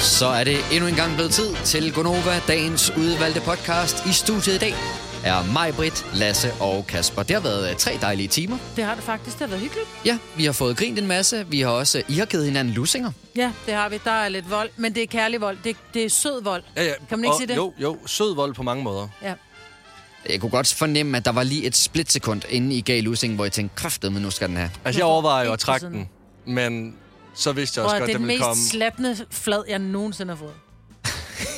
Så 0.00 0.26
er 0.26 0.44
det 0.44 0.56
endnu 0.72 0.88
en 0.88 0.94
gang 0.94 1.14
blevet 1.14 1.32
tid 1.32 1.54
til 1.64 1.92
Gonova, 1.92 2.40
dagens 2.48 2.90
udvalgte 2.96 3.40
podcast. 3.40 4.06
I 4.06 4.12
studiet 4.12 4.54
i 4.54 4.58
dag 4.58 4.74
er 5.24 5.52
mig, 5.52 5.74
Britt, 5.74 6.06
Lasse 6.14 6.52
og 6.60 6.86
Kasper. 6.86 7.22
Det 7.22 7.36
har 7.36 7.42
været 7.42 7.70
øh, 7.70 7.76
tre 7.76 7.98
dejlige 8.00 8.28
timer. 8.28 8.58
Det 8.76 8.84
har 8.84 8.94
det 8.94 9.04
faktisk. 9.04 9.38
Det 9.38 9.40
har 9.40 9.48
været 9.48 9.60
hyggeligt. 9.60 9.88
Ja, 10.04 10.18
vi 10.36 10.44
har 10.44 10.52
fået 10.52 10.76
grint 10.76 10.98
en 10.98 11.06
masse. 11.06 11.46
Vi 11.48 11.60
har 11.60 11.70
også, 11.70 12.02
I 12.08 12.14
har 12.14 12.26
givet 12.26 12.44
hinanden 12.44 12.74
lussinger. 12.74 13.10
Ja, 13.36 13.52
det 13.66 13.74
har 13.74 13.88
vi. 13.88 14.00
Der 14.04 14.10
er 14.10 14.28
lidt 14.28 14.50
vold, 14.50 14.70
men 14.76 14.94
det 14.94 15.02
er 15.02 15.06
kærlig 15.06 15.40
vold. 15.40 15.58
Det, 15.64 15.76
det 15.94 16.04
er 16.04 16.08
sød 16.10 16.42
vold. 16.42 16.62
Ja, 16.76 16.84
ja. 16.84 16.92
Kan 17.08 17.18
man 17.18 17.24
ikke 17.24 17.34
og, 17.34 17.38
sige 17.38 17.46
det? 17.46 17.56
Jo, 17.56 17.72
jo. 17.78 17.98
Sød 18.06 18.34
vold 18.34 18.54
på 18.54 18.62
mange 18.62 18.84
måder. 18.84 19.08
Ja. 19.22 19.34
Jeg 20.28 20.40
kunne 20.40 20.50
godt 20.50 20.74
fornemme, 20.74 21.16
at 21.16 21.24
der 21.24 21.32
var 21.32 21.42
lige 21.42 21.64
et 21.64 21.76
splitsekund, 21.76 22.42
inden 22.48 22.72
I 22.72 22.80
gav 22.80 23.02
lussingen, 23.02 23.34
hvor 23.34 23.44
jeg 23.44 23.52
tænkte, 23.52 23.76
kræftet, 23.76 24.12
men 24.12 24.22
nu 24.22 24.30
skal 24.30 24.48
den 24.48 24.56
have. 24.56 24.70
Altså, 24.84 24.98
jeg 24.98 25.06
overvejer 25.06 25.46
jo 25.46 25.52
at 25.52 25.58
trække 25.58 25.86
den, 25.86 26.08
men 26.46 26.94
så 27.38 27.52
vidste 27.52 27.78
jeg 27.80 27.84
Og 27.86 27.90
også 27.92 27.98
godt, 27.98 28.06
det 28.08 28.14
er 28.14 28.16
at 28.16 28.20
den 28.20 28.28
det 28.28 28.28
ville 28.28 28.38
mest 28.38 28.46
komme. 28.48 28.62
slappende 28.70 29.16
flad, 29.30 29.62
jeg 29.68 29.78
nogensinde 29.78 30.30
har 30.32 30.38
fået. 30.38 30.52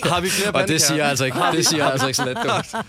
Har 0.05 0.21
vi 0.21 0.29
flere 0.31 0.51
Og 0.53 0.69
det 0.69 0.83
siger 0.83 1.05
altså 1.05 1.25
ikke, 1.25 1.39
det 1.53 1.67
siger 1.67 1.87
altså 1.87 2.07
ikke 2.07 2.17
så 2.17 2.25
let 2.25 2.37
dumt. 2.37 2.85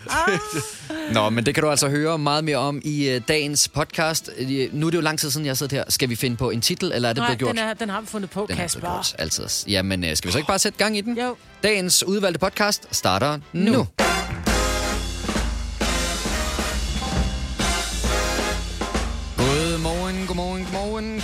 Nå, 1.13 1.29
men 1.29 1.45
det 1.45 1.53
kan 1.53 1.63
du 1.63 1.69
altså 1.69 1.89
høre 1.89 2.17
meget 2.17 2.43
mere 2.43 2.57
om 2.57 2.81
i 2.83 3.15
uh, 3.15 3.21
dagens 3.27 3.67
podcast. 3.67 4.29
Øh, 4.37 4.73
Nu 4.73 4.85
er 4.87 4.91
det 4.91 4.97
jo 4.97 5.01
lang 5.01 5.19
tid 5.19 5.31
siden, 5.31 5.45
jeg 5.45 5.49
har 5.51 5.55
siddet 5.55 5.71
her. 5.77 5.83
Skal 5.89 6.09
vi 6.09 6.15
finde 6.15 6.37
på 6.37 6.49
en 6.49 6.61
titel, 6.61 6.91
eller 6.95 7.09
er 7.09 7.13
det 7.13 7.21
Nej, 7.21 7.27
blevet 7.27 7.39
gjort? 7.39 7.49
den, 7.49 7.57
er, 7.59 7.73
den 7.73 7.89
har 7.89 8.01
vi 8.01 8.07
fundet 8.07 8.29
på, 8.29 8.45
Den 8.49 8.57
er 8.57 8.61
Kasper. 8.61 8.79
gjort, 8.81 9.15
altid. 9.19 9.45
Jamen, 9.67 10.03
øh, 10.03 10.15
skal 10.15 10.27
vi 10.27 10.31
så 10.31 10.37
ikke 10.37 10.47
bare 10.47 10.59
sætte 10.59 10.77
gang 10.77 10.97
i 10.97 11.01
den? 11.01 11.17
Jo. 11.17 11.35
Dagens 11.63 12.03
udvalgte 12.03 12.39
podcast 12.39 12.87
starter 12.91 13.39
nu. 13.53 13.71
nu. 13.71 13.87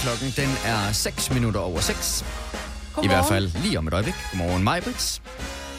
Klokken 0.08 0.34
den 0.36 0.50
er 0.66 0.92
6 0.92 1.32
minutter 1.32 1.60
over 1.60 1.80
6. 1.80 2.26
I 3.04 3.08
hvert 3.08 3.26
fald 3.26 3.52
lige 3.64 3.78
om 3.78 3.88
et 3.88 3.94
øjeblik. 3.94 4.14
Godmorgen, 4.32 4.64
Majbrits. 4.64 5.22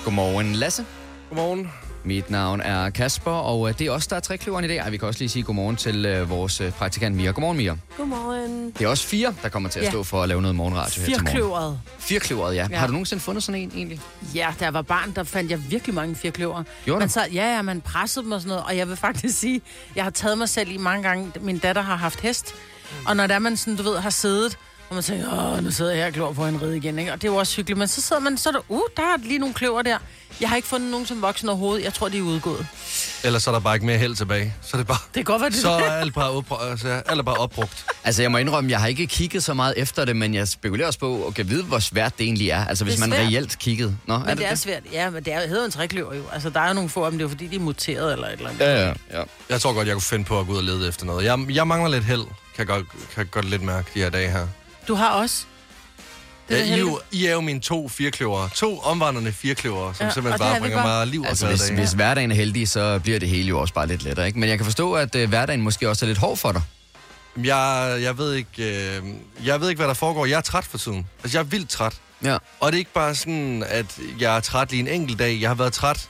Godmorgen, 0.04 0.52
Lasse. 0.54 0.84
Godmorgen. 1.28 1.70
Mit 2.04 2.30
navn 2.30 2.60
er 2.60 2.90
Kasper, 2.90 3.30
og 3.30 3.68
øh, 3.68 3.78
det 3.78 3.86
er 3.86 3.90
os, 3.90 4.06
der 4.06 4.16
er 4.16 4.20
trækløveren 4.20 4.64
i 4.64 4.68
dag. 4.68 4.76
Ej, 4.76 4.90
vi 4.90 4.96
kan 4.96 5.08
også 5.08 5.20
lige 5.20 5.28
sige 5.28 5.42
godmorgen 5.42 5.76
til 5.76 6.06
øh, 6.06 6.30
vores 6.30 6.60
øh, 6.60 6.72
praktikant 6.72 7.16
Mia. 7.16 7.30
Godmorgen, 7.30 7.56
Mia. 7.56 7.76
Godmorgen. 7.96 8.70
Det 8.70 8.84
er 8.84 8.88
også 8.88 9.06
fire, 9.06 9.34
der 9.42 9.48
kommer 9.48 9.68
til 9.68 9.78
at 9.78 9.84
Ja. 9.84 9.90
stå 9.90 10.02
for 10.02 10.22
at 10.22 10.28
lave 10.28 10.42
noget 10.42 10.54
morgenradio 10.54 11.00
her 11.00 11.06
til 11.06 11.12
morgen. 11.12 11.26
Firkløveret. 11.26 11.80
Firkløveret, 11.98 12.54
ja. 12.54 12.66
Ja. 12.70 12.76
Har 12.78 12.86
du 12.86 12.92
nogensinde 12.92 13.22
fundet 13.22 13.42
sådan 13.44 13.60
en, 13.60 13.72
egentlig? 13.76 14.00
Ja, 14.34 14.54
da 14.60 14.64
jeg 14.64 14.74
var 14.74 14.82
barn, 14.82 15.12
der 15.16 15.24
fandt 15.24 15.50
jeg 15.50 15.70
virkelig 15.70 15.94
mange 15.94 16.14
firkløver. 16.14 16.62
Gjorde 16.84 16.98
man 16.98 17.08
du? 17.08 17.12
så, 17.12 17.20
ja, 17.32 17.54
ja, 17.56 17.62
man 17.62 17.80
pressede 17.80 18.24
dem 18.24 18.32
og 18.32 18.40
sådan 18.40 18.48
noget. 18.48 18.64
Og 18.64 18.76
jeg 18.76 18.88
vil 18.88 18.96
faktisk 18.96 19.38
sige, 19.38 19.60
jeg 19.96 20.04
har 20.04 20.10
taget 20.10 20.38
mig 20.38 20.48
selv 20.48 20.70
i 20.70 20.76
mange 20.76 21.02
gange. 21.02 21.32
Min 21.40 21.58
datter 21.58 21.82
har 21.82 21.96
haft 21.96 22.20
hest. 22.20 22.54
Og 23.06 23.16
når 23.16 23.26
der 23.26 23.38
man 23.38 23.56
sådan, 23.56 23.76
du 23.76 23.82
ved, 23.82 23.98
har 23.98 24.10
siddet, 24.10 24.58
og 24.88 24.94
man 24.94 25.04
tænker, 25.04 25.52
åh, 25.56 25.64
nu 25.64 25.70
sidder 25.70 25.90
jeg 25.90 26.00
her 26.00 26.06
og 26.06 26.12
klor 26.12 26.32
på 26.32 26.46
en 26.46 26.62
ride 26.62 26.76
igen, 26.76 26.98
ikke? 26.98 27.12
Og 27.12 27.22
det 27.22 27.28
er 27.28 27.32
jo 27.32 27.38
også 27.38 27.56
hyggeligt. 27.56 27.78
Men 27.78 27.88
så 27.88 28.00
sidder 28.02 28.22
man, 28.22 28.38
så 28.38 28.48
er 28.48 28.52
der, 28.52 28.60
uh, 28.68 28.80
der 28.96 29.02
er 29.02 29.16
lige 29.22 29.38
nogle 29.38 29.54
kløver 29.54 29.82
der. 29.82 29.98
Jeg 30.40 30.48
har 30.48 30.56
ikke 30.56 30.68
fundet 30.68 30.90
nogen 30.90 31.06
som 31.06 31.22
voksen 31.22 31.48
overhovedet. 31.48 31.84
Jeg 31.84 31.94
tror, 31.94 32.08
de 32.08 32.18
er 32.18 32.22
udgået. 32.22 32.66
Ellers 33.24 33.46
er 33.46 33.52
der 33.52 33.58
bare 33.60 33.74
ikke 33.76 33.86
mere 33.86 33.98
held 33.98 34.14
tilbage. 34.14 34.54
Så 34.62 34.70
er 34.76 34.78
det 34.78 34.86
bare... 34.86 34.98
Det 35.04 35.14
kan 35.14 35.24
godt 35.24 35.40
være, 35.42 35.50
det 35.50 35.58
Så 35.58 35.70
er 35.70 35.90
alt 35.90 36.14
bare, 36.14 36.30
opbr- 36.38 36.64
altså, 36.70 36.88
alt 37.06 37.18
er 37.18 37.22
bare 37.22 37.36
opbrugt. 37.36 37.84
Altså, 38.04 38.22
jeg 38.22 38.30
må 38.30 38.38
indrømme, 38.38 38.70
jeg 38.70 38.80
har 38.80 38.86
ikke 38.86 39.06
kigget 39.06 39.44
så 39.44 39.54
meget 39.54 39.74
efter 39.76 40.04
det, 40.04 40.16
men 40.16 40.34
jeg 40.34 40.48
spekulerer 40.48 40.86
også 40.86 40.98
på, 40.98 41.24
at 41.26 41.34
kan 41.34 41.48
vide, 41.48 41.64
hvor 41.64 41.78
svært 41.78 42.18
det 42.18 42.24
egentlig 42.24 42.50
er. 42.50 42.64
Altså, 42.66 42.84
hvis 42.84 42.94
Det 42.94 43.02
er 43.02 43.06
man 43.06 43.16
svært. 43.18 43.26
reelt 43.28 43.58
kiggede. 43.58 43.96
Nå, 44.06 44.18
Men 44.18 44.38
det 44.38 44.46
er 44.50 44.54
svært. 44.54 44.82
Ja, 44.92 45.10
men 45.10 45.24
det 45.24 45.32
er, 45.32 45.46
hedder 45.48 45.64
en 45.64 45.70
trækløver 45.70 46.14
jo. 46.14 46.22
Altså, 46.32 46.50
der 46.50 46.60
er 46.60 46.68
jo 46.68 46.74
nogle 46.74 46.90
få 46.90 47.04
af 47.04 47.10
dem, 47.10 47.18
det 47.18 47.24
er 47.24 47.28
jo 47.28 47.30
fordi, 47.30 47.46
de 47.46 47.56
er 47.56 47.60
muteret 47.60 48.12
eller 48.12 48.26
et 48.26 48.32
eller 48.32 48.48
andet. 48.48 48.60
Ja, 48.60 48.86
ja, 48.86 48.92
ja. 49.12 49.22
Jeg 49.50 49.60
tror 49.60 49.72
godt, 49.72 49.86
jeg 49.86 49.94
kunne 49.94 50.02
finde 50.02 50.24
på 50.24 50.40
at 50.40 50.46
gå 50.46 50.52
ud 50.52 50.58
og 50.58 50.64
lede 50.64 50.88
efter 50.88 51.06
noget. 51.06 51.24
Jeg, 51.24 51.38
jeg 51.50 51.66
mangler 51.66 51.90
lidt 51.90 52.04
held, 52.04 52.22
kan 52.22 52.28
jeg 52.58 52.66
godt, 52.66 52.88
kan 52.90 52.98
jeg 53.16 53.30
godt 53.30 53.44
lidt 53.50 53.62
mærke 53.62 53.90
de 53.94 53.98
her 54.02 54.10
dage 54.10 54.30
her. 54.30 54.46
Du 54.88 54.94
har 54.94 55.08
også. 55.10 55.44
Det 56.48 56.60
er 56.60 56.64
Ja, 56.64 56.70
I, 56.70 56.72
er 56.72 56.76
jo, 56.78 57.00
I 57.12 57.26
er 57.26 57.32
jo 57.32 57.40
mine 57.40 57.60
to 57.60 57.88
firkløver. 57.88 58.48
To 58.54 58.78
omvandrende 58.78 59.32
firkløver, 59.32 59.92
som 59.92 60.02
Ja, 60.04 60.06
og 60.06 60.12
simpelthen 60.14 60.38
bare 60.38 60.56
er 60.56 60.60
bringer 60.60 60.82
bare. 60.82 60.98
mig 60.98 61.06
liv 61.06 61.20
og 61.20 61.28
Altså, 61.28 61.46
glade 61.46 61.58
hvis, 61.58 61.68
hvis 61.68 61.92
hverdagen 61.92 62.30
er 62.30 62.34
heldig, 62.34 62.68
så 62.68 62.98
bliver 62.98 63.18
det 63.18 63.28
hele 63.28 63.48
jo 63.48 63.60
også 63.60 63.74
bare 63.74 63.86
lidt 63.86 64.02
lettere, 64.02 64.26
ikke? 64.26 64.38
Men 64.38 64.48
jeg 64.48 64.58
kan 64.58 64.64
forstå, 64.64 64.92
at 64.92 65.14
øh, 65.14 65.28
hverdagen 65.28 65.62
måske 65.62 65.88
også 65.88 66.04
er 66.04 66.06
lidt 66.06 66.18
hård 66.18 66.36
for 66.36 66.52
dig. 66.52 66.62
Jeg, 67.44 67.98
jeg, 68.02 68.18
ved 68.18 68.34
ikke, 68.34 68.50
øh, 68.96 69.02
jeg 69.44 69.60
ved 69.60 69.68
ikke, 69.68 69.78
hvad 69.78 69.88
der 69.88 69.94
foregår. 69.94 70.26
Jeg 70.26 70.36
er 70.36 70.40
træt 70.40 70.64
for 70.64 70.78
tiden. 70.78 71.06
Altså, 71.22 71.38
jeg 71.38 71.44
er 71.44 71.48
vildt 71.48 71.70
træt. 71.70 71.94
Ja. 72.24 72.36
Og 72.60 72.72
det 72.72 72.76
er 72.76 72.78
ikke 72.78 72.92
bare 72.92 73.14
sådan, 73.14 73.64
at 73.68 73.98
jeg 74.20 74.36
er 74.36 74.40
træt 74.40 74.70
lige 74.70 74.80
en 74.80 74.88
enkelt 74.88 75.18
dag. 75.18 75.40
Jeg 75.40 75.50
har 75.50 75.54
været 75.54 75.72
træt, 75.72 76.08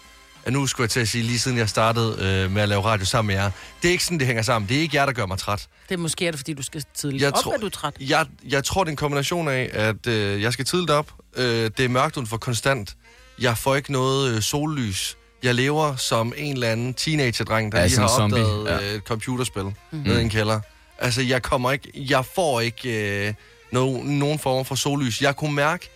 nu 0.53 0.67
skulle 0.67 0.85
jeg 0.85 0.91
til 0.91 1.01
at 1.01 1.09
sige, 1.09 1.25
lige 1.25 1.39
siden 1.39 1.59
jeg 1.59 1.69
startede 1.69 2.17
øh, 2.45 2.51
med 2.53 2.63
at 2.63 2.69
lave 2.69 2.83
radio 2.83 3.07
sammen 3.07 3.27
med 3.27 3.43
jer. 3.43 3.51
Det 3.83 3.89
er 3.89 3.93
ikke 3.93 4.05
sådan, 4.05 4.19
det 4.19 4.27
hænger 4.27 4.43
sammen. 4.43 4.69
Det 4.69 4.77
er 4.77 4.81
ikke 4.81 4.97
jer, 4.97 5.07
der 5.07 5.13
gør 5.13 5.27
mig 5.27 5.39
træt. 5.39 5.67
Det 5.89 5.95
er 5.95 5.99
måske 5.99 6.27
er 6.27 6.31
det, 6.31 6.39
fordi 6.41 6.55
du 6.55 6.63
skal 6.63 6.85
tidligt 6.95 7.23
Jeg 7.23 7.33
op, 7.37 7.43
tror- 7.43 7.55
at 7.55 7.61
du 7.61 7.67
er 7.67 7.71
træt. 7.71 7.95
Jeg, 8.01 8.27
jeg 8.49 8.65
tror, 8.65 8.85
det 8.85 8.89
er 8.89 8.93
en 8.93 8.97
kombination 8.97 9.49
af, 9.49 9.71
at 9.73 10.07
øh, 10.07 10.43
jeg 10.43 10.53
skal 10.53 10.65
tidligt 10.65 10.91
op. 10.91 11.13
Øh, 11.37 11.45
det 11.77 11.81
er 11.81 11.89
mørkt 11.89 12.17
udenfor 12.17 12.37
konstant. 12.37 12.97
Jeg 13.41 13.59
får 13.59 13.75
ikke 13.77 13.93
noget 13.93 14.35
øh, 14.37 14.43
sollys. 14.43 15.17
Jeg 15.43 15.55
lever 15.55 15.97
som 15.97 16.33
en 16.37 16.53
eller 16.53 16.69
anden 16.69 16.95
teenager-dreng, 16.95 17.73
der 17.73 17.79
Ja, 17.81 17.87
lige 17.87 17.99
har 18.01 18.09
zombie. 18.09 18.47
opdaget 18.47 18.83
Ja. 18.83 18.89
øh, 18.91 18.95
et 18.95 19.03
computerspil 19.03 19.63
mm-hmm. 19.63 20.01
nede 20.01 20.21
i 20.21 20.23
en 20.25 20.31
kælder. 20.31 20.61
Altså, 20.99 21.23
jeg 21.23 21.43
kommer 21.43 21.73
ikke... 21.73 21.91
Jeg 21.95 22.25
får 22.35 22.61
ikke 22.61 23.27
øh, 23.29 23.35
no, 23.73 24.03
nogen 24.03 24.39
form 24.39 24.65
for 24.65 24.75
sollys. 24.75 25.23
Jeg 25.23 25.37
kunne 25.37 25.53
mærke 25.55 25.91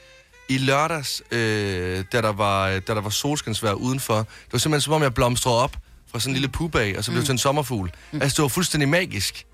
i 0.48 0.58
lørdags, 0.58 1.22
øh, 1.30 2.04
da, 2.12 2.20
der 2.20 2.32
var, 2.32 2.68
da 2.68 2.94
der 2.94 3.00
var 3.00 3.10
solskinsvejr 3.10 3.72
udenfor, 3.72 4.16
det 4.16 4.52
var 4.52 4.58
simpelthen 4.58 4.80
som 4.80 4.92
om, 4.92 5.02
jeg 5.02 5.14
blomstrede 5.14 5.58
op 5.62 5.76
fra 6.12 6.20
sådan 6.20 6.30
en 6.30 6.34
lille 6.34 6.48
pup 6.48 6.74
af, 6.74 6.94
og 6.98 7.04
så 7.04 7.10
blev 7.10 7.20
mm. 7.20 7.24
til 7.24 7.32
en 7.32 7.38
sommerfugl. 7.38 7.90
Mm. 8.12 8.22
Altså, 8.22 8.36
det 8.36 8.42
var 8.42 8.48
fuldstændig 8.48 8.88
magisk. 8.88 9.46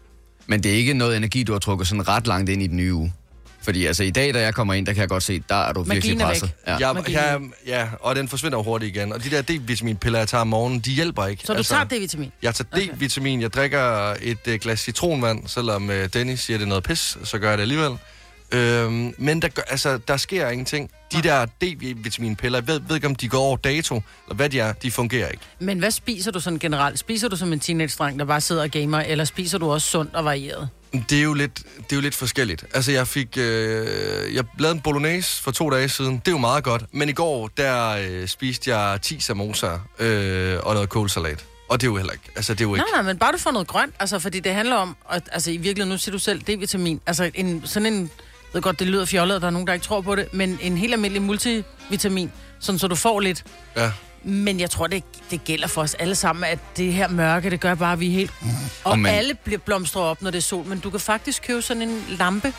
Men 0.47 0.63
det 0.63 0.73
er 0.73 0.77
ikke 0.77 0.95
noget 0.95 1.17
energi, 1.17 1.43
du 1.43 1.53
har 1.53 1.59
trukket 1.59 1.89
sådan 1.89 2.09
ret 2.09 2.27
langt 2.27 2.51
ind 2.51 2.63
i 2.63 2.67
den 2.67 2.77
nye 2.77 2.95
uge. 2.95 3.13
Fordi 3.63 3.87
altså, 3.87 4.03
i 4.03 4.11
dag, 4.11 4.35
da 4.35 4.41
jeg 4.41 4.55
kommer 4.55 4.75
ind, 4.75 4.87
der 4.87 4.93
kan 4.93 5.01
jeg 5.01 5.09
godt 5.09 5.23
se, 5.23 5.43
der 5.49 5.55
er 5.55 5.73
du 5.73 5.83
virkelig 5.83 6.17
Magien 6.17 6.21
er 6.21 6.27
væk. 6.27 6.41
presset. 6.41 6.51
Ja. 6.67 6.77
Ja, 6.81 6.93
ja, 7.09 7.39
ja, 7.67 7.89
og 8.01 8.17
den 8.17 8.29
forsvinder 8.29 8.59
jo 8.59 8.63
hurtigt 8.63 8.97
igen. 8.97 9.13
Og 9.13 9.25
de 9.25 9.31
der 9.31 9.43
D-vitaminpiller, 9.43 10.19
jeg 10.19 10.29
tager 10.29 10.41
om 10.41 10.49
morgenen, 10.49 10.81
de 10.81 10.91
hjælper 10.91 11.27
ikke. 11.27 11.43
Så 11.47 11.55
du 11.55 11.63
tager 11.63 11.85
D-vitamin? 11.85 12.33
Jeg 12.43 12.55
tager 12.55 12.69
D-vitamin, 12.77 13.41
jeg 13.41 13.53
drikker 13.53 14.15
et 14.21 14.39
uh, 14.49 14.55
glas 14.55 14.81
citronvand, 14.81 15.49
selvom 15.49 15.89
uh, 15.89 15.95
Dennis 15.95 16.41
siger, 16.41 16.59
det 16.59 16.65
er 16.65 16.69
noget 16.69 16.85
pis, 16.85 17.19
så 17.25 17.39
gør 17.39 17.49
jeg 17.49 17.59
det 17.59 17.63
alligevel. 17.63 17.91
Øhm, 18.53 19.15
men 19.19 19.43
der, 19.43 19.49
gør- 19.49 19.63
altså, 19.69 19.99
der 20.09 20.17
sker 20.17 20.49
ingenting. 20.49 20.91
De 21.13 21.23
der 21.23 21.47
D-vitaminpiller, 21.47 22.59
jeg 22.59 22.67
ved, 22.67 22.81
ved 22.89 22.97
ikke, 22.97 23.07
om 23.07 23.15
de 23.15 23.29
går 23.29 23.39
over 23.39 23.57
dato, 23.57 23.95
eller 24.27 24.37
hvad 24.37 24.49
de 24.51 24.61
er, 24.61 24.73
de 24.73 24.91
fungerer 24.91 25.29
ikke. 25.29 25.43
Men 25.59 25.79
hvad 25.79 25.91
spiser 25.91 26.31
du 26.31 26.41
sådan 26.41 26.59
generelt? 26.59 26.99
Spiser 26.99 27.29
du 27.29 27.37
som 27.37 27.53
en 27.53 27.61
teenage-dreng, 27.61 28.19
der 28.19 28.25
bare 28.25 28.41
sidder 28.41 28.63
og 28.63 28.71
gamer, 28.71 29.01
eller 29.01 29.25
spiser 29.25 29.59
du 29.59 29.71
også 29.73 29.89
sundt 29.89 30.15
og 30.15 30.25
varieret? 30.25 30.69
Det 31.11 31.19
er 31.19 31.23
jo 31.23 31.35
lidt, 31.35 31.57
det 31.77 31.93
er 31.93 31.97
jo 31.97 32.01
lidt 32.01 32.15
forskelligt. 32.15 32.65
Altså, 32.75 32.93
jeg 32.93 33.09
fik... 33.09 33.29
Øh, 33.39 34.35
jeg 34.35 34.45
lavede 34.59 34.75
en 34.77 34.81
bolognese 34.81 35.43
for 35.43 35.51
to 35.51 35.71
dage 35.71 35.89
siden. 35.89 36.17
Det 36.19 36.29
er 36.29 36.33
jo 36.33 36.39
meget 36.39 36.65
godt. 36.65 36.85
Men 36.93 37.09
i 37.09 37.13
går, 37.13 37.49
der 37.57 37.89
øh, 37.89 38.29
spiste 38.29 38.77
jeg 38.77 38.99
10 39.03 39.21
samosa 39.21 39.71
øh, 39.99 40.59
og 40.63 40.75
noget 40.75 40.89
kålsalat. 40.89 41.45
Og 41.69 41.81
det 41.81 41.87
er 41.87 41.91
jo 41.91 41.97
heller 41.97 42.13
ikke... 42.13 42.25
Altså, 42.37 42.55
det 42.55 42.61
er 42.61 42.65
jo 42.65 42.75
ikke... 42.75 42.87
Nej, 42.93 43.03
nej, 43.03 43.13
men 43.13 43.19
bare 43.19 43.33
du 43.33 43.39
får 43.39 43.51
noget 43.51 43.69
grønt, 43.69 43.95
altså, 44.01 44.19
fordi 44.19 44.41
det 44.41 44.55
handler 44.55 44.77
om, 44.77 44.97
at, 45.13 45.23
altså 45.33 45.51
i 45.51 45.57
virkeligheden, 45.57 45.89
nu 45.93 45.99
siger 45.99 46.13
du 46.13 46.19
selv 46.19 46.41
D-vitamin, 46.43 47.01
altså 47.07 47.31
en, 47.35 47.63
sådan 47.65 47.93
en, 47.93 48.11
jeg 48.49 48.55
ved 48.55 48.63
godt, 48.63 48.79
det 48.79 48.87
lyder 48.87 49.05
fjollet, 49.05 49.35
og 49.35 49.41
der 49.41 49.47
er 49.47 49.51
nogen, 49.51 49.67
der 49.67 49.73
ikke 49.73 49.85
tror 49.87 50.01
på 50.01 50.15
det, 50.15 50.35
men 50.35 50.59
en 50.63 50.79
helt 50.79 50.93
almindelig 50.93 51.23
multivitamin, 51.23 52.33
sådan 52.59 52.79
så 52.79 52.89
du 52.89 52.95
får 52.95 53.21
lidt. 53.21 53.45
Ja. 53.77 53.91
Men 54.25 54.61
jeg 54.61 54.71
tror, 54.71 54.87
det, 54.87 55.05
det 55.31 55.45
gælder 55.45 55.67
for 55.69 55.83
os 55.83 55.95
alle 55.95 56.15
sammen, 56.15 56.45
at 56.45 56.59
det 56.77 56.93
her 56.93 57.09
mørke, 57.09 57.51
det 57.51 57.61
gør 57.61 57.75
bare, 57.75 57.93
at 57.93 58.01
vi 58.01 58.07
er 58.09 58.13
helt... 58.13 58.31
Og 58.85 58.91
Og 58.91 58.99
man- 58.99 59.15
alle 59.15 59.35
bliver 59.35 59.59
blomstrer 59.59 60.03
op, 60.03 60.23
når 60.23 60.31
det 60.31 60.39
er 60.39 60.43
sol, 60.43 60.65
men 60.67 60.79
du 60.81 60.91
kan 60.91 61.01
faktisk 61.01 61.43
købe 61.47 61.63
sådan 61.63 61.83
en 61.83 62.05
lampe. 62.09 62.53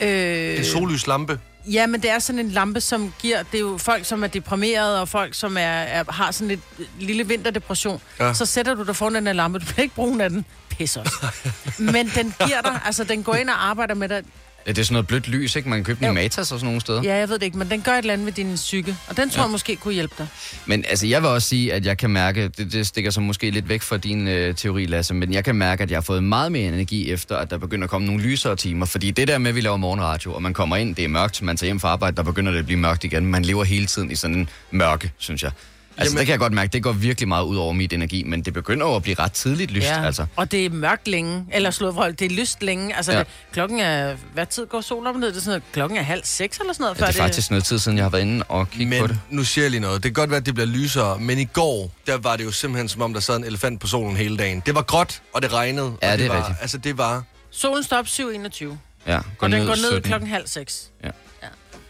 Øh, 0.00 0.58
En 0.58 0.64
sollyslampe. 0.64 1.40
Ja, 1.72 1.86
men 1.86 2.02
det 2.02 2.10
er 2.10 2.18
sådan 2.18 2.38
en 2.38 2.50
lampe, 2.50 2.80
som 2.80 3.12
giver... 3.18 3.42
Det 3.42 3.54
er 3.54 3.60
jo 3.60 3.78
folk, 3.78 4.04
som 4.04 4.24
er 4.24 4.26
deprimerede, 4.26 5.00
og 5.00 5.08
folk, 5.08 5.34
som 5.34 5.56
er, 5.56 5.60
er, 5.60 6.04
har 6.12 6.30
sådan 6.30 6.48
lidt 6.48 6.60
lille 7.00 7.26
vinterdepression. 7.28 8.00
Ja. 8.20 8.34
Så 8.34 8.46
sætter 8.46 8.74
du 8.74 8.82
dig 8.82 8.96
foran 8.96 9.14
den 9.14 9.26
her 9.26 9.32
lampe. 9.34 9.58
Du 9.58 9.64
bliver 9.64 9.82
ikke 9.82 9.94
brun 9.94 10.20
af 10.20 10.30
den. 10.30 10.44
Pis 10.68 10.96
også. 10.96 11.26
men 11.78 12.08
den 12.14 12.34
giver 12.46 12.60
dig... 12.64 12.80
Altså, 12.84 13.04
den 13.04 13.22
går 13.22 13.34
ind 13.34 13.48
og 13.50 13.66
arbejder 13.66 13.94
med 13.94 14.08
dig. 14.08 14.22
Ja, 14.66 14.72
Det 14.72 14.78
er 14.78 14.82
sådan 14.84 14.92
noget 14.92 15.06
blødt 15.06 15.28
lys, 15.28 15.56
ikke? 15.56 15.68
Man 15.68 15.78
kan 15.78 15.84
købe 15.84 16.04
den 16.04 16.12
i. 16.12 16.14
Matas 16.14 16.38
og 16.38 16.46
sådan 16.58 16.64
nogle 16.64 16.80
steder. 16.80 17.02
Ja, 17.02 17.16
jeg 17.16 17.28
ved 17.28 17.38
det 17.38 17.46
ikke, 17.46 17.58
men 17.58 17.70
den 17.70 17.82
gør 17.82 17.92
et 17.92 17.98
eller 17.98 18.12
andet 18.12 18.26
ved 18.26 18.32
din 18.32 18.54
psyke. 18.54 18.96
Og 19.08 19.16
den 19.16 19.30
tror 19.30 19.40
ja. 19.40 19.44
jeg 19.44 19.50
måske 19.50 19.76
kunne 19.76 19.94
hjælpe 19.94 20.14
dig. 20.18 20.26
Men 20.66 20.84
altså, 20.88 21.06
jeg 21.06 21.22
vil 21.22 21.30
også 21.30 21.48
sige, 21.48 21.72
at 21.72 21.86
jeg 21.86 21.98
kan 21.98 22.10
mærke, 22.10 22.48
det, 22.48 22.72
det 22.72 22.86
stikker 22.86 23.10
så 23.10 23.20
måske 23.20 23.50
lidt 23.50 23.68
væk 23.68 23.82
fra 23.82 23.96
din 23.96 24.28
øh, 24.28 24.54
teori, 24.54 24.86
Lasse, 24.86 25.14
men 25.14 25.32
jeg 25.32 25.44
kan 25.44 25.54
mærke, 25.56 25.82
at 25.82 25.90
jeg 25.90 25.96
har 25.96 26.02
fået 26.02 26.24
meget 26.24 26.52
mere 26.52 26.68
energi 26.68 27.10
efter, 27.10 27.36
at 27.36 27.50
der 27.50 27.58
begynder 27.58 27.84
at 27.84 27.90
komme 27.90 28.06
nogle 28.06 28.22
lysere 28.22 28.56
timer. 28.56 28.86
Fordi 28.86 29.10
det 29.10 29.28
der 29.28 29.38
med, 29.38 29.48
at 29.48 29.54
vi 29.54 29.60
laver 29.60 29.76
morgenradio, 29.76 30.32
og 30.32 30.42
man 30.42 30.54
kommer 30.54 30.76
ind, 30.76 30.94
det 30.94 31.04
er 31.04 31.08
mørkt, 31.08 31.42
man 31.42 31.56
tager 31.56 31.68
hjem 31.68 31.80
fra 31.80 31.88
arbejde, 31.88 32.16
der 32.16 32.22
begynder 32.22 32.52
det 32.52 32.58
at 32.58 32.66
blive 32.66 32.80
mørkt 32.80 33.04
igen. 33.04 33.26
Man 33.26 33.44
lever 33.44 33.64
hele 33.64 33.86
tiden 33.86 34.10
i 34.10 34.14
sådan 34.14 34.36
en 34.36 34.48
mørke, 34.70 35.12
synes 35.18 35.42
jeg. 35.42 35.50
Altså, 35.96 36.10
Jamen- 36.12 36.18
det 36.18 36.26
kan 36.26 36.32
jeg 36.32 36.38
godt 36.38 36.52
mærke, 36.52 36.72
det 36.72 36.82
går 36.82 36.92
virkelig 36.92 37.28
meget 37.28 37.44
ud 37.44 37.56
over 37.56 37.72
mit 37.72 37.92
energi, 37.92 38.24
men 38.24 38.42
det 38.42 38.52
begynder 38.54 38.86
jo 38.86 38.96
at 38.96 39.02
blive 39.02 39.14
ret 39.18 39.32
tidligt 39.32 39.70
lyst, 39.70 39.86
ja. 39.86 40.04
altså. 40.06 40.26
Og 40.36 40.50
det 40.52 40.66
er 40.66 40.70
mørkt 40.70 41.08
længe. 41.08 41.44
Eller 41.52 41.70
slået 41.70 41.94
forhold, 41.94 42.14
det 42.14 42.32
er 42.32 42.36
lyst 42.36 42.62
længe. 42.62 42.96
Altså, 42.96 43.12
Ja. 43.12 43.18
ja. 43.18 43.24
det, 43.24 43.32
klokken 43.52 43.80
er... 43.80 44.16
Hvad 44.34 44.46
tid 44.46 44.66
går 44.66 44.80
solen 44.80 45.06
op 45.06 45.14
og 45.14 45.20
ned? 45.20 45.28
Det 45.28 45.36
er 45.36 45.40
sådan 45.40 45.50
noget, 45.50 45.62
klokken 45.72 45.98
er 45.98 46.02
halv 46.02 46.20
seks 46.24 46.58
eller 46.58 46.72
sådan 46.72 46.84
noget. 46.84 47.00
Ja, 47.00 47.06
det 47.06 47.16
er 47.16 47.22
faktisk 47.22 47.50
noget 47.50 47.64
tid 47.64 47.78
siden, 47.78 47.98
jeg 47.98 48.04
har 48.04 48.10
været 48.10 48.22
inde 48.22 48.44
og 48.48 48.70
kigge 48.70 49.00
på 49.00 49.06
det. 49.06 49.18
Men 49.28 49.36
nu 49.36 49.44
siger 49.44 49.64
jeg 49.64 49.70
lige 49.70 49.80
noget. 49.80 50.02
Det 50.02 50.14
kan 50.14 50.22
godt 50.22 50.30
være, 50.30 50.38
at 50.40 50.46
det 50.46 50.54
bliver 50.54 50.66
lysere, 50.68 51.18
men 51.18 51.38
i 51.38 51.44
går, 51.44 51.90
der 52.06 52.18
var 52.18 52.36
det 52.36 52.44
jo 52.44 52.50
simpelthen 52.50 52.88
som 52.88 53.02
om, 53.02 53.12
der 53.12 53.20
sad 53.20 53.36
en 53.36 53.44
elefant 53.44 53.80
på 53.80 53.86
solen 53.86 54.16
hele 54.16 54.36
dagen. 54.36 54.62
Det 54.66 54.74
var 54.74 54.82
gråt, 54.82 55.22
og 55.32 55.42
det 55.42 55.52
regnede. 55.52 55.92
Ja, 56.02 56.12
og 56.12 56.18
det 56.18 56.24
er 56.26 56.28
var, 56.30 56.36
rigtigt. 56.38 56.58
Altså, 56.60 56.78
det 56.78 56.98
var... 56.98 57.22
Solen 57.50 57.82
står 57.84 57.96
op 57.96 58.06
7.21. 58.06 58.64
Ja, 59.06 59.18
Og 59.38 59.50
den 59.50 59.66
går 59.66 59.74
ned 59.74 59.76
17. 59.90 60.02
klokken 60.02 60.28
halv 60.28 60.46
seks. 60.46 60.90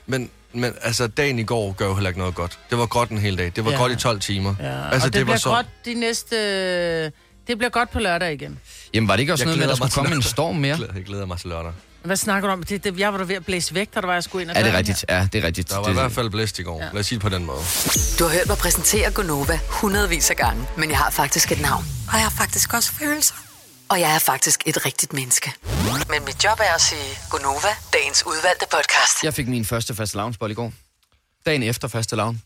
Men 0.07 0.31
men 0.55 0.73
altså, 0.83 1.07
dagen 1.07 1.39
i 1.39 1.45
går 1.45 1.73
gør 1.73 1.87
jo 1.87 1.95
heller 1.95 2.11
ikke 2.11 2.21
noget 2.21 2.35
godt. 2.35 2.59
Det 2.71 2.79
var 2.79 2.87
godt 2.87 3.11
en 3.11 3.19
hel 3.19 3.39
dag. 3.39 3.53
Det 3.57 3.65
var 3.65 3.71
Ja. 3.71 3.77
godt 3.77 3.93
i 3.93 3.97
12 3.97 4.21
timer. 4.21 4.55
Ja, 4.61 4.65
altså, 4.93 5.07
og 5.09 5.13
det, 5.13 5.13
det 5.13 5.25
bliver 5.27 5.39
så... 5.39 5.49
godt 5.49 5.67
de 5.85 5.95
næste... 5.95 7.05
Det 7.47 7.59
bliver 7.59 7.71
godt 7.71 7.91
på 7.91 7.99
lørdag 8.01 8.33
igen. 8.33 8.59
Jamen 8.95 9.09
var 9.09 9.17
det 9.17 9.21
ikke 9.21 9.33
også 9.33 9.45
Jeg 9.45 9.47
noget 9.47 9.59
med, 9.59 9.65
at 9.65 9.69
der 9.69 9.77
skulle 9.77 9.91
komme 10.05 10.17
en 10.17 10.23
storm 10.23 10.57
mere? 10.57 10.79
Jeg 10.95 11.05
glæder, 11.05 11.27
mig 11.27 11.39
til 11.39 11.49
lørdag. 11.49 11.73
Hvad 12.05 12.17
snakker 12.17 12.49
du 12.49 12.53
om? 12.53 12.63
Det, 12.63 12.85
det, 12.85 12.99
jeg 12.99 13.13
var 13.13 13.19
da 13.19 13.25
ved 13.25 13.35
at 13.35 13.45
blæse 13.45 13.75
væk, 13.75 13.95
da 13.95 14.01
der 14.01 14.07
var, 14.07 14.15
jeg 14.15 14.25
skulle 14.25 14.43
ind 14.43 14.51
og 14.51 14.57
Er 14.57 14.63
det 14.63 14.73
gøre 14.73 14.79
rigtigt? 14.79 15.05
Ja, 15.09 15.29
det 15.33 15.43
er 15.43 15.47
rigtigt. 15.47 15.71
Der 15.71 15.77
var 15.77 15.83
det, 15.85 15.91
i 15.91 15.95
hvert 15.95 16.13
fald 16.13 16.31
blæst 16.31 16.59
i 16.59 16.63
går. 16.63 16.83
Ja. 16.83 16.89
Lad 16.93 17.01
os 17.01 17.07
sige 17.07 17.17
det 17.17 17.23
på 17.23 17.29
den 17.29 17.45
måde. 17.45 17.59
Du 18.19 18.25
har 18.25 18.31
hørt 18.33 18.47
mig 18.47 18.57
præsentere 18.57 19.11
Gonova 19.11 19.59
hundredvis 19.69 20.31
af 20.31 20.37
gange, 20.37 20.67
men 20.77 20.91
jeg 20.91 20.99
har 20.99 21.11
faktisk 21.11 21.53
et 21.53 21.61
navn. 21.61 21.85
Og 22.09 22.15
jeg 22.15 22.23
har 22.23 22.31
faktisk 22.31 22.75
også 22.75 22.93
følelser. 22.93 23.35
Og 23.95 24.01
jeg 24.01 24.15
er 24.15 24.19
faktisk 24.19 24.63
et 24.67 24.87
rigtigt 24.87 25.13
menneske. 25.13 25.53
Men 26.11 26.25
mit 26.25 26.45
job 26.45 26.59
er 26.61 26.75
at 26.75 26.81
sige 26.81 27.19
Gonova, 27.31 27.69
dagens 27.93 28.27
udvalgte 28.27 28.67
podcast. 28.71 29.25
Jeg 29.25 29.35
fik 29.35 29.49
min 29.49 29.65
første 29.65 29.95
faste 29.95 30.17
lavnsbold 30.17 30.51
i 30.51 30.55
går. 30.55 30.73
Dagen 31.47 31.63
efter 31.63 31.89
faste 31.89 32.17
lavn. 32.17 32.43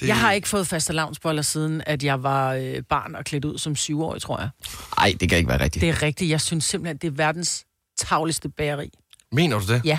Det... 0.00 0.08
Jeg 0.08 0.16
har 0.16 0.32
ikke 0.32 0.48
fået 0.48 0.68
faste 0.68 0.92
lavnsboller 0.92 1.42
siden, 1.42 1.82
at 1.86 2.02
jeg 2.02 2.22
var 2.22 2.52
øh, 2.52 2.82
barn 2.88 3.14
og 3.14 3.24
klædt 3.24 3.44
ud 3.44 3.58
som 3.58 3.76
syvårig, 3.76 4.22
tror 4.22 4.40
jeg. 4.40 4.48
Nej, 4.98 5.16
det 5.20 5.28
kan 5.28 5.38
ikke 5.38 5.48
være 5.48 5.60
rigtigt. 5.60 5.80
Det 5.80 5.88
er 5.88 6.02
rigtigt. 6.02 6.30
Jeg 6.30 6.40
synes 6.40 6.64
simpelthen, 6.64 6.96
det 6.96 7.06
er 7.06 7.12
verdens 7.12 7.64
tavligste 7.98 8.48
bageri. 8.48 8.90
Mener 9.32 9.58
du 9.58 9.72
det? 9.72 9.82
Ja. 9.84 9.98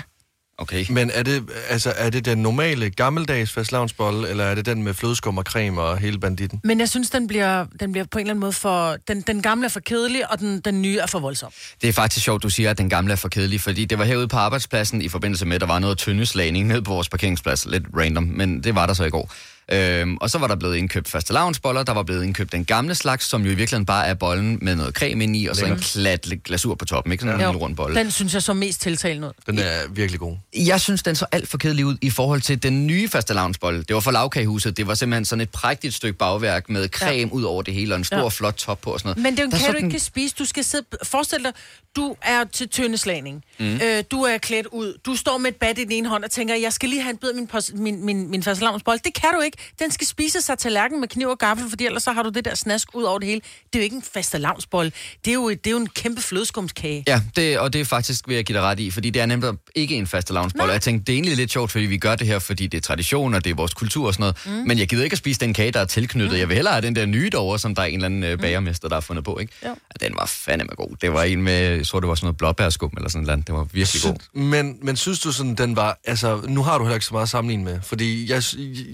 Okay. 0.60 0.86
Men 0.90 1.10
er 1.14 1.22
det, 1.22 1.50
altså, 1.68 1.92
er 1.96 2.10
det 2.10 2.24
den 2.24 2.38
normale 2.38 2.90
gammeldags 2.90 3.52
fastlavnsbolle, 3.52 4.28
eller 4.28 4.44
er 4.44 4.54
det 4.54 4.66
den 4.66 4.82
med 4.82 4.94
flødeskum 4.94 5.38
og 5.38 5.44
creme 5.44 5.80
og 5.80 5.98
hele 5.98 6.18
banditten? 6.18 6.60
Men 6.64 6.80
jeg 6.80 6.88
synes, 6.88 7.10
den 7.10 7.26
bliver, 7.26 7.66
den 7.80 7.92
bliver 7.92 8.04
på 8.04 8.18
en 8.18 8.20
eller 8.20 8.32
anden 8.32 8.40
måde 8.40 8.52
for... 8.52 8.96
Den, 9.08 9.20
den 9.20 9.42
gamle 9.42 9.64
er 9.64 9.68
for 9.68 9.80
kedelig, 9.80 10.30
og 10.30 10.38
den, 10.38 10.60
den 10.60 10.82
nye 10.82 10.98
er 10.98 11.06
for 11.06 11.18
voldsom. 11.18 11.52
Det 11.82 11.88
er 11.88 11.92
faktisk 11.92 12.24
sjovt, 12.24 12.42
du 12.42 12.48
siger, 12.48 12.70
at 12.70 12.78
den 12.78 12.88
gamle 12.88 13.12
er 13.12 13.16
for 13.16 13.28
kedelig, 13.28 13.60
fordi 13.60 13.84
det 13.84 13.98
var 13.98 14.04
herude 14.04 14.28
på 14.28 14.36
arbejdspladsen 14.36 15.02
i 15.02 15.08
forbindelse 15.08 15.46
med, 15.46 15.54
at 15.54 15.60
der 15.60 15.66
var 15.66 15.78
noget 15.78 15.98
tyndeslagning 15.98 16.66
ned 16.66 16.82
på 16.82 16.92
vores 16.92 17.08
parkeringsplads. 17.08 17.66
Lidt 17.66 17.84
random, 17.96 18.22
men 18.22 18.62
det 18.62 18.74
var 18.74 18.86
der 18.86 18.94
så 18.94 19.04
i 19.04 19.10
går. 19.10 19.32
Øhm, 19.72 20.16
og 20.16 20.30
så 20.30 20.38
var 20.38 20.46
der 20.46 20.56
blevet 20.56 20.76
indkøbt 20.76 21.08
faste 21.08 21.32
lavnsboller, 21.32 21.82
der 21.82 21.92
var 21.92 22.02
blevet 22.02 22.24
indkøbt 22.24 22.52
den 22.52 22.64
gamle 22.64 22.94
slags, 22.94 23.26
som 23.28 23.42
jo 23.42 23.50
i 23.50 23.54
virkeligheden 23.54 23.86
bare 23.86 24.06
er 24.06 24.14
bollen 24.14 24.58
med 24.62 24.76
noget 24.76 24.94
creme 24.94 25.24
ind 25.24 25.36
i, 25.36 25.46
og 25.46 25.56
så 25.56 25.66
en 25.66 25.76
klat 25.78 26.26
glasur 26.44 26.74
på 26.74 26.84
toppen, 26.84 27.12
ikke 27.12 27.22
sådan 27.22 27.34
en 27.36 27.40
Jo, 27.40 27.50
lille 27.52 27.60
rund 27.64 27.76
bolle. 27.76 27.98
Den 27.98 28.10
synes 28.10 28.34
jeg 28.34 28.42
så 28.42 28.52
mest 28.54 28.80
tiltalende 28.80 29.28
ud. 29.28 29.32
Den 29.46 29.58
er 29.58 29.88
virkelig 29.90 30.20
god. 30.20 30.36
Jeg 30.56 30.80
synes, 30.80 31.02
den 31.02 31.16
så 31.16 31.26
alt 31.32 31.48
for 31.48 31.58
kedelig 31.58 31.86
ud 31.86 31.96
i 32.02 32.10
forhold 32.10 32.40
til 32.40 32.62
den 32.62 32.86
nye 32.86 33.08
faste 33.08 33.34
lavnsbolle. 33.34 33.82
Det 33.82 33.94
var 33.94 34.00
fra 34.00 34.12
lavkagehuset. 34.12 34.76
Det 34.76 34.86
var 34.86 34.94
simpelthen 34.94 35.24
sådan 35.24 35.40
et 35.40 35.50
prægtigt 35.50 35.94
stykke 35.94 36.18
bagværk 36.18 36.68
med 36.70 36.88
creme 36.88 37.12
ja. 37.16 37.26
ud 37.32 37.42
over 37.42 37.62
det 37.62 37.74
hele, 37.74 37.94
og 37.94 37.98
en 37.98 38.04
stor, 38.04 38.16
Ja. 38.16 38.22
ja. 38.22 38.28
flot 38.28 38.54
top 38.54 38.80
på 38.80 38.90
og 38.92 39.00
sådan 39.00 39.08
noget. 39.08 39.22
Men 39.22 39.32
det 39.32 39.38
er 39.38 39.42
jo 39.42 39.46
en 39.46 39.50
Der 39.52 39.58
kage, 39.58 39.66
så 39.66 39.72
du 39.72 39.76
ikke 39.76 39.90
kan 39.90 40.00
spise. 40.00 40.34
Du 40.38 40.44
skal 40.44 40.64
sidde... 40.64 40.84
Forestil 41.02 41.38
dig, 41.44 41.52
du 41.96 42.16
er 42.22 42.44
til 42.44 42.68
tyndeslagning. 42.68 43.44
Mm. 43.58 43.66
Øh, 43.84 44.04
du 44.10 44.22
er 44.22 44.38
klædt 44.38 44.66
ud. 44.66 44.98
Du 45.06 45.16
står 45.16 45.38
med 45.38 45.50
et 45.50 45.56
bat 45.56 45.78
i 45.78 45.84
den 45.84 45.92
ene 45.92 46.08
hånd 46.08 46.24
og 46.24 46.30
tænker, 46.30 46.54
jeg 46.54 46.72
skal 46.72 46.88
lige 46.88 47.02
have 47.02 47.10
en 47.10 47.16
bid 47.16 47.28
af 47.28 47.34
min, 47.34 47.48
min, 47.82 48.04
min, 48.06 48.30
min 48.30 48.42
fastelavnsbolle. 48.42 49.00
Det 49.04 49.14
kan 49.14 49.28
du 49.34 49.40
ikke. 49.40 49.56
Den 49.78 49.90
skal 49.90 50.06
spises 50.06 50.50
af 50.50 50.58
tallerken 50.58 51.00
med 51.00 51.08
kniv 51.08 51.28
og 51.28 51.38
gaffel, 51.38 51.70
fordi 51.70 51.86
ellers 51.86 52.02
så 52.02 52.12
har 52.12 52.22
du 52.22 52.28
det 52.28 52.44
der 52.44 52.54
snask 52.54 52.88
ud 52.94 53.02
over 53.02 53.18
det 53.18 53.28
hele. 53.28 53.40
Det 53.40 53.74
er 53.74 53.78
jo 53.78 53.84
ikke 53.84 53.96
en 53.96 54.02
fastelavnsbolle. 54.14 54.92
Det 55.24 55.30
er 55.30 55.34
jo, 55.34 55.50
det 55.50 55.66
er 55.66 55.70
jo 55.70 55.76
en 55.76 55.88
kæmpe 55.88 56.22
flødeskumskage. 56.22 57.04
Ja, 57.06 57.22
det, 57.36 57.58
og 57.58 57.72
det 57.72 57.80
er 57.80 57.84
faktisk, 57.84 58.28
vil 58.28 58.34
jeg 58.34 58.44
give 58.44 58.58
dig 58.58 58.64
ret 58.64 58.80
i, 58.80 58.90
fordi 58.90 59.10
det 59.10 59.22
er 59.22 59.26
nemlig 59.26 59.50
ikke 59.74 59.94
en 59.94 60.06
faste 60.06 60.32
lavnsbolle. 60.32 60.72
Jeg 60.72 60.82
tænkte, 60.82 61.04
det 61.04 61.12
er 61.12 61.16
egentlig 61.16 61.36
lidt 61.36 61.52
sjovt, 61.52 61.70
fordi 61.70 61.84
vi 61.84 61.98
gør 61.98 62.14
det 62.14 62.26
her, 62.26 62.38
fordi 62.38 62.66
det 62.66 62.78
er 62.78 62.82
tradition, 62.82 63.34
og 63.34 63.44
det 63.44 63.50
er 63.50 63.54
vores 63.54 63.74
kultur 63.74 64.06
og 64.06 64.14
sådan 64.14 64.22
noget. 64.22 64.60
Mm. 64.60 64.68
Men 64.68 64.78
jeg 64.78 64.88
gider 64.88 65.04
ikke 65.04 65.14
at 65.14 65.18
spise 65.18 65.40
den 65.40 65.54
kage, 65.54 65.70
der 65.70 65.80
er 65.80 65.84
tilknyttet. 65.84 66.32
Mm. 66.32 66.38
Jeg 66.38 66.48
vil 66.48 66.54
hellere 66.54 66.74
have 66.74 66.86
den 66.86 66.96
der 66.96 67.06
nye 67.06 67.30
derovre, 67.30 67.58
som 67.58 67.74
der 67.74 67.82
er 67.82 67.86
en 67.86 67.94
eller 67.94 68.06
anden 68.06 68.24
øh, 68.24 68.38
bagermester, 68.38 68.88
der 68.88 68.96
har 68.96 69.00
fundet 69.00 69.24
på, 69.24 69.38
ikke? 69.38 69.52
Jo. 69.64 69.68
Ja, 69.68 70.06
den 70.06 70.16
var 70.16 70.26
fandeme 70.26 70.70
god. 70.76 70.96
Det 71.00 71.12
var 71.12 71.22
en 71.22 71.42
med, 71.42 71.52
jeg 71.52 71.86
tror, 71.86 72.00
det 72.00 72.08
var 72.08 72.14
sådan 72.14 72.26
noget 72.26 72.36
blåbærskum 72.36 72.92
eller 72.96 73.10
sådan 73.10 73.26
noget. 73.26 73.46
Det 73.46 73.54
var 73.54 73.64
virkelig 73.72 74.02
god. 74.02 74.40
Men, 74.42 74.78
men 74.82 74.96
synes 74.96 75.20
du 75.20 75.32
sådan, 75.32 75.54
den 75.54 75.76
var... 75.76 75.98
Altså, 76.04 76.40
nu 76.48 76.62
har 76.62 76.78
du 76.78 76.84
heller 76.84 76.94
ikke 76.94 77.06
så 77.06 77.14
meget 77.14 77.22
at 77.22 77.28
sammenligne 77.28 77.64
med. 77.64 77.78
Fordi 77.82 78.30
jeg, 78.30 78.42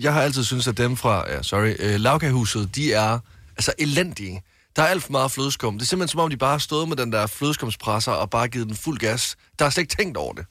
jeg 0.01 0.13
har 0.13 0.23
altid 0.23 0.45
synes, 0.61 0.69
at 0.69 0.79
dem 0.79 0.97
fra... 0.97 1.31
Ja, 1.31 1.43
sorry. 1.43 1.75
Øh, 1.79 2.01
lavkagehuset, 2.01 2.77
de 2.77 2.93
er 2.93 3.19
altså 3.57 3.73
elendige. 3.79 4.43
Der 4.77 4.83
er 4.83 4.87
alt 4.87 5.03
for 5.03 5.13
meget 5.13 5.31
flødeskum. 5.31 5.75
Det 5.75 5.83
er 5.83 5.87
simpelthen 5.87 6.13
som 6.13 6.21
om, 6.21 6.31
de 6.31 6.37
bare 6.37 6.51
har 6.51 6.59
stået 6.59 6.89
med 6.89 6.97
den 6.97 7.13
der 7.13 7.27
flødeskumspresser 7.27 8.13
og 8.13 8.31
bare 8.31 8.49
givet 8.49 8.67
den 8.67 8.77
fuld 8.77 8.99
gas. 8.99 9.37
Der 9.59 9.65
er 9.65 9.71
slet 9.71 9.83
ikke 9.83 9.97
tænkt 9.97 10.17
over 10.17 10.33
det. 10.33 10.47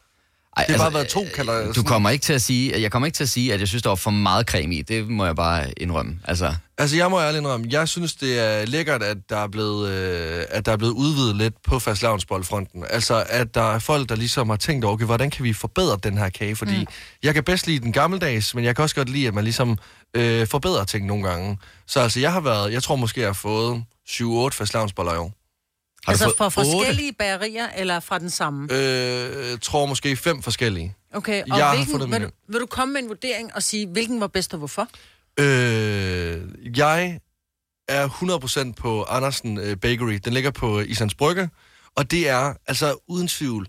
Ej, 0.57 0.65
Det 0.67 0.75
har 0.75 0.83
bare 0.83 0.93
været 0.93 1.07
to 1.07 1.25
kalder 1.35 1.73
Du 1.73 1.83
kommer 1.83 2.09
ikke 2.09 2.23
til 2.23 2.33
at 2.33 2.41
sige, 2.41 2.81
jeg 2.81 2.91
kommer 2.91 3.05
ikke 3.05 3.15
til 3.15 3.23
at 3.23 3.29
sige, 3.29 3.53
at 3.53 3.59
jeg 3.59 3.67
synes, 3.67 3.83
der 3.83 3.89
var 3.89 3.95
for 3.95 4.11
meget 4.11 4.47
creme 4.47 4.75
i. 4.75 4.81
Det 4.81 5.09
må 5.09 5.25
jeg 5.25 5.35
bare 5.35 5.79
indrømme. 5.79 6.19
Altså, 6.23 6.53
Altså, 6.77 6.95
jeg 6.95 7.09
må 7.09 7.21
ærligt 7.21 7.41
indrømme, 7.41 7.67
jeg 7.69 7.87
synes, 7.87 8.15
det 8.15 8.39
er 8.39 8.65
lækkert, 8.65 9.03
at 9.03 9.17
der 9.29 9.37
er 9.37 9.47
blevet, 9.47 9.89
øh, 9.89 10.43
at 10.49 10.65
der 10.65 10.71
er 10.71 10.77
blevet 10.77 10.93
udvidet 10.93 11.35
lidt 11.35 11.53
på 11.63 11.79
fastlavnsboldfronten. 11.79 12.83
Altså, 12.89 13.23
at 13.29 13.55
der 13.55 13.73
er 13.73 13.79
folk, 13.79 14.09
der 14.09 14.15
ligesom 14.15 14.49
har 14.49 14.57
tænkt 14.57 14.85
over, 14.85 14.93
okay, 14.93 15.05
hvordan 15.05 15.29
kan 15.29 15.43
vi 15.43 15.53
forbedre 15.53 15.97
den 16.03 16.17
her 16.17 16.29
kage? 16.29 16.55
Fordi 16.55 16.79
mm. 16.79 16.87
jeg 17.23 17.33
kan 17.33 17.43
bedst 17.43 17.67
lide 17.67 17.79
den 17.79 17.91
gammeldags, 17.91 18.55
men 18.55 18.63
jeg 18.63 18.75
kan 18.75 18.83
også 18.83 18.95
godt 18.95 19.09
lide, 19.09 19.27
at 19.27 19.33
man 19.33 19.43
ligesom 19.43 19.77
øh, 20.13 20.47
forbedrer 20.47 20.83
ting 20.83 21.05
nogle 21.05 21.29
gange. 21.29 21.57
Så 21.87 21.99
altså, 21.99 22.19
jeg 22.19 22.31
har 22.33 22.39
været, 22.39 22.73
jeg 22.73 22.83
tror 22.83 22.95
måske, 22.95 23.19
jeg 23.21 23.29
har 23.29 23.33
fået 23.33 23.83
7-8 24.09 24.49
fastlavnsboller 24.51 25.13
i 25.13 25.17
år. 25.17 25.31
Har 26.05 26.11
altså 26.11 26.33
fra 26.37 26.49
forskellige 26.49 27.13
bagerier, 27.13 27.67
eller 27.75 27.99
fra 27.99 28.19
den 28.19 28.29
samme? 28.29 28.67
Øh, 28.71 29.59
tror 29.59 29.85
måske 29.85 30.15
fem 30.15 30.41
forskellige. 30.41 30.95
Okay, 31.13 31.41
og 31.41 31.57
jeg 31.57 31.65
har 31.65 31.75
hvilken, 31.75 31.91
fundet 31.91 32.11
vil, 32.11 32.21
du, 32.21 32.29
vil 32.47 32.61
du 32.61 32.65
komme 32.65 32.93
med 32.93 33.01
en 33.01 33.07
vurdering 33.07 33.55
og 33.55 33.63
sige, 33.63 33.87
hvilken 33.87 34.21
var 34.21 34.27
bedst 34.27 34.53
og 34.53 34.57
hvorfor? 34.57 34.87
Øh, 35.39 36.41
jeg 36.77 37.19
er 37.87 38.07
100% 38.69 38.73
på 38.73 39.03
Andersen 39.03 39.57
øh, 39.57 39.77
Bakery. 39.77 40.19
Den 40.25 40.33
ligger 40.33 40.51
på 40.51 40.79
Islands 40.79 41.15
Brygge, 41.15 41.49
og 41.95 42.11
det 42.11 42.29
er 42.29 42.53
altså 42.67 42.97
uden 43.07 43.27
tvivl 43.27 43.67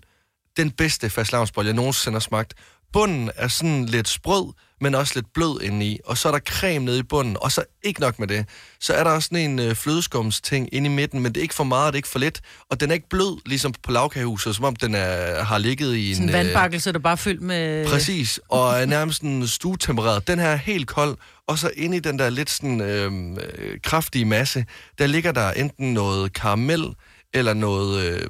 den 0.57 0.71
bedste 0.71 1.09
fastlavnsbolle, 1.09 1.67
jeg 1.67 1.75
nogensinde 1.75 2.15
har 2.15 2.19
smagt. 2.19 2.53
Bunden 2.93 3.31
er 3.35 3.47
sådan 3.47 3.85
lidt 3.85 4.07
sprød, 4.07 4.53
men 4.81 4.95
også 4.95 5.11
lidt 5.15 5.25
blød 5.33 5.61
indeni, 5.61 5.99
og 6.05 6.17
så 6.17 6.27
er 6.27 6.31
der 6.31 6.39
creme 6.39 6.85
nede 6.85 6.99
i 6.99 7.03
bunden, 7.03 7.37
og 7.41 7.51
så 7.51 7.63
ikke 7.83 7.99
nok 8.01 8.19
med 8.19 8.27
det. 8.27 8.45
Så 8.79 8.93
er 8.93 9.03
der 9.03 9.11
også 9.11 9.27
sådan 9.31 9.49
en 9.51 9.59
øh, 9.59 9.75
flødeskumsting 9.75 10.69
inde 10.71 10.89
i 10.89 10.93
midten, 10.93 11.21
men 11.21 11.31
det 11.33 11.37
er 11.37 11.41
ikke 11.41 11.53
for 11.53 11.63
meget, 11.63 11.93
det 11.93 11.95
er 11.95 11.99
ikke 11.99 12.07
for 12.07 12.19
lidt, 12.19 12.41
og 12.69 12.79
den 12.79 12.89
er 12.89 12.93
ikke 12.93 13.09
blød, 13.09 13.41
ligesom 13.45 13.73
på 13.83 13.91
lavkagehuset, 13.91 14.55
som 14.55 14.65
om 14.65 14.75
den 14.75 14.95
er, 14.95 15.43
har 15.43 15.57
ligget 15.57 15.95
i 15.95 16.09
en... 16.09 16.15
Sådan 16.15 16.29
en 16.29 16.35
øh, 16.35 16.45
vandbakkelse, 16.45 16.91
der 16.91 16.99
bare 16.99 17.11
er 17.11 17.15
fyldt 17.15 17.41
med... 17.41 17.87
Præcis, 17.87 18.39
og 18.49 18.79
er 18.81 18.85
nærmest 18.85 19.21
en 19.21 19.47
stuetempereret. 19.47 20.27
Den 20.27 20.39
her 20.39 20.47
er 20.47 20.55
helt 20.55 20.87
kold, 20.87 21.17
og 21.47 21.57
så 21.59 21.71
inde 21.75 21.97
i 21.97 21.99
den 21.99 22.19
der 22.19 22.29
lidt 22.29 22.49
sådan 22.49 22.81
øh, 22.81 23.11
øh, 23.57 23.79
kraftige 23.83 24.25
masse, 24.25 24.65
der 24.97 25.07
ligger 25.07 25.31
der 25.31 25.51
enten 25.51 25.93
noget 25.93 26.33
karamel, 26.33 26.95
eller 27.33 27.53
noget 27.53 28.03
øh, 28.03 28.29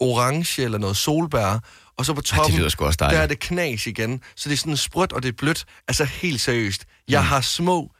orange, 0.00 0.62
eller 0.62 0.78
noget 0.78 0.96
solbær, 0.96 1.58
og 1.98 2.06
så 2.06 2.14
på 2.14 2.20
toppen, 2.20 2.58
lyder 2.58 2.68
sgu 2.68 2.84
også 2.84 2.96
dejligt. 3.00 3.16
der 3.16 3.22
er 3.22 3.26
det 3.26 3.38
knas 3.38 3.86
igen. 3.86 4.20
Så 4.36 4.48
det 4.48 4.52
er 4.54 4.58
sådan 4.58 4.76
sprødt, 4.76 5.12
og 5.12 5.22
det 5.22 5.28
er 5.28 5.32
blødt. 5.32 5.64
Altså 5.88 6.04
helt 6.04 6.40
seriøst. 6.40 6.84
Jeg 7.08 7.24
har 7.24 7.40
små 7.40 7.90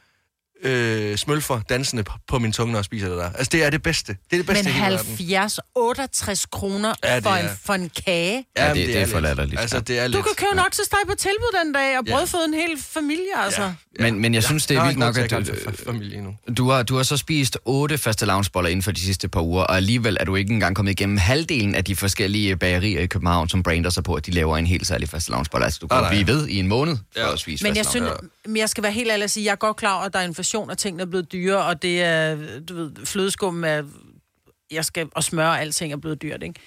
øh, 0.63 1.17
smølfer 1.17 1.61
dansende 1.69 2.05
på, 2.29 2.39
min 2.39 2.53
tunge, 2.53 2.73
når 2.73 2.79
jeg 2.79 2.85
spiser 2.85 3.09
det 3.09 3.19
der. 3.19 3.31
Altså 3.33 3.49
det 3.53 3.65
er 3.65 3.71
det 3.71 3.83
bedste. 3.83 4.13
Det 4.13 4.19
er 4.33 4.37
det 4.37 4.47
bedste 4.47 4.65
Men 4.65 4.71
i 4.71 4.79
hele 4.79 4.95
verden. 4.95 5.07
70, 5.17 5.59
68 5.75 6.47
kroner 6.47 6.95
Ja, 7.05 7.11
ja, 7.11 7.17
det 7.17 7.23
for, 7.25 7.31
en, 7.31 7.45
er- 7.47 7.51
for 7.65 7.75
en 7.75 7.91
kage. 8.07 8.45
Ja, 8.57 8.63
det- 8.63 8.69
Jamen, 8.81 8.87
det 8.87 8.99
er 9.01 9.07
for 9.07 9.13
lidt. 9.15 9.23
latterligt, 9.23 9.61
Altså, 9.61 9.77
ja. 9.77 9.81
det 9.81 9.99
er 9.99 10.09
Du 10.09 10.13
lidt. 10.13 10.25
kan 10.27 10.35
købe 10.37 10.57
nok 10.57 10.73
til 10.73 10.85
steg 10.85 10.99
på 11.09 11.15
tilbud 11.15 11.59
den 11.65 11.73
dag, 11.73 11.99
og 11.99 12.05
Ja. 12.07 12.13
brødføde 12.17 12.45
en 12.49 12.55
hel 12.55 12.79
familie, 12.81 13.25
altså. 13.45 13.63
Ja. 13.63 13.73
Men, 14.01 14.21
men 14.21 14.35
jeg 14.35 14.43
synes, 14.43 14.67
det 14.67 14.77
er 14.77 14.85
vildt 14.85 14.99
nok, 14.99 15.19
at 15.19 15.31
du... 15.31 15.37
du, 15.37 15.73
familie 15.87 16.17
endnu. 16.19 16.35
du, 16.57 16.71
har, 16.71 16.83
du 16.83 16.97
har 16.97 17.03
så 17.03 17.17
spist 17.17 17.59
otte 17.65 17.99
faste 17.99 18.27
lavnsboller 18.27 18.71
inden 18.71 18.83
for 18.83 18.93
de 18.93 19.01
sidste 19.01 19.29
par 19.29 19.41
uger, 19.41 19.63
og 19.63 19.77
alligevel 19.77 20.17
er 20.21 20.25
du 20.25 20.35
ikke 20.35 20.53
engang 20.53 20.77
kommet 20.77 20.93
igennem 20.93 21.17
halvdelen 21.17 21.75
af 21.75 21.85
de 21.85 21.97
forskellige 21.97 22.57
bagerier 22.57 23.01
i 23.01 23.07
København, 23.07 23.49
som 23.49 23.63
brander 23.63 23.91
sig 23.91 24.05
på, 24.05 24.15
at 24.15 24.27
de 24.27 24.31
laver 24.31 24.57
en 24.57 24.67
helt 24.67 24.87
særlig 24.87 25.09
faste 25.09 25.31
lavnsbolle. 25.31 25.65
Altså, 25.65 25.79
du 25.83 25.87
kan 25.87 26.05
blive 26.11 26.27
ved 26.27 26.49
i 26.49 26.59
en 26.59 26.67
måned 26.69 26.97
for 26.97 27.21
Ja. 27.21 27.33
at 27.33 27.39
spise 27.39 27.65
Men 27.65 27.77
jeg 27.77 27.87
synes, 27.87 28.11
men 28.47 28.57
jeg 28.57 28.69
skal 28.69 28.83
være 28.83 28.93
helt 28.93 29.11
ærlig 29.11 29.25
at 29.25 29.31
sige, 29.31 29.45
jeg 29.45 29.53
er 29.53 29.57
godt 29.57 29.77
klar 29.77 29.95
over, 29.95 30.05
at 30.05 30.13
der 30.13 30.19
er 30.19 30.25
inflation, 30.47 30.71
og 30.71 30.79
tingene 30.79 31.03
er 31.03 31.07
blevet 31.07 31.33
dyre, 31.33 31.65
og 31.65 31.83
det 31.83 32.03
er, 32.03 32.37
du 32.61 32.75
ved, 32.75 33.07
flødeskum 33.07 33.65
er, 33.65 33.83
jeg 34.71 34.85
skal, 34.85 35.09
og 35.13 35.25
smør 35.25 35.47
og 35.47 35.61
alting 35.61 35.93
er 35.93 35.97
blevet 35.97 36.23
dyrt, 36.23 36.43
ikke? 36.43 36.61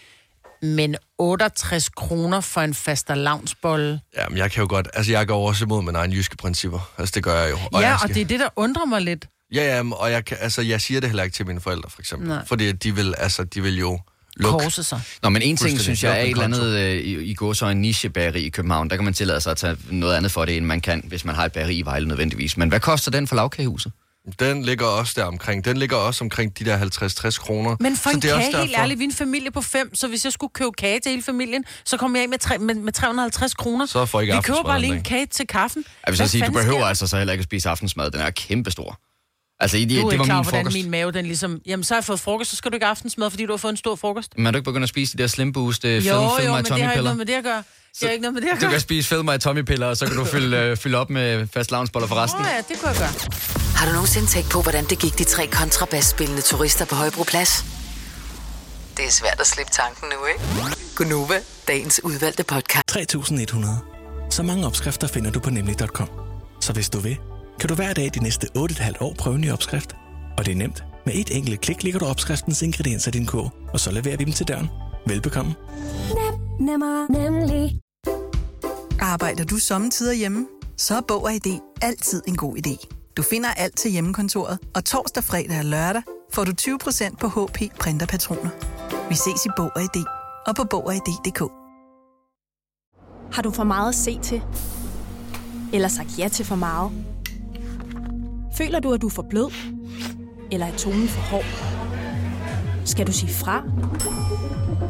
Men 0.62 0.95
68 1.17 1.89
kroner 1.89 2.41
for 2.41 2.62
en 2.62 2.74
faste 2.74 3.15
lavnsbolle. 3.15 4.01
Jamen, 4.17 4.38
jeg 4.38 4.51
kan 4.51 4.62
jo 4.62 4.67
godt... 4.69 4.88
Altså, 4.93 5.12
jeg 5.12 5.27
går 5.27 5.48
også 5.48 5.65
imod 5.65 5.83
mine 5.83 5.98
egne 5.98 6.15
jyske 6.15 6.38
principper. 6.38 6.91
Altså, 6.98 7.12
det 7.15 7.24
gør 7.24 7.41
jeg 7.41 7.51
jo. 7.51 7.57
Ja, 7.74 7.79
jeg 7.79 7.98
og 8.03 8.09
det 8.09 8.21
er 8.21 8.25
det, 8.25 8.39
der 8.39 8.50
undrer 8.55 8.86
mig 8.86 9.01
lidt. 9.01 9.27
Ja, 9.53 9.63
ja, 9.63 9.91
og 9.91 10.12
jeg, 10.12 10.25
kan, 10.25 10.38
altså, 10.41 10.62
jeg 10.62 10.81
siger 10.81 11.00
det 11.00 11.09
heller 11.09 11.24
ikke 11.24 11.33
til 11.33 11.48
mine 11.48 11.62
forældre, 11.62 11.89
for 11.89 12.01
eksempel. 12.01 12.27
Nej. 12.27 12.45
Fordi 12.45 12.71
de 12.71 12.95
vil, 12.95 13.13
altså, 13.17 13.43
de 13.43 13.63
vil 13.63 13.79
jo 13.79 14.00
lukke. 14.39 14.63
Korse 14.63 14.84
sig. 14.84 15.01
Nå, 15.24 15.29
men 15.29 15.41
en 15.41 15.58
ting, 15.58 15.79
synes 15.79 16.03
jeg, 16.03 16.12
er 16.12 16.15
Luk 16.15 16.25
et 16.25 16.31
eller 16.31 16.43
andet 16.43 16.75
øh, 16.79 16.98
i, 16.98 17.24
i 17.24 17.34
går 17.34 17.53
så 17.53 17.65
en 17.65 17.81
nichebageri 17.81 18.41
i 18.41 18.50
København. 18.50 18.89
Der 18.89 18.96
kan 18.96 19.05
man 19.05 19.13
tillade 19.13 19.41
sig 19.41 19.51
at 19.51 19.58
tage 19.58 19.77
noget 19.91 20.15
andet 20.15 20.31
for 20.31 20.46
det, 20.46 20.58
end 20.58 20.65
man 20.65 20.81
kan, 20.81 21.03
hvis 21.08 21.25
man 21.25 21.36
har 21.36 21.46
et 21.46 21.51
bageri 21.51 21.75
i 21.77 21.81
Vejle 21.86 22.08
nødvendigvis. 22.08 22.58
Men 22.58 22.69
hvad 22.69 22.79
koster 22.79 23.12
den 23.12 23.27
for 23.27 23.36
lavkagehuset? 23.36 23.91
Den 24.39 24.63
ligger 24.63 24.86
også 24.86 25.13
der 25.15 25.24
omkring. 25.25 25.65
Den 25.65 25.77
ligger 25.77 25.98
også 25.98 26.24
omkring 26.24 26.60
de 26.60 26.65
der 26.65 26.77
50-60 26.79 27.39
kroner. 27.39 27.75
Men 27.79 27.98
for 27.98 28.10
Så 28.10 28.15
en 28.15 28.22
det 28.22 28.31
er 28.31 28.36
også 28.36 28.51
kage, 28.51 28.58
helt 28.62 28.72
derfor- 28.72 28.81
ærligt, 28.84 29.00
vi 29.00 29.03
er 29.03 29.08
en 29.10 29.13
familie 29.15 29.51
på 29.51 29.62
fem, 29.62 29.96
så 29.96 30.08
hvis 30.08 30.25
jeg 30.25 30.34
skulle 30.34 30.51
købe 30.53 30.72
kage 30.77 31.00
til 31.00 31.10
hele 31.10 31.24
familien, 31.24 31.63
så 31.86 31.98
kommer 31.98 32.17
jeg 32.17 32.24
af 32.24 32.29
med, 32.29 32.38
tre, 32.38 32.58
med, 32.58 32.75
med 32.75 32.93
350 32.93 33.53
kroner. 33.53 33.86
Så 33.86 34.05
får 34.05 34.19
I 34.19 34.24
ikke 34.24 34.36
Vi 34.36 34.41
køber 34.41 34.63
bare 34.63 34.81
lige 34.81 34.93
en 34.96 35.03
kage 35.03 35.25
til 35.25 35.48
kaffen. 35.48 35.84
Jeg 36.08 36.12
vil 36.12 36.17
så 36.17 36.27
sige, 36.27 36.46
du 36.46 36.51
behøver 36.51 36.77
sker 36.79 36.86
altså 36.86 37.08
så 37.08 37.17
heller 37.17 37.34
ikke 37.34 37.41
at 37.41 37.46
spise 37.46 37.69
aftensmad. 37.69 38.12
Den 38.12 38.22
er 38.22 38.29
kæmpestor. 38.29 39.00
Altså, 39.62 39.78
det, 39.78 39.89
Du 39.89 39.96
er 39.96 40.04
det 40.04 40.12
ikke 40.12 40.20
var 40.20 40.25
klar, 40.25 40.36
min 40.36 40.44
hvordan 40.44 40.66
frokost. 40.66 40.74
min 40.84 40.89
mave, 40.92 41.12
den 41.12 41.25
ligesom... 41.25 41.60
Jamen, 41.66 41.84
så 41.84 41.94
har 41.94 41.98
jeg 42.00 42.06
fået 42.06 42.20
frokost, 42.20 42.50
så 42.50 42.56
skal 42.56 42.72
du 42.72 42.75
ikke 42.75 42.86
aftensmad, 42.86 43.30
fordi 43.30 43.46
du 43.46 43.51
har 43.51 43.58
fået 43.58 43.72
en 43.72 43.78
stor 43.78 43.96
frokost. 43.96 44.32
Men 44.38 44.46
er 44.48 44.51
du 44.51 44.58
ikke 44.58 44.66
begyndt 44.66 44.84
at 44.84 44.89
spise 44.89 45.18
de 45.18 45.22
der 45.22 45.28
Slim 45.28 45.54
Boost, 45.54 45.86
øh, 45.86 45.92
Jo, 45.96 46.00
fed, 46.00 46.30
fed 46.39 46.46
jo, 46.46 46.51
my 46.51 46.56
men 46.56 46.66
det 46.66 46.72
har 46.72 46.78
ikke 46.78 46.88
piller? 46.89 47.01
noget 47.04 47.18
med 47.18 47.25
det 47.25 47.34
at 47.34 47.44
gøre. 47.44 47.63
Det 48.00 48.08
er 48.08 48.12
ikke 48.12 48.22
noget 48.22 48.34
med 48.34 48.42
det 48.42 48.48
at 48.48 48.56
Du 48.56 48.62
gøre. 48.62 48.72
kan 48.72 48.80
spise 48.80 49.08
fed 49.10 49.24
mig 49.24 49.42
Tommy-piller, 49.42 49.86
og 49.88 49.98
så 49.98 50.06
kan 50.06 50.16
du 50.16 50.25
fylde, 50.25 50.58
øh, 50.58 50.78
fylde 50.78 50.98
op 50.98 51.10
med 51.10 51.48
fast 51.54 51.72
lavnsboller 51.72 52.08
for 52.08 52.16
resten. 52.16 52.42
Åh 52.42 52.48
ja, 52.48 52.58
det 52.74 52.80
kunne 52.82 52.89
jeg 52.89 52.98
gøre. 52.98 53.13
Har 53.75 53.86
du 53.86 53.92
nogensinde 53.92 54.28
tænkt 54.28 54.50
på, 54.50 54.62
hvordan 54.62 54.86
det 54.86 55.00
gik 55.00 55.18
de 55.18 55.24
tre 55.24 55.48
kontrabasspillende 55.48 56.42
turister 56.42 56.86
på 56.86 56.96
Højbroplads? 56.96 57.66
Det 58.98 59.06
er 59.06 59.12
svært 59.12 59.38
at 59.39 59.48
slippe 59.48 59.72
tanken 59.72 60.08
nu, 60.10 60.25
ikke? 60.25 60.75
Gunova, 60.96 61.39
dagens 61.68 62.01
udvalgte 62.04 62.44
podcast. 62.44 62.84
3.100. 62.92 63.68
Så 64.30 64.44
mange 64.44 64.66
opskrifter 64.66 65.08
finder 65.08 65.32
du 65.32 65.39
på 65.39 65.50
nemlig.com. 65.50 66.10
Så 66.62 66.74
hvis 66.74 66.89
du 66.89 67.00
vil, 67.00 67.18
kan 67.60 67.70
du 67.70 67.75
hver 67.75 67.94
dag 67.94 68.12
de 68.13 68.24
næste 68.24 68.48
8,5 68.58 69.01
år 69.01 69.13
prøve 69.13 69.36
en 69.36 69.42
ny 69.42 69.51
opskrift. 69.51 69.96
Og 70.38 70.46
det 70.46 70.51
er 70.51 70.56
nemt. 70.56 70.84
Med 71.06 71.13
et 71.16 71.38
enkelt 71.38 71.62
klik 71.62 71.84
ligger 71.84 72.00
du 72.00 72.06
opskriftens 72.06 72.62
ingredienser 72.62 73.12
i 73.12 73.12
din 73.12 73.25
kog, 73.25 73.51
og 73.74 73.80
så 73.80 73.92
leverer 73.92 74.18
vi 74.18 74.24
dem 74.24 74.34
til 74.34 74.48
døren. 74.48 74.68
Velbekomme. 75.08 75.56
Nemmer, 76.60 77.12
nemlig. 77.12 77.80
Arbejder 79.00 79.44
du 79.44 79.58
sommetider 79.58 80.13
hjemme? 80.13 80.48
Så 80.78 80.96
er 80.96 81.01
Bog 81.08 81.24
og 81.24 81.34
ID 81.34 81.60
altid 81.82 82.22
en 82.28 82.36
god 82.36 82.58
idé. 82.58 82.88
Du 83.18 83.24
finder 83.24 83.50
alt 83.50 83.78
til 83.78 83.92
hjemmekontoret, 83.92 84.60
og 84.75 84.86
torsdag, 84.86 85.24
fredag 85.24 85.60
og 85.60 85.66
lørdag 85.66 86.01
får 86.34 86.44
du 86.44 86.51
20% 86.62 87.16
på 87.16 87.28
HP 87.28 87.78
printerpatroner. 87.80 88.50
Vi 89.10 89.16
ses 89.16 89.46
i 89.46 89.50
Bog 89.58 89.72
og 89.75 89.82
ID 89.82 90.04
og 90.48 90.56
på 90.56 90.63
Bog 90.63 90.86
og 90.86 90.96
ID.dk. 90.96 91.39
Har 93.36 93.42
du 93.42 93.51
for 93.51 93.63
meget 93.63 93.89
at 93.89 93.96
se 93.96 94.20
til? 94.20 94.42
Eller 95.74 95.88
sagt 95.88 96.20
ja 96.20 96.28
til 96.28 96.46
for 96.46 96.56
meget? 96.56 97.09
Føler 98.60 98.80
du, 98.80 98.94
at 98.94 99.01
du 99.01 99.08
er 99.08 99.12
for 99.12 99.25
blød? 99.30 99.51
Eller 100.51 100.66
er 100.66 100.72
tonen 100.78 101.08
for 101.08 101.22
hård? 101.22 101.46
Skal 102.86 103.08
du 103.08 103.12
sige 103.12 103.34
fra? 103.34 103.63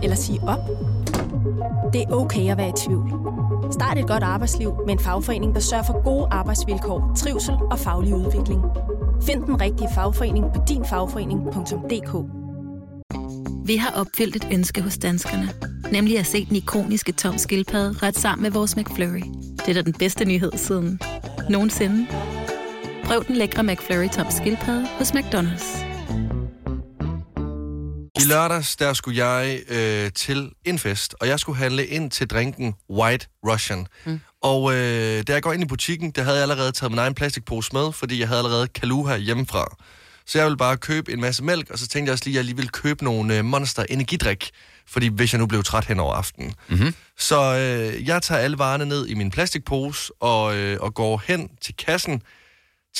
Eller 0.03 0.15
sige 0.15 0.39
op? 0.41 0.59
Det 1.93 2.01
er 2.01 2.11
okay 2.11 2.51
at 2.51 2.57
være 2.57 2.69
i 2.69 2.73
tvivl. 2.77 3.11
Start 3.71 3.97
et 3.97 4.07
godt 4.07 4.23
arbejdsliv 4.23 4.73
med 4.85 4.93
en 4.93 4.99
fagforening, 4.99 5.55
der 5.55 5.59
sørger 5.59 5.83
for 5.83 6.03
gode 6.03 6.27
arbejdsvilkår, 6.31 7.13
trivsel 7.17 7.53
og 7.71 7.79
faglig 7.79 8.15
udvikling. 8.15 8.61
Find 9.23 9.43
den 9.43 9.61
rigtige 9.61 9.89
fagforening 9.95 10.45
på 10.55 10.61
dinfagforening.dk. 10.67 12.13
Vi 13.67 13.75
har 13.75 13.91
opfyldt 14.01 14.35
et 14.35 14.47
ønske 14.51 14.81
hos 14.81 14.97
danskerne. 14.97 15.49
Nemlig 15.91 16.19
at 16.19 16.25
se 16.25 16.45
den 16.45 16.55
ikoniske 16.55 17.11
tom 17.11 17.37
skildpadde 17.37 18.07
ret 18.07 18.17
sammen 18.17 18.43
med 18.43 18.51
vores 18.51 18.77
McFlurry. 18.77 19.23
Det 19.57 19.69
er 19.69 19.73
da 19.73 19.81
den 19.81 19.93
bedste 19.93 20.25
nyhed 20.25 20.51
siden 20.55 20.99
nogensinde. 21.49 22.07
Prøv 23.09 23.25
den 23.27 23.35
lækre 23.35 23.63
McFlurry 23.63 24.09
tom 24.09 24.31
skildpadde 24.31 24.87
hos 24.97 25.11
McDonald's. 25.11 25.85
I 28.21 28.25
lørdags, 28.25 28.75
der 28.75 28.93
skulle 28.93 29.25
jeg 29.25 29.59
øh, 29.69 30.11
til 30.11 30.51
en 30.65 30.79
fest, 30.79 31.15
og 31.21 31.27
jeg 31.27 31.39
skulle 31.39 31.57
handle 31.57 31.85
ind 31.85 32.11
til 32.11 32.27
drinken 32.27 32.75
White 32.89 33.27
Russian. 33.47 33.87
Mm. 34.05 34.19
Og 34.41 34.73
øh, 34.73 35.23
da 35.27 35.33
jeg 35.33 35.41
går 35.41 35.53
ind 35.53 35.63
i 35.63 35.65
butikken, 35.65 36.11
der 36.11 36.23
havde 36.23 36.35
jeg 36.35 36.41
allerede 36.41 36.71
taget 36.71 36.91
min 36.91 36.99
egen 36.99 37.13
plastikpose 37.13 37.69
med, 37.73 37.91
fordi 37.91 38.19
jeg 38.19 38.27
havde 38.27 38.39
allerede 38.39 38.67
Kaluha 38.67 39.17
hjemmefra. 39.17 39.75
Så 40.25 40.37
jeg 40.37 40.45
ville 40.45 40.57
bare 40.57 40.77
købe 40.77 41.11
en 41.13 41.21
masse 41.21 41.43
mælk, 41.43 41.69
og 41.69 41.79
så 41.79 41.87
tænkte 41.87 42.09
jeg 42.09 42.13
også 42.13 42.25
lige, 42.25 42.33
at 42.33 42.37
jeg 42.37 42.45
lige 42.45 42.55
ville 42.55 42.69
købe 42.69 43.03
nogle 43.03 43.37
øh, 43.37 43.45
Monster 43.45 43.85
energidrik, 43.89 44.49
fordi 44.87 45.07
hvis 45.07 45.33
jeg 45.33 45.39
nu 45.39 45.47
blev 45.47 45.63
træt 45.63 45.85
hen 45.85 45.99
over 45.99 46.13
aftenen. 46.13 46.53
Mm-hmm. 46.67 46.93
Så 47.17 47.41
øh, 47.41 48.07
jeg 48.07 48.21
tager 48.21 48.41
alle 48.41 48.57
varerne 48.57 48.85
ned 48.85 49.07
i 49.07 49.13
min 49.13 49.31
plastikpose 49.31 50.11
og, 50.19 50.57
øh, 50.57 50.77
og 50.81 50.93
går 50.93 51.23
hen 51.27 51.49
til 51.61 51.75
kassen, 51.75 52.21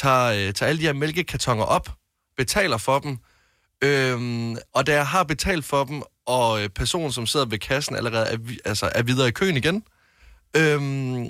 tager, 0.02 0.48
øh, 0.48 0.54
tager 0.54 0.70
alle 0.70 0.82
de 0.82 0.86
her 0.86 0.94
mælkekartoner 0.94 1.64
op, 1.64 1.90
betaler 2.38 2.78
for 2.78 3.00
dem, 3.00 3.18
Øhm, 3.84 4.58
og 4.74 4.88
da 4.88 4.94
jeg 4.94 5.08
har 5.08 5.24
betalt 5.24 5.66
for 5.66 5.84
dem, 5.84 6.02
og 6.26 6.64
øh, 6.64 6.70
personen, 6.70 7.12
som 7.12 7.28
sidder 7.28 7.46
ved 7.46 7.60
kassen, 7.60 7.96
allerede 7.96 8.26
er, 8.26 8.38
vi- 8.38 8.60
altså, 8.66 8.92
er 8.96 9.04
videre 9.04 9.28
i 9.28 9.32
køen 9.32 9.58
igen, 9.58 9.84
øhm, 10.58 11.28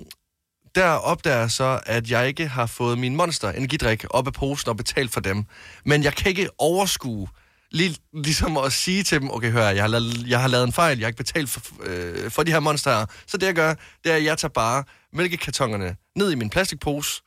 der 0.76 0.90
opdager 0.92 1.38
jeg 1.40 1.52
så, 1.52 1.80
at 1.86 2.12
jeg 2.12 2.28
ikke 2.28 2.48
har 2.48 2.66
fået 2.66 2.98
min 3.00 3.16
monster 3.16 3.50
energidrik 3.52 4.06
op 4.10 4.28
af 4.28 4.34
posen 4.34 4.70
og 4.70 4.78
betalt 4.78 5.12
for 5.14 5.20
dem. 5.20 5.46
Men 5.86 6.04
jeg 6.04 6.14
kan 6.16 6.30
ikke 6.30 6.50
overskue, 6.58 7.28
lige, 7.72 7.96
ligesom 8.14 8.58
at 8.58 8.74
sige 8.74 9.04
til 9.04 9.22
dem, 9.22 9.32
okay, 9.32 9.52
hør, 9.52 9.70
jeg 9.70 9.84
har, 9.84 9.88
lavet, 9.88 10.28
jeg 10.28 10.42
har 10.42 10.48
lavet 10.48 10.64
en 10.68 10.74
fejl, 10.74 10.98
jeg 10.98 11.06
har 11.06 11.10
ikke 11.10 11.18
betalt 11.24 11.50
for, 11.50 11.62
øh, 11.84 12.32
for 12.32 12.44
de 12.44 12.52
her 12.52 12.60
monster 12.60 12.98
her. 13.00 13.06
Så 13.28 13.38
det 13.38 13.46
jeg 13.48 13.56
gør, 13.56 13.74
det 14.04 14.12
er, 14.12 14.16
at 14.16 14.24
jeg 14.24 14.38
tager 14.38 14.52
bare 14.54 14.84
mælkekartongerne 15.14 15.96
ned 16.16 16.32
i 16.32 16.36
min 16.36 16.50
plastikpose 16.50 17.22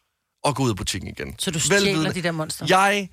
og 0.45 0.57
går 0.57 0.65
ud 0.65 0.71
af 0.71 0.77
butikken 0.77 1.09
igen. 1.09 1.35
Så 1.39 1.51
du 1.51 1.61
stjæler 1.61 1.87
Velvidende. 1.87 2.15
de 2.15 2.23
der 2.23 2.31
monster? 2.33 2.67
Jeg, 2.69 3.09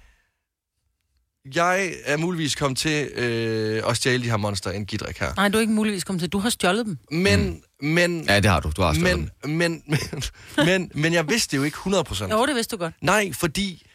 jeg 1.56 1.94
er 2.06 2.18
muligvis 2.18 2.56
kommet 2.56 2.78
til 2.78 3.08
øh, 3.08 3.84
at 3.90 3.98
stjæle 3.98 4.24
de 4.24 4.30
her 4.30 4.38
monster 4.38 4.72
energidrik 4.72 5.18
her. 5.18 5.34
Nej, 5.36 5.50
du 5.50 5.58
er 5.58 5.62
ikke 5.62 5.74
muligvis 5.74 6.04
kommet 6.04 6.22
til. 6.22 6.30
Du 6.30 6.40
har 6.40 6.50
stjålet 6.50 6.86
dem. 6.86 6.98
Men, 7.12 7.64
men, 7.82 8.26
Ja, 8.28 8.36
det 8.40 8.46
har 8.46 8.60
du. 8.60 8.72
Du 8.78 8.82
har 8.82 8.94
stjålet 8.94 9.18
men, 9.20 9.30
dem. 9.44 9.52
men, 9.52 9.84
men, 9.88 10.24
men, 10.66 10.92
men 10.96 11.14
jeg 11.14 11.30
vidste 11.30 11.52
det 11.52 11.58
jo 11.58 11.64
ikke 11.64 11.78
100%. 11.78 12.30
Jo, 12.32 12.46
det 12.46 12.56
vidste 12.56 12.76
du 12.76 12.80
godt. 12.80 12.94
Nej, 13.02 13.34
fordi 13.34 13.86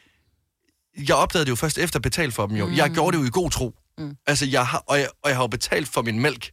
jeg 1.09 1.17
opdagede 1.17 1.45
det 1.45 1.51
jo 1.51 1.57
først 1.57 1.79
efter 1.79 1.99
at 1.99 2.03
betale 2.03 2.33
for 2.33 2.47
dem 2.47 2.57
jo. 2.57 2.67
Mm. 2.67 2.75
Jeg 2.77 2.91
gjorde 2.91 3.17
det 3.17 3.23
jo 3.23 3.27
i 3.27 3.31
god 3.33 3.51
tro. 3.51 3.75
Mm. 3.99 4.17
Altså, 4.27 4.47
jeg 4.47 4.67
har, 4.67 4.79
og, 4.87 4.99
jeg, 4.99 5.09
og 5.23 5.29
jeg 5.31 5.37
har 5.37 5.43
jo 5.43 5.47
betalt 5.47 5.89
for 5.89 6.03
min 6.03 6.21
mælk. 6.21 6.51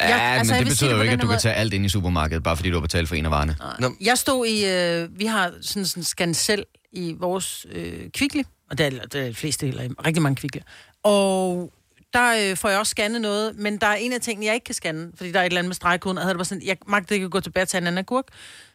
Ja, 0.00 0.08
Ja, 0.08 0.38
altså, 0.38 0.54
men 0.54 0.58
det 0.60 0.68
betyder 0.68 0.90
det 0.90 0.96
jo 0.96 1.02
ikke, 1.02 1.12
at 1.14 1.20
du 1.22 1.26
her 1.26 1.32
kan 1.32 1.40
tage 1.40 1.54
alt 1.54 1.72
ind 1.74 1.86
i 1.86 1.88
supermarkedet, 1.88 2.42
bare 2.42 2.56
fordi 2.56 2.68
du 2.70 2.74
har 2.76 2.80
betalt 2.80 3.08
for 3.08 3.14
en 3.14 3.24
af 3.24 3.30
varerne. 3.30 3.56
Nå, 3.78 3.94
Jeg 4.00 4.18
stod 4.18 4.46
i, 4.46 4.66
øh, 4.66 5.18
vi 5.18 5.24
har 5.26 5.52
sådan 5.62 5.86
en 5.96 6.04
skansel 6.04 6.64
i 6.92 7.14
vores 7.20 7.66
øh, 7.72 8.10
kvikle, 8.14 8.44
og 8.70 8.78
det 8.78 8.86
er, 8.86 8.90
det 8.90 9.20
er 9.22 9.26
de 9.26 9.34
fleste 9.34 9.66
heller, 9.66 9.88
rigtig 10.06 10.22
mange 10.22 10.36
kvikle. 10.36 10.62
Og 11.02 11.72
der 12.16 12.50
øh, 12.50 12.56
får 12.56 12.68
jeg 12.68 12.78
også 12.78 12.90
scannet 12.90 13.20
noget, 13.20 13.56
men 13.58 13.76
der 13.78 13.86
er 13.86 13.94
en 13.94 14.12
af 14.12 14.20
tingene, 14.20 14.46
jeg 14.46 14.54
ikke 14.54 14.64
kan 14.64 14.74
scanne, 14.74 15.08
fordi 15.16 15.32
der 15.32 15.38
er 15.38 15.42
et 15.42 15.46
eller 15.46 15.58
andet 15.58 15.68
med 15.68 15.74
stregkoden, 15.74 16.18
og 16.18 16.24
havde 16.24 16.34
det 16.34 16.38
bare 16.38 16.44
sådan, 16.44 16.66
jeg 16.66 16.76
magtede 16.86 17.14
ikke 17.14 17.24
at 17.24 17.30
gå 17.30 17.40
tilbage 17.40 17.66
til 17.66 17.76
en 17.76 17.86
anden 17.86 17.98
agurk. 17.98 18.24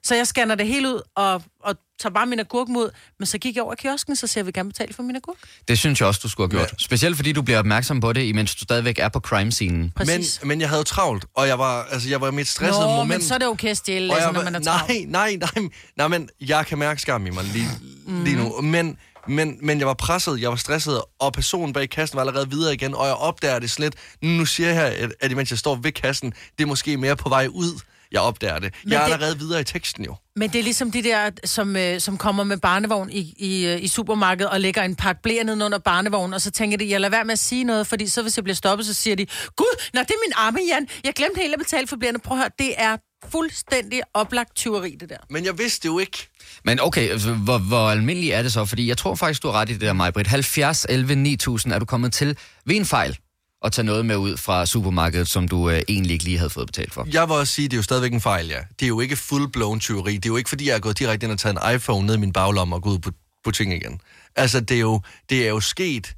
Så 0.03 0.15
jeg 0.15 0.27
scanner 0.27 0.55
det 0.55 0.67
helt 0.67 0.85
ud, 0.85 1.01
og, 1.15 1.43
og 1.63 1.75
tager 1.99 2.13
bare 2.13 2.25
min 2.25 2.39
agurk 2.39 2.67
mod, 2.67 2.89
men 3.19 3.25
så 3.25 3.37
gik 3.37 3.55
jeg 3.55 3.63
over 3.63 3.75
kiosken, 3.75 4.15
så 4.15 4.27
siger 4.27 4.41
jeg, 4.41 4.45
vil 4.45 4.53
gerne 4.53 4.69
betale 4.69 4.93
for 4.93 5.03
min 5.03 5.15
agurk. 5.15 5.35
Det 5.67 5.79
synes 5.79 5.99
jeg 5.99 6.07
også, 6.07 6.19
du 6.23 6.29
skulle 6.29 6.51
have 6.51 6.59
gjort. 6.59 6.81
Specielt 6.81 7.15
fordi 7.15 7.31
du 7.31 7.41
bliver 7.41 7.59
opmærksom 7.59 7.99
på 7.99 8.13
det, 8.13 8.23
imens 8.23 8.55
du 8.55 8.63
stadigvæk 8.63 8.99
er 8.99 9.09
på 9.09 9.19
crime-scenen. 9.19 9.79
men, 9.81 9.91
Præcis. 9.95 10.39
men 10.43 10.61
jeg 10.61 10.69
havde 10.69 10.83
travlt, 10.83 11.25
og 11.35 11.47
jeg 11.47 11.59
var, 11.59 11.83
altså, 11.83 12.09
jeg 12.09 12.21
var 12.21 12.27
i 12.27 12.31
mit 12.31 12.47
stressede 12.47 12.85
Nå, 12.85 12.91
moment. 12.91 13.07
men 13.09 13.21
så 13.21 13.33
er 13.33 13.37
det 13.37 13.47
okay 13.47 13.69
at 13.69 13.77
stjæle, 13.77 14.13
altså, 14.13 14.27
jeg, 14.27 14.33
når 14.33 14.43
man 14.43 14.55
er 14.55 14.59
travlt. 14.59 15.09
nej, 15.09 15.35
nej, 15.35 15.49
nej, 15.55 15.69
nej, 15.95 16.07
men 16.07 16.29
jeg 16.41 16.65
kan 16.65 16.77
mærke 16.77 17.01
skam 17.01 17.25
i 17.27 17.29
mig 17.29 17.43
lige, 17.43 17.67
mm. 18.05 18.23
lige 18.23 18.35
nu. 18.35 18.61
Men, 18.61 18.97
men, 19.27 19.57
men 19.61 19.79
jeg 19.79 19.87
var 19.87 19.93
presset, 19.93 20.41
jeg 20.41 20.49
var 20.49 20.55
stresset, 20.55 21.01
og 21.19 21.33
personen 21.33 21.73
bag 21.73 21.89
kassen 21.89 22.15
var 22.15 22.21
allerede 22.21 22.49
videre 22.49 22.73
igen, 22.73 22.95
og 22.95 23.05
jeg 23.07 23.15
opdager 23.15 23.59
det 23.59 23.71
slet. 23.71 23.95
Nu 24.21 24.45
siger 24.45 24.69
jeg, 24.69 24.83
at, 24.95 25.13
at 25.19 25.31
imens 25.31 25.49
jeg 25.51 25.59
står 25.59 25.75
ved 25.75 25.91
kassen, 25.91 26.33
det 26.57 26.63
er 26.63 26.67
måske 26.67 26.97
mere 26.97 27.15
på 27.15 27.29
vej 27.29 27.47
ud, 27.51 27.79
jeg 28.11 28.21
opdager 28.21 28.59
det. 28.59 28.73
Men 28.83 28.91
jeg 28.93 29.01
er 29.01 29.05
det- 29.05 29.13
allerede 29.13 29.37
videre 29.39 29.61
i 29.61 29.63
teksten 29.63 30.05
jo. 30.05 30.15
Men 30.35 30.49
det 30.49 30.59
er 30.59 30.63
ligesom 30.63 30.91
de 30.91 31.03
der, 31.03 31.29
som, 31.45 31.75
øh, 31.75 31.99
som 32.01 32.17
kommer 32.17 32.43
med 32.43 32.57
barnevogn 32.57 33.09
i, 33.11 33.33
i, 33.37 33.65
øh, 33.67 33.83
i 33.83 33.87
supermarkedet 33.87 34.49
og 34.51 34.61
lægger 34.61 34.83
en 34.83 34.95
pakke 34.95 35.21
blære 35.21 35.43
ned 35.43 35.61
under 35.63 35.77
barnevognen, 35.79 36.33
og 36.33 36.41
så 36.41 36.51
tænker 36.51 36.77
de, 36.77 36.89
jeg 36.89 37.01
lader 37.01 37.11
være 37.11 37.25
med 37.25 37.33
at 37.33 37.39
sige 37.39 37.63
noget, 37.63 37.87
fordi 37.87 38.07
så 38.07 38.21
hvis 38.21 38.37
jeg 38.37 38.43
bliver 38.43 38.55
stoppet, 38.55 38.85
så 38.85 38.93
siger 38.93 39.15
de, 39.15 39.25
Gud, 39.55 39.81
nå, 39.93 39.99
det 40.01 40.09
er 40.09 40.21
min 40.27 40.33
arme, 40.35 40.59
Jan. 40.73 40.87
Jeg 41.03 41.13
glemte 41.13 41.41
helt 41.41 41.53
at 41.53 41.59
betale 41.59 41.87
for 41.87 41.95
blærene. 41.95 42.19
Prøv 42.19 42.37
at 42.37 42.43
høre, 42.43 42.49
det 42.59 42.73
er 42.77 42.97
fuldstændig 43.29 44.01
oplagt 44.13 44.55
tyveri, 44.55 44.95
det 44.99 45.09
der. 45.09 45.17
Men 45.29 45.45
jeg 45.45 45.57
vidste 45.57 45.85
jo 45.85 45.99
ikke. 45.99 46.27
Men 46.65 46.79
okay, 46.79 47.17
hvor, 47.17 47.57
hvor 47.57 47.89
almindeligt 47.89 48.33
er 48.33 48.41
det 48.41 48.53
så? 48.53 48.65
Fordi 48.65 48.87
jeg 48.87 48.97
tror 48.97 49.15
faktisk, 49.15 49.43
du 49.43 49.47
har 49.47 49.59
ret 49.59 49.69
i 49.69 49.73
det 49.73 49.81
der, 49.81 49.93
Majbrit. 49.93 50.27
70, 50.27 50.85
11, 50.89 51.15
9000 51.15 51.73
er 51.73 51.79
du 51.79 51.85
kommet 51.85 52.13
til 52.13 52.37
ved 52.65 52.75
en 52.75 52.85
fejl 52.85 53.17
at 53.63 53.71
tage 53.71 53.85
noget 53.85 54.05
med 54.05 54.15
ud 54.15 54.37
fra 54.37 54.65
supermarkedet, 54.65 55.27
som 55.27 55.47
du 55.47 55.69
øh, 55.69 55.81
egentlig 55.89 56.13
ikke 56.13 56.25
lige 56.25 56.37
havde 56.37 56.49
fået 56.49 56.67
betalt 56.67 56.93
for. 56.93 57.07
Jeg 57.13 57.27
vil 57.27 57.35
også 57.35 57.53
sige, 57.53 57.67
det 57.67 57.73
er 57.73 57.77
jo 57.77 57.83
stadigvæk 57.83 58.13
en 58.13 58.21
fejl, 58.21 58.47
ja. 58.47 58.59
Det 58.79 58.85
er 58.85 58.87
jo 58.87 58.99
ikke 58.99 59.15
full-blown 59.15 59.79
tyveri. 59.79 60.15
Det 60.15 60.25
er 60.25 60.29
jo 60.29 60.37
ikke, 60.37 60.49
fordi 60.49 60.67
jeg 60.67 60.75
er 60.75 60.79
gået 60.79 60.99
direkte 60.99 61.25
ind 61.25 61.31
og 61.31 61.39
taget 61.39 61.57
en 61.69 61.75
iPhone 61.75 62.07
ned 62.07 62.15
i 62.15 62.19
min 62.19 62.33
baglomme 62.33 62.75
og 62.75 62.81
gået 62.81 62.93
ud 62.93 62.99
på 62.99 63.11
butikken 63.43 63.75
igen. 63.75 64.01
Altså, 64.35 64.59
det 64.59 64.75
er 64.75 64.81
jo, 64.81 65.01
det 65.29 65.45
er 65.45 65.49
jo 65.49 65.59
sket 65.59 66.15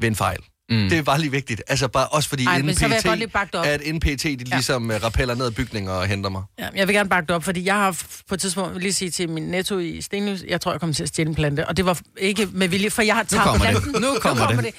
ved 0.00 0.08
en 0.08 0.16
fejl. 0.16 0.38
Mm. 0.70 0.88
Det 0.88 0.98
er 0.98 1.02
bare 1.02 1.20
lige 1.20 1.30
vigtigt. 1.30 1.62
Altså, 1.68 1.88
bare 1.88 2.08
også 2.08 2.28
fordi 2.28 2.44
Ej, 2.44 2.62
men 2.62 2.74
så 2.74 2.80
vil 2.80 2.90
jeg 2.90 2.98
NPT, 2.98 3.06
godt 3.06 3.18
lige 3.18 3.28
bakke 3.28 3.52
det 3.52 3.60
op. 3.60 3.66
at 3.66 3.94
NPT, 3.94 4.22
de 4.22 4.36
ligesom 4.44 4.90
ja. 4.90 4.98
rappeller 4.98 5.34
ned 5.34 5.46
ad 5.46 5.50
bygninger 5.50 5.92
og 5.92 6.06
henter 6.06 6.30
mig. 6.30 6.42
Ja, 6.58 6.68
jeg 6.74 6.88
vil 6.88 6.94
gerne 6.96 7.08
bakke 7.08 7.26
det 7.26 7.36
op, 7.36 7.44
fordi 7.44 7.64
jeg 7.64 7.74
har 7.74 8.02
på 8.28 8.34
et 8.34 8.40
tidspunkt 8.40 8.80
lige 8.80 8.92
sige 8.92 9.10
til 9.10 9.28
min 9.28 9.42
netto 9.42 9.78
i 9.78 10.00
Stenløs, 10.00 10.42
jeg 10.48 10.60
tror, 10.60 10.72
jeg 10.72 10.80
kommer 10.80 10.94
til 10.94 11.02
at 11.02 11.08
stjæle 11.08 11.28
en 11.28 11.34
plante, 11.34 11.68
og 11.68 11.76
det 11.76 11.86
var 11.86 12.00
ikke 12.16 12.48
med 12.52 12.68
vilje, 12.68 12.90
for 12.90 13.02
jeg 13.02 13.14
har 13.14 13.22
taget 13.22 13.42
kommer 13.42 13.66
det. 13.66 13.82
planten. 13.82 14.02
Nu 14.02 14.18
kommer 14.20 14.46
det. 14.46 14.64
det. 14.64 14.74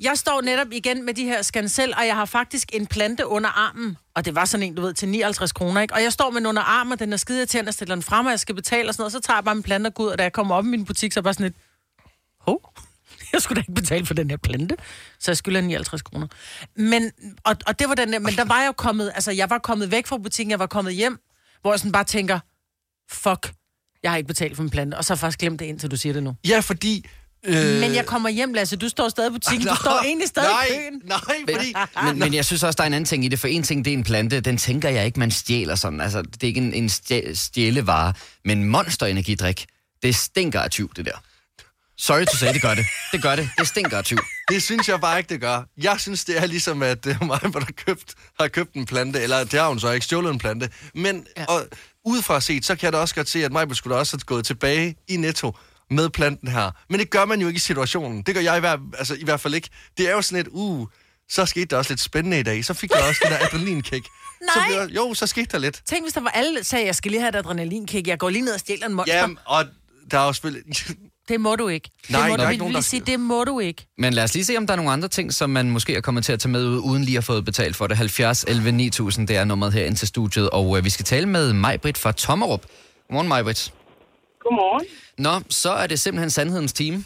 Jeg 0.00 0.18
står 0.18 0.40
netop 0.40 0.66
igen 0.72 1.04
med 1.06 1.14
de 1.14 1.24
her 1.24 1.42
skansel, 1.42 1.94
og 1.98 2.06
jeg 2.06 2.14
har 2.14 2.24
faktisk 2.24 2.70
en 2.72 2.86
plante 2.86 3.26
under 3.26 3.50
armen. 3.50 3.96
Og 4.16 4.24
det 4.24 4.34
var 4.34 4.44
sådan 4.44 4.66
en, 4.66 4.74
du 4.74 4.82
ved, 4.82 4.94
til 4.94 5.08
59 5.08 5.52
kroner, 5.52 5.80
ikke? 5.80 5.94
Og 5.94 6.02
jeg 6.02 6.12
står 6.12 6.30
med 6.30 6.40
den 6.40 6.46
under 6.46 6.62
armen, 6.62 6.92
og 6.92 6.98
den 6.98 7.12
er 7.12 7.16
skide 7.16 7.38
irriterende, 7.38 7.68
og 7.68 7.74
stiller 7.74 7.94
den 7.94 8.02
frem, 8.02 8.26
og 8.26 8.30
jeg 8.30 8.40
skal 8.40 8.54
betale 8.54 8.88
og 8.88 8.94
sådan 8.94 9.02
noget. 9.02 9.12
Så 9.12 9.20
tager 9.20 9.36
jeg 9.36 9.44
bare 9.44 9.54
min 9.54 9.62
plante 9.62 9.88
og 9.88 9.94
går 9.94 10.04
ud, 10.04 10.08
og 10.08 10.18
da 10.18 10.22
jeg 10.22 10.32
kommer 10.32 10.54
op 10.54 10.64
i 10.64 10.68
min 10.68 10.84
butik, 10.84 11.12
så 11.12 11.18
er 11.18 11.20
jeg 11.20 11.24
bare 11.24 11.34
sådan 11.34 11.44
lidt, 11.44 11.56
hov, 12.40 12.60
jeg 13.34 13.42
skulle 13.42 13.56
da 13.56 13.60
ikke 13.60 13.74
betale 13.74 14.06
for 14.06 14.14
den 14.14 14.30
her 14.30 14.36
plante. 14.36 14.76
Så 15.18 15.30
jeg 15.30 15.36
skylder 15.36 15.60
59 15.60 16.02
kroner. 16.02 16.26
Men, 16.76 17.10
og, 17.44 17.56
og 17.66 17.78
det 17.78 17.88
var 17.88 17.94
den 17.94 18.12
der, 18.12 18.18
men 18.18 18.34
der 18.36 18.44
var 18.44 18.60
jeg 18.60 18.66
jo 18.66 18.72
kommet, 18.72 19.12
altså 19.14 19.30
jeg 19.30 19.50
var 19.50 19.58
kommet 19.58 19.90
væk 19.90 20.06
fra 20.06 20.18
butikken, 20.18 20.50
jeg 20.50 20.58
var 20.58 20.66
kommet 20.66 20.94
hjem, 20.94 21.18
hvor 21.60 21.72
jeg 21.72 21.78
sådan 21.78 21.92
bare 21.92 22.04
tænker, 22.04 22.38
fuck, 23.10 23.52
jeg 24.02 24.10
har 24.10 24.16
ikke 24.16 24.28
betalt 24.28 24.56
for 24.56 24.62
min 24.62 24.70
plante, 24.70 24.94
og 24.94 25.04
så 25.04 25.12
har 25.12 25.16
jeg 25.16 25.20
faktisk 25.20 25.38
glemt 25.38 25.60
det, 25.60 25.66
indtil 25.66 25.90
du 25.90 25.96
siger 25.96 26.12
det 26.12 26.22
nu. 26.22 26.34
Ja, 26.48 26.60
fordi 26.60 27.06
Øh, 27.44 27.80
Men 27.80 27.94
jeg 27.94 28.06
kommer 28.06 28.28
hjem, 28.28 28.54
Lasse. 28.54 28.76
Du 28.76 28.88
står 28.88 29.08
stadig 29.08 29.30
i 29.30 29.32
butikken. 29.32 29.68
Du 29.68 29.74
står 29.76 30.00
egentlig 30.04 30.28
stadig 30.28 30.48
nej, 30.50 30.64
i 30.64 30.68
køen. 30.74 31.02
Nej, 31.04 31.18
fordi... 31.56 31.74
Men, 32.04 32.18
men 32.18 32.34
jeg 32.34 32.44
synes 32.44 32.62
også, 32.62 32.76
der 32.76 32.82
er 32.82 32.86
en 32.86 32.92
anden 32.92 33.04
ting 33.04 33.24
i 33.24 33.28
det. 33.28 33.38
For 33.38 33.48
en 33.48 33.62
ting, 33.62 33.84
det 33.84 33.92
er 33.92 33.96
en 33.96 34.04
plante. 34.04 34.40
Den 34.40 34.56
tænker 34.56 34.88
jeg 34.88 35.06
ikke, 35.06 35.18
man 35.18 35.30
stjæler 35.30 35.74
sådan. 35.74 36.00
Altså, 36.00 36.22
det 36.22 36.42
er 36.42 36.46
ikke 36.46 36.60
en, 36.60 36.74
en 36.74 36.86
stjæ- 36.86 37.34
stjælevare. 37.34 38.12
Men 38.44 38.64
monsterenergidrik, 38.64 39.66
det 40.02 40.16
stinker 40.16 40.60
af 40.60 40.70
tyv, 40.70 40.94
det 40.96 41.06
der. 41.06 41.22
Sorry 42.02 42.24
to 42.24 42.36
say, 42.36 42.52
det 42.52 42.62
gør 42.62 42.74
det. 42.74 42.86
Det 43.12 43.22
gør 43.22 43.36
det. 43.36 43.50
Det 43.58 43.68
stinker 43.68 43.98
af 43.98 44.04
tyv. 44.04 44.18
Det 44.48 44.62
synes 44.62 44.88
jeg 44.88 45.00
bare 45.00 45.18
ikke, 45.18 45.28
det 45.28 45.40
gør. 45.40 45.62
Jeg 45.78 46.00
synes, 46.00 46.24
det 46.24 46.38
er 46.38 46.46
ligesom, 46.46 46.82
at 46.82 47.04
det 47.04 47.16
er 47.20 47.24
mig, 47.30 47.40
der 47.42 47.60
købt, 47.76 48.14
har 48.40 48.48
købt 48.48 48.74
en 48.74 48.86
plante, 48.86 49.20
eller 49.22 49.44
det 49.44 49.60
har 49.60 49.68
hun 49.68 49.80
så 49.80 49.90
ikke 49.90 50.04
stjålet 50.04 50.32
en 50.32 50.38
plante. 50.38 50.70
Men 50.94 51.26
ja. 51.36 51.44
og, 51.44 51.66
udefra 52.04 52.40
set, 52.40 52.64
så 52.64 52.76
kan 52.76 52.84
jeg 52.84 52.92
da 52.92 52.98
også 52.98 53.14
godt 53.14 53.28
se, 53.28 53.44
at 53.44 53.52
mig 53.52 53.76
skulle 53.76 53.96
også 53.96 54.16
have 54.16 54.24
gået 54.26 54.46
tilbage 54.46 54.96
i 55.08 55.16
Netto 55.16 55.56
med 55.90 56.10
planten 56.10 56.48
her. 56.48 56.70
Men 56.90 57.00
det 57.00 57.10
gør 57.10 57.24
man 57.24 57.40
jo 57.40 57.46
ikke 57.46 57.56
i 57.56 57.60
situationen. 57.60 58.22
Det 58.22 58.34
gør 58.34 58.42
jeg 58.42 58.56
i, 58.56 58.60
hver, 58.60 58.78
altså, 58.98 59.14
i 59.14 59.24
hvert 59.24 59.40
fald 59.40 59.54
ikke. 59.54 59.68
Det 59.96 60.08
er 60.08 60.12
jo 60.12 60.22
sådan 60.22 60.40
et, 60.40 60.48
uh, 60.50 60.88
så 61.28 61.46
skete 61.46 61.66
der 61.66 61.76
også 61.76 61.92
lidt 61.92 62.00
spændende 62.00 62.40
i 62.40 62.42
dag. 62.42 62.64
Så 62.64 62.74
fik 62.74 62.90
jeg 62.90 63.08
også 63.08 63.20
den 63.24 63.32
der 63.32 63.38
adrenalinkick. 63.46 64.04
Så 64.04 64.58
Nej. 64.58 64.66
blev 64.66 64.76
jeg, 64.78 64.90
jo, 64.90 65.14
så 65.14 65.26
skete 65.26 65.46
der 65.52 65.58
lidt. 65.58 65.82
Tænk, 65.86 66.04
hvis 66.04 66.12
der 66.12 66.20
var 66.20 66.30
alle, 66.30 66.56
der 66.56 66.64
sagde, 66.64 66.86
jeg 66.86 66.94
skal 66.94 67.10
lige 67.10 67.20
have 67.20 67.28
et 67.28 67.36
adrenalinkick. 67.36 68.06
Jeg 68.06 68.18
går 68.18 68.30
lige 68.30 68.44
ned 68.44 68.54
og 68.54 68.60
stjæler 68.60 68.86
en 68.86 68.94
monster. 68.94 69.16
Jamen, 69.16 69.38
og 69.44 69.64
der 70.10 70.18
er 70.18 70.26
jo 70.26 70.32
selvfølgelig... 70.32 70.62
Det 71.28 71.40
må 71.40 71.56
du 71.56 71.68
ikke. 71.68 71.88
Nej, 72.10 72.20
det 72.20 72.30
må 72.30 72.36
der 72.36 72.42
er 72.42 72.46
du 72.46 72.52
ikke 72.52 72.62
nogen, 72.64 72.74
der 72.74 72.80
sige, 72.80 73.02
det 73.12 73.20
må 73.20 73.44
du 73.44 73.60
ikke. 73.60 73.86
Men 73.98 74.12
lad 74.12 74.24
os 74.24 74.34
lige 74.34 74.44
se, 74.44 74.56
om 74.56 74.66
der 74.66 74.72
er 74.72 74.76
nogle 74.76 74.92
andre 74.92 75.08
ting, 75.08 75.32
som 75.32 75.50
man 75.50 75.70
måske 75.70 75.94
er 75.96 76.00
kommet 76.00 76.24
til 76.24 76.32
at 76.32 76.40
tage 76.40 76.52
med 76.52 76.66
ud, 76.66 76.78
uden 76.90 77.02
lige 77.04 77.18
at 77.18 77.24
få 77.24 77.40
betalt 77.40 77.76
for 77.76 77.86
det. 77.86 77.96
70 77.96 78.44
11 78.44 78.72
9000, 78.72 79.28
det 79.28 79.36
er 79.36 79.44
nummeret 79.44 79.72
her 79.72 79.84
ind 79.84 79.96
til 79.96 80.08
studiet. 80.08 80.50
Og 80.50 80.76
øh, 80.76 80.84
vi 80.84 80.90
skal 80.90 81.04
tale 81.04 81.26
med 81.26 81.52
Majbrit 81.52 81.98
fra 81.98 82.12
Tommerup. 82.12 82.62
Godmorgen, 83.06 83.28
Majbrit. 83.28 83.72
Godmorgen. 84.42 84.86
Nå, 85.26 85.34
så 85.62 85.70
er 85.82 85.86
det 85.86 85.98
simpelthen 86.00 86.30
sandhedens 86.30 86.72
time. 86.72 86.98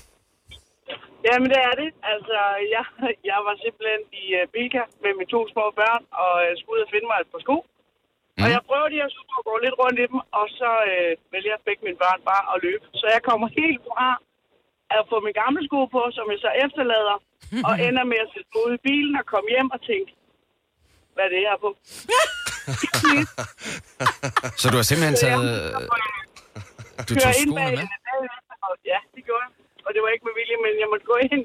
Jamen, 1.27 1.49
det 1.53 1.61
er 1.71 1.75
det. 1.83 1.91
Altså, 2.13 2.39
jeg, 2.75 2.85
jeg 3.31 3.39
var 3.47 3.55
simpelthen 3.65 4.03
i 4.23 4.25
uh, 4.39 4.43
Bilka 4.53 4.83
med 5.03 5.13
mine 5.19 5.31
to 5.35 5.41
små 5.53 5.65
børn, 5.81 6.03
og 6.25 6.33
uh, 6.45 6.51
skulle 6.59 6.77
ud 6.77 6.85
og 6.87 6.91
finde 6.95 7.07
mig 7.11 7.19
et 7.25 7.31
par 7.33 7.43
sko. 7.47 7.57
Mm. 8.37 8.43
Og 8.45 8.49
jeg 8.55 8.61
prøver 8.69 8.89
de 8.93 9.01
her 9.03 9.11
sko 9.15 9.23
at 9.41 9.45
gå 9.51 9.55
lidt 9.65 9.77
rundt 9.83 9.99
i 10.05 10.07
dem, 10.13 10.21
og 10.41 10.47
så 10.59 10.71
uh, 10.93 11.13
vælger 11.35 11.57
begge 11.67 11.83
mine 11.87 11.99
børn 12.03 12.21
bare 12.31 12.45
at 12.53 12.57
løbe. 12.67 12.85
Så 13.01 13.05
jeg 13.15 13.21
kommer 13.29 13.47
helt 13.61 13.81
fra 13.89 14.09
at 14.97 15.03
få 15.11 15.17
mine 15.25 15.39
gamle 15.43 15.61
sko 15.69 15.81
på, 15.97 16.03
som 16.17 16.25
jeg 16.33 16.39
så 16.47 16.51
efterlader, 16.65 17.17
og 17.69 17.75
ender 17.87 18.05
med 18.13 18.19
at 18.25 18.31
sætte 18.35 18.49
mig 18.53 18.61
ud 18.67 18.73
i 18.79 18.81
bilen 18.89 19.15
og 19.21 19.25
komme 19.33 19.49
hjem 19.55 19.69
og 19.77 19.81
tænke, 19.91 20.11
hvad 21.15 21.25
er 21.27 21.33
det 21.35 21.41
her 21.47 21.57
på? 21.65 21.71
Så 24.61 24.65
du 24.71 24.77
har 24.81 24.87
simpelthen 24.91 25.17
taget... 25.27 25.51
Du 27.09 27.13
tog 27.23 27.33
skoene 27.35 27.71
med? 27.77 27.87
ja, 28.93 28.99
det 29.15 29.23
gjorde 29.27 29.43
jeg. 29.47 29.53
Og 29.87 29.91
det 29.95 30.01
var 30.05 30.11
ikke 30.15 30.27
med 30.29 30.35
vilje, 30.41 30.57
men 30.65 30.73
jeg 30.83 30.89
måtte 30.93 31.07
gå 31.13 31.17
ind 31.33 31.45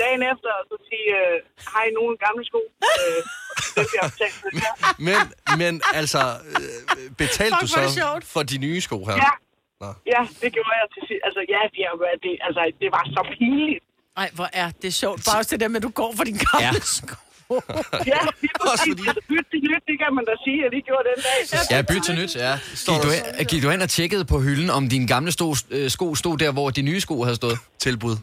dagen 0.00 0.20
efter 0.32 0.50
og 0.60 0.64
så 0.70 0.76
sige, 0.88 1.08
øh, 1.20 1.36
har 1.72 1.82
I 1.88 1.90
nogen 1.98 2.14
gamle 2.24 2.42
sko? 2.50 2.60
Øh. 3.06 3.20
Men, 5.08 5.16
men 5.62 5.72
altså, 6.00 6.22
øh, 6.54 7.10
betalte 7.22 7.54
Fuck, 7.54 7.62
du 7.62 7.66
så 7.66 7.82
sjovt. 8.00 8.24
for 8.34 8.42
de 8.42 8.56
nye 8.58 8.80
sko 8.80 8.98
her? 9.08 9.16
Ja. 9.26 9.30
Nå. 9.80 9.88
Ja, 10.14 10.20
det 10.42 10.48
gjorde 10.56 10.74
jeg 10.80 10.86
til 10.94 11.02
sidst. 11.08 11.22
Altså, 11.28 11.40
ja, 11.54 11.60
det, 11.74 11.80
er- 11.88 12.18
det, 12.24 12.32
altså, 12.46 12.60
det 12.80 12.88
var 12.96 13.04
så 13.16 13.20
pinligt. 13.38 13.84
Nej, 14.16 14.28
hvor 14.38 14.48
er 14.52 14.68
det 14.82 14.94
sjovt. 14.94 15.20
Bare 15.26 15.38
også 15.38 15.50
det 15.54 15.60
der 15.60 15.68
med, 15.68 15.76
at 15.76 15.82
du 15.82 15.88
går 16.00 16.10
for 16.16 16.24
din 16.24 16.38
gamle 16.44 16.66
Ja. 16.66 16.72
sko. 16.98 17.14
Ja, 18.12 18.18
lige 18.42 18.52
Også 18.60 18.72
præcis. 18.76 18.92
fordi- 18.92 19.08
Altså, 19.08 19.22
byt 19.28 19.46
til 19.50 19.60
nyt, 19.70 19.82
det 19.90 19.96
kan 20.02 20.10
man 20.18 20.24
da 20.30 20.34
sige, 20.46 20.58
at 20.66 20.70
de 20.74 20.80
gjorde 20.88 21.04
den 21.10 21.18
dag. 21.28 21.38
Ja, 21.76 21.82
byt 21.92 22.02
til 22.08 22.14
nyt, 22.20 22.32
ja. 22.44 22.52
Gik 22.88 22.98
du, 23.04 23.08
hen, 23.16 23.46
gik 23.50 23.62
du 23.62 23.68
hen 23.70 23.82
og 23.86 23.90
tjekkede 23.90 24.24
på 24.24 24.36
hylden, 24.40 24.70
om 24.70 24.88
dine 24.88 25.06
gamle 25.14 25.32
sto, 25.32 25.54
øh, 25.70 25.90
sko 25.90 26.14
stod 26.14 26.38
der, 26.38 26.52
hvor 26.52 26.70
de 26.70 26.82
nye 26.82 27.00
sko 27.00 27.22
havde 27.22 27.36
stået? 27.36 27.58
Tilbud. 27.78 28.16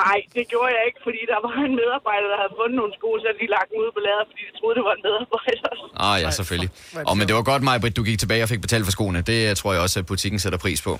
Nej, 0.00 0.18
det 0.36 0.44
gjorde 0.52 0.70
jeg 0.76 0.82
ikke, 0.88 1.00
fordi 1.06 1.20
der 1.32 1.38
var 1.46 1.56
en 1.68 1.74
medarbejder, 1.80 2.28
der 2.32 2.38
havde 2.42 2.54
fundet 2.60 2.76
nogle 2.80 2.92
sko, 2.98 3.08
så 3.22 3.26
de 3.40 3.46
lagt 3.56 3.68
dem 3.70 3.78
ud 3.84 3.90
på 3.96 4.00
lader, 4.06 4.24
fordi 4.30 4.42
de 4.48 4.52
troede, 4.58 4.74
det 4.78 4.84
var 4.88 4.94
en 4.98 5.02
medarbejder. 5.08 5.70
Ah 6.06 6.16
ja, 6.22 6.28
selvfølgelig. 6.38 6.70
Og 7.08 7.14
men 7.18 7.24
det 7.28 7.34
var 7.38 7.44
godt, 7.52 7.62
Majbrit, 7.68 7.96
du 7.98 8.04
gik 8.10 8.18
tilbage 8.24 8.42
og 8.46 8.48
fik 8.54 8.62
betalt 8.66 8.84
for 8.88 8.94
skoene. 8.96 9.20
Det 9.30 9.38
øh, 9.50 9.56
tror 9.60 9.70
jeg 9.74 9.80
også, 9.86 9.96
at 10.00 10.06
butikken 10.12 10.38
sætter 10.44 10.58
pris 10.66 10.80
på. 10.88 10.92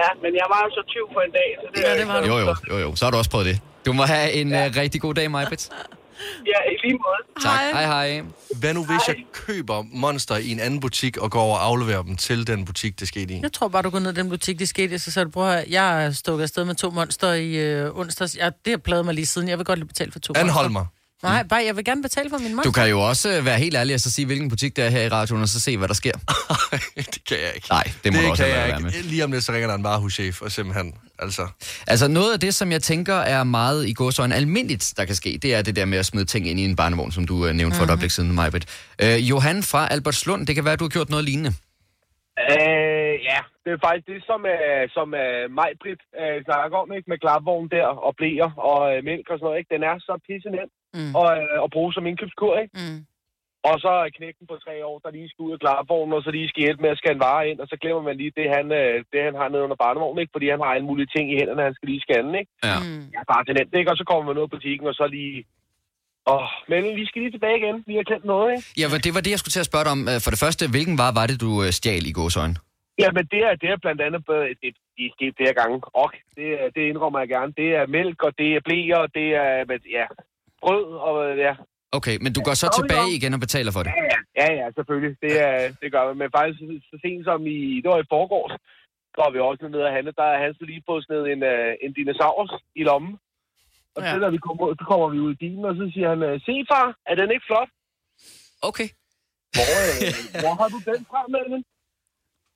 Ja, 0.00 0.08
men 0.22 0.32
jeg 0.40 0.46
var 0.52 0.60
jo 0.66 0.70
så 0.78 0.82
20 0.88 1.08
for 1.14 1.20
en 1.28 1.32
dag, 1.40 1.48
så 1.60 1.66
det, 1.74 1.80
Ja, 1.86 1.90
det 2.00 2.06
var 2.08 2.20
du. 2.20 2.26
Jo, 2.30 2.36
jo, 2.44 2.54
jo, 2.70 2.76
jo. 2.84 2.88
Så 2.98 3.02
har 3.04 3.10
du 3.10 3.18
også 3.22 3.30
prøvet 3.34 3.46
det. 3.50 3.56
Du 3.86 3.92
må 3.92 4.02
have 4.02 4.32
en 4.32 4.48
ja. 4.50 4.66
uh, 4.66 4.76
rigtig 4.76 5.00
god 5.00 5.14
dag, 5.14 5.30
Majbrit. 5.30 5.64
Ja, 6.46 6.70
i 6.72 6.74
lige 6.86 6.92
måde. 6.92 7.42
Tak. 7.42 7.60
Hej, 7.72 7.84
hej. 7.86 8.22
Hvad 8.60 8.74
nu, 8.74 8.84
hvis 8.84 9.08
jeg 9.08 9.16
køber 9.32 9.84
monster 9.92 10.36
i 10.36 10.48
en 10.50 10.60
anden 10.60 10.80
butik 10.80 11.16
og 11.16 11.30
går 11.30 11.40
over 11.42 11.56
og 11.58 11.64
afleverer 11.66 12.02
dem 12.02 12.16
til 12.16 12.46
den 12.46 12.64
butik, 12.64 13.00
det 13.00 13.08
skete 13.08 13.34
i? 13.34 13.40
Jeg 13.42 13.52
tror 13.52 13.68
bare, 13.68 13.82
du 13.82 13.90
går 13.90 13.98
ned 13.98 14.12
i 14.12 14.14
den 14.14 14.28
butik, 14.28 14.58
det 14.58 14.68
skete, 14.68 14.98
så 14.98 15.10
sagde 15.10 15.26
du, 15.26 15.30
prøv 15.30 15.48
at 15.50 15.64
jeg 15.68 16.04
er 16.04 16.10
stukket 16.12 16.42
afsted 16.42 16.64
med 16.64 16.74
to 16.74 16.90
monster 16.90 17.32
i 17.32 17.56
øh, 17.56 17.98
onsdags. 17.98 18.36
Ja, 18.36 18.50
det 18.64 18.70
har 18.70 18.78
pladet 18.78 19.04
mig 19.04 19.14
lige 19.14 19.26
siden. 19.26 19.48
Jeg 19.48 19.58
vil 19.58 19.66
godt 19.66 19.78
lige 19.78 19.88
betale 19.88 20.12
for 20.12 20.18
to 20.18 20.32
Anhold 20.36 20.68
monster. 20.68 20.80
mig. 20.80 20.86
Nej, 21.22 21.42
bare 21.42 21.62
jeg 21.66 21.76
vil 21.76 21.84
gerne 21.84 22.02
betale 22.02 22.30
for 22.30 22.38
min 22.38 22.54
monster. 22.54 22.70
Du 22.70 22.72
kan 22.72 22.90
jo 22.90 23.00
også 23.00 23.28
øh, 23.36 23.44
være 23.44 23.58
helt 23.58 23.76
ærlig 23.76 23.94
og 23.94 24.00
så 24.00 24.10
sige, 24.10 24.26
hvilken 24.26 24.48
butik 24.48 24.76
det 24.76 24.84
er 24.84 24.88
her 24.88 25.02
i 25.02 25.08
radioen, 25.08 25.42
og 25.42 25.48
så 25.48 25.60
se, 25.60 25.76
hvad 25.78 25.88
der 25.88 25.94
sker. 25.94 26.12
det 27.14 27.24
kan 27.28 27.36
jeg 27.44 27.52
ikke. 27.54 27.66
Nej, 27.70 27.84
det 28.04 28.12
må 28.12 28.18
du 28.20 28.30
også 28.30 28.42
kan 28.42 28.52
jeg 28.52 28.68
være 28.68 28.80
med. 28.80 28.92
ikke. 28.92 29.08
Lige 29.08 29.24
om 29.24 29.32
lidt, 29.32 29.44
så 29.44 29.52
ringer 29.52 29.68
der 29.68 29.74
en 29.74 29.84
varehuschef, 29.84 30.42
og 30.42 30.50
simpelthen, 30.50 30.94
altså... 31.18 31.42
Altså 31.86 32.08
noget 32.08 32.32
af 32.32 32.40
det, 32.40 32.54
som 32.54 32.72
jeg 32.72 32.82
tænker 32.82 33.14
er 33.14 33.44
meget 33.44 33.88
i 33.88 33.92
godsøjne 33.92 34.34
almindeligt, 34.34 34.94
der 34.96 35.04
kan 35.04 35.14
ske, 35.14 35.38
det 35.42 35.54
er 35.54 35.62
det 35.62 35.76
der 35.76 35.84
med 35.84 35.98
at 35.98 36.06
smide 36.06 36.24
ting 36.24 36.48
ind 36.48 36.60
i 36.60 36.64
en 36.64 36.76
barnevogn, 36.76 37.12
som 37.12 37.26
du 37.26 37.34
uh, 37.34 37.50
nævnte 37.50 37.76
for 37.76 37.84
et 37.84 37.90
øjeblik 37.90 38.10
siden, 38.10 38.34
Majbrit. 38.34 38.66
Uh, 39.02 39.30
Johan 39.30 39.62
fra 39.62 39.88
Albertslund, 39.90 40.46
det 40.46 40.54
kan 40.54 40.64
være, 40.64 40.72
at 40.72 40.80
du 40.80 40.84
har 40.84 40.88
gjort 40.88 41.10
noget 41.10 41.24
lignende. 41.24 41.52
Øh, 42.50 43.14
ja, 43.30 43.40
det 43.64 43.70
er 43.72 43.84
faktisk 43.86 44.06
det, 44.12 44.20
som, 44.30 44.40
øh, 44.54 44.84
som 44.96 45.08
øh, 45.22 45.50
Majbrit 45.58 46.02
øh, 46.20 46.38
snakker 46.44 46.76
om, 46.82 46.92
ikke? 46.96 47.10
Med 47.10 47.18
klapvogn 47.18 47.68
der, 47.76 47.86
og 48.06 48.12
blæer 48.18 48.50
og 48.70 48.78
øh, 48.90 48.98
mælk 49.08 49.26
og 49.30 49.36
sådan 49.36 49.46
noget, 49.46 49.58
ikke? 49.58 49.74
Den 49.74 49.82
er 49.90 49.94
så 49.98 50.14
pisse 50.26 50.50
nem 50.56 50.70
Mm. 50.96 51.12
og, 51.20 51.26
øh, 51.38 51.64
at 51.64 51.68
bruge 51.74 51.92
som 51.92 52.06
indkøbskur, 52.10 52.54
ikke? 52.62 52.74
Mm. 52.82 53.00
Og 53.70 53.74
så 53.84 53.90
er 54.04 54.14
knækken 54.18 54.44
på 54.50 54.56
tre 54.64 54.74
år, 54.90 54.96
der 55.04 55.10
lige 55.16 55.28
skal 55.30 55.42
ud 55.46 55.52
af 55.56 55.60
klapvognen, 55.64 56.16
og 56.16 56.22
så 56.22 56.30
lige 56.30 56.48
skal 56.48 56.62
hjælpe 56.64 56.82
med 56.82 56.90
at 56.94 57.00
scanne 57.00 57.24
varer 57.26 57.44
ind, 57.50 57.58
og 57.62 57.66
så 57.70 57.76
glemmer 57.82 58.02
man 58.08 58.16
lige 58.20 58.32
det, 58.38 58.46
han, 58.56 58.66
øh, 58.80 58.94
det, 59.12 59.20
han 59.28 59.34
har 59.40 59.48
nede 59.48 59.62
under 59.66 59.78
barnevognen, 59.84 60.20
ikke? 60.22 60.34
Fordi 60.36 60.46
han 60.54 60.60
har 60.64 60.70
alle 60.74 60.86
mulige 60.90 61.10
ting 61.14 61.24
i 61.32 61.38
hænderne, 61.40 61.62
han 61.68 61.74
skal 61.76 61.88
lige 61.92 62.04
scanne, 62.06 62.38
ikke? 62.40 62.52
Ja. 62.68 62.76
Mm. 62.86 63.04
Ja, 63.14 63.20
bare 63.32 63.44
til 63.44 63.54
nemt, 63.58 63.74
ikke? 63.78 63.90
Og 63.92 63.96
så 64.00 64.04
kommer 64.10 64.24
man 64.26 64.38
ud 64.38 64.46
af 64.48 64.54
butikken, 64.56 64.86
og 64.90 64.94
så 65.00 65.06
lige... 65.16 65.36
Åh, 66.34 66.48
men 66.70 66.80
vi 66.98 67.04
skal 67.06 67.18
lige 67.22 67.34
tilbage 67.36 67.58
igen. 67.62 67.76
Vi 67.90 67.94
har 67.98 68.04
glemt 68.10 68.24
noget, 68.34 68.48
ikke? 68.54 68.64
Ja, 68.80 68.86
men 68.92 69.00
det 69.04 69.10
var 69.14 69.20
det, 69.24 69.30
jeg 69.34 69.40
skulle 69.40 69.56
til 69.56 69.64
at 69.66 69.70
spørge 69.70 69.84
dig 69.86 69.92
om. 69.96 70.02
Øh, 70.12 70.18
For 70.24 70.30
det 70.34 70.40
første, 70.44 70.62
hvilken 70.74 70.96
var 71.02 71.10
var 71.18 71.26
det, 71.30 71.36
du 71.44 71.50
stjal 71.78 72.04
i 72.10 72.12
godsøjne? 72.20 72.56
Jamen, 73.02 73.24
det 73.32 73.40
er, 73.48 73.52
det 73.62 73.68
er 73.72 73.76
blandt 73.84 74.00
andet, 74.06 74.20
det, 74.62 74.70
det 74.96 75.02
er 75.06 75.12
sket 75.16 75.34
flere 75.40 75.54
gange, 75.60 75.76
og 76.02 76.08
det, 76.38 76.48
er- 76.60 76.70
det 76.76 76.82
indrømmer 76.90 77.18
jeg 77.22 77.28
gerne. 77.36 77.52
Det 77.60 77.68
er 77.78 77.84
mælk, 77.96 78.18
og 78.26 78.32
det 78.40 78.48
er 78.56 78.60
blæer, 78.66 78.98
og 79.04 79.08
det 79.18 79.28
er, 79.42 79.50
men, 79.70 79.78
ja, 79.98 80.06
brød, 80.62 80.84
og 81.08 81.14
ja. 81.46 81.54
Okay, 81.98 82.16
men 82.24 82.30
du 82.36 82.40
går 82.46 82.54
så 82.62 82.68
tilbage 82.78 83.10
igen 83.18 83.34
og 83.36 83.40
betaler 83.46 83.72
for 83.76 83.82
det? 83.84 83.92
Ja, 83.96 84.04
ja, 84.12 84.18
ja, 84.40 84.48
ja 84.60 84.66
selvfølgelig. 84.76 85.12
Det, 85.24 85.32
er, 85.48 85.56
det 85.82 85.88
gør 85.94 86.04
vi. 86.08 86.12
Men 86.20 86.28
faktisk 86.38 86.58
så 86.90 86.96
sent 87.04 87.22
som 87.28 87.40
i, 87.56 87.58
det 87.82 87.88
var 87.92 88.00
i 88.02 88.10
forgårs, 88.16 88.54
går 89.18 89.28
vi 89.34 89.38
også 89.48 89.64
ned 89.74 89.82
og 89.88 89.92
handle. 89.96 90.12
Der 90.20 90.26
er 90.34 90.38
han 90.44 90.52
så 90.58 90.64
lige 90.70 90.82
fået 90.88 91.02
sådan 91.06 91.26
en, 91.34 91.42
øh, 91.52 91.70
en 91.84 91.92
dinosaurus 91.98 92.52
i 92.80 92.82
lommen. 92.90 93.14
Og 93.96 94.00
Ja. 94.02 94.06
ja. 94.08 94.12
så, 94.14 94.18
når 94.24 94.30
vi 94.36 94.40
kommer, 94.46 94.62
ud, 94.68 94.74
så 94.80 94.84
kommer 94.90 95.08
vi 95.14 95.18
ud 95.26 95.32
i 95.34 95.40
bilen, 95.42 95.64
og 95.70 95.74
så 95.80 95.84
siger 95.94 96.08
han, 96.12 96.20
øh, 96.28 96.34
se 96.48 96.54
far, 96.72 96.86
er 97.10 97.14
den 97.20 97.28
ikke 97.34 97.46
flot? 97.50 97.70
Okay. 98.70 98.88
Hvor, 99.56 99.66
øh, 99.80 100.12
hvor 100.42 100.54
har 100.60 100.68
du 100.74 100.78
den 100.90 101.00
fra, 101.10 101.20
Melvin? 101.34 101.62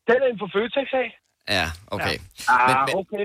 Den 0.09 0.17
er 0.23 0.29
en 0.33 0.39
for 0.43 0.51
Føtex 0.55 0.89
af. 1.05 1.09
Ja, 1.57 1.67
okay. 1.97 2.17
Ah, 2.53 2.67
Men- 2.69 2.79
men- 2.87 2.95
okay. 3.03 3.25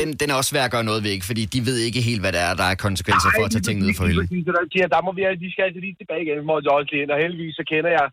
Den, 0.00 0.08
den 0.20 0.26
er 0.32 0.36
også 0.40 0.50
svær 0.52 0.64
at 0.68 0.72
gøre 0.76 0.86
noget 0.90 1.00
ved, 1.04 1.10
ikke? 1.16 1.26
Fordi 1.30 1.42
de 1.54 1.60
ved 1.68 1.78
ikke 1.88 2.00
helt, 2.08 2.20
hvad 2.24 2.32
der 2.36 2.42
er, 2.48 2.54
der 2.62 2.66
er 2.72 2.76
konsekvenser 2.86 3.30
for 3.36 3.44
at 3.46 3.50
tage 3.54 3.64
ting 3.68 3.76
ned 3.84 3.90
fra 3.98 4.06
hylden. 4.08 4.26
Der, 4.58 4.62
siger, 4.74 4.86
der 4.94 5.00
må 5.06 5.10
vi, 5.18 5.22
de 5.44 5.48
skal 5.54 5.64
altså 5.68 5.80
lige 5.86 5.96
tilbage 6.00 6.22
igen, 6.24 6.38
må 6.50 6.54
jeg 6.64 6.72
også 6.78 6.92
ind. 7.02 7.10
Og 7.14 7.18
heldigvis 7.24 7.54
så 7.60 7.64
kender 7.72 7.90
jeg, 7.98 8.06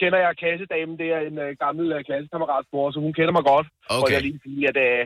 kender 0.00 0.18
jeg 0.24 0.30
kassedamen, 0.44 0.94
det 1.02 1.08
er 1.16 1.20
en 1.30 1.36
uh, 1.44 1.48
gammel 1.64 1.86
uh, 1.96 2.00
klassekammerats 2.08 2.68
mor, 2.74 2.86
så 2.94 2.98
hun 3.06 3.12
kender 3.18 3.32
mig 3.38 3.44
godt. 3.52 3.66
Og 3.90 3.96
Okay. 4.00 4.12
jeg 4.14 4.22
lige 4.28 4.40
sige, 4.46 4.62
at 4.70 4.76
uh, 4.88 5.00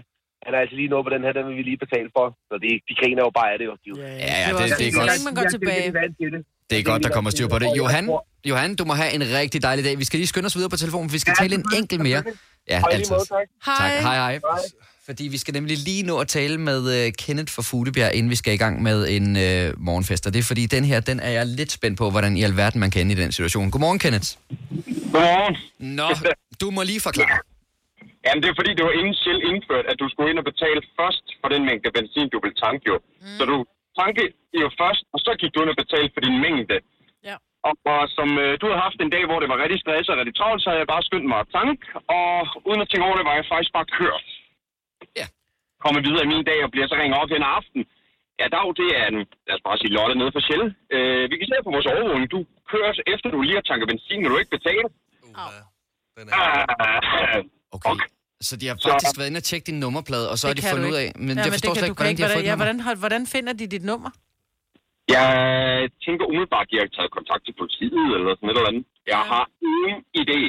han 0.44 0.50
er 0.56 0.60
altså 0.64 0.76
lige 0.80 0.90
noget 0.92 1.04
på 1.06 1.12
den 1.14 1.22
her, 1.24 1.32
den 1.38 1.44
vil 1.48 1.56
vi 1.60 1.64
lige 1.70 1.80
betale 1.84 2.08
for. 2.16 2.26
Så 2.48 2.54
de, 2.64 2.70
de 2.88 2.92
griner 3.00 3.22
jo 3.26 3.30
bare 3.38 3.48
af 3.52 3.56
det. 3.60 3.66
Jo. 3.70 3.74
De, 3.84 3.88
Ja, 4.02 4.36
ja, 4.44 4.48
det- 4.48 4.62
også 4.62 4.76
det 4.80 4.86
er 4.90 4.94
godt. 4.98 5.08
Så 5.08 5.10
længe 5.12 5.24
man 5.28 5.34
går 5.40 5.46
tilbage. 5.56 5.86
Det 6.70 6.76
er 6.80 6.84
godt, 6.92 7.00
der 7.06 7.12
kommer 7.16 7.30
styr 7.36 7.48
på 7.54 7.58
det. 7.62 7.68
Johan, 7.80 8.04
Johan, 8.50 8.70
du 8.80 8.84
må 8.90 8.94
have 9.02 9.10
en 9.18 9.22
rigtig 9.40 9.58
dejlig 9.68 9.82
dag. 9.88 9.94
Vi 10.02 10.06
skal 10.08 10.16
lige 10.22 10.30
skynde 10.32 10.46
os 10.50 10.56
videre 10.58 10.72
på 10.74 10.80
telefonen, 10.84 11.06
for 11.08 11.14
vi 11.18 11.22
skal 11.24 11.32
Ja, 11.38 11.42
tale 11.42 11.54
en 11.60 11.64
enkelt 11.80 12.00
mere. 12.08 12.20
Ja, 12.72 12.78
Og 12.84 12.88
altid. 12.94 13.12
måde, 13.14 13.26
tak. 13.34 13.46
Hej. 13.68 13.76
Tak, 13.80 13.92
hej, 14.06 14.16
hej. 14.24 14.34
Fordi 15.08 15.24
vi 15.34 15.38
skal 15.42 15.54
nemlig 15.58 15.76
lige 15.88 16.02
nå 16.10 16.14
at 16.24 16.28
tale 16.38 16.56
med 16.68 16.80
uh, 16.94 17.12
Kenneth 17.22 17.50
fra 17.54 17.62
Fuglebjerg, 17.68 18.12
inden 18.18 18.30
vi 18.34 18.38
skal 18.42 18.52
i 18.54 18.60
gang 18.64 18.74
med 18.88 18.98
en 19.16 19.26
uh, 19.46 19.66
morgenfest. 19.88 20.22
Og 20.26 20.30
det 20.34 20.40
er 20.44 20.48
fordi, 20.52 20.64
den 20.76 20.84
her, 20.90 20.98
den 21.10 21.18
er 21.28 21.32
jeg 21.38 21.44
lidt 21.58 21.72
spændt 21.78 21.96
på, 22.02 22.06
hvordan 22.14 22.32
i 22.40 22.42
alverden 22.48 22.78
man 22.84 22.90
kan 22.92 23.00
ende 23.02 23.12
i 23.16 23.20
den 23.22 23.32
situation. 23.36 23.70
Godmorgen, 23.72 24.00
Kenneth. 24.04 24.28
Godmorgen. 25.12 25.56
Nå, 26.00 26.08
du 26.62 26.66
må 26.76 26.80
lige 26.90 27.02
forklare. 27.08 27.38
Jamen, 28.26 28.40
det 28.42 28.48
er 28.52 28.56
fordi, 28.60 28.72
det 28.78 28.84
var 28.88 28.94
inden 29.00 29.14
Shell 29.20 29.40
indført, 29.50 29.86
at 29.92 29.96
du 30.02 30.06
skulle 30.12 30.28
ind 30.32 30.40
og 30.42 30.46
betale 30.52 30.80
først 30.98 31.24
for 31.40 31.48
den 31.54 31.62
mængde 31.68 31.90
benzin, 31.96 32.28
du 32.34 32.38
vil 32.44 32.54
tanke 32.64 32.84
jo. 32.92 32.96
Mm. 33.24 33.36
Så 33.38 33.42
du 33.50 33.56
tankede 34.00 34.30
jo 34.64 34.68
først, 34.82 35.02
og 35.14 35.18
så 35.24 35.30
gik 35.40 35.50
du 35.54 35.58
ind 35.62 35.72
og 35.74 35.78
betalte 35.82 36.12
for 36.14 36.22
din 36.26 36.36
mængde. 36.44 36.76
Ja. 37.28 37.36
Og, 37.68 37.74
og 37.92 38.00
som 38.16 38.28
øh, 38.44 38.52
du 38.60 38.64
havde 38.68 38.84
haft 38.86 38.98
en 39.04 39.12
dag, 39.14 39.24
hvor 39.28 39.38
det 39.42 39.48
var 39.52 39.58
rigtig 39.64 39.80
stress 39.84 40.06
og 40.10 40.16
rigtig 40.20 40.36
travlt, 40.40 40.60
så 40.62 40.68
havde 40.70 40.82
jeg 40.84 40.90
bare 40.94 41.06
skyndt 41.08 41.28
mig 41.32 41.38
at 41.44 41.50
tanke, 41.58 41.82
og 42.18 42.28
uden 42.68 42.80
at 42.84 42.88
tænke 42.88 43.06
over 43.08 43.16
det, 43.18 43.26
var 43.28 43.36
jeg 43.38 43.46
faktisk 43.54 43.72
bare 43.78 43.88
kørt. 43.98 44.24
Ja. 45.84 45.86
komme 45.86 45.98
videre 46.06 46.24
i 46.26 46.30
min 46.34 46.44
dag 46.50 46.58
og 46.66 46.70
bliver 46.74 46.86
så 46.90 46.94
ringet 47.00 47.16
op 47.22 47.30
hen 47.34 47.44
aften. 47.58 47.80
Ja, 48.40 48.46
dag, 48.56 48.66
det 48.80 48.88
er 49.00 49.06
en, 49.12 49.18
lad 49.48 49.54
os 49.58 49.64
bare 49.68 49.76
sige, 49.80 49.90
Lotte 49.96 50.14
nede 50.20 50.30
for 50.36 50.42
Shell. 50.46 50.64
Øh, 50.94 51.24
vi 51.30 51.34
kan 51.38 51.46
se 51.50 51.56
på 51.66 51.70
vores 51.76 51.88
overvågning. 51.94 52.28
Du 52.36 52.40
kører 52.72 52.90
efter 53.14 53.28
du 53.34 53.38
lige 53.46 53.58
har 53.60 53.66
tanket 53.70 53.86
benzin, 53.92 54.18
når 54.22 54.30
du 54.32 54.36
ikke 54.42 54.54
betaler. 54.58 54.88
Ah, 55.40 55.62
Okay. 57.76 58.06
Så 58.48 58.52
de 58.60 58.64
har 58.68 58.74
faktisk 58.92 59.16
været 59.18 59.28
inde 59.30 59.40
og 59.42 59.46
tjekke 59.50 59.66
din 59.70 59.78
nummerplade, 59.84 60.26
og 60.32 60.36
så 60.38 60.44
har 60.48 60.54
de 60.58 60.62
fundet 60.72 60.86
ud 60.92 60.96
af... 61.04 61.08
Men 61.26 61.34
jeg 61.44 61.50
forstår 61.56 61.72
slet 61.74 61.88
ikke, 61.88 62.00
hvordan 62.00 62.16
de 62.18 62.22
har 62.22 62.30
fået 62.36 62.46
ja, 62.50 62.56
hvordan, 62.62 62.78
hvordan 63.04 63.22
finder 63.34 63.52
de 63.60 63.64
dit 63.74 63.84
nummer? 63.90 64.10
Jeg 65.16 65.28
tænker 66.06 66.24
umiddelbart, 66.30 66.66
at 66.66 66.70
de 66.72 66.76
har 66.82 66.88
taget 66.96 67.10
kontakt 67.18 67.42
til 67.46 67.54
politiet 67.62 68.06
eller 68.16 68.30
sådan 68.36 68.48
et 68.50 68.56
eller 68.58 68.70
andet. 68.72 68.84
Jeg 69.14 69.22
har 69.32 69.44
ingen 69.72 69.98
idé. 70.22 70.40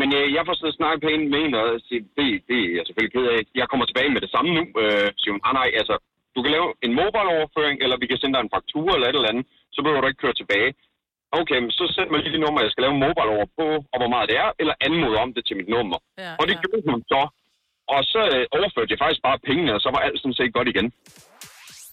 Men 0.00 0.08
øh, 0.18 0.26
jeg 0.36 0.42
får 0.46 0.56
så 0.56 0.68
snakket 0.78 1.00
pænt 1.06 1.30
med 1.32 1.40
hende, 1.44 1.58
og 1.64 1.68
siger, 1.86 2.02
det, 2.16 2.26
det 2.48 2.58
er 2.66 2.72
jeg 2.76 2.84
selvfølgelig 2.84 3.14
ked 3.16 3.26
af. 3.34 3.40
Jeg 3.60 3.66
kommer 3.70 3.86
tilbage 3.86 4.12
med 4.14 4.20
det 4.24 4.30
samme 4.34 4.50
nu. 4.58 4.62
Øh, 4.82 5.08
siger 5.20 5.32
hun, 5.34 5.44
ah, 5.48 5.54
nej, 5.60 5.68
altså, 5.80 5.94
du 6.34 6.38
kan 6.42 6.52
lave 6.56 6.68
en 6.86 6.92
mobile-overføring, 7.00 7.76
eller 7.84 7.96
vi 8.02 8.06
kan 8.08 8.18
sende 8.18 8.34
dig 8.34 8.42
en 8.42 8.54
faktura 8.56 8.92
eller 8.94 9.08
et 9.08 9.16
eller 9.18 9.32
andet. 9.32 9.46
Så 9.74 9.78
behøver 9.82 10.00
du 10.02 10.08
ikke 10.10 10.24
køre 10.24 10.40
tilbage. 10.40 10.70
Okay, 11.40 11.58
men 11.64 11.70
så 11.78 11.84
send 11.94 12.08
mig 12.10 12.20
lige 12.20 12.34
det 12.34 12.44
nummer, 12.44 12.60
jeg 12.62 12.72
skal 12.72 12.82
lave 12.84 12.94
en 12.96 13.04
mobile 13.06 13.30
over 13.36 13.46
på, 13.58 13.66
og 13.92 13.96
hvor 14.00 14.10
meget 14.14 14.28
det 14.30 14.36
er, 14.44 14.50
eller 14.60 14.74
anmode 14.86 15.16
om 15.24 15.30
det 15.34 15.42
til 15.44 15.56
mit 15.60 15.70
nummer. 15.76 15.98
Ja, 16.24 16.32
og 16.40 16.44
det 16.48 16.56
ja. 16.56 16.60
gjorde 16.62 16.82
hun 16.90 17.02
så. 17.12 17.22
Og 17.94 18.00
så 18.12 18.20
øh, 18.34 18.44
overførte 18.56 18.92
jeg 18.92 19.02
faktisk 19.02 19.22
bare 19.28 19.44
pengene, 19.48 19.74
og 19.76 19.80
så 19.84 19.88
var 19.94 20.00
alt 20.06 20.20
sådan 20.20 20.38
set 20.38 20.56
godt 20.58 20.68
igen. 20.72 20.88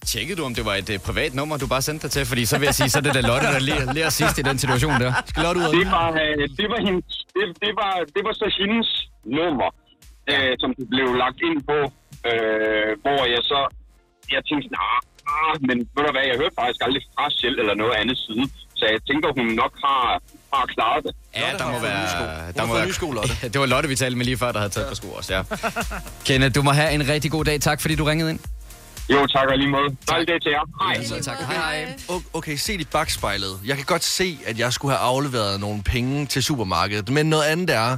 Tjekkede 0.06 0.36
du, 0.40 0.44
om 0.44 0.54
det 0.54 0.64
var 0.64 0.74
et 0.74 0.90
uh, 0.90 0.96
privat 1.08 1.34
nummer, 1.34 1.56
du 1.56 1.66
bare 1.66 1.82
sendte 1.82 2.02
dig 2.02 2.10
til? 2.10 2.26
Fordi 2.26 2.44
så 2.44 2.58
vil 2.58 2.66
jeg 2.66 2.74
sige, 2.74 2.90
så 2.90 2.98
er 2.98 3.02
det 3.02 3.14
da 3.14 3.20
Lotte, 3.20 3.46
der 3.46 3.58
lærer, 3.58 3.92
lærer 3.92 4.10
sidst 4.10 4.38
i 4.38 4.42
den 4.42 4.58
situation 4.58 4.92
der. 5.00 5.12
Skal 5.26 5.42
Lotte 5.42 5.58
ud 5.60 5.64
af 5.64 5.72
Det 5.72 5.86
var, 5.90 6.08
øh, 6.22 6.48
det 6.60 6.66
var, 6.72 6.80
hendes, 6.86 7.14
det, 7.36 7.44
det, 7.64 7.72
var, 7.80 7.92
det 8.14 8.22
var 8.26 8.32
så 8.42 8.46
hendes 8.60 8.88
nummer, 9.38 9.68
øh, 10.32 10.52
som 10.62 10.70
det 10.78 10.86
blev 10.94 11.08
lagt 11.24 11.38
ind 11.48 11.58
på, 11.70 11.78
øh, 12.30 12.90
hvor 13.04 13.22
jeg 13.34 13.42
så, 13.52 13.60
jeg 14.34 14.40
tænkte 14.48 14.64
sådan, 14.66 14.80
ah, 14.88 15.00
ah, 15.36 15.54
men 15.68 15.76
ved 15.94 16.02
du 16.06 16.12
hvad, 16.16 16.24
jeg 16.30 16.36
hørte 16.42 16.54
faktisk 16.60 16.80
aldrig 16.86 17.02
fra 17.14 17.24
Shell 17.36 17.56
eller 17.62 17.74
noget 17.82 17.94
andet 18.00 18.18
siden, 18.26 18.46
så 18.78 18.84
jeg 18.94 19.00
tænker, 19.10 19.28
hun 19.38 19.46
nok 19.62 19.72
har, 19.84 20.04
har 20.54 20.64
klaret 20.74 21.02
det. 21.06 21.12
Ja, 21.40 21.48
der 21.60 21.66
må 21.74 21.78
være... 21.88 22.04
Der 22.56 22.64
må 22.66 22.74
være 22.74 22.92
sko, 22.92 23.10
Lotte. 23.18 23.34
det 23.52 23.58
var 23.62 23.66
Lotte, 23.66 23.88
vi 23.88 23.96
talte 24.02 24.16
med 24.18 24.24
lige 24.30 24.38
før, 24.42 24.52
der 24.52 24.60
havde 24.64 24.72
taget 24.76 24.88
på 24.88 24.94
sko 24.94 25.08
også, 25.18 25.30
ja. 25.34 25.42
Kenneth, 26.26 26.54
du 26.54 26.62
må 26.62 26.70
have 26.80 26.90
en 26.92 27.08
rigtig 27.08 27.30
god 27.30 27.44
dag. 27.44 27.60
Tak, 27.60 27.80
fordi 27.80 27.94
du 27.94 28.04
ringede 28.04 28.30
ind. 28.30 28.40
Jo, 29.10 29.26
tak 29.26 29.46
og 29.48 29.58
lige 29.58 29.68
måde. 29.70 29.96
Dejlig 30.08 30.28
dag 30.28 30.40
til 30.42 30.50
jer. 30.50 30.84
Hej. 30.94 31.16
Ja, 31.16 31.22
tak. 31.22 31.38
Hej, 31.46 31.54
hej. 31.84 31.94
O- 32.10 32.22
Okay, 32.32 32.56
set 32.56 32.80
i 32.80 32.84
bagspejlet. 32.84 33.60
Jeg 33.64 33.76
kan 33.76 33.84
godt 33.84 34.04
se, 34.04 34.38
at 34.46 34.58
jeg 34.58 34.72
skulle 34.72 34.96
have 34.96 35.06
afleveret 35.06 35.60
nogle 35.60 35.82
penge 35.82 36.26
til 36.26 36.42
supermarkedet. 36.42 37.08
Men 37.08 37.26
noget 37.26 37.44
andet 37.44 37.70
er, 37.70 37.96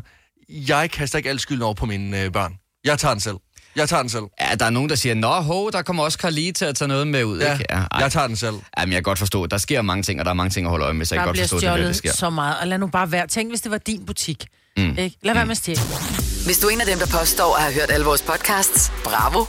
jeg 0.48 0.90
kaster 0.90 1.18
ikke 1.18 1.30
al 1.30 1.38
skylden 1.38 1.62
over 1.62 1.74
på 1.74 1.86
mine 1.86 2.22
øh, 2.22 2.32
børn. 2.32 2.54
Jeg 2.84 2.98
tager 2.98 3.14
den 3.14 3.20
selv. 3.20 3.36
Jeg 3.76 3.88
tager 3.88 4.02
den 4.02 4.10
selv. 4.10 4.22
Ja, 4.40 4.54
der 4.54 4.64
er 4.66 4.70
nogen, 4.70 4.88
der 4.88 4.94
siger, 4.96 5.14
Nå, 5.14 5.28
ho, 5.40 5.70
der 5.70 5.82
kommer 5.82 6.02
også 6.04 6.18
Carly 6.18 6.50
til 6.52 6.64
at 6.64 6.76
tage 6.76 6.88
noget 6.88 7.06
med 7.08 7.24
ud, 7.24 7.40
Ja, 7.40 7.52
ikke? 7.52 7.64
ej. 7.70 7.86
jeg 8.00 8.12
tager 8.12 8.26
den 8.26 8.36
selv. 8.36 8.54
Jamen, 8.78 8.92
jeg 8.92 8.96
kan 8.96 9.02
godt 9.02 9.18
forstå, 9.18 9.46
der 9.46 9.58
sker 9.58 9.82
mange 9.82 10.02
ting, 10.02 10.20
og 10.20 10.24
der 10.24 10.30
er 10.30 10.34
mange 10.34 10.50
ting 10.50 10.66
at 10.66 10.70
holde 10.70 10.84
øje 10.84 10.94
med, 10.94 11.06
så 11.06 11.14
jeg 11.14 11.20
kan 11.20 11.26
godt 11.26 11.34
bliver 11.34 11.46
forstå, 11.48 11.58
det, 11.60 11.68
er 11.82 11.86
det, 11.86 11.96
sker. 11.96 12.12
så 12.12 12.30
meget. 12.30 12.56
Og 12.60 12.66
lad 12.66 12.78
nu 12.78 12.86
bare 12.86 13.12
være. 13.12 13.26
Tænk, 13.26 13.50
hvis 13.50 13.60
det 13.60 13.70
var 13.72 13.78
din 13.78 14.06
butik. 14.06 14.46
Mm. 14.76 14.98
Ikke? 14.98 15.16
Lad 15.22 15.34
være 15.34 15.46
med 15.46 15.50
at 15.50 15.56
stjæle. 15.56 15.80
Hvis 16.46 16.58
du 16.58 16.66
er 16.66 16.70
en 16.70 16.80
af 16.80 16.86
dem, 16.86 16.98
der 16.98 17.06
påstår 17.20 17.56
at 17.56 17.62
have 17.62 17.74
hørt 17.74 17.90
alle 17.90 18.06
vores 18.06 18.22
podcasts, 18.22 18.92
bravo. 19.04 19.44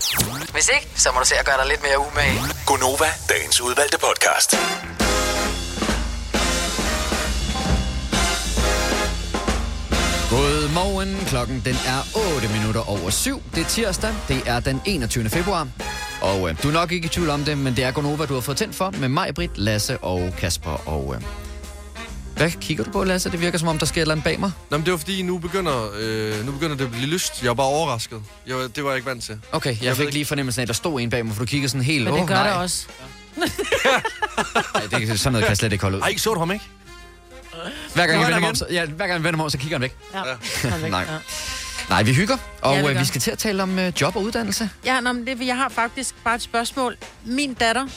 Hvis 0.54 0.70
ikke, 0.76 0.88
så 0.96 1.10
må 1.14 1.20
du 1.20 1.26
se 1.26 1.36
at 1.36 1.46
gøre 1.46 1.58
dig 1.58 1.68
lidt 1.68 1.84
mere 1.84 2.00
umage. 2.00 2.42
Gonova, 2.66 3.10
dagens 3.30 3.62
udvalgte 3.62 3.98
podcast. 4.08 4.52
Godmorgen, 10.30 11.18
klokken 11.28 11.62
den 11.66 11.76
er 11.88 12.00
8 12.36 12.48
minutter 12.48 12.90
over 12.90 13.10
7. 13.10 13.42
Det 13.56 13.62
er 13.62 13.66
tirsdag, 13.68 14.14
det 14.28 14.42
er 14.46 14.60
den 14.60 14.82
21. 14.86 15.30
februar. 15.30 15.68
Og 16.22 16.50
øh, 16.50 16.64
du 16.64 16.68
er 16.68 16.74
nok 16.74 16.92
ikke 16.92 17.06
i 17.06 17.10
tvivl 17.10 17.30
om 17.30 17.44
det, 17.44 17.58
men 17.58 17.76
det 17.76 17.84
er 17.84 17.92
Gonova, 17.92 18.26
du 18.26 18.34
har 18.34 18.42
fået 18.42 18.58
tændt 18.58 18.76
for 18.76 18.92
med 19.00 19.10
mig, 19.10 19.34
Britt, 19.36 19.58
Lasse 19.58 19.98
og 19.98 20.34
Kasper. 20.38 20.90
Og 20.90 21.16
øh, 21.16 21.22
hvad 22.42 22.52
kigger 22.62 22.84
du 22.84 22.92
på, 22.92 23.04
Lasse? 23.04 23.32
Det 23.32 23.42
virker 23.42 23.58
som 23.58 23.68
om, 23.68 23.78
der 23.78 23.86
sker 23.86 23.98
et 23.98 24.02
eller 24.02 24.14
andet 24.14 24.24
bag 24.24 24.40
mig. 24.40 24.52
Nå, 24.70 24.78
men 24.78 24.86
det 24.86 24.92
var 24.92 24.98
fordi, 24.98 25.22
nu 25.22 25.38
begynder, 25.38 25.90
øh, 26.00 26.46
nu 26.46 26.52
begynder 26.52 26.76
det 26.76 26.86
at 26.86 26.92
blive 26.92 27.06
lyst. 27.06 27.42
Jeg 27.42 27.48
var 27.48 27.54
bare 27.54 27.68
overrasket. 27.68 28.22
Jeg, 28.48 28.56
var- 28.56 28.68
det 28.68 28.84
var 28.84 28.90
jeg 28.90 28.98
ikke 28.98 29.10
vant 29.10 29.24
til. 29.24 29.40
Okay, 29.52 29.70
jeg, 29.70 29.78
Jeg 29.82 29.86
jeg 29.86 29.98
ved 29.98 30.06
fik 30.06 30.14
lige 30.14 30.26
fornemmelsen 30.26 30.60
af, 30.60 30.64
at 30.64 30.68
der 30.68 30.74
stod 30.74 31.02
en 31.02 31.10
bag 31.10 31.26
mig, 31.26 31.36
for 31.36 31.44
du 31.44 31.46
kigger 31.50 31.68
sådan 31.70 31.82
helt... 31.86 32.04
Men 32.04 32.14
det 32.14 32.22
"Åh, 32.22 32.28
gør 32.28 32.36
nej." 32.44 32.48
det 32.50 32.58
også. 32.58 32.86
Ej, 34.76 34.82
det, 34.92 35.20
sådan 35.20 35.32
noget 35.32 35.44
kan 35.44 35.50
jeg 35.50 35.58
slet 35.58 35.72
ikke 35.72 35.82
holde 35.82 35.98
ud. 35.98 36.02
Ej, 36.02 36.18
så 36.18 36.34
du 36.34 36.40
ham 36.40 36.52
ikke? 36.52 36.66
Hver 37.94 38.08
gang, 38.08 38.20
jeg 38.22 38.22
er 38.22 38.26
vender 38.26 38.40
mig 38.40 38.50
om, 38.50 38.56
så, 38.56 38.66
ja, 38.72 38.86
hver 38.86 39.08
gang 39.08 39.12
jeg 39.12 39.24
vender 39.24 39.38
mig 39.38 39.44
om, 39.44 39.50
så 39.50 39.58
kigger 39.58 39.76
han 39.78 39.82
væk. 39.82 39.96
Ja. 40.14 40.88
Nej. 40.90 41.06
Nej, 41.90 42.04
vi 42.04 42.14
hygger, 42.14 42.38
og 42.62 42.76
Ja, 42.76 42.82
vi, 42.88 42.94
gør. 42.94 43.00
vi 43.00 43.06
skal 43.06 43.22
til 43.22 43.32
at 43.32 43.38
tale 43.38 43.64
om 43.64 43.80
øh, 43.80 43.94
job 44.02 44.16
og 44.16 44.22
uddannelse. 44.24 44.70
Ja, 44.86 45.00
nå, 45.00 45.12
men 45.14 45.28
det, 45.28 45.48
jeg 45.48 45.58
har 45.58 45.70
faktisk 45.70 46.16
bare 46.24 46.36
et 46.36 46.42
spørgsmål. 46.42 46.98
Min 47.26 47.54
datter 47.54 47.88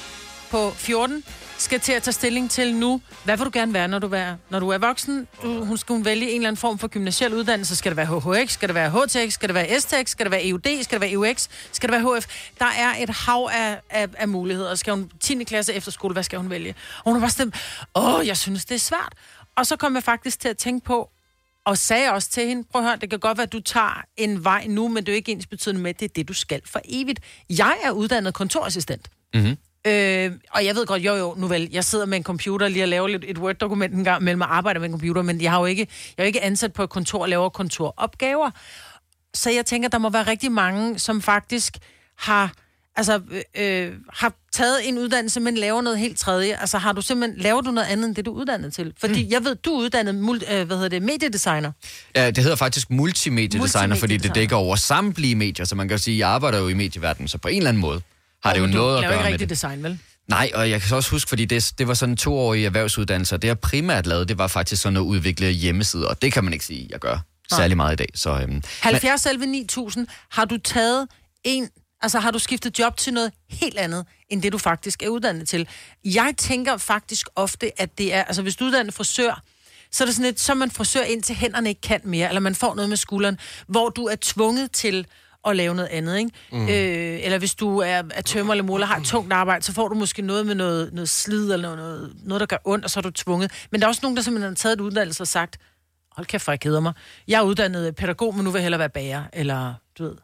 på 0.51 0.75
14 0.77 1.23
skal 1.65 1.81
til 1.81 1.93
at 1.93 2.03
tage 2.03 2.13
stilling 2.13 2.51
til 2.51 2.75
nu, 2.75 3.01
hvad 3.25 3.37
vil 3.37 3.47
du 3.47 3.51
gerne 3.53 3.75
være, 3.75 3.89
når 3.89 3.99
du 3.99 4.09
er, 4.13 4.37
når 4.51 4.61
du 4.61 4.69
er 4.69 4.79
voksen? 4.79 5.29
Du, 5.43 5.65
hun 5.65 5.77
skal 5.77 5.93
hun 5.93 6.05
vælge 6.05 6.31
en 6.31 6.37
eller 6.37 6.49
anden 6.49 6.57
form 6.57 6.79
for 6.79 6.89
gymnasiel 6.89 7.35
uddannelse. 7.35 7.77
Skal 7.77 7.91
det 7.91 7.97
være 7.97 8.07
HHX? 8.07 8.53
Skal 8.53 8.69
det 8.69 8.75
være 8.75 8.91
HTX? 8.91 9.33
Skal 9.33 9.49
det 9.49 9.55
være 9.55 9.81
STX? 9.81 10.11
Skal 10.11 10.27
det 10.27 10.31
være 10.31 10.49
EUD? 10.49 10.83
Skal 10.83 11.01
det 11.01 11.01
være 11.01 11.13
EUX? 11.13 11.49
Skal 11.73 11.93
det 11.93 12.05
være 12.05 12.19
HF? 12.19 12.27
Der 12.59 12.67
er 12.79 13.03
et 13.03 13.11
hav 13.11 13.51
af, 13.53 13.81
af, 13.91 14.09
af 14.17 14.29
muligheder. 14.29 14.75
Skal 14.75 14.93
hun 14.93 15.11
10. 15.21 15.45
klasse 15.45 15.73
efterskole? 15.73 16.13
Hvad 16.13 16.23
skal 16.23 16.39
hun 16.39 16.51
vælge? 16.51 16.75
Og 16.99 17.05
hun 17.05 17.15
har 17.15 17.21
bare 17.21 17.31
stemt, 17.31 17.55
åh, 17.95 18.27
jeg 18.27 18.37
synes, 18.37 18.65
det 18.65 18.75
er 18.75 18.79
svært. 18.79 19.13
Og 19.57 19.67
så 19.67 19.77
kom 19.77 19.95
jeg 19.95 20.03
faktisk 20.03 20.41
til 20.41 20.49
at 20.49 20.57
tænke 20.59 20.85
på, 20.85 21.11
og 21.65 21.79
sagde 21.79 22.13
også 22.13 22.31
til 22.31 22.47
hende, 22.49 22.65
prøv 22.73 22.83
at 22.83 22.89
høre, 22.89 22.97
det 22.97 23.11
kan 23.11 23.19
godt 23.19 23.39
være, 23.39 23.47
at 23.47 23.53
du 23.53 23.61
tager 23.61 24.05
en 24.17 24.45
vej 24.45 24.67
nu, 24.69 24.89
men 24.89 24.97
det 24.97 25.09
er 25.09 25.13
jo 25.13 25.17
ikke 25.17 25.33
ens 25.33 25.47
betydende 25.47 25.81
med, 25.81 25.91
at 25.91 26.01
det 26.01 26.05
er 26.11 26.13
det, 26.17 26.29
du 26.29 26.35
skal 26.35 26.61
for 26.67 26.81
evigt. 26.85 27.21
Jeg 27.51 27.77
er 27.85 27.91
uddannet 27.91 28.35
kontorassistent. 28.35 29.11
Mm-hmm. 29.35 29.57
Øh, 29.87 30.33
og 30.51 30.65
jeg 30.65 30.75
ved 30.75 30.87
godt, 30.87 31.03
jo 31.03 31.15
jo, 31.15 31.35
nu 31.39 31.47
vel, 31.47 31.69
jeg 31.73 31.85
sidder 31.85 32.07
med 32.07 32.19
en 32.19 32.25
computer 32.25 32.69
lige 32.69 32.85
og 32.85 32.89
laver 32.89 33.09
lidt 33.09 33.25
et 33.29 33.39
Word-dokument 33.39 33.95
en 33.95 34.05
gang 34.05 34.23
mellem 34.23 34.41
og 34.41 34.57
arbejder 34.57 34.81
med 34.81 34.89
en 34.89 34.93
computer, 34.93 35.23
men 35.23 35.41
jeg 35.41 35.51
har 35.51 35.59
jo 35.59 35.65
ikke, 35.65 35.87
jeg 36.17 36.23
er 36.23 36.25
jo 36.25 36.27
ikke 36.27 36.43
ansat 36.43 36.73
på 36.73 36.83
et 36.83 36.91
kontor 36.91 37.23
og 37.23 37.29
laver 37.29 37.49
kontoropgaver. 37.49 38.51
Så 39.35 39.51
jeg 39.51 39.67
tænker, 39.67 39.89
der 39.89 39.99
må 39.99 40.11
være 40.11 40.23
rigtig 40.27 40.53
mange, 40.53 40.99
som 40.99 41.23
faktisk 41.23 41.77
har, 42.19 42.53
altså, 42.97 43.21
øh, 43.59 43.93
har 44.13 44.33
taget 44.53 44.89
en 44.89 44.99
uddannelse, 44.99 45.41
men 45.41 45.55
laver 45.57 45.83
noget 45.83 45.99
helt 45.99 46.19
tredje. 46.19 46.57
Altså 46.61 46.79
har 46.79 46.93
du 46.93 47.03
simpelthen, 47.03 47.41
laver 47.41 47.61
du 47.61 47.71
noget 47.71 47.89
andet 47.89 48.07
end 48.07 48.15
det, 48.17 48.27
du 48.27 48.35
er 48.35 48.41
uddannet 48.41 48.75
til? 48.75 48.93
Fordi 49.01 49.25
mm. 49.25 49.31
jeg 49.31 49.45
ved, 49.45 49.55
du 49.55 49.75
er 49.75 49.79
uddannet, 49.79 50.15
mul- 50.15 50.55
øh, 50.55 50.67
hvad 50.67 50.77
hedder 50.77 50.89
det, 50.89 51.03
mediedesigner. 51.03 51.73
Ja, 52.17 52.27
det 52.31 52.39
hedder 52.39 52.57
faktisk 52.57 52.91
multimediedesigner, 52.91 53.63
fordi 53.63 53.93
det 53.93 54.01
Multimediedesigner. 54.01 54.35
dækker 54.35 54.57
over 54.57 54.77
samtlige 54.77 55.35
medier, 55.35 55.67
så 55.67 55.75
man 55.75 55.89
kan 55.89 55.99
sige, 55.99 56.15
at 56.15 56.19
jeg 56.19 56.29
arbejder 56.29 56.59
jo 56.59 56.69
i 56.69 56.75
medieverdenen, 56.75 57.29
så 57.29 57.39
på 57.39 57.49
en 57.49 57.57
eller 57.57 57.69
anden 57.69 57.81
måde 57.81 58.01
har 58.45 58.53
det 58.53 58.61
jo 58.61 58.67
Men 58.67 58.73
du 58.75 58.79
noget 58.79 59.05
at 59.05 59.11
gøre 59.11 59.19
ikke 59.19 59.31
med 59.31 59.39
det. 59.39 59.51
design, 59.51 59.83
vel? 59.83 59.99
Nej, 60.29 60.51
og 60.55 60.71
jeg 60.71 60.81
kan 60.81 60.89
så 60.89 60.97
også 60.97 61.11
huske, 61.11 61.29
fordi 61.29 61.45
det, 61.45 61.73
det 61.79 61.89
var 61.89 61.95
sådan 61.95 62.13
en 62.13 62.17
toårig 62.17 62.65
erhvervsuddannelse, 62.65 63.35
og 63.35 63.43
det 63.43 63.49
jeg 63.49 63.59
primært 63.59 64.07
lavede, 64.07 64.27
det 64.27 64.39
var 64.39 64.47
faktisk 64.47 64.83
sådan 64.83 64.97
at 64.97 65.01
udvikle 65.01 65.51
hjemmesider, 65.51 66.09
og 66.09 66.23
det 66.23 66.33
kan 66.33 66.45
man 66.45 66.53
ikke 66.53 66.65
sige, 66.65 66.87
jeg 66.91 66.99
gør 66.99 67.19
særlig 67.53 67.77
meget 67.77 67.93
i 67.93 67.97
dag. 67.97 68.09
Så, 68.15 68.31
øhm, 68.31 68.63
70 68.81 69.27
11 69.27 69.47
9000, 69.47 70.07
har 70.31 70.45
du 70.45 70.59
taget 70.59 71.09
en, 71.45 71.69
altså 72.03 72.19
har 72.21 72.31
du 72.31 72.39
skiftet 72.39 72.79
job 72.79 72.97
til 72.97 73.13
noget 73.13 73.33
helt 73.51 73.79
andet, 73.79 74.07
end 74.29 74.43
det 74.43 74.53
du 74.53 74.59
faktisk 74.59 75.03
er 75.03 75.09
uddannet 75.09 75.49
til? 75.49 75.69
Jeg 76.05 76.35
tænker 76.39 76.77
faktisk 76.77 77.29
ofte, 77.37 77.81
at 77.81 77.99
det 77.99 78.15
er, 78.15 78.25
altså 78.25 78.43
hvis 78.43 78.57
du 78.57 78.65
er 78.65 78.69
uddannet 78.69 78.95
frisør, 78.95 79.43
så 79.93 80.05
er 80.05 80.07
det 80.07 80.15
sådan 80.15 80.27
lidt, 80.27 80.41
så 80.41 80.55
man 80.55 80.71
frisør 80.71 81.03
indtil 81.03 81.35
hænderne 81.37 81.69
ikke 81.69 81.81
kan 81.81 82.01
mere, 82.05 82.29
eller 82.29 82.41
man 82.41 82.55
får 82.55 82.75
noget 82.75 82.89
med 82.89 82.97
skulderen, 82.97 83.39
hvor 83.67 83.89
du 83.89 84.05
er 84.07 84.17
tvunget 84.21 84.71
til 84.73 85.07
at 85.47 85.57
lave 85.57 85.75
noget 85.75 85.89
andet, 85.89 86.19
ikke? 86.19 86.31
Mm. 86.53 86.63
Øh, 86.63 87.19
eller 87.23 87.39
hvis 87.39 87.55
du 87.55 87.79
er, 87.79 88.03
er 88.15 88.23
tømmer 88.23 88.53
eller 88.53 88.65
måler, 88.65 88.87
har 88.87 88.97
et 88.97 89.05
tungt 89.05 89.33
arbejde, 89.33 89.65
så 89.65 89.73
får 89.73 89.89
du 89.89 89.95
måske 89.95 90.23
noget 90.23 90.47
med 90.47 90.55
noget, 90.55 90.93
noget 90.93 91.09
slid, 91.09 91.53
eller 91.53 91.77
noget, 91.77 92.13
noget, 92.25 92.41
der 92.41 92.47
gør 92.47 92.57
ondt, 92.65 92.85
og 92.85 92.91
så 92.91 93.01
er 93.01 93.03
du 93.03 93.11
tvunget. 93.11 93.51
Men 93.71 93.81
der 93.81 93.87
er 93.87 93.89
også 93.89 94.01
nogen, 94.03 94.17
der 94.17 94.23
simpelthen 94.23 94.51
har 94.51 94.55
taget 94.55 94.73
et 94.73 94.81
uddannelse 94.81 95.23
og 95.23 95.29
sagt, 95.29 95.57
hold 96.17 96.27
kæft, 96.27 96.43
for 96.45 96.53
jeg 96.53 96.61
keder 96.61 96.81
mig. 96.81 96.93
Jeg 97.29 97.39
er 97.39 97.43
uddannet 97.43 97.97
pædagog, 97.97 98.35
men 98.35 98.45
nu 98.45 98.51
vil 98.51 98.59
jeg 98.59 98.65
hellere 98.65 98.79
være 98.79 98.89
bager, 98.89 99.23
eller 99.33 99.75
du 99.99 100.05
ved. 100.05 100.15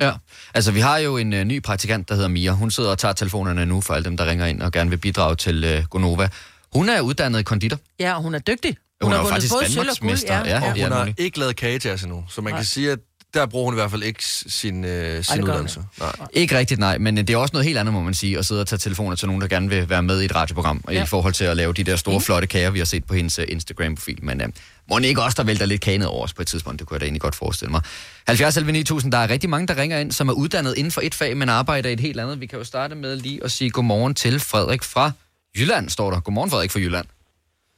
Ja, 0.00 0.12
altså 0.54 0.72
vi 0.72 0.80
har 0.80 0.98
jo 0.98 1.16
en 1.16 1.32
øh, 1.32 1.44
ny 1.44 1.62
praktikant, 1.62 2.08
der 2.08 2.14
hedder 2.14 2.28
Mia. 2.28 2.50
Hun 2.52 2.70
sidder 2.70 2.90
og 2.90 2.98
tager 2.98 3.12
telefonerne 3.14 3.66
nu 3.66 3.80
for 3.80 3.94
alle 3.94 4.04
dem, 4.04 4.16
der 4.16 4.26
ringer 4.26 4.46
ind 4.46 4.62
og 4.62 4.72
gerne 4.72 4.90
vil 4.90 4.96
bidrage 4.96 5.36
til 5.36 5.64
øh, 5.64 5.84
Gonova. 5.90 6.28
Hun 6.74 6.88
er 6.88 7.00
uddannet 7.00 7.46
konditor. 7.46 7.78
Ja, 8.00 8.14
og 8.14 8.22
hun 8.22 8.34
er 8.34 8.38
dygtig. 8.38 8.76
Hun 9.02 9.12
er 9.12 9.16
jo 9.16 9.22
vundet 9.22 9.32
faktisk 9.32 9.54
og 9.54 9.60
Danmarksmester, 9.76 10.34
ja. 10.34 10.70
Og 10.70 10.76
Ja, 10.76 10.84
hun 10.84 10.92
har 10.92 10.98
muligt. 11.04 11.20
ikke 11.20 11.38
lavet 11.38 11.56
kage 11.56 11.78
til 11.78 11.90
os 11.90 12.02
endnu, 12.02 12.24
så 12.28 12.40
man 12.40 12.52
Nej. 12.52 12.58
kan 12.58 12.64
sige, 12.66 12.92
at 12.92 12.98
der 13.36 13.46
bruger 13.46 13.64
hun 13.64 13.74
i 13.74 13.78
hvert 13.80 13.90
fald 13.90 14.02
ikke 14.02 14.24
sin, 14.24 14.84
øh, 14.84 15.24
sin 15.24 15.42
uddannelse. 15.42 15.80
Nej. 16.00 16.12
Ikke 16.32 16.58
rigtigt, 16.58 16.80
nej, 16.80 16.98
men 16.98 17.18
øh, 17.18 17.26
det 17.26 17.34
er 17.34 17.36
også 17.36 17.52
noget 17.52 17.64
helt 17.66 17.78
andet, 17.78 17.94
må 17.94 18.00
man 18.00 18.14
sige, 18.14 18.38
at 18.38 18.46
sidde 18.46 18.60
og 18.60 18.66
tage 18.66 18.78
telefoner 18.78 19.16
til 19.16 19.26
nogen, 19.26 19.40
der 19.42 19.48
gerne 19.48 19.68
vil 19.68 19.88
være 19.88 20.02
med 20.02 20.22
i 20.22 20.24
et 20.24 20.34
radioprogram, 20.34 20.84
ja. 20.88 20.92
Ja. 20.94 21.02
i 21.02 21.06
forhold 21.06 21.32
til 21.32 21.44
at 21.44 21.56
lave 21.56 21.72
de 21.72 21.84
der 21.84 21.96
store, 21.96 22.14
Mhm. 22.14 22.22
flotte 22.22 22.46
kager, 22.46 22.70
vi 22.70 22.78
har 22.78 22.86
set 22.86 23.04
på 23.04 23.14
hendes 23.14 23.38
øh, 23.38 23.46
Instagram-profil. 23.48 24.18
Men 24.24 24.40
øh, 24.40 24.48
må 24.90 24.98
ikke 24.98 25.22
også, 25.22 25.34
der 25.36 25.44
vælter 25.44 25.66
lidt 25.66 25.80
kage 25.80 25.98
ned 25.98 26.06
over 26.06 26.24
os 26.24 26.32
på 26.34 26.42
et 26.42 26.48
tidspunkt, 26.48 26.78
det 26.78 26.88
kunne 26.88 26.94
jeg 26.94 27.00
da 27.00 27.04
egentlig 27.06 27.20
godt 27.22 27.34
forestille 27.34 27.70
mig. 27.70 27.80
70 28.26 28.56
11 28.56 28.72
9000, 28.72 29.12
der 29.12 29.18
er 29.18 29.30
rigtig 29.30 29.50
mange, 29.50 29.66
der 29.66 29.76
ringer 29.76 29.98
ind, 29.98 30.12
som 30.12 30.28
er 30.28 30.32
uddannet 30.32 30.74
inden 30.76 30.90
for 30.90 31.00
et 31.04 31.14
fag, 31.14 31.36
men 31.36 31.48
arbejder 31.48 31.90
i 31.90 31.92
et 31.92 32.00
helt 32.00 32.20
andet. 32.20 32.40
Vi 32.40 32.46
kan 32.46 32.58
jo 32.58 32.64
starte 32.64 32.94
med 32.94 33.16
lige 33.16 33.44
at 33.44 33.50
sige 33.50 33.70
godmorgen 33.70 34.14
til 34.14 34.40
Frederik 34.40 34.82
fra 34.82 35.10
Jylland, 35.58 35.88
står 35.90 36.10
der. 36.10 36.20
Godmorgen, 36.20 36.50
Frederik 36.50 36.70
fra 36.70 36.78
Jylland. 36.80 37.06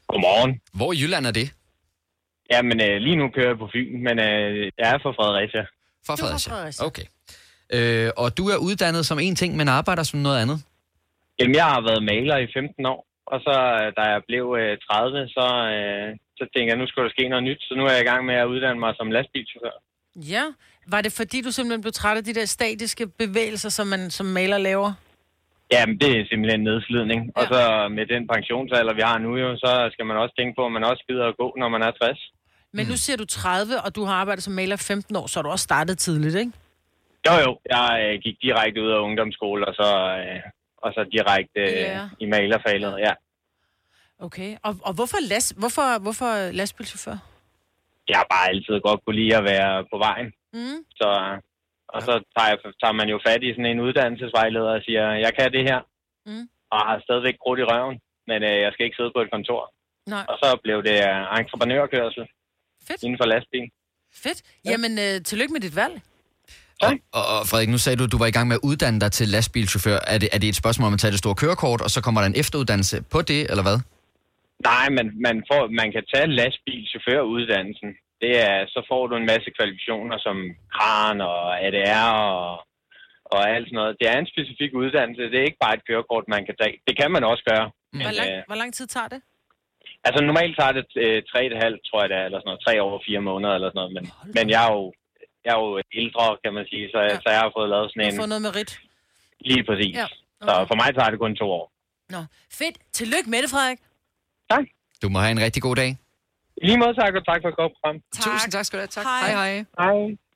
Godmorgen. 0.08 0.60
Hvor 0.74 0.92
i 0.92 1.00
Jylland 1.00 1.26
er 1.26 1.30
det? 1.30 1.50
Ja, 2.52 2.62
men 2.62 2.80
øh, 2.86 2.96
lige 3.06 3.16
nu 3.16 3.28
kører 3.34 3.50
jeg 3.52 3.58
på 3.58 3.68
Fyn, 3.74 4.02
men 4.06 4.16
øh, 4.28 4.72
jeg 4.78 4.86
er 4.94 4.98
fra 5.02 5.12
Fredericia. 5.18 5.64
Fra 6.06 6.14
Du 6.16 6.24
er 6.24 6.26
fra 6.26 6.26
Fredericia. 6.26 6.52
Fredericia. 6.52 6.86
Okay. 6.88 7.06
Øh, 7.76 8.10
og 8.22 8.28
du 8.38 8.44
er 8.54 8.58
uddannet 8.68 9.06
som 9.06 9.18
en 9.18 9.36
ting, 9.36 9.50
men 9.56 9.68
arbejder 9.68 10.02
som 10.02 10.20
noget 10.20 10.38
andet. 10.42 10.58
Jamen, 11.38 11.54
jeg 11.54 11.66
har 11.74 11.80
været 11.88 12.02
maler 12.12 12.36
i 12.36 12.48
15 12.54 12.86
år, 12.86 13.00
og 13.32 13.38
så 13.46 13.54
øh, 13.78 13.86
da 13.98 14.02
jeg 14.12 14.20
blev 14.28 14.44
øh, 14.60 14.78
30, 14.90 15.28
så, 15.36 15.46
øh, 15.74 16.08
så 16.38 16.44
tænkte 16.52 16.70
jeg, 16.70 16.78
nu 16.80 16.86
skulle 16.86 17.06
der 17.08 17.14
ske 17.16 17.28
noget 17.28 17.44
nyt. 17.48 17.60
Så 17.68 17.74
nu 17.78 17.82
er 17.84 17.92
jeg 17.92 18.02
i 18.04 18.10
gang 18.10 18.22
med 18.30 18.34
at 18.34 18.50
uddanne 18.52 18.80
mig 18.80 18.92
som 18.96 19.10
lastbilchauffør. 19.16 19.76
Ja. 20.34 20.44
Var 20.94 21.00
det 21.02 21.12
fordi, 21.20 21.38
du 21.46 21.50
simpelthen 21.50 21.82
blev 21.84 21.92
træt 21.92 22.16
af 22.16 22.24
de 22.24 22.34
der 22.38 22.44
statiske 22.44 23.06
bevægelser, 23.22 23.68
som 23.68 23.86
man 23.86 24.10
som 24.10 24.26
maler 24.26 24.58
laver? 24.58 24.90
Jamen, 25.72 25.96
det 26.02 26.10
er 26.18 26.24
simpelthen 26.30 26.62
nedslidning. 26.68 27.20
Ja. 27.26 27.32
Og 27.38 27.44
så 27.52 27.60
med 27.96 28.06
den 28.06 28.22
pensionsalder, 28.32 28.94
vi 28.94 29.04
har 29.10 29.18
nu 29.18 29.30
jo, 29.36 29.48
så 29.56 29.72
skal 29.92 30.06
man 30.06 30.16
også 30.16 30.34
tænke 30.38 30.54
på, 30.58 30.62
at 30.66 30.72
man 30.72 30.84
også 30.84 31.02
gider 31.08 31.26
at 31.28 31.36
gå, 31.42 31.48
når 31.60 31.68
man 31.68 31.82
er 31.82 31.90
60. 31.90 32.32
Men 32.78 32.86
nu 32.86 32.96
siger 33.04 33.16
du 33.16 33.24
30, 33.24 33.80
og 33.84 33.96
du 33.96 34.02
har 34.04 34.14
arbejdet 34.14 34.44
som 34.44 34.52
maler 34.60 34.76
15 34.76 35.16
år, 35.16 35.26
så 35.26 35.34
har 35.38 35.42
du 35.42 35.48
også 35.56 35.62
startet 35.70 35.98
tidligt, 35.98 36.34
ikke? 36.42 36.52
Jo, 37.26 37.32
jo. 37.46 37.50
Jeg 37.74 37.86
øh, 38.04 38.20
gik 38.24 38.36
direkte 38.42 38.82
ud 38.82 38.90
af 38.96 39.00
ungdomsskole, 39.00 39.68
og 39.68 39.74
så, 39.74 39.88
øh, 40.20 40.40
og 40.84 40.92
så 40.96 41.00
direkte 41.12 41.60
øh, 41.60 41.72
Ja. 41.96 42.08
i 42.20 42.26
malerfaget, 42.26 42.98
ja. 43.06 43.12
Okay. 44.26 44.50
Og, 44.62 44.72
og 44.82 44.92
hvorfor, 44.94 45.18
last, 45.32 45.58
hvorfor, 45.58 45.98
hvorfor 46.04 46.30
lastbilchauffør? 46.52 47.16
Jeg 48.08 48.16
har 48.20 48.26
bare 48.34 48.48
altid 48.48 48.80
godt 48.88 49.00
kunne 49.04 49.16
lide 49.20 49.36
at 49.36 49.44
være 49.44 49.84
på 49.92 49.96
vejen. 50.06 50.28
Mm. 50.52 50.78
Så, 51.00 51.08
og 51.88 52.02
så 52.02 52.12
tager, 52.34 52.48
jeg, 52.52 52.58
tager 52.82 52.92
man 53.00 53.08
jo 53.08 53.18
fat 53.26 53.42
i 53.42 53.50
sådan 53.52 53.66
en 53.72 53.80
uddannelsesvejleder 53.80 54.70
og 54.76 54.82
siger, 54.86 55.04
jeg 55.12 55.32
kan 55.38 55.52
det 55.52 55.64
her, 55.70 55.80
Mm. 56.26 56.48
og 56.70 56.78
har 56.88 57.00
stadigvæk 57.06 57.36
krudt 57.42 57.60
i 57.60 57.68
røven, 57.70 57.96
men 58.26 58.38
øh, 58.42 58.56
jeg 58.64 58.70
skal 58.72 58.84
ikke 58.84 58.96
sidde 58.98 59.12
på 59.16 59.20
et 59.24 59.30
kontor. 59.36 59.62
Nej. 60.14 60.24
Og 60.28 60.36
så 60.42 60.48
blev 60.64 60.78
det 60.88 60.96
øh, 61.10 61.38
entreprenørkørsel 61.40 62.24
Fedt. 62.88 63.02
inden 63.04 63.18
for 63.20 63.26
lastbil. 63.34 63.66
Fedt. 64.24 64.38
Jamen, 64.70 64.92
øh, 65.04 65.14
tillykke 65.28 65.52
med 65.56 65.60
dit 65.66 65.76
valg. 65.82 65.94
Og, 66.86 66.92
og, 67.18 67.24
og 67.34 67.40
Frederik, 67.48 67.70
nu 67.74 67.78
sagde 67.84 67.96
du, 68.00 68.04
at 68.08 68.12
du 68.14 68.18
var 68.22 68.28
i 68.30 68.34
gang 68.36 68.46
med 68.48 68.56
at 68.60 68.64
uddanne 68.70 69.00
dig 69.04 69.10
til 69.18 69.26
lastbilchauffør. 69.34 69.98
Er 70.14 70.18
det, 70.22 70.28
er 70.34 70.38
det 70.42 70.48
et 70.48 70.58
spørgsmål 70.62 70.86
om 70.90 70.94
at 70.98 71.00
tage 71.00 71.14
det 71.14 71.22
store 71.24 71.34
kørekort, 71.42 71.80
og 71.86 71.90
så 71.94 71.98
kommer 72.04 72.20
der 72.20 72.28
en 72.32 72.38
efteruddannelse 72.42 72.96
på 73.14 73.18
det, 73.30 73.40
eller 73.50 73.64
hvad? 73.68 73.78
Nej, 74.70 74.86
men 74.96 75.06
man, 75.26 75.36
får, 75.50 75.62
man 75.80 75.88
kan 75.94 76.04
tage 76.12 76.28
lastbilchaufføruddannelsen. 76.40 77.90
Det 78.22 78.32
er, 78.48 78.56
så 78.74 78.80
får 78.90 79.02
du 79.06 79.14
en 79.16 79.26
masse 79.32 79.48
kvalifikationer 79.56 80.18
som 80.26 80.36
kran 80.74 81.16
og 81.32 81.40
ADR 81.66 82.08
og, 82.38 82.50
og 83.34 83.40
alt 83.54 83.66
sådan 83.68 83.78
noget. 83.80 83.96
Det 84.00 84.06
er 84.12 84.18
en 84.18 84.32
specifik 84.34 84.72
uddannelse. 84.82 85.22
Det 85.32 85.38
er 85.38 85.48
ikke 85.50 85.64
bare 85.66 85.74
et 85.78 85.86
kørekort, 85.88 86.24
man 86.34 86.42
kan 86.48 86.54
tage. 86.60 86.76
Det 86.88 86.94
kan 87.00 87.10
man 87.14 87.22
også 87.30 87.44
gøre. 87.52 87.66
Men, 87.92 88.02
Hvor 88.06 88.14
lang, 88.20 88.28
øh, 88.30 88.38
hvor 88.50 88.58
lang 88.62 88.70
tid 88.78 88.86
tager 88.96 89.08
det? 89.14 89.20
Altså 90.06 90.20
normalt 90.28 90.54
tager 90.58 90.72
det 90.78 90.84
øh, 91.04 91.18
tre 91.30 91.40
et 91.50 91.56
halvt, 91.64 91.82
tror 91.88 92.00
jeg 92.02 92.08
det 92.10 92.16
er, 92.20 92.24
eller 92.24 92.38
sådan 92.40 92.50
noget. 92.50 92.64
Tre 92.66 92.74
år, 92.86 93.02
fire 93.06 93.22
måneder 93.30 93.54
eller 93.54 93.68
sådan 93.70 93.80
noget. 93.80 93.92
Men, 93.96 94.04
men 94.36 94.44
jeg 94.54 94.60
er 94.68 94.72
jo 94.78 94.84
jeg 95.44 95.52
er 95.56 95.60
jo 95.66 95.70
ældre, 96.02 96.24
kan 96.44 96.52
man 96.58 96.64
sige, 96.70 96.84
så, 96.92 96.98
ja. 97.10 97.16
så 97.24 97.28
jeg 97.34 97.40
har 97.44 97.52
fået 97.56 97.68
lavet 97.72 97.86
Du 97.88 97.90
sådan 97.92 98.04
har 98.04 98.12
en... 98.12 98.20
fået 98.22 98.32
noget 98.34 98.44
med 98.46 98.52
rit. 98.58 98.72
Lige 99.50 99.64
præcis. 99.68 99.94
Ja. 100.00 100.06
Ja. 100.40 100.46
Så 100.46 100.52
for 100.70 100.76
mig 100.80 100.88
tager 100.96 101.10
det 101.12 101.18
kun 101.24 101.32
to 101.42 101.46
år. 101.58 101.66
Nå, 102.14 102.20
fedt. 102.60 102.76
Tillykke 102.92 103.30
med 103.30 103.38
det, 103.42 103.50
Frederik. 103.54 103.80
Tak. 104.50 104.64
Du 105.02 105.08
må 105.08 105.18
have 105.18 105.30
en 105.30 105.40
rigtig 105.46 105.62
god 105.62 105.76
dag. 105.76 105.90
I 106.62 106.66
lige 106.66 106.78
måde 106.78 106.94
tak, 106.94 107.12
og 107.14 107.24
tak 107.30 107.38
for 107.42 107.48
et 107.48 107.56
godt 107.56 107.72
program. 107.76 107.96
Tak. 108.12 108.24
Tusind 108.24 108.52
tak 108.52 108.64
skal 108.64 108.76
du 108.78 108.80
have. 108.80 108.94
Tak. 108.98 109.04
Hej. 109.04 109.20
Hej, 109.20 109.34
hej. 109.40 109.64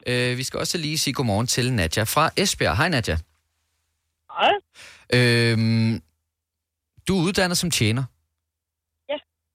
Hej. 0.06 0.30
Øh, 0.30 0.38
vi 0.38 0.42
skal 0.42 0.58
også 0.60 0.78
lige 0.78 0.98
sige 0.98 1.14
godmorgen 1.14 1.46
til 1.46 1.72
Nadja 1.72 2.02
fra 2.02 2.30
Esbjerg. 2.36 2.76
Hej, 2.76 2.88
Nadja. 2.88 3.16
Hej. 4.38 4.52
Øhm, 5.14 6.02
du 7.08 7.18
er 7.18 7.22
uddannet 7.26 7.58
som 7.58 7.70
tjener. 7.70 8.04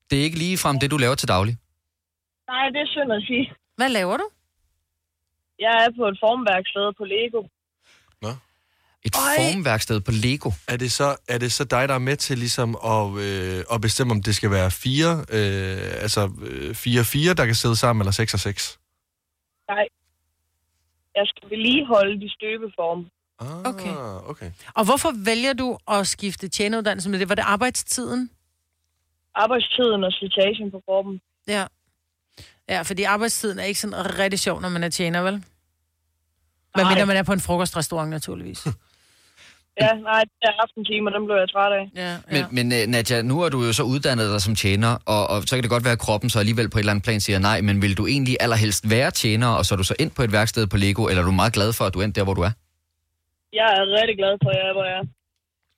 Det 0.10 0.20
er 0.20 0.24
ikke 0.24 0.38
lige 0.38 0.58
frem 0.58 0.80
det, 0.80 0.92
du 0.92 0.98
laver 0.98 1.16
til 1.16 1.28
daglig. 1.28 1.58
Nej, 2.48 2.70
det 2.70 2.82
er 2.82 2.90
synd 2.96 3.12
at 3.14 3.24
sige. 3.28 3.54
Hvad 3.76 3.90
laver 3.90 4.18
du? 4.18 4.28
Jeg 5.60 5.72
er 5.86 5.90
på 6.00 6.04
et 6.08 6.18
formværksted 6.24 6.94
på 6.98 7.06
Lego. 7.06 7.42
Et 9.06 9.16
formværksted 9.16 10.00
på 10.02 10.12
Lego. 10.12 10.52
Er 10.68 10.78
det, 10.78 10.92
så, 10.92 11.16
er 11.28 11.38
det 11.38 11.52
så 11.52 11.64
dig, 11.64 11.90
der 11.90 11.96
er 11.96 12.00
med 12.00 12.18
til 12.18 12.38
ligesom 12.38 12.78
at, 12.86 13.18
øh, 13.18 13.64
at 13.74 13.82
bestemme, 13.82 14.12
om 14.14 14.24
det 14.24 14.36
skal 14.36 14.52
være 14.52 14.72
fire, 14.72 15.12
øh, 15.30 16.04
altså 16.04 16.32
øh, 16.42 16.76
fire 16.76 17.04
fire, 17.04 17.34
der 17.34 17.46
kan 17.46 17.56
sidde 17.56 17.76
sammen, 17.76 18.02
eller 18.02 18.12
seks 18.12 18.34
og 18.34 18.40
seks? 18.40 18.80
Nej. 19.70 19.86
Jeg 21.16 21.26
skal 21.28 21.50
vedligeholde 21.50 22.22
de 22.22 22.30
støbeform. 22.30 23.06
Ah, 23.40 23.60
Okay. 23.74 23.94
okay. 24.32 24.52
Og 24.74 24.86
hvorfor 24.86 25.12
vælger 25.26 25.54
du 25.54 25.78
at 25.88 26.08
skifte 26.08 26.48
tjeneruddannelse 26.48 27.10
med 27.10 27.20
det? 27.20 27.30
Var 27.30 27.36
det 27.36 27.44
arbejdstiden? 27.48 28.30
Arbejdstiden 29.44 30.04
og 30.04 30.12
slitagen 30.12 30.72
på 30.72 30.80
kroppen. 30.86 31.22
Ja. 31.48 31.64
Ja, 32.70 32.82
fordi 32.82 33.04
arbejdstiden 33.04 33.60
er 33.60 33.64
ikke 33.64 33.80
sådan 33.80 34.20
rigtig 34.20 34.40
sjov, 34.40 34.62
når 34.62 34.70
man 34.70 34.84
er 34.84 34.90
tjener, 34.90 35.22
vel? 35.22 35.44
Hvad 36.74 36.84
Nej. 36.84 36.92
mindre 36.92 37.06
man 37.06 37.18
er 37.18 37.24
på 37.24 37.34
en 37.34 37.40
frokostrestaurant, 37.40 38.10
naturligvis. 38.10 38.68
Ja, 39.82 39.94
nej, 39.94 40.22
det 40.22 40.48
er 40.50 40.62
aftentimer, 40.64 41.10
dem 41.12 41.26
blev 41.26 41.36
jeg 41.36 41.50
træt 41.50 41.72
af. 41.80 41.86
Ja, 41.96 42.18
Men, 42.32 42.46
men 42.52 42.82
øh, 42.82 42.88
Nadja, 42.88 43.22
nu 43.22 43.42
er 43.42 43.50
du 43.50 43.64
jo 43.64 43.74
så 43.74 43.84
uddannet 43.84 44.32
dig 44.32 44.42
som 44.42 44.56
tjener, 44.56 44.98
og, 45.06 45.30
og 45.30 45.42
så 45.44 45.56
kan 45.56 45.64
det 45.64 45.70
godt 45.70 45.84
være, 45.84 45.94
at 45.94 46.00
kroppen 46.00 46.30
så 46.30 46.40
alligevel 46.40 46.70
på 46.70 46.78
et 46.78 46.82
eller 46.82 46.92
andet 46.92 47.04
plan 47.04 47.22
siger 47.22 47.40
nej, 47.40 47.62
men 47.62 47.82
vil 47.82 47.98
du 47.98 48.08
egentlig 48.08 48.38
allerhelst 48.40 48.90
være 48.90 49.12
tjener, 49.12 49.48
og 49.48 49.66
så 49.66 49.76
er 49.76 49.78
du 49.78 49.84
så 49.84 49.96
ind 50.00 50.12
på 50.12 50.24
et 50.24 50.32
værksted 50.32 50.68
på 50.68 50.78
Lego, 50.78 51.08
eller 51.08 51.22
er 51.22 51.26
du 51.26 51.32
meget 51.32 51.54
glad 51.54 51.74
for, 51.74 51.86
at 51.86 51.94
du 51.94 52.00
er 52.00 52.04
endt 52.04 52.16
der, 52.16 52.24
hvor 52.24 52.34
du 52.34 52.42
er? 52.42 52.52
Jeg 53.54 53.66
er 53.66 54.02
rigtig 54.02 54.18
glad 54.18 54.38
for, 54.44 54.50
at 54.50 54.56
jeg 54.56 54.70
er, 54.70 54.74
hvor 54.74 54.84
jeg 54.86 54.94
er. 54.94 55.04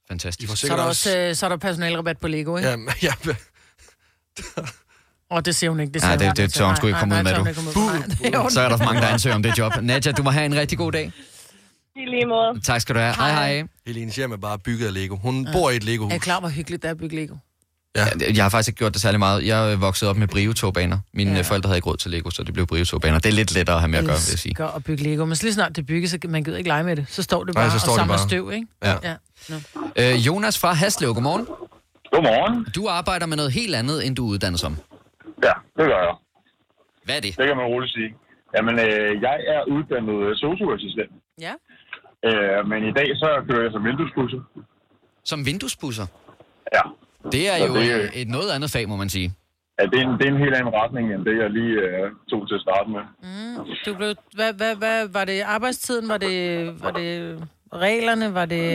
Fantastisk. 0.08 0.58
Så 0.58 0.74
er, 0.74 0.78
der 0.78 0.84
også... 0.84 1.10
også, 1.10 1.18
øh, 1.18 1.36
så 1.36 1.46
er 1.46 1.50
der 1.50 1.58
personalrabat 1.58 2.18
på 2.18 2.28
Lego, 2.28 2.58
ikke? 2.58 2.70
Ja, 2.70 2.76
ja, 3.08 3.14
Og 5.30 5.46
det 5.46 5.56
siger 5.56 5.70
hun 5.70 5.80
ikke. 5.80 5.94
Det 5.94 6.02
Nej, 6.02 6.10
siger 6.12 6.18
det- 6.18 6.28
hun 6.28 6.36
det 6.36 6.44
ikke. 6.44 6.52
tør 6.54 6.66
hun 6.66 6.76
sgu 6.76 6.88
ikke 6.88 6.94
Nej, 6.94 7.00
komme 7.00 7.16
ud 7.16 7.24
nej, 7.24 7.24
med, 7.24 7.40
du. 7.40 7.44
Nej, 7.44 8.02
det 8.22 8.36
er 8.36 8.40
hun. 8.40 8.52
så 8.52 8.62
er 8.62 8.70
der 8.70 8.78
for 8.78 8.86
mange, 8.86 9.02
der 9.02 9.08
ansøger 9.08 9.36
om 9.36 9.44
det 9.44 9.58
job. 9.58 9.74
Nadja, 9.82 10.12
du 10.12 10.24
må 10.24 10.30
have 10.30 10.46
en 10.46 10.56
rigtig 10.56 10.78
god 10.78 10.92
dag. 10.92 11.12
I 11.96 12.00
lige 12.06 12.26
måde. 12.26 12.62
Tak 12.64 12.82
skal 12.82 12.96
du 12.96 13.00
have. 13.00 13.16
Hej, 13.16 13.32
hej. 13.32 13.64
Helene 13.88 14.12
hjem 14.12 14.32
er 14.32 14.38
bare 14.38 14.60
bygget 14.60 14.88
af 14.88 14.94
Lego. 14.94 15.16
Hun 15.16 15.48
bor 15.54 15.70
i 15.70 15.76
et 15.76 15.84
Lego-hus. 15.84 16.14
Er 16.14 16.18
klar, 16.18 16.40
hvor 16.40 16.50
hyggeligt 16.50 16.82
det 16.82 16.88
er 16.88 16.92
at 16.92 16.98
bygge 16.98 17.16
Lego? 17.16 17.36
Ja. 17.96 18.06
Jeg 18.34 18.44
har 18.44 18.50
faktisk 18.50 18.68
ikke 18.68 18.78
gjort 18.78 18.94
det 18.94 19.02
særlig 19.02 19.20
meget. 19.20 19.46
Jeg 19.46 19.72
er 19.72 19.76
vokset 19.76 20.10
op 20.10 20.18
med 20.18 20.28
Brio-togbaner. 20.28 20.98
Mine 21.14 21.36
ja. 21.36 21.42
forældre 21.42 21.68
havde 21.68 21.78
ikke 21.78 21.88
råd 21.90 21.98
til 21.98 22.12
Lego, 22.12 22.30
så 22.30 22.44
det 22.44 22.54
blev 22.54 22.68
Brio-togbaner. 22.68 23.20
Det 23.20 23.30
er 23.30 23.34
lidt 23.34 23.54
lettere 23.54 23.76
at 23.76 23.82
have 23.82 23.88
med 23.90 24.00
at 24.00 24.06
gøre, 24.06 24.16
vil 24.16 24.26
jeg 24.32 24.40
sige. 24.40 24.50
elsker 24.52 24.68
at 24.68 24.84
bygge 24.84 25.04
Lego. 25.04 25.26
Men 25.26 25.36
så 25.36 25.44
lige 25.44 25.54
snart 25.54 25.76
det 25.76 25.86
bygges, 25.86 26.12
så 26.12 26.18
man 26.30 26.44
gider 26.44 26.58
ikke 26.58 26.68
lege 26.68 26.84
med 26.84 26.96
det. 26.96 27.06
Så 27.10 27.24
står 27.24 27.44
det 27.44 27.56
Nej, 27.56 27.64
bare 27.64 27.72
så 27.72 27.80
står 27.80 27.92
og 27.92 27.98
det 27.98 28.02
samler 28.02 28.18
bare. 28.18 28.28
støv, 28.30 28.52
ikke? 28.52 28.68
Ja. 28.84 28.96
ja. 29.04 29.14
Nå. 29.50 29.56
Øh, 29.96 30.26
Jonas 30.28 30.58
fra 30.58 30.74
Haslev, 30.74 31.14
godmorgen. 31.14 31.48
Godmorgen. 32.12 32.56
Du 32.76 32.88
arbejder 32.88 33.26
med 33.26 33.38
noget 33.38 33.52
helt 33.60 33.76
andet, 33.76 33.98
end 34.06 34.16
du 34.16 34.24
er 34.28 34.30
uddannet 34.34 34.60
som. 34.60 34.74
Ja, 35.48 35.54
det 35.78 35.86
gør 35.92 36.00
jeg. 36.08 36.16
Hvad 37.06 37.16
er 37.18 37.22
det? 37.22 37.34
Det 37.38 37.48
kan 37.48 37.58
man 37.58 37.66
roligt 37.66 37.94
sige. 37.94 38.10
Jamen, 38.56 38.76
øh, 38.80 39.22
jeg 39.22 39.38
er 39.54 39.62
uddannet 39.76 40.38
socioassistent. 40.38 41.12
Ja. 41.46 41.54
Øh, 42.30 42.68
men 42.72 42.80
i 42.90 42.92
dag 43.00 43.08
så 43.22 43.28
kører 43.50 43.64
jeg 43.64 43.72
som 43.72 43.84
vinduespusser. 43.86 44.40
Som 45.26 45.46
vinduespusser? 45.46 46.06
Ja. 46.78 46.82
Det 47.32 47.44
er 47.50 47.58
Så 47.58 47.68
jo 47.68 47.76
det- 47.76 48.04
et, 48.16 48.22
et 48.22 48.28
noget 48.28 48.50
andet 48.56 48.70
fag, 48.72 48.90
må 48.90 48.96
man 48.96 49.10
sige. 49.10 49.30
Ja, 49.82 49.86
det 49.86 49.98
er, 50.02 50.06
en, 50.08 50.14
det 50.20 50.26
er 50.28 50.32
en 50.32 50.38
helt 50.46 50.56
anden 50.56 50.74
retning, 50.74 51.14
end 51.14 51.26
det 51.26 51.38
jeg 51.38 51.50
lige 51.50 51.74
øh, 51.88 52.12
tog 52.30 52.48
til 52.48 52.56
at 52.56 52.62
starte 52.62 52.90
med. 52.96 53.04
Mm. 53.24 53.56
Du 53.86 53.92
blev, 53.98 54.12
hvad, 54.36 54.54
hvad, 54.54 54.76
hvad, 54.76 55.08
var 55.14 55.26
det 55.26 55.42
arbejdstiden? 55.42 56.10
Var 56.10 56.18
det, 56.18 56.38
var 56.84 56.92
det 56.92 57.12
reglerne? 57.74 58.34
Var 58.34 58.46
det... 58.46 58.66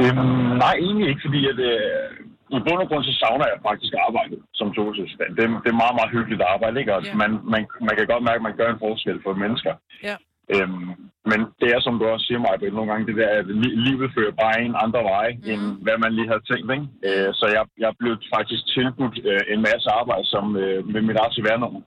Øhm, 0.00 0.16
nej, 0.64 0.74
egentlig 0.86 1.08
ikke, 1.08 1.20
fordi 1.26 1.40
at, 1.48 1.58
øh, 1.58 2.10
i 2.56 2.58
bund 2.66 2.80
og 2.84 2.88
grund 2.88 3.04
så 3.04 3.14
savner 3.22 3.46
jeg 3.52 3.58
faktisk 3.68 3.92
arbejdet 4.08 4.38
som 4.58 4.68
socioassistent. 4.74 5.32
Det, 5.36 5.42
er- 5.44 5.60
det 5.64 5.70
er 5.72 5.82
meget, 5.84 5.96
meget 6.00 6.14
hyggeligt 6.16 6.42
arbejde, 6.54 6.76
ikke? 6.80 6.94
Og 6.96 7.02
Ja. 7.04 7.14
man, 7.22 7.30
man, 7.54 7.62
man 7.88 7.94
kan 7.98 8.06
godt 8.12 8.24
mærke, 8.28 8.40
at 8.42 8.46
man 8.48 8.56
gør 8.60 8.68
en 8.72 8.82
forskel 8.86 9.18
for 9.24 9.32
mennesker. 9.44 9.74
Ja. 10.08 10.16
Øhm, 10.54 10.88
men 11.30 11.40
det 11.60 11.68
er, 11.74 11.80
som 11.86 11.94
du 11.98 12.04
også 12.12 12.26
siger 12.28 12.40
mig, 12.46 12.54
nogle 12.76 12.90
gange 12.92 13.06
det 13.08 13.16
der, 13.20 13.28
at 13.38 13.46
li- 13.62 13.76
livet 13.86 14.08
fører 14.16 14.34
bare 14.44 14.56
en 14.66 14.74
andre 14.84 15.02
veje, 15.12 15.32
mm. 15.36 15.50
end 15.52 15.62
hvad 15.84 15.96
man 16.04 16.12
lige 16.18 16.28
havde 16.32 16.44
tænkt. 16.50 16.68
Ikke? 16.76 16.86
Øh, 17.08 17.28
så 17.40 17.44
jeg, 17.56 17.64
jeg 17.84 17.92
blev 18.00 18.12
faktisk 18.36 18.62
tilbudt 18.76 19.16
øh, 19.30 19.40
en 19.54 19.60
masse 19.68 19.88
arbejde 20.00 20.26
som, 20.34 20.44
øh, 20.62 20.78
med 20.92 21.02
mit 21.08 21.16
eget 21.22 21.34
CVR-nummer. 21.36 21.80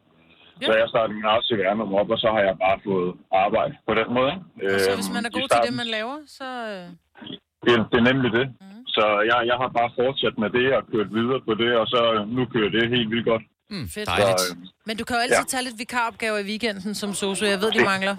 Ja. 0.61 0.65
Så 0.67 0.71
jeg 0.81 0.87
startede 0.93 1.15
mit 1.19 1.25
eget 1.31 1.45
CVR-nummer 1.49 1.95
op, 2.01 2.09
og 2.15 2.19
så 2.23 2.27
har 2.35 2.41
jeg 2.47 2.55
bare 2.65 2.77
fået 2.87 3.09
arbejde 3.45 3.73
på 3.87 3.93
den 3.99 4.07
måde. 4.17 4.31
ikke? 4.35 4.75
Og 4.75 4.79
så 4.85 4.89
Øhm, 4.91 4.97
hvis 4.99 5.11
man 5.17 5.23
er 5.27 5.31
god 5.37 5.45
til 5.47 5.51
starten- 5.53 5.67
det, 5.67 5.81
man 5.81 5.89
laver, 5.97 6.17
så... 6.37 6.47
øh, 6.73 6.85
det, 7.65 7.71
er- 7.77 7.87
det 7.91 7.97
er 8.01 8.07
nemlig 8.11 8.29
det. 8.39 8.45
Mm. 8.61 8.76
Så 8.97 9.05
jeg, 9.29 9.37
jeg 9.49 9.57
har 9.61 9.69
bare 9.79 9.89
fortsat 9.99 10.35
med 10.43 10.49
det 10.57 10.67
og 10.77 10.81
kørt 10.93 11.09
videre 11.17 11.41
på 11.47 11.53
det, 11.61 11.71
og 11.81 11.85
så 11.93 11.99
øh, 12.15 12.21
nu 12.37 12.41
kører 12.53 12.69
det 12.75 12.83
helt 12.95 13.09
vildt 13.13 13.27
godt. 13.31 13.43
Mm, 13.73 13.87
fedt. 13.95 14.07
dejligt. 14.11 14.41
Så, 14.41 14.53
øh, 14.53 14.87
Men 14.87 14.93
du 14.99 15.03
kan 15.07 15.13
jo 15.17 15.21
altid 15.25 15.43
Ja. 15.47 15.51
tage 15.53 15.63
lidt 15.67 15.77
vikaropgaver 15.83 16.37
i 16.43 16.45
weekenden 16.51 16.93
som 17.01 17.09
sosu. 17.21 17.43
Jeg 17.53 17.59
ved, 17.63 17.69
de 17.77 17.79
Det- 17.81 17.91
mangler. 17.93 18.15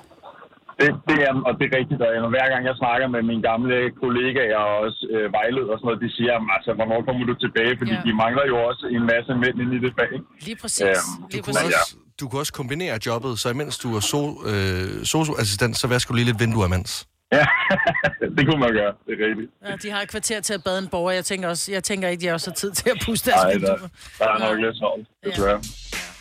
Det, 0.82 0.90
det 1.10 1.18
er, 1.28 1.32
og 1.48 1.52
det 1.58 1.64
er 1.70 1.72
rigtigt, 1.80 2.00
og 2.26 2.30
hver 2.36 2.46
gang 2.52 2.62
jeg 2.70 2.74
snakker 2.82 3.06
med 3.14 3.22
mine 3.30 3.42
gamle 3.50 3.76
kollegaer 4.02 4.58
og 4.68 4.74
også 4.86 5.00
øh, 5.14 5.26
vejledere 5.38 5.72
og 5.74 5.78
sådan 5.78 5.86
noget, 5.90 6.00
de 6.04 6.10
siger, 6.16 6.30
"Jamen, 6.32 6.50
altså, 6.56 6.70
hvornår 6.78 6.98
kommer 7.06 7.22
du 7.30 7.34
tilbage? 7.44 7.72
Fordi 7.80 7.94
Ja. 7.98 8.00
de 8.06 8.12
mangler 8.22 8.44
jo 8.52 8.56
også 8.68 8.84
en 8.96 9.04
masse 9.12 9.32
mænd 9.42 9.56
ind 9.62 9.72
i 9.76 9.80
det 9.84 9.92
fag. 9.98 10.08
ikke? 10.16 10.26
Lige 10.48 10.58
præcis. 10.62 10.98
Du 11.32 11.36
kunne, 11.44 11.58
også, 11.68 11.90
du 12.20 12.24
kunne 12.28 12.40
også 12.44 12.54
kombinere 12.60 12.94
jobbet, 13.08 13.32
så 13.42 13.46
imens 13.54 13.74
du 13.84 13.88
er 13.98 14.02
so, 14.12 14.20
øh, 14.50 14.86
sosu-assistent, 15.12 15.74
så 15.82 15.86
vasker 15.94 16.10
du 16.12 16.16
lige 16.16 16.28
lidt 16.30 16.40
vinduer 16.44 16.66
imens. 16.70 16.90
Ja, 17.32 17.46
det 18.36 18.46
kunne 18.46 18.60
man 18.60 18.72
gøre, 18.72 18.92
det 19.06 19.12
er 19.20 19.26
rigtigt. 19.28 19.50
Ja, 19.66 19.76
de 19.82 19.90
har 19.90 20.02
et 20.02 20.08
kvarter 20.08 20.40
til 20.40 20.54
at 20.54 20.64
bade 20.64 20.78
en 20.78 20.88
borger. 20.88 21.10
Jeg 21.12 21.24
tænker, 21.24 21.48
også, 21.48 21.72
jeg 21.72 21.84
tænker 21.84 22.08
ikke, 22.08 22.26
de 22.26 22.30
også 22.30 22.50
har 22.50 22.54
tid 22.54 22.72
til 22.72 22.90
at 22.90 22.96
puste 23.04 23.30
deres 23.30 23.42
Nej, 23.42 23.52
der, 23.52 23.76
der 24.18 24.28
er 24.28 24.38
nok 24.38 24.58
lidt 24.60 24.76
travlt, 24.80 25.08
desværre. 25.24 25.62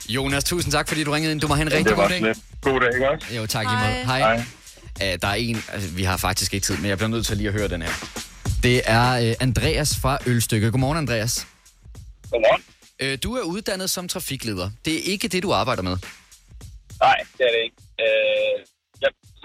Jonas, 0.10 0.44
tusind 0.44 0.72
tak, 0.72 0.88
fordi 0.88 1.04
du 1.04 1.12
ringede 1.12 1.32
ind. 1.32 1.42
Du 1.42 1.48
må 1.48 1.54
have 1.56 1.66
en 1.66 1.72
Ja, 1.72 1.78
rigtig 1.78 1.90
det 1.90 1.98
var 1.98 2.04
god 2.04 2.10
dag. 2.10 2.20
sådan 2.20 2.34
lidt. 2.34 2.62
God 2.62 2.80
dag, 2.80 2.90
ikke 2.94 3.10
også? 3.10 3.36
Jo, 3.36 3.46
tak 3.46 3.66
i 3.66 3.70
måde. 3.70 4.06
Hej. 4.06 4.20
Hej. 4.20 4.36
Uh, 4.36 5.20
der 5.22 5.28
er 5.28 5.34
en, 5.34 5.58
altså, 5.74 5.90
vi 5.90 6.04
har 6.04 6.18
faktisk 6.18 6.54
ikke 6.54 6.66
tid, 6.66 6.78
men 6.78 6.86
jeg 6.86 6.98
bliver 6.98 7.10
nødt 7.10 7.26
til 7.26 7.38
lige 7.38 7.48
at 7.48 7.54
høre 7.54 7.68
den 7.68 7.82
her. 7.82 7.92
Det 8.64 8.82
er 8.86 9.30
uh, 9.30 9.34
Andreas 9.40 10.00
fra 10.02 10.18
Ølstykke. 10.26 10.72
Godmorgen, 10.72 10.98
Andreas. 10.98 11.48
Godmorgen. 12.32 12.64
Uh, 13.04 13.18
du 13.24 13.36
er 13.36 13.42
uddannet 13.42 13.90
som 13.90 14.08
trafikleder. 14.08 14.70
Det 14.86 14.94
er 14.94 15.02
ikke 15.12 15.28
det, 15.28 15.44
du 15.44 15.54
arbejder 15.54 15.82
med. 15.82 15.98
Nej, 17.02 17.16
det 17.38 17.44
er 17.46 17.52
det 17.56 17.62
ikke. 17.64 17.76
Øh, 18.06 18.47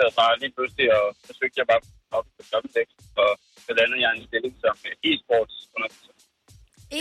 sad 0.02 0.10
bare 0.22 0.32
lige 0.42 0.52
pludselig 0.56 0.86
og 0.98 1.04
forsøgte 1.28 1.56
jeg 1.60 1.66
bare 1.72 1.82
op 2.18 2.26
på 2.36 2.40
Jobindex, 2.50 2.88
og 3.22 3.30
så 3.64 3.70
landede 3.78 4.00
jeg 4.04 4.10
en 4.16 4.24
stilling 4.30 4.54
som 4.62 4.74
e-sports 5.10 5.56
underviser. 5.76 6.12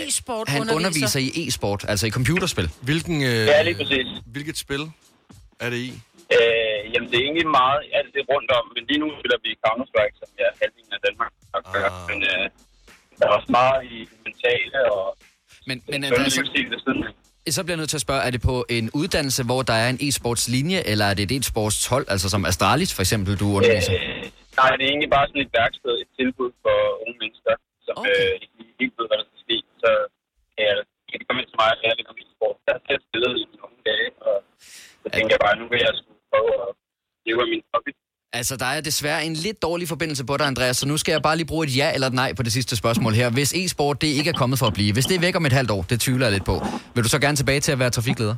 E-sport 0.00 0.46
Han 0.48 0.70
underviser 0.78 1.20
i 1.28 1.30
e-sport, 1.42 1.80
altså 1.92 2.04
i 2.10 2.12
computerspil. 2.18 2.68
Hvilken, 2.88 3.16
øh, 3.30 3.44
Ja, 3.52 3.62
lige 3.68 3.78
præcis. 3.80 4.08
Hvilket 4.34 4.56
spil 4.64 4.82
er 5.64 5.68
det 5.72 5.80
i? 5.88 5.90
Øh, 6.36 6.80
jamen, 6.92 7.08
det 7.10 7.16
er 7.20 7.24
egentlig 7.28 7.48
meget 7.60 7.80
alt 7.98 8.10
det 8.16 8.22
rundt 8.32 8.50
om, 8.58 8.64
men 8.74 8.82
lige 8.90 9.00
nu 9.02 9.08
spiller 9.18 9.38
vi 9.44 9.50
Counter-Strike, 9.64 10.16
som 10.22 10.28
er 10.44 10.50
halvdelen 10.60 10.92
af 10.98 11.00
Danmark. 11.06 11.32
Ah. 11.54 12.08
Men 12.10 12.18
øh, 12.30 12.44
der 13.18 13.24
er 13.28 13.32
også 13.38 13.50
meget 13.60 13.80
i 13.94 13.98
mentale 14.26 14.78
og 14.96 15.04
Men, 15.68 15.76
men 15.86 16.00
sundhed 16.02 16.12
Andreas, 16.12 16.36
livsstil 16.36 16.66
ved 16.72 16.78
siden 16.84 17.00
af. 17.08 17.12
Så 17.56 17.60
bliver 17.62 17.74
jeg 17.76 17.82
nødt 17.82 17.92
til 17.94 18.00
at 18.00 18.06
spørge, 18.08 18.22
er 18.28 18.32
det 18.36 18.42
på 18.50 18.56
en 18.76 18.86
uddannelse, 19.00 19.42
hvor 19.48 19.62
der 19.70 19.76
er 19.84 19.88
en 19.94 20.00
e-sportslinje, 20.06 20.80
eller 20.90 21.06
er 21.10 21.14
det 21.18 21.24
et 21.30 21.32
e-sportshold, 21.38 22.06
altså 22.14 22.26
som 22.34 22.42
Astralis 22.50 22.92
for 22.96 23.02
eksempel, 23.06 23.32
du 23.42 23.46
underviser? 23.56 23.94
Øh, 23.94 24.24
nej, 24.60 24.70
det 24.76 24.84
er 24.86 24.90
egentlig 24.94 25.12
bare 25.16 25.26
sådan 25.28 25.42
et 25.46 25.52
værksted, 25.60 25.94
et 26.04 26.10
tilbud 26.18 26.50
for 26.64 26.76
unge 27.02 27.16
mennesker, 27.22 27.54
som 27.86 27.94
okay. 28.00 28.10
øh, 28.10 28.82
ikke 28.82 28.94
ved, 28.98 29.06
hvad 29.10 29.18
der 29.20 29.26
skal 29.30 29.40
ske. 29.46 29.56
Så 29.82 29.90
kan 30.54 30.62
jeg 30.70 30.76
kan 31.12 31.20
de 31.20 31.26
komme 31.28 31.40
ind 31.42 31.50
til 31.52 31.58
mig 31.62 31.70
og 31.74 31.78
lære 31.82 31.94
lidt 31.98 32.08
om 32.12 32.18
e-sport. 32.22 32.56
Jeg 32.66 32.72
har 32.76 32.82
selv 32.88 33.00
spillet 33.08 33.32
i 33.42 33.44
nogle 33.62 33.78
dage, 33.90 34.08
og 34.28 34.36
så 35.02 35.06
tænker 35.16 35.32
jeg 35.34 35.42
bare, 35.46 35.56
nu 35.60 35.66
vil 35.72 35.80
jeg 35.86 35.92
skulle 36.00 36.22
prøve 36.30 36.52
at 36.64 36.70
leve 37.26 37.40
af 37.44 37.48
min 37.52 37.62
hobby. 37.72 37.92
Altså, 38.34 38.56
der 38.56 38.66
er 38.66 38.80
desværre 38.80 39.24
en 39.24 39.34
lidt 39.34 39.62
dårlig 39.62 39.88
forbindelse 39.88 40.24
på 40.24 40.36
dig, 40.36 40.46
Andreas, 40.46 40.76
så 40.76 40.88
nu 40.88 40.96
skal 40.96 41.12
jeg 41.12 41.22
bare 41.22 41.36
lige 41.36 41.46
bruge 41.46 41.66
et 41.66 41.76
ja 41.76 41.94
eller 41.94 42.06
et 42.06 42.12
nej 42.12 42.32
på 42.32 42.42
det 42.42 42.52
sidste 42.52 42.76
spørgsmål 42.76 43.14
her. 43.14 43.30
Hvis 43.30 43.52
e-sport 43.52 44.00
det 44.00 44.06
ikke 44.06 44.30
er 44.30 44.34
kommet 44.34 44.58
for 44.58 44.66
at 44.66 44.74
blive, 44.74 44.92
hvis 44.92 45.06
det 45.06 45.16
er 45.16 45.20
væk 45.20 45.36
om 45.36 45.46
et 45.46 45.52
halvt 45.52 45.70
år, 45.70 45.82
det 45.82 46.00
tvivler 46.00 46.26
jeg 46.26 46.32
lidt 46.32 46.44
på, 46.44 46.66
vil 46.94 47.04
du 47.04 47.08
så 47.08 47.18
gerne 47.18 47.36
tilbage 47.36 47.60
til 47.60 47.72
at 47.72 47.78
være 47.78 47.90
trafikleder? 47.90 48.34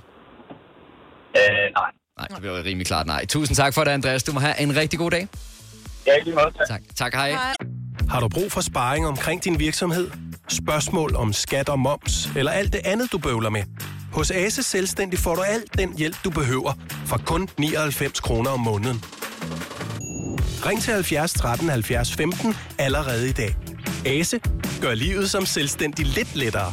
Øh, 1.36 1.42
nej. 1.76 1.90
Nej, 2.18 2.28
det 2.28 2.38
bliver 2.40 2.64
rimelig 2.64 2.86
klart 2.86 3.06
nej. 3.06 3.26
Tusind 3.26 3.56
tak 3.56 3.74
for 3.74 3.84
det, 3.84 3.90
Andreas. 3.90 4.22
Du 4.22 4.32
må 4.32 4.40
have 4.40 4.60
en 4.60 4.76
rigtig 4.76 4.98
god 4.98 5.10
dag. 5.10 5.28
Ja, 6.06 6.12
lige 6.24 6.34
måde. 6.34 6.52
Tak. 6.68 6.82
Tak, 6.96 7.14
hej. 7.14 7.30
hej. 7.30 7.54
Har 8.08 8.20
du 8.20 8.28
brug 8.28 8.52
for 8.52 8.60
sparring 8.60 9.06
omkring 9.06 9.44
din 9.44 9.58
virksomhed? 9.58 10.10
Spørgsmål 10.48 11.16
om 11.16 11.32
skat 11.32 11.68
og 11.68 11.78
moms, 11.78 12.28
eller 12.36 12.52
alt 12.52 12.72
det 12.72 12.80
andet, 12.84 13.12
du 13.12 13.18
bøvler 13.18 13.50
med? 13.50 13.62
Hos 14.14 14.30
Ase 14.30 14.62
Selvstændig 14.62 15.18
får 15.18 15.34
du 15.34 15.42
alt 15.42 15.78
den 15.78 15.98
hjælp, 15.98 16.16
du 16.24 16.30
behøver, 16.30 16.72
for 17.06 17.20
kun 17.26 17.48
99 17.58 18.20
kroner 18.20 18.50
om 18.50 18.60
måneden. 18.60 19.04
Ring 20.66 20.82
til 20.82 20.94
70 20.94 21.32
13 21.32 21.68
70 21.68 22.14
15 22.14 22.54
allerede 22.78 23.28
i 23.28 23.32
dag. 23.32 23.56
Ase 24.06 24.40
gør 24.80 24.94
livet 24.94 25.30
som 25.30 25.46
selvstændig 25.46 26.06
lidt 26.06 26.36
lettere. 26.36 26.72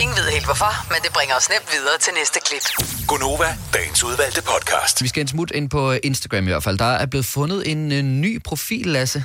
Ingen 0.00 0.16
ved 0.16 0.30
helt 0.32 0.44
hvorfor, 0.44 0.88
men 0.92 0.98
det 1.02 1.12
bringer 1.12 1.34
os 1.36 1.48
nemt 1.48 1.68
videre 1.72 1.98
til 2.00 2.12
næste 2.18 2.40
klip. 2.46 2.62
Gunova, 3.08 3.56
dagens 3.74 4.04
udvalgte 4.04 4.42
podcast. 4.42 5.02
Vi 5.02 5.08
skal 5.08 5.20
en 5.20 5.28
smut 5.28 5.50
ind 5.50 5.70
på 5.70 5.92
Instagram 5.92 6.44
i 6.44 6.50
hvert 6.50 6.62
fald. 6.62 6.78
Der 6.78 6.84
er 6.84 7.06
blevet 7.06 7.26
fundet 7.26 7.70
en 7.70 7.92
øh, 7.92 8.02
ny 8.02 8.42
profil, 8.42 8.86
Lasse. 8.86 9.24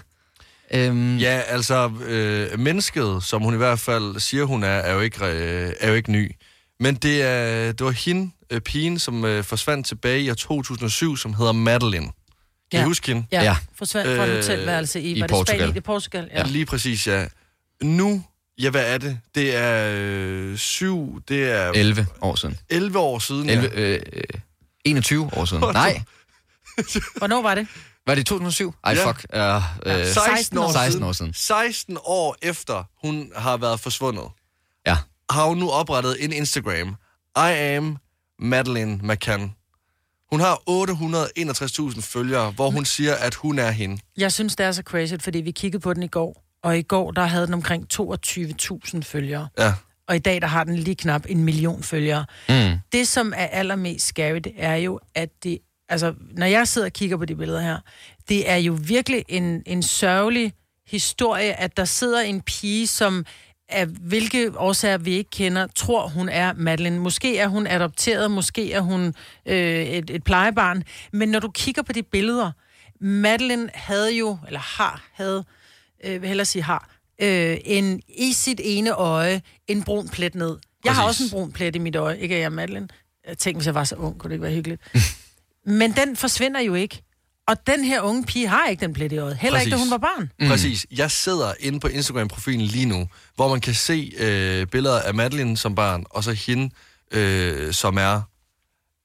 Øhm, 0.74 1.18
Ja, 1.18 1.42
altså, 1.48 1.92
øh, 2.06 2.60
mennesket, 2.60 3.24
som 3.24 3.42
hun 3.42 3.54
i 3.54 3.58
hvert 3.58 3.80
fald 3.80 4.20
siger, 4.20 4.44
hun 4.44 4.64
er, 4.64 4.68
er 4.68 4.94
jo 4.94 5.00
ikke, 5.00 5.26
øh, 5.26 5.74
er 5.80 5.88
jo 5.90 5.94
ikke 5.94 6.12
ny. 6.12 6.32
Men 6.80 6.96
det, 6.96 7.22
er, 7.22 7.72
det 7.72 7.86
var 7.86 7.92
hende, 7.92 8.32
øh, 8.50 8.62
pigen, 8.62 9.00
som 9.00 9.26
øh, 9.26 9.44
forsvandt 9.44 9.88
tilbage 9.88 10.22
i 10.22 10.30
år 10.30 10.34
2007, 10.34 11.18
som 11.18 11.34
hedder 11.34 11.52
Madeline. 11.52 12.06
Kan 12.72 12.80
ja. 12.80 12.82
I 12.82 12.84
huske 12.84 13.08
hende? 13.08 13.28
Ja, 13.32 13.44
ja. 13.44 13.58
forsvandt 13.78 14.18
fra 14.18 14.26
et 14.26 14.36
hotelværelse 14.36 15.02
i, 15.02 15.12
i 15.12 15.22
var 15.22 15.28
det 15.28 15.34
Portugal. 15.36 15.60
Spanien? 15.60 15.78
I 15.78 15.80
Portugal, 15.80 16.30
ja. 16.34 16.38
Ja. 16.40 16.46
Lige 16.46 16.66
præcis, 16.66 17.08
ja. 17.08 17.26
Nu, 17.84 18.24
ja, 18.60 18.70
hvad 18.70 18.94
er 18.94 18.98
det? 18.98 19.20
Det 19.36 19.56
er 19.56 19.92
øh, 19.96 20.58
syv, 20.58 21.22
det 21.28 21.52
er... 21.52 21.72
11 21.72 22.08
år 22.22 22.36
siden. 22.36 22.60
11 22.70 23.00
år 23.00 23.20
siden, 23.20 23.50
11, 23.50 23.70
øh, 23.76 24.00
øh, 24.14 24.24
21 24.86 25.30
år 25.38 25.46
siden. 25.46 25.64
Nej, 25.74 26.02
Hvornår 27.18 27.42
var 27.42 27.56
det? 27.56 27.68
var 28.08 28.16
det 28.16 28.26
2007? 28.26 28.74
Ej, 28.84 28.94
Ja. 28.94 29.08
fuck. 29.12 29.26
Uh, 29.34 30.00
uh, 30.00 30.06
16 30.06 30.58
år, 30.58 30.72
16 30.72 31.04
år 31.04 31.12
siden. 31.12 31.34
16 31.34 31.98
år 32.04 32.36
efter 32.42 32.84
hun 33.08 33.32
har 33.36 33.58
været 33.58 33.80
forsvundet, 33.80 34.24
ja. 34.88 34.98
har 35.30 35.46
hun 35.46 35.58
nu 35.58 35.70
oprettet 35.72 36.24
en 36.24 36.34
Instagram. 36.34 36.96
I 37.38 37.54
am 37.76 37.98
Madeline 38.40 39.00
McCann. 39.04 39.54
Hun 40.32 40.40
har 40.40 40.62
861.000 40.70 42.02
følgere, 42.02 42.52
hvor 42.52 42.70
hun 42.70 42.86
siger, 42.86 43.16
at 43.16 43.36
hun 43.36 43.60
er 43.60 43.72
hende. 43.72 44.02
Jeg 44.18 44.32
synes, 44.32 44.56
det 44.56 44.66
er 44.66 44.72
så 44.72 44.82
crazy, 44.86 45.14
fordi 45.22 45.38
vi 45.42 45.52
kiggede 45.52 45.82
på 45.82 45.94
den 45.94 46.04
i 46.04 46.08
går, 46.08 46.44
og 46.64 46.78
i 46.78 46.82
går, 46.82 47.12
der 47.12 47.26
havde 47.26 47.46
den 47.46 47.54
omkring 47.54 47.88
22.000 47.94 49.02
følgere. 49.02 49.48
Ja. 49.60 49.74
Og 50.08 50.16
i 50.16 50.20
dag, 50.20 50.42
der 50.42 50.48
har 50.48 50.64
den 50.64 50.76
lige 50.76 50.96
knap 50.96 51.26
en 51.30 51.44
million 51.44 51.84
følgere. 51.84 52.26
Mm. 52.50 52.80
Det, 52.92 53.08
som 53.08 53.34
er 53.36 53.46
allermest 53.46 54.08
scary, 54.08 54.40
det 54.44 54.54
er 54.58 54.76
jo, 54.76 55.00
at 55.16 55.30
det... 55.44 55.60
Altså, 55.90 56.14
når 56.32 56.46
jeg 56.46 56.68
sidder 56.68 56.88
og 56.88 56.94
kigger 56.94 57.18
på 57.18 57.26
de 57.26 57.36
billeder 57.36 57.62
her, 57.62 57.78
det 58.30 58.50
er 58.50 58.56
jo 58.56 58.78
virkelig 58.82 59.26
en, 59.28 59.64
en 59.66 59.84
sørgelig 59.84 60.54
historie, 60.88 61.60
at 61.60 61.78
der 61.78 61.86
sidder 61.86 62.22
en 62.22 62.42
pige, 62.42 62.88
som 62.88 63.26
af 63.70 63.86
hvilke 63.86 64.52
årsager 64.58 64.98
vi 64.98 65.12
ikke 65.12 65.30
kender, 65.30 65.68
tror 65.76 66.08
hun 66.08 66.30
er 66.30 66.54
Madeline. 66.54 67.00
Måske 67.00 67.38
er 67.38 67.48
hun 67.48 67.68
adopteret, 67.68 68.32
måske 68.32 68.74
er 68.74 68.82
hun 68.82 69.16
øh, 69.46 69.86
et, 69.86 70.10
et 70.10 70.24
plejebarn. 70.24 70.84
Men 71.14 71.30
når 71.30 71.40
du 71.40 71.50
kigger 71.50 71.82
på 71.82 71.94
de 71.94 72.04
billeder, 72.04 72.52
Madeline 73.02 73.70
havde 73.74 74.16
jo, 74.16 74.38
eller 74.48 74.60
har, 74.60 75.06
havde, 75.14 75.46
øh, 76.04 76.22
vil 76.22 76.28
hellere 76.28 76.46
sige 76.46 76.64
har, 76.64 76.90
øh, 77.22 77.58
en, 77.66 78.02
i 78.18 78.34
sit 78.34 78.62
ene 78.64 78.92
øje 78.92 79.42
en 79.68 79.84
brun 79.84 80.10
plet 80.10 80.36
ned. 80.36 80.58
Jeg 80.86 80.96
har 80.96 81.06
Præcis. 81.06 81.22
også 81.22 81.24
en 81.24 81.30
brun 81.40 81.52
plet 81.52 81.76
i 81.76 81.80
mit 81.80 81.96
øje, 81.96 82.20
ikke 82.20 82.36
at 82.36 82.42
jeg 82.42 82.46
er 82.46 82.50
Madeline. 82.50 82.88
Jeg 83.28 83.38
tænkte, 83.38 83.58
hvis 83.58 83.66
jeg 83.66 83.76
var 83.76 83.84
så 83.84 83.96
ung, 83.96 84.20
kunne 84.20 84.30
det 84.30 84.36
ikke 84.36 84.44
være 84.44 84.54
hyggeligt. 84.54 84.82
Men 85.80 85.92
den 85.92 86.16
forsvinder 86.16 86.60
jo 86.60 86.74
ikke. 86.74 87.04
Og 87.48 87.68
den 87.68 87.84
her 87.84 88.02
unge 88.02 88.24
pige 88.24 88.48
har 88.48 88.68
ikke 88.68 88.82
den 88.86 88.94
plet 88.94 89.12
i 89.12 89.18
øjet. 89.18 89.38
Heller 89.38 89.60
ikke, 89.60 89.72
da 89.72 89.78
hun 89.78 89.90
var 89.90 89.98
barn. 89.98 90.32
Mm. 90.40 90.48
Præcis. 90.48 90.86
Jeg 90.92 91.12
sidder 91.12 91.54
inde 91.60 91.80
på 91.80 91.88
Instagram-profilen 91.88 92.62
lige 92.62 92.86
nu, 92.86 93.08
hvor 93.36 93.50
man 93.50 93.62
kan 93.62 93.74
se 93.74 94.14
øh, 94.18 94.68
billeder 94.68 95.02
af 95.02 95.14
Madeline 95.14 95.58
som 95.58 95.76
barn, 95.76 96.06
og 96.10 96.24
så 96.24 96.32
hende, 96.32 96.70
øh, 97.12 97.74
som 97.74 97.98
er, 97.98 98.22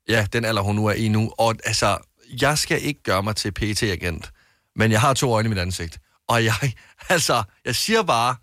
ja, 0.09 0.27
den 0.33 0.45
alder, 0.45 0.63
hun 0.63 0.77
nu 0.77 0.87
er 0.87 0.93
i 0.93 1.09
nu. 1.09 1.33
Og 1.39 1.55
altså, 1.65 1.99
jeg 2.43 2.59
skal 2.59 2.83
ikke 2.83 3.03
gøre 3.03 3.23
mig 3.23 3.37
til 3.37 3.53
pt 3.53 3.83
agent 3.83 4.31
men 4.77 4.93
jeg 4.93 5.01
har 5.01 5.15
to 5.15 5.33
øjne 5.33 5.47
i 5.47 5.51
mit 5.51 5.59
ansigt. 5.59 5.99
Og 6.33 6.45
jeg, 6.45 6.55
altså, 7.09 7.43
jeg 7.65 7.75
siger 7.75 8.03
bare, 8.03 8.35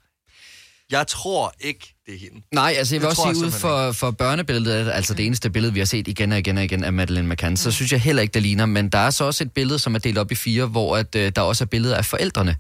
jeg 0.92 1.08
tror 1.08 1.54
ikke, 1.60 1.96
det 2.06 2.14
er 2.16 2.20
hende. 2.20 2.42
Nej, 2.54 2.74
altså 2.78 2.96
jeg 2.96 3.02
vil 3.02 3.10
Det 3.10 3.20
også 3.20 3.34
sige, 3.34 3.46
ud 3.46 3.52
for, 3.52 3.92
for 3.92 4.12
børnebilledet, 4.12 4.92
altså 4.92 5.14
det 5.14 5.26
eneste 5.26 5.50
billede, 5.50 5.74
vi 5.74 5.80
har 5.80 5.86
set 5.86 6.08
igen 6.08 6.32
og 6.32 6.40
igen 6.40 6.58
og 6.58 6.64
igen 6.64 6.84
af 6.84 6.94
Madeleine 6.94 7.30
McCann, 7.30 7.58
så 7.58 7.72
synes 7.72 7.92
jeg 7.92 8.02
heller 8.02 8.22
ikke, 8.22 8.34
det 8.34 8.42
ligner. 8.42 8.66
Men 8.66 8.90
der 8.90 8.98
er 8.98 9.10
så 9.10 9.24
også 9.24 9.44
et 9.44 9.52
billede, 9.52 9.80
som 9.80 9.96
er 9.96 10.00
delt 10.00 10.18
op 10.18 10.32
i 10.32 10.36
fire, 10.36 10.66
hvor 10.66 10.98
at, 10.98 11.16
øh, 11.16 11.32
der 11.36 11.42
også 11.42 11.64
er 11.64 11.66
billeder 11.66 11.96
af 11.96 12.06
forældrene. 12.06 12.56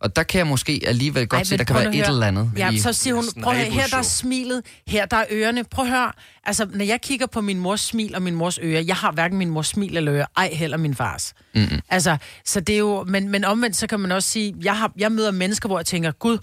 Og 0.00 0.16
der 0.16 0.22
kan 0.22 0.38
jeg 0.38 0.46
måske 0.46 0.80
alligevel 0.86 1.26
godt 1.28 1.38
Ej, 1.38 1.44
se, 1.44 1.56
der 1.58 1.64
kan 1.64 1.76
være 1.76 1.94
et 1.96 2.08
eller 2.08 2.26
andet. 2.26 2.50
Ja, 2.56 2.70
i- 2.70 2.78
så 2.78 2.92
siger 2.92 3.14
hun, 3.14 3.24
prøv 3.42 3.52
at 3.52 3.58
høre, 3.58 3.70
her 3.70 3.86
der 3.86 3.96
er 3.96 4.02
smilet, 4.02 4.62
her 4.86 5.06
der 5.06 5.16
er 5.16 5.24
ørerne. 5.30 5.64
Prøv 5.64 5.84
at 5.84 5.90
høre, 5.90 6.12
altså 6.44 6.66
når 6.74 6.84
jeg 6.84 7.00
kigger 7.00 7.26
på 7.26 7.40
min 7.40 7.58
mors 7.58 7.80
smil 7.80 8.14
og 8.14 8.22
min 8.22 8.34
mors 8.34 8.58
ører, 8.62 8.80
jeg 8.80 8.96
har 8.96 9.12
hverken 9.12 9.38
min 9.38 9.50
mors 9.50 9.66
smil 9.66 9.96
eller 9.96 10.14
ører, 10.14 10.26
ej 10.36 10.50
heller 10.52 10.76
min 10.76 10.94
fars. 10.94 11.34
Mm-hmm. 11.54 11.80
Altså, 11.88 12.16
så 12.44 12.60
det 12.60 12.74
er 12.74 12.78
jo, 12.78 13.04
men, 13.04 13.28
men 13.28 13.44
omvendt 13.44 13.76
så 13.76 13.86
kan 13.86 14.00
man 14.00 14.12
også 14.12 14.28
sige, 14.28 14.54
jeg, 14.62 14.78
har, 14.78 14.92
jeg 14.98 15.12
møder 15.12 15.30
mennesker, 15.30 15.68
hvor 15.68 15.78
jeg 15.78 15.86
tænker, 15.86 16.10
gud, 16.12 16.38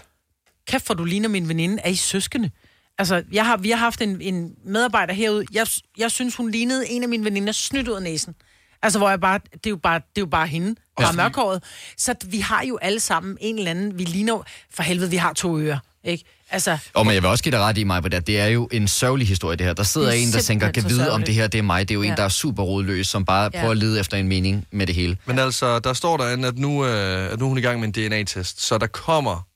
kæft 0.68 0.86
for 0.86 0.94
du 0.94 1.04
ligner 1.04 1.28
min 1.28 1.48
veninde, 1.48 1.78
er 1.84 1.88
I 1.90 1.94
søskende? 1.94 2.50
Altså, 2.98 3.22
jeg 3.32 3.46
har, 3.46 3.56
vi 3.56 3.70
har 3.70 3.76
haft 3.76 4.00
en, 4.02 4.20
en 4.20 4.50
medarbejder 4.66 5.14
herude, 5.14 5.44
jeg, 5.52 5.66
jeg 5.98 6.10
synes, 6.10 6.36
hun 6.36 6.50
lignede 6.50 6.88
en 6.88 7.02
af 7.02 7.08
mine 7.08 7.24
veninder 7.24 7.52
snydt 7.52 7.88
ud 7.88 7.94
af 7.94 8.02
næsen. 8.02 8.34
Altså, 8.82 8.98
hvor 8.98 9.08
jeg 9.10 9.20
bare, 9.20 9.40
det 9.52 9.66
er 9.66 9.70
jo 9.70 9.76
bare, 9.76 9.94
det 9.94 10.02
er 10.16 10.20
jo 10.20 10.26
bare 10.26 10.46
hende, 10.46 10.74
der 10.98 11.06
er 11.06 11.12
mørkhåret. 11.12 11.62
Så 11.96 12.14
vi 12.26 12.38
har 12.40 12.64
jo 12.64 12.78
alle 12.82 13.00
sammen 13.00 13.38
en 13.40 13.58
eller 13.58 13.70
anden, 13.70 13.98
vi 13.98 14.04
ligner 14.04 14.42
for 14.74 14.82
helvede, 14.82 15.10
vi 15.10 15.16
har 15.16 15.32
to 15.32 15.58
ører, 15.58 15.78
ikke? 16.04 16.24
Altså, 16.50 16.78
Og 16.94 17.06
men 17.06 17.14
jeg 17.14 17.22
vil 17.22 17.30
også 17.30 17.44
give 17.44 17.52
dig 17.52 17.60
ret 17.60 17.78
i 17.78 17.84
mig 17.84 18.02
på 18.02 18.08
det. 18.08 18.26
Det 18.26 18.40
er 18.40 18.46
jo 18.46 18.68
en 18.72 18.88
sørgelig 18.88 19.28
historie, 19.28 19.56
det 19.56 19.66
her. 19.66 19.72
Der 19.74 19.82
sidder 19.82 20.08
er 20.08 20.12
en, 20.12 20.32
der 20.32 20.40
tænker, 20.40 20.70
kan 20.70 20.84
vide, 20.88 21.10
om 21.12 21.22
det 21.22 21.34
her 21.34 21.46
det 21.46 21.58
er 21.58 21.62
mig. 21.62 21.88
Det 21.88 21.94
er 21.94 21.96
jo 21.96 22.02
en, 22.02 22.08
Ja. 22.08 22.14
der 22.14 22.22
er 22.22 22.28
super 22.28 22.62
rodløs, 22.62 23.06
som 23.06 23.24
bare 23.24 23.50
Ja. 23.54 23.60
prøver 23.60 23.70
at 23.70 23.76
lede 23.76 24.00
efter 24.00 24.16
en 24.16 24.28
mening 24.28 24.66
med 24.70 24.86
det 24.86 24.94
hele. 24.94 25.16
Men 25.26 25.38
altså, 25.38 25.78
der 25.78 25.92
står 25.92 26.16
derinde, 26.16 26.48
at 26.48 26.58
nu, 26.58 26.86
øh, 26.86 27.32
at 27.32 27.38
nu 27.38 27.44
er 27.44 27.48
hun 27.48 27.58
i 27.58 27.60
gang 27.60 27.80
med 27.80 27.96
en 27.96 28.08
DNA-test, 28.08 28.60
så 28.66 28.78
der 28.78 28.86
kommer 28.86 29.46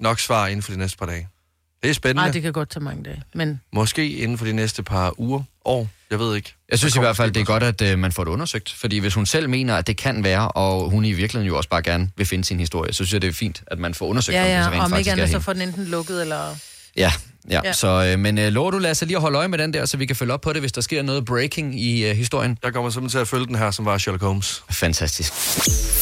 nok 0.00 0.20
svar 0.20 0.46
inden 0.46 0.62
for 0.62 0.72
de 0.72 0.78
næste 0.78 0.98
par 0.98 1.06
dage. 1.06 1.28
Det 1.82 1.90
er 1.90 1.94
spændende. 1.94 2.22
nej, 2.22 2.30
det 2.30 2.42
kan 2.42 2.52
godt 2.52 2.70
tage 2.70 2.84
mange 2.84 3.02
dage. 3.04 3.22
Men 3.34 3.60
Måske 3.72 4.10
inden 4.12 4.38
for 4.38 4.44
de 4.44 4.52
næste 4.52 4.82
par 4.82 5.20
uger, 5.20 5.42
år, 5.64 5.88
jeg 6.12 6.20
ved 6.20 6.36
ikke. 6.36 6.54
Jeg 6.70 6.78
synes 6.78 6.94
Der 6.94 7.00
i 7.00 7.02
hvert 7.02 7.16
fald, 7.16 7.30
det 7.32 7.40
er 7.40 7.44
godt, 7.44 7.62
at 7.62 7.82
øh, 7.82 7.98
man 7.98 8.12
får 8.12 8.24
det 8.24 8.30
undersøgt. 8.30 8.74
Fordi 8.80 8.98
hvis 8.98 9.14
hun 9.14 9.26
selv 9.26 9.48
mener, 9.48 9.76
at 9.76 9.86
det 9.86 9.96
kan 9.96 10.24
være, 10.24 10.48
og 10.48 10.90
hun 10.90 11.04
i 11.04 11.12
virkeligheden 11.12 11.48
jo 11.48 11.56
også 11.56 11.68
bare 11.68 11.82
gerne 11.82 12.10
vil 12.16 12.26
finde 12.26 12.44
sin 12.44 12.60
historie, 12.60 12.92
så 12.92 12.96
synes 12.96 13.12
jeg, 13.12 13.22
det 13.22 13.28
er 13.28 13.32
fint, 13.32 13.62
at 13.66 13.78
man 13.78 13.94
får 13.94 14.06
undersøgt, 14.06 14.38
om 14.38 14.44
det 14.44 14.50
ja, 14.50 14.62
så 14.62 14.68
ja, 14.68 14.74
rent 14.74 14.84
om 14.84 14.90
faktisk 14.90 14.98
ikke 14.98 15.10
er 15.10 15.12
andet, 15.12 15.28
så 15.28 15.32
hende. 15.32 15.44
får 15.44 15.52
den 15.52 15.62
enten 15.62 15.84
lukket, 15.84 16.20
eller... 16.22 16.56
Ja, 16.96 17.02
ja. 17.02 17.12
Ja. 17.50 17.60
ja. 17.64 17.72
Så, 17.72 17.88
øh, 18.12 18.18
men 18.18 18.38
øh, 18.38 18.52
lover 18.52 18.70
du, 18.70 18.78
Lasse, 18.78 19.04
lige 19.06 19.16
at 19.16 19.20
holde 19.20 19.38
øje 19.38 19.48
med 19.48 19.58
den 19.58 19.74
der, 19.74 19.86
så 19.86 19.96
vi 19.96 20.06
kan 20.06 20.16
følge 20.16 20.32
op 20.32 20.40
på 20.40 20.52
det, 20.52 20.62
hvis 20.62 20.72
der 20.72 20.80
sker 20.80 21.02
noget 21.02 21.24
breaking 21.24 21.80
i 21.80 22.04
øh, 22.04 22.16
historien? 22.16 22.58
Jeg 22.62 22.72
kommer 22.72 22.90
simpelthen 22.90 23.18
til 23.18 23.22
at 23.22 23.28
følge 23.28 23.46
den 23.46 23.54
her, 23.54 23.70
som 23.70 23.84
var 23.84 23.98
Sherlock 23.98 24.22
Holmes. 24.22 24.62
Fantastisk. 24.70 25.32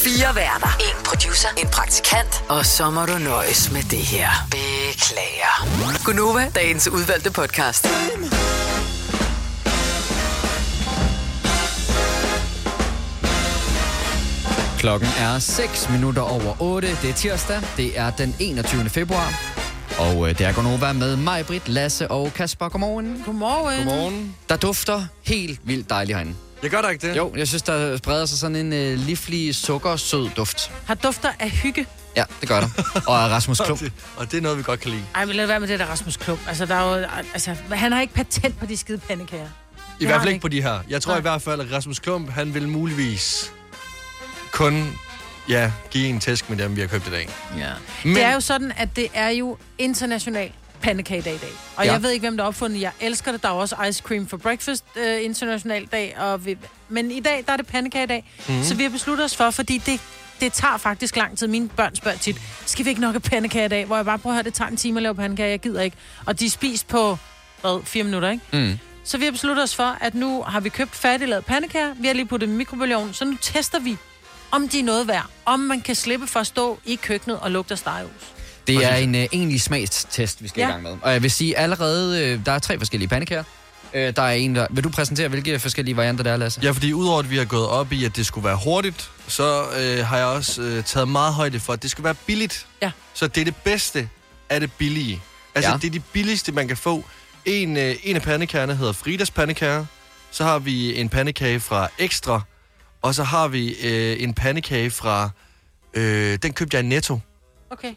Fire 0.03 0.35
værter. 0.35 0.77
En 0.79 1.05
producer. 1.05 1.49
En 1.61 1.67
praktikant. 1.67 2.43
Og 2.49 2.65
så 2.65 2.89
må 2.89 3.05
du 3.05 3.17
nøjes 3.17 3.71
med 3.71 3.83
det 3.83 3.99
her. 3.99 4.29
Beklager. 4.51 6.03
Gunova, 6.05 6.51
dagens 6.55 6.87
udvalgte 6.87 7.31
podcast. 7.31 7.87
Klokken 14.81 15.09
er 15.19 15.39
6 15.39 15.89
minutter 15.89 16.21
over 16.21 16.61
8. 16.61 16.87
Det 17.01 17.09
er 17.09 17.13
tirsdag. 17.13 17.61
Det 17.77 17.99
er 17.99 18.11
den 18.11 18.35
21. 18.39 18.89
februar. 18.89 19.41
Og 19.99 20.29
øh, 20.29 20.37
det 20.37 20.45
er 20.45 20.53
Gonova 20.53 20.93
med 20.93 21.15
mig, 21.15 21.45
Britt, 21.45 21.67
Lasse 21.67 22.11
og 22.11 22.33
Kasper. 22.33 22.69
Godmorgen. 22.69 23.23
Godmorgen. 23.25 23.77
Godmorgen. 23.77 24.35
Der 24.49 24.55
dufter 24.57 25.03
helt 25.23 25.59
vildt 25.63 25.89
dejligt 25.89 26.17
herinde. 26.17 26.35
Jeg 26.63 26.69
gør 26.69 26.81
da 26.81 26.87
ikke 26.87 27.07
det. 27.07 27.17
Jo, 27.17 27.33
jeg 27.37 27.47
synes, 27.47 27.61
der 27.61 27.97
spreder 27.97 28.25
sig 28.25 28.37
sådan 28.37 28.55
en 28.55 28.73
øh, 28.73 28.97
livlig, 28.97 29.55
sukkersød 29.55 30.29
duft. 30.37 30.71
Har 30.85 30.95
dufter 30.95 31.29
af 31.39 31.49
hygge. 31.49 31.85
Ja, 32.15 32.23
det 32.41 32.49
gør 32.49 32.59
der. 32.59 33.01
Og 33.07 33.23
af 33.23 33.29
Rasmus 33.29 33.61
Klump. 33.65 33.81
Og 34.17 34.31
det 34.31 34.37
er 34.37 34.41
noget, 34.41 34.57
vi 34.57 34.63
godt 34.63 34.79
kan 34.79 34.91
lide. 34.91 35.03
Ej, 35.15 35.25
men 35.25 35.35
lad 35.35 35.47
være 35.47 35.59
med 35.59 35.67
det 35.67 35.79
der 35.79 35.85
Rasmus 35.85 36.17
Klump. 36.17 36.39
Altså, 36.47 36.65
der 36.65 36.75
er 36.75 36.99
jo, 36.99 37.05
altså, 37.33 37.55
han 37.71 37.91
har 37.91 38.01
ikke 38.01 38.13
patent 38.13 38.59
på 38.59 38.65
de 38.65 38.77
skide 38.77 38.97
pandekager. 38.97 39.47
I 39.99 40.05
hvert 40.05 40.21
fald 40.21 40.29
ikke 40.29 40.41
på 40.41 40.47
de 40.47 40.61
her. 40.61 40.79
Jeg 40.89 41.01
tror 41.01 41.17
i 41.17 41.21
hvert 41.21 41.41
fald, 41.41 41.61
at 41.61 41.71
Rasmus 41.71 41.99
Klump, 41.99 42.29
han 42.29 42.53
vil 42.53 42.67
muligvis 42.67 43.51
kun 44.51 44.97
ja, 45.49 45.71
give 45.91 46.07
en 46.07 46.19
tæsk 46.19 46.49
med 46.49 46.57
dem, 46.57 46.75
vi 46.75 46.81
har 46.81 46.87
købt 46.87 47.07
i 47.07 47.11
dag. 47.11 47.29
Ja. 47.57 47.69
Men- 48.05 48.15
Det 48.15 48.23
er 48.23 48.33
jo 48.33 48.39
sådan, 48.39 48.73
at 48.77 48.95
det 48.95 49.07
er 49.13 49.29
jo 49.29 49.57
international 49.77 50.51
pandekagedag 50.81 51.33
i 51.33 51.37
dag. 51.37 51.49
Og 51.75 51.85
Ja. 51.85 51.91
jeg 51.91 52.03
ved 52.03 52.11
ikke, 52.11 52.23
hvem 52.23 52.37
der 52.37 52.43
har 52.43 52.47
opfundet 52.47 52.81
Jeg 52.81 52.91
elsker 52.99 53.31
det. 53.31 53.43
Der 53.43 53.49
er 53.49 53.53
også 53.53 53.75
ice 53.89 54.03
cream 54.05 54.27
for 54.27 54.37
breakfast 54.37 54.83
øh, 54.95 55.23
international 55.25 55.85
dag. 55.85 56.15
Og 56.19 56.45
vi, 56.45 56.57
men 56.89 57.11
i 57.11 57.19
dag, 57.19 57.43
der 57.47 57.53
er 57.53 57.57
det 57.57 57.67
pandekagedag. 57.67 58.31
Mhm. 58.47 58.57
Mm. 58.57 58.63
Så 58.63 58.75
vi 58.75 58.83
har 58.83 58.89
besluttet 58.89 59.25
os 59.25 59.35
for, 59.35 59.49
fordi 59.51 59.77
det, 59.77 59.99
det 60.39 60.53
tager 60.53 60.77
faktisk 60.77 61.15
lang 61.15 61.37
tid. 61.37 61.47
Mine 61.47 61.69
børn 61.69 61.95
spørger 61.95 62.17
tit, 62.17 62.41
skal 62.65 62.85
vi 62.85 62.89
ikke 62.89 63.01
nok 63.01 63.13
have 63.13 63.19
pandekager 63.19 63.65
i 63.65 63.69
dag? 63.69 63.85
Hvor 63.85 63.95
jeg 63.95 64.05
bare 64.05 64.19
prøver 64.19 64.33
at 64.33 64.35
høre, 64.35 64.43
det 64.43 64.53
tager 64.53 64.69
en 64.71 64.77
time 64.77 64.99
at 64.99 65.03
lave 65.03 65.15
pandekager. 65.15 65.49
Jeg 65.49 65.59
gider 65.59 65.81
ikke. 65.81 65.97
Og 66.25 66.39
de 66.39 66.45
er 66.45 66.49
spist 66.49 66.87
på, 66.87 67.17
hvad, 67.61 67.81
fire 67.85 68.03
minutter, 68.03 68.29
ikke? 68.29 68.43
Mm. 68.53 68.79
Så 69.03 69.17
vi 69.17 69.25
har 69.25 69.31
besluttet 69.31 69.63
os 69.63 69.75
for, 69.75 69.97
at 70.01 70.15
nu 70.15 70.41
har 70.43 70.59
vi 70.59 70.69
købt 70.69 70.95
færdiglavet 70.95 71.45
pandekager. 71.45 71.93
Vi 71.99 72.07
har 72.07 72.13
lige 72.13 72.25
puttet 72.25 72.47
dem 72.47 72.55
i 72.55 72.57
mikrobølgeovnen, 72.57 73.13
så 73.13 73.25
nu 73.25 73.37
tester 73.41 73.79
vi, 73.79 73.97
om 74.51 74.69
de 74.69 74.79
er 74.79 74.83
noget 74.83 75.07
værd. 75.07 75.25
Om 75.45 75.59
man 75.59 75.81
kan 75.81 75.95
slippe 75.95 76.27
for 76.27 76.39
at 76.39 76.47
stå 76.47 76.79
i 76.85 76.95
køkkenet 76.95 77.39
og 77.39 77.51
lugte 77.51 77.71
af 77.71 77.77
stegehus. 77.77 78.11
Det 78.67 78.75
er 78.85 78.95
en 78.95 79.15
øh, 79.15 79.21
egentlig 79.33 79.61
smagstest, 79.61 80.43
vi 80.43 80.47
skal 80.47 80.61
ja. 80.61 80.67
I 80.67 80.71
gang 80.71 80.83
med. 80.83 80.97
Og 81.01 81.13
jeg 81.13 81.23
vil 81.23 81.31
sige, 81.31 81.57
allerede, 81.57 82.25
øh, 82.25 82.45
der 82.45 82.51
er 82.51 82.59
tre 82.59 82.77
forskellige 82.77 83.09
pandekager. 83.09 83.43
Øh, 83.93 84.15
der 84.15 84.21
er 84.21 84.31
en, 84.31 84.55
der... 84.55 84.67
Vil 84.69 84.83
du 84.83 84.89
præsentere, 84.89 85.27
hvilke 85.27 85.59
forskellige 85.59 85.97
varianter 85.97 86.23
der 86.23 86.31
er, 86.31 86.37
Lasse? 86.37 86.61
Ja, 86.63 86.71
fordi 86.71 86.93
udover 86.93 87.19
at 87.19 87.29
vi 87.29 87.37
har 87.37 87.45
gået 87.45 87.67
op 87.67 87.91
i, 87.91 88.05
at 88.05 88.15
det 88.15 88.25
skulle 88.25 88.45
være 88.45 88.57
hurtigt, 88.63 89.09
så 89.27 89.63
øh, 89.79 90.05
har 90.05 90.17
jeg 90.17 90.25
også 90.25 90.61
øh, 90.61 90.83
taget 90.83 91.07
meget 91.07 91.33
højde 91.33 91.59
for, 91.59 91.73
at 91.73 91.83
det 91.83 91.91
skal 91.91 92.03
være 92.03 92.15
billigt. 92.15 92.67
Ja. 92.81 92.91
Så 93.13 93.27
det 93.27 93.41
er 93.41 93.45
det 93.45 93.55
bedste 93.55 94.09
af 94.49 94.59
det 94.59 94.71
billige. 94.71 95.21
Altså, 95.55 95.69
Ja. 95.69 95.73
ja. 95.73 95.77
det 95.81 95.87
er 95.87 95.91
de 95.91 95.99
billigste, 95.99 96.51
man 96.51 96.67
kan 96.67 96.77
få. 96.77 97.05
En, 97.45 97.77
øh, 97.77 97.95
en 98.03 98.15
af 98.15 98.21
pandekagerne 98.21 98.75
hedder 98.75 98.93
Fridas 98.93 99.31
pandekager. 99.31 99.85
Så 100.31 100.43
har 100.43 100.59
vi 100.59 100.95
en 100.99 101.09
pandekage 101.09 101.59
fra 101.59 101.87
Ekstra. 101.97 102.41
Og 103.01 103.15
så 103.15 103.23
har 103.23 103.47
vi 103.47 103.75
øh, 103.83 104.23
en 104.23 104.33
pandekage 104.33 104.91
fra... 104.91 105.29
Øh, 105.93 106.37
den 106.43 106.53
købte 106.53 106.77
jeg 106.77 106.83
i 106.85 106.87
Netto. 106.87 107.19
Okay. 107.69 107.93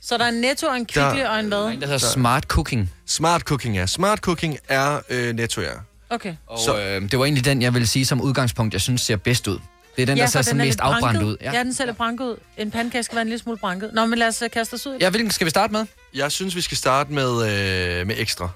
Så 0.00 0.18
der 0.18 0.24
er 0.24 0.28
en 0.28 0.34
netto 0.40 0.66
og 0.66 0.76
en 0.76 0.86
kvickly 0.86 1.20
og 1.22 1.40
en 1.40 1.46
hvad? 1.48 1.58
Der 1.58 1.70
hedder 1.70 1.98
Smart 1.98 2.44
Cooking. 2.44 2.90
Smart 3.06 3.40
Cooking, 3.42 3.76
ja. 3.76 3.86
Smart 3.86 4.18
Cooking 4.18 4.58
er 4.68 5.00
øh, 5.10 5.34
Netto, 5.34 5.60
ja. 5.60 5.72
Okay. 6.10 6.34
Og 6.46 6.58
så, 6.58 6.78
øh, 6.80 7.02
det 7.10 7.18
var 7.18 7.24
egentlig 7.24 7.44
den, 7.44 7.62
jeg 7.62 7.74
ville 7.74 7.86
sige 7.86 8.06
som 8.06 8.20
udgangspunkt, 8.20 8.72
jeg 8.74 8.80
synes 8.80 9.00
ser 9.00 9.16
bedst 9.16 9.46
ud. 9.48 9.58
Det 9.96 10.02
er 10.02 10.06
den, 10.06 10.18
der 10.18 10.26
ser 10.26 10.38
for 10.38 10.42
sådan 10.44 10.60
er 10.60 10.64
mest 10.64 10.74
lidt 10.76 10.80
afbrændt 10.80 11.02
branket. 11.02 11.22
ud. 11.22 11.36
Ja. 11.40 11.52
ja, 11.52 11.58
den 11.64 11.74
ser 11.74 11.84
lidt 11.86 11.96
branket 11.96 12.24
ud. 12.24 12.36
En 12.56 12.70
pandekage 12.70 13.02
skal 13.02 13.16
være 13.16 13.22
en 13.22 13.28
lille 13.28 13.42
smule 13.42 13.58
branket. 13.58 13.90
Nå, 13.94 14.06
men 14.06 14.18
lad 14.18 14.28
os 14.28 14.42
øh, 14.42 14.50
kaste 14.50 14.74
os 14.74 14.86
ud. 14.86 14.92
i 14.92 14.94
det. 14.94 15.02
Ja, 15.02 15.10
hvilken 15.10 15.30
skal 15.30 15.44
vi 15.44 15.50
starte 15.50 15.72
med? 15.72 15.86
Jeg 16.14 16.32
synes, 16.32 16.56
vi 16.56 16.60
skal 16.60 16.76
starte 16.76 17.12
med, 17.12 17.30
øh, 17.30 18.06
med 18.06 18.14
ekstra. 18.18 18.48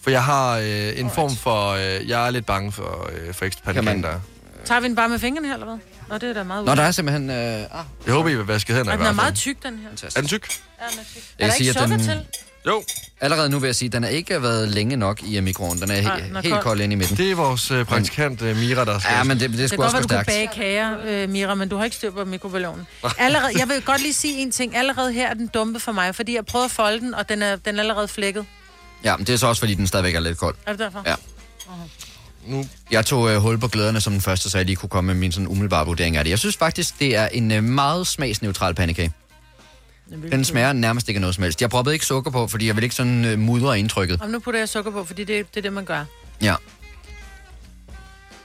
For 0.00 0.10
jeg 0.10 0.24
har 0.24 0.58
øh, 0.58 0.98
en 1.00 1.10
form 1.10 1.36
for... 1.36 1.70
Øh, 1.70 2.08
jeg 2.08 2.26
er 2.26 2.30
lidt 2.30 2.46
bange 2.46 2.72
for, 2.72 3.10
øh, 3.12 3.34
for 3.34 3.44
ekstra 3.44 3.72
Kan 3.72 3.84
man- 3.84 3.94
pandekager. 3.94 4.14
der. 4.14 4.20
Tager 4.68 4.80
vi 4.80 4.86
den 4.88 4.96
bare 4.96 5.08
med 5.08 5.18
fingrene 5.18 5.46
her, 5.48 5.54
eller 5.54 5.66
hvad? 5.66 5.78
Nå, 6.08 6.14
det 6.18 6.22
er 6.30 6.32
da 6.34 6.42
meget 6.42 6.64
Nå, 6.64 6.74
der 6.74 6.82
er 6.82 6.90
simpelthen... 6.90 7.30
Øh, 7.30 7.36
ah, 7.36 7.66
Jeg 8.06 8.14
håber, 8.14 8.28
I 8.28 8.34
vil 8.34 8.46
vaske 8.46 8.74
hænder 8.74 8.92
i 8.92 8.96
den 8.96 9.00
er 9.00 9.04
hvert 9.04 9.16
meget 9.16 9.26
fald. 9.28 9.36
tyk, 9.36 9.62
den 9.62 9.78
her. 9.78 10.08
Er 10.16 10.20
den 10.20 10.28
tyk? 10.28 10.48
Ja, 10.80 10.84
den 10.90 10.98
er 10.98 11.04
tyk. 11.14 11.22
Jeg 11.38 11.44
Er 11.44 11.50
der 11.50 11.54
ikke 11.54 11.72
sukker 11.72 11.96
den- 11.96 12.04
til? 12.04 12.20
Jo. 12.66 12.82
Allerede 13.20 13.48
nu 13.48 13.58
vil 13.58 13.68
jeg 13.68 13.76
sige, 13.76 13.86
at 13.86 13.92
den 13.92 14.02
har 14.02 14.10
ikke 14.10 14.42
været 14.42 14.68
længe 14.68 14.96
nok 14.96 15.22
i 15.22 15.40
mikroen. 15.40 15.80
Den 15.80 15.90
er 15.90 16.02
Nej, 16.02 16.16
he- 16.20 16.24
den 16.26 16.36
er 16.36 16.40
helt 16.42 16.52
kold. 16.54 16.62
kold 16.62 16.80
ind 16.80 16.92
i 16.92 16.96
midten. 16.96 17.16
Det 17.16 17.30
er 17.30 17.34
vores 17.34 17.70
øh, 17.70 17.84
praktikant 17.84 18.42
øh, 18.42 18.56
Mira, 18.56 18.84
der 18.84 18.98
skal... 18.98 19.12
Ja, 19.16 19.22
men 19.24 19.40
det, 19.40 19.50
det, 19.50 19.58
Det 19.58 19.70
godt 19.70 19.84
også 19.84 19.96
være, 19.96 20.02
du 20.02 20.08
kunne 20.08 20.24
stærkt. 20.24 20.26
bage 20.26 20.48
kager, 20.54 20.96
øh, 21.06 21.28
Mira, 21.28 21.54
men 21.54 21.68
du 21.68 21.76
har 21.76 21.84
ikke 21.84 21.96
styr 21.96 22.10
på 22.10 22.24
mikrobølgeovnen. 22.24 22.86
Allerede, 23.18 23.52
jeg 23.58 23.68
vil 23.68 23.82
godt 23.82 24.00
lige 24.02 24.12
sige 24.14 24.38
en 24.42 24.50
ting. 24.50 24.76
Allerede 24.76 25.12
her 25.12 25.28
er 25.30 25.34
den 25.34 25.46
dumpe 25.46 25.80
for 25.80 25.92
mig, 25.92 26.14
fordi 26.14 26.34
jeg 26.34 26.46
prøvede 26.46 26.64
at 26.64 26.70
folde 26.70 27.00
den, 27.00 27.14
og 27.14 27.28
den 27.28 27.42
er, 27.42 27.56
den 27.56 27.76
er 27.76 27.80
allerede 27.80 28.08
flækket. 28.08 28.44
Ja, 29.04 29.16
men 29.16 29.26
det 29.26 29.32
er 29.32 29.36
så 29.36 29.46
også, 29.46 29.60
fordi 29.60 29.74
den 29.74 29.86
stadigvæk 29.86 30.14
er 30.14 30.20
lidt 30.20 30.38
kold. 30.38 30.54
Er 30.66 30.70
det 30.72 30.78
derfor? 30.78 31.02
Ja. 31.06 31.14
Nu. 32.48 32.64
Jeg 32.90 33.06
tog 33.06 33.30
øh, 33.30 33.36
hul 33.36 33.58
på 33.58 33.68
glæderne 33.68 34.00
som 34.00 34.12
den 34.12 34.22
første, 34.22 34.50
så 34.50 34.58
jeg 34.58 34.66
lige 34.66 34.76
kunne 34.76 34.88
komme 34.88 35.14
med 35.14 35.20
min 35.20 35.32
sådan 35.32 35.48
umiddelbare 35.48 35.86
vurdering 35.86 36.16
af 36.16 36.24
det. 36.24 36.30
Jeg 36.30 36.38
synes 36.38 36.56
faktisk, 36.56 36.98
det 37.00 37.16
er 37.16 37.28
en 37.28 37.52
øh, 37.52 37.64
meget 37.64 38.06
smagsneutral 38.06 38.74
pandekage. 38.74 39.12
Den 40.30 40.44
smager 40.44 40.72
nærmest 40.72 41.08
ikke 41.08 41.18
af 41.18 41.20
noget 41.20 41.34
som 41.34 41.42
helst. 41.44 41.60
Jeg 41.62 41.70
proppede 41.70 41.94
ikke 41.94 42.06
sukker 42.06 42.30
på, 42.30 42.46
fordi 42.46 42.66
jeg 42.66 42.76
vil 42.76 42.84
ikke 42.84 42.94
sådan 42.96 43.24
øh, 43.24 43.38
mudre 43.38 43.78
indtrykket. 43.78 44.20
Og 44.22 44.30
nu 44.30 44.38
putter 44.38 44.60
jeg 44.60 44.68
sukker 44.68 44.90
på, 44.90 45.04
fordi 45.04 45.24
det, 45.24 45.54
det 45.54 45.60
er 45.60 45.62
det, 45.62 45.72
man 45.72 45.84
gør. 45.84 46.04
Ja. 46.42 46.54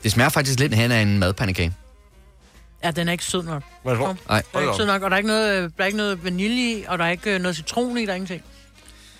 Det 0.04 0.12
smager 0.12 0.30
faktisk 0.30 0.60
lidt 0.60 0.74
hen 0.76 0.91
af 0.91 1.01
en 1.01 1.20
madpandekage. 1.20 1.74
Ja, 2.84 2.91
den 2.91 3.08
er 3.08 3.12
ikke 3.12 3.26
sød 3.26 3.43
nok. 3.43 3.64
Hvad 3.84 3.97
Kom. 3.97 4.18
Nej. 4.30 4.41
Den 4.51 4.60
er 4.60 4.62
ikke 4.62 4.76
sød 4.78 4.86
nok, 4.86 5.01
og 5.01 5.10
der 5.10 5.16
er 5.16 5.18
ikke 5.18 5.28
noget, 5.28 5.72
der 5.78 5.84
er 5.84 5.86
ikke 5.88 5.97
noget 5.97 6.24
vanilje 6.24 6.72
i, 6.72 6.86
og 6.88 6.97
der 6.97 7.06
er 7.06 7.10
ikke 7.10 7.36
øh, 7.36 7.41
noget 7.41 7.56
citron 7.56 7.97
i, 7.97 8.06
der 8.06 8.12
er 8.12 8.16
ingenting. 8.16 8.41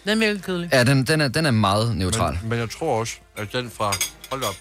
Den 0.04 0.10
er 0.12 0.16
virkelig 0.16 0.44
kedelig. 0.44 0.70
Ja, 0.74 0.84
den, 0.84 1.04
den, 1.04 1.22
er, 1.22 1.28
den 1.28 1.46
er 1.46 1.52
meget 1.52 1.98
neutral. 1.98 2.38
Men, 2.42 2.50
men 2.50 2.60
jeg 2.60 2.70
tror 2.70 3.00
også, 3.00 3.14
at 3.38 3.54
den 3.54 3.72
fra... 3.78 3.94
Hold 4.30 4.44
op. 4.44 4.56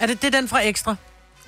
Er 0.00 0.06
det, 0.06 0.22
det 0.22 0.34
er 0.34 0.40
den 0.40 0.48
fra 0.48 0.60
Ekstra? 0.66 0.96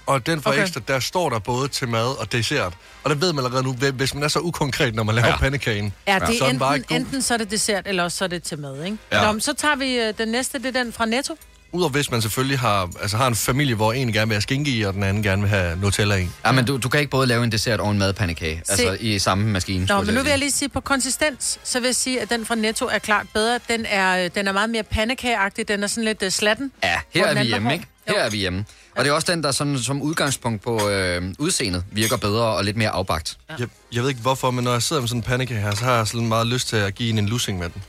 Og 0.06 0.26
den 0.26 0.42
fra 0.42 0.50
Okay. 0.50 0.62
ekstra, 0.62 0.80
der 0.88 1.00
står 1.00 1.30
der 1.30 1.38
både 1.38 1.68
til 1.68 1.88
mad 1.88 2.18
og 2.20 2.32
dessert. 2.32 2.72
Og 3.04 3.10
det 3.10 3.20
ved 3.20 3.32
man 3.32 3.44
allerede 3.44 3.64
nu, 3.64 3.72
hvem- 3.72 3.94
hvis 3.96 4.14
man 4.14 4.22
er 4.22 4.28
så 4.28 4.38
ukonkret, 4.40 4.94
når 4.94 5.02
man 5.02 5.14
laver 5.14 5.28
Ja. 5.28 5.36
pandekagen. 5.36 5.92
Ja, 6.06 6.18
det 6.18 6.38
så 6.38 6.44
er 6.44 6.58
bare 6.58 6.76
enten, 6.76 6.88
god. 6.88 6.96
enten 7.06 7.22
så 7.22 7.34
er 7.34 7.38
det 7.38 7.50
dessert, 7.50 7.86
eller 7.86 8.02
også 8.04 8.18
så 8.18 8.24
er 8.24 8.28
det 8.28 8.42
til 8.42 8.58
mad, 8.58 8.84
ikke? 8.84 8.98
Ja. 9.12 9.32
Nå, 9.32 9.40
så 9.40 9.52
tager 9.54 9.76
vi 9.76 9.94
øh, 9.96 10.14
den 10.18 10.28
næste, 10.28 10.58
det 10.58 10.76
er 10.76 10.82
den 10.82 10.92
fra 10.92 11.06
Netto. 11.06 11.36
Udover 11.72 11.90
hvis 11.90 12.10
man 12.10 12.22
selvfølgelig 12.22 12.58
har, 12.58 12.90
altså 13.00 13.16
har 13.16 13.26
en 13.26 13.34
familie, 13.34 13.74
hvor 13.74 13.92
en 13.92 14.12
gerne 14.12 14.28
vil 14.28 14.34
have 14.34 14.42
skinke 14.42 14.70
i, 14.70 14.82
og 14.82 14.94
den 14.94 15.02
anden 15.02 15.22
gerne 15.22 15.42
vil 15.42 15.50
have 15.50 15.76
Nutella 15.76 16.16
i. 16.16 16.28
Ja, 16.44 16.52
men 16.52 16.64
du, 16.64 16.76
du 16.76 16.88
kan 16.88 17.00
ikke 17.00 17.10
både 17.10 17.26
lave 17.26 17.44
en 17.44 17.52
dessert 17.52 17.80
og 17.80 17.90
en 17.90 17.98
madpandekage. 17.98 18.62
Se. 18.64 18.72
Altså 18.72 18.96
i 19.00 19.18
samme 19.18 19.44
maskine. 19.44 19.86
Nå, 19.86 20.02
men 20.02 20.14
nu 20.14 20.22
vil 20.22 20.30
jeg 20.30 20.38
lige 20.38 20.50
sige, 20.50 20.68
på 20.68 20.80
konsistens, 20.80 21.58
så 21.64 21.80
vil 21.80 21.86
jeg 21.86 21.94
sige, 21.94 22.20
at 22.20 22.30
den 22.30 22.46
fra 22.46 22.54
Netto 22.54 22.86
er 22.86 22.98
klart 22.98 23.26
bedre. 23.34 23.60
Den 23.68 23.86
er, 23.86 24.28
den 24.28 24.48
er 24.48 24.52
meget 24.52 24.70
mere 24.70 24.82
pandekageagtig, 24.82 25.68
den 25.68 25.82
er 25.82 25.86
sådan 25.86 26.04
lidt 26.04 26.22
uh, 26.22 26.28
slatten. 26.28 26.72
Ja, 26.82 27.00
her 27.14 27.26
er 27.26 27.42
vi 27.42 27.48
hjemme, 27.48 27.72
ikke? 27.72 27.86
Her 28.08 28.18
er 28.18 28.30
vi 28.30 28.36
hjemme. 28.36 28.64
Og 28.96 29.04
det 29.04 29.10
er 29.10 29.14
også 29.14 29.32
den, 29.32 29.42
der 29.42 29.52
sådan, 29.52 29.78
som 29.78 30.02
udgangspunkt 30.02 30.62
på 30.62 30.88
øh, 30.88 31.22
udseendet 31.38 31.84
virker 31.92 32.16
bedre 32.16 32.44
og 32.44 32.64
lidt 32.64 32.76
mere 32.76 32.90
afbagt. 32.90 33.38
Ja. 33.50 33.54
Jeg, 33.58 33.68
jeg 33.92 34.02
ved 34.02 34.08
ikke 34.08 34.20
hvorfor, 34.20 34.50
men 34.50 34.64
når 34.64 34.72
jeg 34.72 34.82
sidder 34.82 35.02
med 35.02 35.08
sådan 35.08 35.18
en 35.18 35.22
pandekage 35.22 35.60
her, 35.60 35.74
så 35.74 35.84
har 35.84 35.96
jeg 35.96 36.06
sådan 36.06 36.28
meget 36.28 36.46
lyst 36.46 36.68
til 36.68 36.76
at 36.76 36.94
give 36.94 37.10
en 37.10 37.18
en 37.18 37.28
lussing 37.28 37.58
med 37.58 37.68
den. 37.68 37.82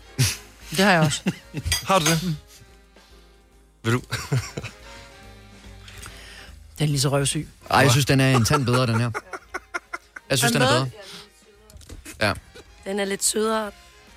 Det 0.70 0.80
har 0.80 0.92
jeg 0.92 1.02
også. 1.02 1.22
Har 1.88 2.00
du 2.00 2.06
det? 2.06 2.36
Vil 3.90 3.94
du? 3.98 4.02
Den 6.80 6.86
er 6.86 6.86
lige 6.86 7.00
så 7.00 7.10
røvsyg. 7.10 7.48
Ej, 7.70 7.80
jeg 7.80 7.92
synes, 7.92 8.06
den 8.06 8.20
er 8.20 8.38
en 8.38 8.46
tand 8.46 8.66
bedre, 8.66 8.88
den 8.88 9.00
her. 9.00 9.12
Jeg 10.30 10.38
synes, 10.38 10.56
Er 10.56 10.60
den 10.60 10.68
den 10.68 10.76
er 10.76 10.86
bedre. 10.86 10.90
Ja. 12.22 12.34
Den 12.92 13.00
er 13.00 13.06
lidt 13.06 13.24
sødere. 13.24 13.72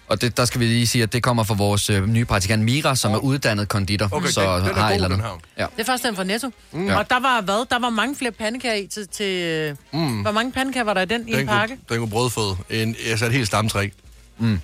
Og 0.09 0.21
det, 0.21 0.37
der 0.37 0.45
skal 0.45 0.61
vi 0.61 0.65
lige 0.67 0.87
sige, 0.87 1.03
at 1.03 1.13
det 1.13 1.23
kommer 1.23 1.45
fra 1.45 1.55
vores 1.55 1.91
øh, 1.91 2.07
nye 2.09 2.25
praktikant 2.25 2.63
Mira, 2.63 2.97
som 2.97 3.13
er 3.13 3.19
uddannet 3.19 3.69
konditor. 3.69 4.09
Okay, 4.13 4.29
så 4.29 4.57
den- 4.59 4.65
den 4.65 4.71
er 4.77 4.81
har 4.81 4.89
god, 4.89 4.95
eller 4.95 5.09
den 5.09 5.21
her. 5.21 5.41
Ja. 5.59 5.67
Det 5.77 5.81
er 5.81 5.85
først 5.85 6.05
den 6.05 6.17
fra 6.17 6.25
Netto. 6.25 6.51
Mm. 6.73 6.87
Ja. 6.89 6.99
Og 6.99 7.11
der 7.11 7.21
var 7.21 7.41
hvad? 7.41 7.67
Der 7.71 7.79
var 7.79 7.91
mange 7.91 8.17
flere 8.17 8.33
pandekager 8.33 8.75
i 8.75 8.87
til... 8.87 9.09
til 9.09 9.77
Mm. 9.93 10.21
Hvor 10.23 10.33
mange 10.33 10.53
pandekager 10.53 10.85
var 10.85 10.95
der 10.95 11.01
i 11.01 11.07
den, 11.07 11.29
i 11.29 11.33
en 11.33 11.39
Den 11.39 11.47
pakke? 11.47 11.77
kunne, 11.77 11.85
den 11.89 11.99
kunne 11.99 12.11
brødføde. 12.11 12.57
En, 12.71 12.97
altså 13.07 13.27
et 13.27 13.33
helt 13.33 13.47
stamtræk. 13.47 13.93
Mm. 14.39 14.61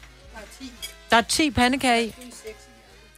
Der 1.11 1.16
er 1.16 1.20
10 1.22 1.50
pandekager 1.50 1.96
i. 1.96 2.14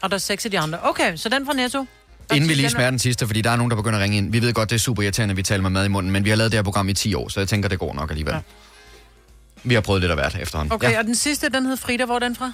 Og 0.03 0.11
der 0.11 0.15
er 0.15 0.19
6 0.19 0.45
af 0.45 0.51
de 0.51 0.59
andre. 0.59 0.79
Okay, 0.83 1.17
så 1.17 1.29
den 1.29 1.47
fra 1.47 1.53
Netto. 1.53 1.87
Inden 2.33 2.49
vi 2.49 2.55
lige 2.55 2.71
smager 2.71 2.91
den 2.91 2.99
sidste, 2.99 3.27
fordi 3.27 3.41
der 3.41 3.51
er 3.51 3.57
nogen, 3.57 3.71
der 3.71 3.77
begynder 3.77 3.99
at 3.99 4.03
ringe 4.03 4.17
ind. 4.17 4.33
Vi 4.33 4.43
ved 4.43 4.53
godt, 4.53 4.71
det 4.71 4.77
er 4.77 4.81
super 4.81 5.03
irriterende, 5.03 5.33
at 5.33 5.37
vi 5.37 5.43
taler 5.43 5.63
med 5.63 5.71
mad 5.71 5.85
i 5.85 5.89
munden, 5.89 6.13
men 6.13 6.25
vi 6.25 6.31
har 6.31 6.37
lavet 6.37 6.53
det 6.53 6.59
her 6.59 6.63
program 6.63 6.89
i 6.89 6.95
10 6.95 7.15
år, 7.15 7.29
så 7.29 7.41
jeg 7.41 7.49
tænker, 7.49 7.69
det 7.69 7.79
går 7.79 7.95
nok 7.95 8.11
alligevel. 8.11 8.35
Ja. 8.35 8.41
Vi 9.65 9.75
har 9.75 9.81
prøvet 9.81 10.01
lidt 10.01 10.11
af 10.11 10.17
hvert 10.17 10.37
efterhånden. 10.41 10.73
Okay, 10.73 10.91
ja. 10.91 10.99
og 10.99 11.05
den 11.05 11.15
sidste, 11.15 11.49
den 11.49 11.67
hed 11.67 11.77
Frida. 11.77 12.05
Hvor 12.05 12.15
er 12.15 12.19
den 12.19 12.37
fra? 12.37 12.53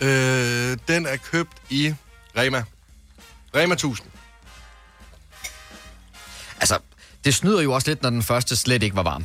Øh, 0.00 0.76
den 0.88 1.06
er 1.06 1.16
købt 1.16 1.52
i 1.70 1.94
Rema. 2.36 2.64
Rema 3.56 3.74
1000. 3.74 4.08
Altså, 6.60 6.78
det 7.24 7.34
snyder 7.34 7.60
jo 7.60 7.72
også 7.72 7.90
lidt, 7.90 8.02
når 8.02 8.10
den 8.10 8.22
første 8.22 8.56
slet 8.56 8.82
ikke 8.82 8.96
var 8.96 9.02
varm. 9.02 9.24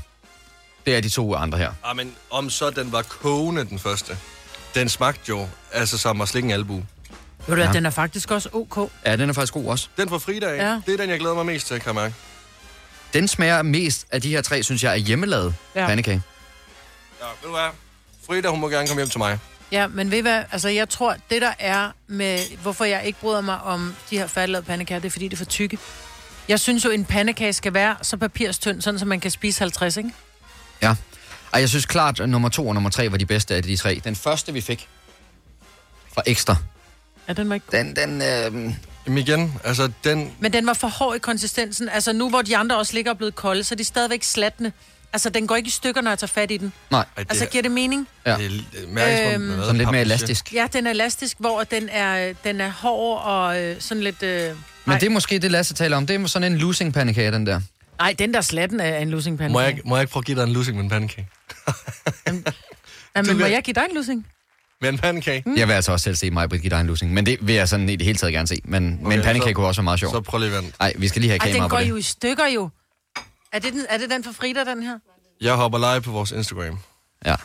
Det 0.86 0.98
er 0.98 1.02
de 1.02 1.10
to 1.10 1.36
andre 1.36 1.58
her. 1.58 1.72
Ah, 1.84 1.96
men 1.96 2.16
om 2.30 2.50
så 2.50 2.70
den 2.70 2.92
var 2.92 3.02
kogende, 3.02 3.66
den 3.66 3.80
første. 3.80 4.18
Den 4.76 4.90
smagte 4.90 5.30
jo, 5.30 5.48
altså 5.72 5.98
som 5.98 6.22
at 6.22 6.30
slikke 6.30 6.46
en 6.48 6.52
albu. 6.54 6.84
Ved 7.48 7.56
du 7.56 7.62
Ja. 7.62 7.72
den 7.72 7.86
er 7.86 7.90
faktisk 7.90 8.32
også 8.32 8.50
ok. 8.54 8.92
Ja, 9.06 9.16
den 9.16 9.30
er 9.30 9.34
faktisk 9.34 9.54
god 9.54 9.66
også. 9.66 9.88
Den 9.98 10.10
fra 10.10 10.18
Frida 10.18 10.46
af, 10.46 10.58
Ja. 10.58 10.82
det 10.86 10.94
er 10.94 10.98
den, 10.98 11.10
jeg 11.10 11.20
glæder 11.20 11.36
mig 11.36 11.46
mest 11.46 11.68
til, 11.68 11.80
kan 11.80 11.86
jeg 11.86 11.96
mærke. 11.96 12.16
Den 13.14 13.28
smager 13.28 13.62
mest 13.62 14.06
af 14.12 14.22
de 14.22 14.30
her 14.30 14.42
tre, 14.42 14.64
synes 14.64 14.84
jeg, 14.84 14.92
er 14.92 14.96
hjemmelavet 14.96 15.56
ja. 15.76 15.82
Ja. 15.82 15.88
pandekage. 15.88 16.22
Ja, 17.22 17.26
ved 17.26 17.34
du 17.44 17.50
hvad? 17.50 17.70
Frida, 18.28 18.48
hun 18.50 18.60
må 18.60 18.70
gerne 18.70 18.88
komme 18.88 19.02
hjem 19.02 19.10
til 19.10 19.18
mig. 19.18 19.40
Ja, 19.72 19.88
men 19.88 20.12
ved 20.12 20.18
I 20.18 20.22
hvad? 20.22 20.44
Altså, 20.52 20.70
jeg 20.70 20.90
tror, 20.90 21.16
det 21.30 21.42
der 21.42 21.54
er 21.60 21.92
med... 22.08 22.40
Hvorfor 22.62 22.86
jeg 22.86 23.04
ikke 23.06 23.20
bryder 23.20 23.42
mig 23.42 23.62
om 23.62 23.96
de 24.10 24.18
her 24.18 24.28
færdiglavede 24.28 24.66
pandekager, 24.66 25.00
det 25.00 25.08
er 25.08 25.12
fordi, 25.12 25.26
det 25.28 25.34
er 25.34 25.38
for 25.38 25.46
tykke. 25.46 25.78
Jeg 26.48 26.60
synes 26.60 26.86
jo, 26.86 26.90
en 26.90 27.06
pandekage 27.06 27.54
skal 27.54 27.74
være 27.74 27.96
så 28.02 28.18
papirstynd, 28.18 28.82
sådan 28.82 29.00
så 29.00 29.06
man 29.06 29.20
kan 29.20 29.32
spise 29.32 29.60
50, 29.60 29.98
ikke? 29.98 30.12
Ja. 30.82 30.96
Og 31.52 31.60
jeg 31.62 31.70
synes 31.70 31.86
klart, 31.86 32.20
at 32.20 32.30
nummer 32.30 32.50
to 32.50 32.68
og 32.68 32.74
nummer 32.74 32.90
tre 32.90 33.12
var 33.12 33.18
de 33.18 33.26
bedste 33.26 33.56
af 33.56 33.64
de 33.64 33.76
tre. 33.78 34.02
Den 34.04 34.16
første, 34.16 34.54
vi 34.54 34.62
fik 34.62 34.88
fra 36.14 36.22
Ekstra, 36.26 36.56
Ja, 37.30 37.34
den 37.34 37.50
var 37.50 37.56
ikke... 37.56 37.66
den, 37.72 37.96
den, 37.96 38.22
øh, 38.22 38.74
Jamen 39.06 39.18
igen, 39.18 39.54
altså 39.64 39.92
den... 40.04 40.32
Men 40.40 40.54
den 40.54 40.66
var 40.68 40.74
for 40.74 40.88
hård 40.88 41.16
i 41.16 41.20
konsistensen. 41.20 41.90
Altså 41.90 42.14
nu, 42.14 42.30
hvor 42.30 42.42
de 42.42 42.58
andre 42.58 42.78
også 42.78 42.94
ligger 42.94 43.12
og 43.12 43.18
blevet 43.18 43.36
kolde, 43.36 43.64
så 43.64 43.76
er 43.76 43.78
de 43.78 43.84
stadigvæk 43.84 44.24
slatne. 44.24 44.74
Altså, 45.14 45.30
den 45.30 45.48
går 45.48 45.56
ikke 45.56 45.68
i 45.68 45.72
stykker, 45.72 46.02
når 46.02 46.12
jeg 46.12 46.20
tager 46.20 46.28
fat 46.28 46.52
i 46.52 46.58
den. 46.58 46.74
nej. 46.92 47.00
Ej, 47.00 47.06
det 47.18 47.30
Altså, 47.30 47.46
er- 47.46 47.50
giver 47.50 47.62
det 47.62 47.72
mening? 47.72 48.08
Ja. 48.26 48.38
Det 48.38 48.46
er 48.46 48.88
mærkes, 48.88 49.36
Øhm, 49.36 49.58
Sådan 49.62 49.78
lidt 49.78 49.92
mere 49.92 50.02
elastisk. 50.02 50.54
Ja, 50.54 50.68
den 50.74 50.88
er 50.88 50.92
elastisk, 50.92 51.36
hvor 51.40 51.64
den 51.64 51.90
er, 51.90 52.34
den 52.44 52.62
er 52.62 52.70
hård 52.70 53.22
og 53.24 53.62
øh, 53.62 53.76
sådan 53.80 54.04
lidt... 54.04 54.24
Øh... 54.24 54.56
Men 54.86 55.00
det 55.00 55.06
er 55.06 55.10
måske 55.10 55.40
det, 55.40 55.52
Lasse 55.52 55.74
taler 55.74 55.98
om. 55.98 56.08
Det 56.08 56.22
er 56.22 56.28
sådan 56.28 56.52
en 56.52 56.58
losing 56.58 56.94
pandekage, 56.94 57.32
den 57.32 57.46
der. 57.46 57.62
Nej, 58.00 58.16
den 58.20 58.34
der 58.34 58.42
slatten 58.42 58.80
er 58.80 58.98
en 58.98 59.10
losing 59.10 59.34
Må 59.36 59.38
pandekage. 59.38 59.62
jeg, 59.64 59.70
ikke- 59.78 59.88
må 59.90 59.96
jeg 59.96 60.02
ikke 60.04 60.12
prøve 60.12 60.22
at 60.22 60.26
give 60.26 60.38
dig 60.38 60.44
en 60.44 60.54
losing 60.54 60.76
med 60.78 60.84
en 60.84 60.90
pandekage? 60.90 61.28
Ja, 62.28 62.32
Du 63.22 63.28
men 63.28 63.38
må 63.40 63.46
jeg 63.46 63.62
give 63.64 63.74
dig 63.74 63.84
en 63.90 63.96
losing? 63.96 64.28
Med 64.82 64.90
en 64.90 64.98
pandekage? 64.98 65.44
Mm. 65.46 65.58
Jeg 65.58 65.68
vil 65.68 65.74
altså 65.74 65.92
også 65.92 66.04
selv 66.04 66.16
se 66.16 66.32
mig, 66.32 66.50
Britt, 66.50 66.62
give 66.62 66.70
dig 66.70 66.82
en 66.82 66.88
losing. 66.88 67.14
Men 67.14 67.26
det 67.26 67.38
vil 67.48 67.56
jeg 67.56 67.70
sådan 67.70 67.90
i 67.90 67.96
det 67.96 68.06
hele 68.06 68.18
taget 68.18 68.34
gerne 68.34 68.48
se. 68.48 68.62
Men, 68.64 68.94
okay, 68.94 69.04
men 69.04 69.12
en 69.20 69.24
pandekage 69.24 69.50
så- 69.50 69.54
kunne 69.56 69.68
også 69.68 69.82
være 69.82 69.84
meget 69.84 70.00
sjov. 70.00 70.12
Så 70.12 70.22
prøv 70.22 70.40
lige 70.40 70.56
at 70.58 70.64
vente. 70.64 70.78
Nej, 70.80 70.94
vi 70.98 71.08
skal 71.08 71.22
lige 71.22 71.30
have 71.30 71.40
Ej, 71.40 71.46
kamera 71.48 71.64
den 71.64 71.70
på 71.70 71.76
går 71.76 71.80
det. 71.80 71.90
jo 71.90 71.96
i 71.96 72.02
stykker 72.02 72.46
jo. 72.48 72.70
Er 73.54 73.60
det 73.60 73.74
den, 73.74 73.86
er 73.90 73.98
det 73.98 74.10
den 74.10 74.24
for 74.24 74.32
Frida, 74.32 74.64
den 74.64 74.84
her? 74.84 75.00
Jeg 75.42 75.54
hopper 75.56 75.78
live 75.94 76.02
på 76.02 76.12
vores 76.12 76.32
Instagram. 76.32 76.80
Ja. 77.26 77.36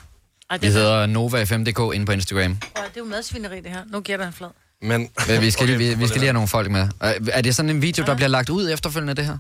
Ej, 0.50 0.58
Vi 0.58 0.66
det, 0.66 0.68
er, 0.68 0.72
hedder 0.72 1.06
Nova5.dk 1.06 1.94
inde 1.94 2.06
på 2.06 2.12
Instagram. 2.12 2.56
Prøv, 2.74 2.84
det 2.84 2.96
er 2.96 3.00
jo 3.00 3.04
madsvineri, 3.04 3.60
det 3.60 3.70
her. 3.70 3.82
Nu 3.92 4.00
gætter 4.00 4.24
han 4.24 4.32
flad. 4.34 4.48
Men, 4.82 5.10
Men 5.28 5.40
vi 5.40 5.50
skal, 5.50 5.64
Okay, 5.64 5.76
lige, 5.78 5.88
vi, 5.96 6.00
vi 6.02 6.06
skal 6.08 6.20
lige 6.20 6.26
have 6.28 6.32
nogle 6.32 6.48
folk 6.48 6.70
med. 6.70 6.88
Er- 7.00 7.40
det 7.42 7.56
sådan 7.56 7.70
en 7.70 7.82
video, 7.82 8.04
der 8.04 8.14
bliver 8.14 8.28
lagt 8.28 8.50
ud 8.50 8.70
efterfølgende, 8.70 9.14
det 9.14 9.24
her? 9.26 9.38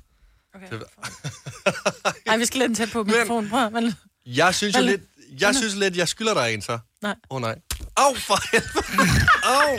Nej, 2.26 2.36
vi 2.42 2.44
skal 2.44 2.58
lade 2.58 2.68
den 2.68 2.74
tæt 2.76 2.90
på 2.92 3.02
mikrofonen. 3.04 3.50
Prøv, 3.50 3.70
men... 3.70 3.94
Jeg 4.26 4.54
synes 4.54 4.76
jo 4.76 4.82
lidt, 4.82 5.00
jeg 5.40 5.54
synes 5.54 5.74
lidt, 5.74 5.96
jeg 5.96 6.08
skylder 6.08 6.34
dig 6.34 6.54
en 6.54 6.62
så. 6.62 6.78
Nej. 7.02 7.14
Åh 7.30 7.36
oh, 7.36 7.40
nej. 7.42 7.54
Au, 7.96 8.14
for 8.14 8.38
helvede. 8.52 9.20
Au. 9.44 9.78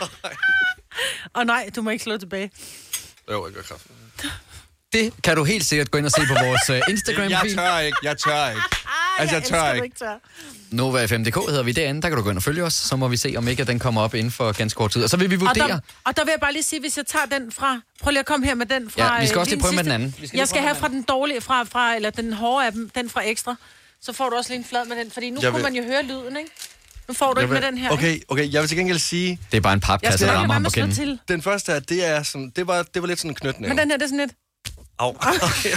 Og 1.38 1.46
nej, 1.46 1.70
du 1.76 1.82
må 1.82 1.90
ikke 1.90 2.04
slå 2.04 2.18
tilbage. 2.18 2.50
Jo, 3.30 3.46
jeg 3.46 3.54
gør 3.54 3.62
kraft. 3.62 3.82
Det 4.92 5.14
kan 5.24 5.36
du 5.36 5.44
helt 5.44 5.64
sikkert 5.66 5.90
gå 5.90 5.98
ind 5.98 6.06
og 6.06 6.12
se 6.12 6.20
på 6.28 6.34
vores 6.44 6.70
uh, 6.70 6.74
Jeg 6.76 6.82
Instagram-profil. 6.88 7.56
tør 7.56 7.78
ikke, 7.78 7.98
jeg 8.02 8.18
tør 8.18 8.48
ikke. 8.50 8.62
Altså, 9.18 9.36
jeg 9.36 9.44
tør 9.44 9.72
ikke. 9.72 9.96
tør. 9.98 10.14
Nova5.dk 10.72 11.48
hedder 11.50 11.62
vi 11.62 11.72
derinde. 11.72 12.02
Der 12.02 12.08
kan 12.08 12.18
du 12.18 12.24
gå 12.24 12.30
ind 12.30 12.36
og 12.38 12.42
følge 12.42 12.64
os. 12.64 12.74
Så 12.74 12.96
må 12.96 13.08
vi 13.08 13.16
se, 13.16 13.34
om 13.36 13.48
ikke 13.48 13.60
at 13.62 13.66
den 13.66 13.78
kommer 13.78 14.00
op 14.02 14.14
inden 14.14 14.32
for 14.32 14.52
ganske 14.52 14.76
kort 14.78 14.90
tid. 14.90 15.04
Og 15.04 15.10
så 15.10 15.16
vil 15.16 15.30
vi 15.30 15.34
Og 15.34 15.40
vurdere. 15.40 15.68
der, 15.68 15.78
og 16.04 16.16
der 16.16 16.24
vil 16.24 16.30
jeg 16.30 16.40
bare 16.40 16.52
lige 16.52 16.62
sige, 16.62 16.80
hvis 16.80 16.96
jeg 16.96 17.06
tager 17.06 17.26
den 17.26 17.52
fra... 17.52 17.80
Prøv 18.02 18.10
lige 18.10 18.20
at 18.20 18.26
komme 18.26 18.46
her 18.46 18.54
med 18.54 18.66
den 18.66 18.90
fra... 18.90 19.14
Ja, 19.14 19.20
vi 19.20 19.26
skal 19.26 19.36
øh, 19.36 19.40
også 19.40 19.50
lige 19.50 19.56
den 19.56 19.62
prøve 19.62 19.72
med 19.72 19.78
sidste. 19.84 19.92
den 19.94 20.02
anden. 20.02 20.14
Vi 20.20 20.26
skal 20.26 20.36
Jeg 20.38 20.48
skal 20.48 20.60
have 20.62 20.72
med 20.72 20.80
fra 20.80 20.88
den 20.88 21.02
dårlige, 21.02 21.40
fra, 21.40 21.62
fra, 21.64 21.96
eller 21.96 22.10
den 22.10 22.32
hårde 22.32 22.66
af 22.66 22.72
dem, 22.72 22.90
den 22.90 23.10
fra 23.10 23.22
ekstra. 23.28 23.54
Så 24.00 24.12
får 24.12 24.30
du 24.30 24.36
også 24.36 24.50
lige 24.50 24.58
en 24.58 24.64
flad 24.64 24.84
med 24.84 24.96
den, 24.96 25.10
fordi 25.10 25.30
nu 25.30 25.40
Jeg 25.42 25.50
kunne 25.50 25.64
vil- 25.64 25.72
man 25.72 25.82
jo 25.82 25.88
høre 25.92 26.02
lyden, 26.02 26.36
ikke? 26.36 26.50
Nu 27.12 27.16
får 27.16 27.32
du 27.32 27.40
Jeg 27.40 27.44
ikke 27.44 27.52
med 27.52 27.60
vil- 27.60 27.66
den 27.70 27.78
her, 27.78 27.90
ikke? 27.90 27.94
Okay, 27.94 28.20
okay, 28.28 28.52
jeg 28.52 28.60
vil 28.62 28.68
til 28.68 28.78
gengæld 28.78 28.98
sige, 28.98 29.38
Det 29.50 29.56
er 29.56 29.60
bare 29.60 29.72
en 29.72 29.80
papkasse, 29.80 30.26
der 30.26 30.32
rammer 30.32 30.52
ham 30.54 30.62
på 30.62 30.66
med 30.66 30.70
kinden. 30.70 30.94
til. 30.94 31.18
den 31.28 31.42
første 31.42 31.72
her, 31.72 31.80
det, 31.80 32.04
er 32.06 32.22
sådan, 32.22 32.52
det, 32.56 32.66
var, 32.66 32.82
det 32.82 33.02
var 33.02 33.08
lidt 33.08 33.18
sådan 33.18 33.30
en 33.30 33.34
knytnæve. 33.34 33.68
Men 33.68 33.78
den 33.78 33.90
her, 33.90 33.96
det 33.96 34.04
er 34.04 34.08
sådan 34.08 34.18
lidt... 34.18 34.32
Au. 34.98 35.12
Men 35.16 35.20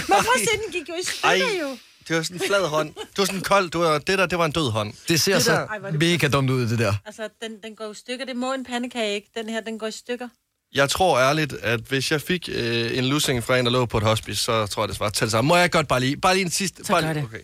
prøv 0.08 0.16
at 0.18 0.40
se, 0.40 0.58
den 0.64 0.72
gik 0.72 0.88
jo 0.88 0.94
i 0.94 1.04
stykker 1.04 1.60
jo. 1.60 1.76
det 2.08 2.16
var 2.16 2.22
sådan 2.22 2.36
en 2.36 2.42
flad 2.46 2.66
hånd. 2.68 2.94
Det 2.94 3.18
var 3.18 3.24
sådan 3.24 3.40
kold. 3.40 3.70
Det, 3.70 3.80
var, 3.80 3.98
det 3.98 4.18
der, 4.18 4.26
det 4.26 4.38
var 4.38 4.44
en 4.44 4.52
død 4.52 4.70
hånd. 4.70 4.92
Det 5.08 5.20
ser 5.20 5.34
Det 5.34 5.44
så 5.44 5.52
der- 5.52 5.66
Ej, 5.66 5.78
det- 5.90 5.98
mega 6.00 6.28
dumt 6.28 6.50
ud, 6.50 6.68
det 6.68 6.78
der. 6.78 6.94
Altså, 7.06 7.28
den, 7.42 7.50
den 7.64 7.76
går 7.76 7.90
i 7.90 7.94
stykker. 7.94 8.24
Det 8.24 8.36
må 8.36 8.52
en 8.54 8.64
pandekage 8.64 9.14
ikke. 9.14 9.28
Den 9.36 9.48
her, 9.48 9.60
den 9.60 9.78
går 9.78 9.86
i 9.86 9.90
stykker. 9.92 10.28
Jeg 10.74 10.90
tror 10.90 11.20
ærligt, 11.20 11.52
at 11.52 11.80
hvis 11.80 12.10
jeg 12.12 12.20
fik 12.22 12.48
øh, 12.52 12.98
en 12.98 13.04
lussing 13.04 13.44
fra 13.44 13.58
en, 13.58 13.64
der 13.64 13.70
lå 13.72 13.86
på 13.86 13.98
et 13.98 14.04
hospice, 14.04 14.42
så 14.44 14.66
tror 14.66 14.82
jeg, 14.82 14.88
det 14.88 15.00
var 15.00 15.10
til 15.10 15.24
det 15.24 15.30
samme. 15.32 15.48
Må 15.48 15.56
jeg 15.56 15.70
godt 15.70 15.88
bare 15.88 16.00
lige, 16.00 16.16
bare 16.16 16.34
lige 16.34 16.44
en 16.44 16.50
sidste... 16.50 16.84
Så 16.84 16.92
bare 16.92 17.02
gør 17.02 17.12
lige, 17.12 17.22
det. 17.22 17.28
Okay. 17.28 17.40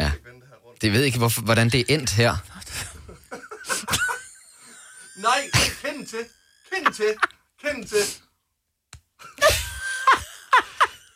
Ja. 0.00 0.10
Det 0.80 0.92
ved 0.92 1.02
ikke, 1.02 1.18
hvorfor, 1.18 1.42
hvordan 1.42 1.68
det 1.70 1.80
er 1.80 1.84
endt 1.88 2.10
her. 2.10 2.36
Nej, 5.16 5.50
kend 5.82 6.06
til. 6.06 6.18
Kend 6.72 6.94
til. 6.94 7.14
Kend 7.64 7.88
til. 7.88 8.04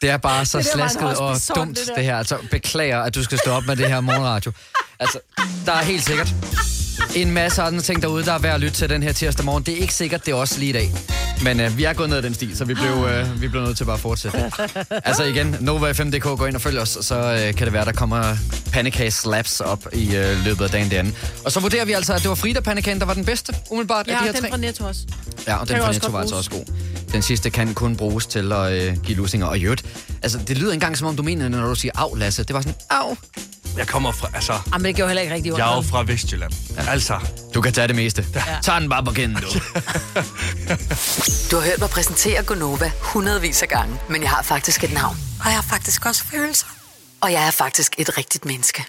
Det 0.01 0.11
er 0.11 0.17
bare 0.17 0.47
så 0.47 0.59
Det 0.59 0.67
slasket 0.67 1.03
og 1.19 1.29
hospice-sort, 1.29 1.57
dumt, 1.57 1.79
det 1.79 1.93
det, 1.97 2.05
her. 2.05 2.19
Altså, 2.19 2.39
beklager, 2.51 3.03
at 3.03 3.15
du 3.15 3.25
skal 3.25 3.39
stå 3.39 3.51
op 3.51 3.67
med 3.67 3.77
det 3.77 3.89
her 3.89 4.01
morgenradio. 4.01 4.53
Altså, 4.99 5.21
der 5.67 5.73
er 5.73 5.83
helt 5.83 6.05
sikkert 6.05 6.35
en 7.17 7.31
masse 7.31 7.63
andre 7.63 7.81
ting 7.81 8.03
derude, 8.03 8.25
der 8.25 8.33
er 8.33 8.39
værd 8.39 8.55
at 8.55 8.61
lytte 8.61 8.77
til 8.77 8.89
den 8.89 9.03
her 9.03 9.13
tirsdag 9.13 9.45
morgen. 9.45 9.63
Det 9.63 9.75
er 9.75 9.79
ikke 9.79 9.95
sikkert, 9.95 10.27
det 10.27 10.33
er 10.33 10.37
også 10.37 10.59
lige 10.59 10.71
i 10.71 10.73
dag. 10.73 11.18
Men 11.43 11.61
øh, 11.61 11.79
vi 11.79 11.85
er 11.85 11.93
gået 11.93 12.09
ned 12.09 12.17
ad 12.17 12.23
den 12.23 12.35
sti, 12.35 12.55
så 12.55 12.65
vi 12.65 12.75
blev, 12.75 13.07
øh, 13.11 13.41
vi 13.43 13.49
blev 13.49 13.63
nødt 13.63 13.77
til 13.77 13.85
bare 13.85 13.95
at 13.95 14.01
fortsætte. 14.01 14.53
Altså 14.91 15.25
igen, 15.25 15.55
Nova5.dk, 15.55 16.23
gå 16.39 16.47
ind 16.47 16.55
og 16.55 16.61
følg 16.61 16.79
os, 16.79 16.99
så 17.01 17.15
øh, 17.19 17.55
kan 17.55 17.67
det 17.67 17.73
være, 17.73 17.85
der 17.85 17.93
kommer 17.93 18.37
pandekage 18.73 19.11
slaps 19.11 19.61
op 19.61 19.87
i 19.93 20.17
øh, 20.17 20.45
løbet 20.45 20.65
af 20.65 20.71
dagen 20.71 20.91
derinde. 20.91 21.13
Og 21.45 21.53
så 21.53 21.61
vurderer 21.61 21.85
vi 21.85 21.93
altså, 21.93 22.13
at 22.15 22.21
det 22.23 22.29
var 22.29 22.35
Frida 22.35 22.61
pandekagen, 22.61 22.99
der 23.01 23.07
var 23.07 23.15
den 23.15 23.25
bedste, 23.25 23.55
umiddelbart 23.71 24.07
Ja, 24.07 24.13
af 24.13 24.19
de 24.19 24.25
her 24.25 24.33
den 24.33 24.41
tre. 24.43 24.49
fra 24.51 24.57
Netto 24.57 24.85
også. 24.85 25.01
Ja, 25.47 25.57
og 25.57 25.69
den 25.69 25.75
Kan 25.77 25.85
fra 25.85 25.93
Netto 25.93 26.11
var 26.11 26.21
altså 26.21 26.37
også 26.37 26.51
god. 26.51 26.65
Den 27.13 27.23
sidste 27.23 27.51
kan 27.51 27.75
kun 27.75 27.97
bruges 27.97 28.27
til 28.27 28.53
at 28.53 28.73
øh, 28.73 28.97
give 29.03 29.17
lusinger. 29.17 29.47
Og 29.47 29.59
øvrigt, 29.63 29.85
altså 30.23 30.39
det 30.49 30.59
lyder 30.59 30.73
engang 30.73 30.99
som 30.99 31.07
om 31.07 31.17
du 31.17 31.23
mener, 31.23 31.49
når 31.49 31.69
du 31.69 31.75
siger 31.75 31.93
af, 32.01 32.19
Lasse. 32.19 32.45
Det 32.45 32.55
var 32.55 32.61
sådan, 32.61 32.75
af. 32.91 33.17
Jeg 33.77 33.87
kommer 33.87 34.13
fra, 34.13 34.29
altså... 34.35 34.59
Jamen, 34.73 34.85
det 34.85 34.97
gjorde 34.97 35.09
heller 35.09 35.23
ikke 35.23 35.35
rigtig 35.35 35.53
ondt. 35.53 35.65
Jeg 35.65 35.73
er 35.73 35.77
jo 35.77 35.83
fra 35.83 36.03
Vestjylland. 36.03 36.53
Ja. 36.77 36.91
Altså. 36.91 37.19
Du 37.55 37.61
kan 37.61 37.73
tage 37.73 37.89
det 37.89 37.97
meste. 37.97 38.27
Ja. 38.35 38.43
Tag 38.63 38.81
den 38.81 38.89
bare 38.89 39.05
på 39.05 39.11
kinden, 39.11 39.37
du. 39.37 39.49
Du 41.51 41.57
har 41.57 41.65
hørt 41.65 41.79
mig 41.79 41.91
præsentere 41.91 42.43
Gonova 42.43 42.93
hundredvis 43.01 43.63
af 43.63 43.69
gange, 43.69 44.01
men 44.09 44.23
jeg 44.23 44.31
har 44.31 44.43
faktisk 44.43 44.85
et 44.85 44.93
navn. 44.93 45.17
Og 45.41 45.47
jeg 45.47 45.55
har 45.55 45.63
faktisk 45.63 46.07
også 46.07 46.25
følelser. 46.25 46.67
Og 47.21 47.33
jeg 47.33 47.47
er 47.47 47.51
faktisk 47.51 47.95
et 47.99 48.19
rigtigt 48.19 48.45
menneske. 48.45 48.85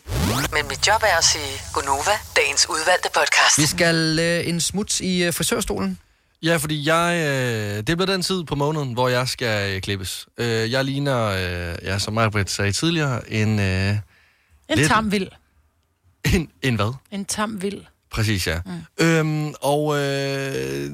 Men 0.54 0.68
mit 0.70 0.88
job 0.88 1.04
er 1.04 1.18
at 1.18 1.24
sige 1.24 1.62
Gonova, 1.74 2.12
dagens 2.36 2.70
udvalgte 2.70 3.10
podcast. 3.14 3.58
Vi 3.58 3.66
skal 3.66 4.20
øh, 4.20 4.48
en 4.48 4.62
smut 4.62 5.00
i 5.00 5.24
øh, 5.24 5.34
frisørstolen. 5.34 6.00
Ja, 6.44 6.58
fordi 6.58 6.88
jeg, 6.88 7.16
øh, 7.28 7.78
det 7.78 7.86
bliver 7.86 8.06
den 8.06 8.22
tid 8.22 8.44
på 8.44 8.56
måneden, 8.56 8.94
hvor 8.94 9.08
jeg 9.08 9.28
skal 9.28 9.76
øh, 9.76 9.82
klippes. 9.82 10.28
Øh, 10.38 10.72
jeg 10.72 10.86
ligner, 10.86 11.26
øh, 11.26 11.76
ja, 11.84 12.00
som 12.00 12.14
Majbrit 12.14 12.52
sagde 12.52 12.72
tidligere, 12.72 13.32
en... 13.32 13.60
Øh, 13.60 13.96
En 14.70 14.78
lidt- 14.78 14.88
tam 14.88 15.12
vild. 15.12 15.28
En, 16.34 16.52
en 16.62 16.76
hvad? 16.76 16.94
En 17.12 17.26
tam 17.26 17.62
vild. 17.62 17.82
Præcis, 18.12 18.48
ja. 18.48 18.62
Mm. 18.66 19.06
Øhm, 19.06 19.54
og 19.62 19.96
øh, 19.96 20.02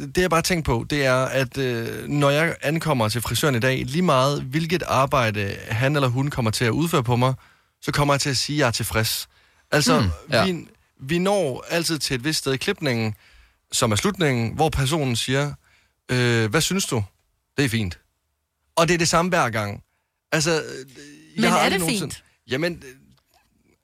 det 0.01 0.17
jeg 0.17 0.29
bare 0.29 0.41
tænkt 0.41 0.65
på, 0.65 0.85
det 0.89 1.05
er, 1.05 1.15
at 1.25 1.57
øh, 1.57 2.07
når 2.07 2.29
jeg 2.29 2.55
ankommer 2.61 3.09
til 3.09 3.21
frisøren 3.21 3.55
i 3.55 3.59
dag, 3.59 3.85
lige 3.85 4.01
meget 4.01 4.41
hvilket 4.41 4.83
arbejde 4.87 5.57
han 5.69 5.95
eller 5.95 6.07
hun 6.09 6.29
kommer 6.29 6.51
til 6.51 6.65
at 6.65 6.69
udføre 6.71 7.03
på 7.03 7.15
mig, 7.15 7.33
så 7.81 7.91
kommer 7.91 8.13
jeg 8.13 8.21
til 8.21 8.29
at 8.29 8.37
sige, 8.37 8.55
at 8.55 8.59
jeg 8.59 8.67
er 8.67 8.71
tilfreds. 8.71 9.27
Altså, 9.71 9.99
mm, 9.99 10.07
ja. 10.31 10.45
vi, 10.45 10.67
vi 10.99 11.19
når 11.19 11.65
altid 11.69 11.99
til 11.99 12.15
et 12.15 12.23
vist 12.23 12.39
sted 12.39 12.53
i 12.53 12.57
klipningen, 12.57 13.15
som 13.71 13.91
er 13.91 13.95
slutningen, 13.95 14.55
hvor 14.55 14.69
personen 14.69 15.15
siger, 15.15 15.53
øh, 16.11 16.49
hvad 16.49 16.61
synes 16.61 16.85
du? 16.85 17.03
Det 17.57 17.65
er 17.65 17.69
fint. 17.69 17.99
Og 18.75 18.87
det 18.87 18.93
er 18.93 18.97
det 18.97 19.07
samme 19.07 19.29
hver 19.29 19.49
gang. 19.49 19.83
Altså, 20.31 20.51
øh, 20.51 20.85
Men 21.35 21.43
jeg 21.43 21.51
har 21.51 21.59
er 21.59 21.69
det 21.69 21.79
nogensinde- 21.79 22.15
fint? 22.15 22.23
Jamen, 22.49 22.83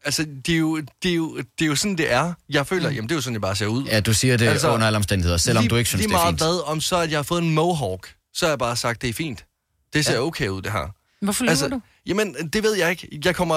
Altså, 0.06 0.26
det 0.46 0.56
er, 0.56 0.60
jo, 0.60 0.78
det, 1.04 1.12
er 1.12 1.16
jo, 1.16 1.38
det 1.38 1.66
er 1.66 1.66
jo 1.66 1.76
sådan, 1.76 1.98
det 1.98 2.12
er. 2.12 2.34
Jeg 2.50 2.68
føler, 2.68 2.90
mm. 2.90 2.96
jamen, 2.96 3.10
det 3.10 3.14
er 3.14 3.18
jo 3.18 3.22
sådan, 3.22 3.34
jeg 3.34 3.42
bare 3.42 3.56
ser 3.56 3.66
ud. 3.66 3.84
Ja, 3.84 4.00
du 4.00 4.14
siger 4.14 4.38
det 4.38 4.48
altså, 4.48 4.74
under 4.74 4.88
alle 4.88 4.98
omstændigheder, 4.98 5.38
selvom 5.38 5.62
lige, 5.62 5.70
du 5.70 5.76
ikke 5.76 5.88
synes, 5.88 6.02
lige 6.02 6.10
det 6.10 6.14
er 6.16 6.20
meget 6.20 6.32
fint. 6.32 6.42
hvad, 6.42 6.68
om 6.68 6.82
så, 6.82 6.98
at 6.98 7.12
jeg 7.12 7.18
har 7.18 7.24
fået 7.24 7.44
en 7.44 7.50
mohawk, 7.50 8.14
så 8.34 8.46
har 8.46 8.52
jeg 8.52 8.60
bare 8.60 8.76
sagt, 8.76 9.02
det 9.02 9.10
er 9.10 9.14
fint. 9.14 9.46
Det 9.94 10.06
ser 10.06 10.14
ja. 10.14 10.20
okay 10.20 10.48
ud, 10.48 10.62
det 10.62 10.72
her. 10.72 10.94
Hvorfor 11.22 11.44
lyver 11.44 11.68
du? 11.68 11.82
Jamen, 12.06 12.36
det 12.54 12.64
ved 12.64 12.74
jeg 12.74 12.90
ikke. 12.90 13.20
Jeg 13.26 13.36
kommer... 13.36 13.56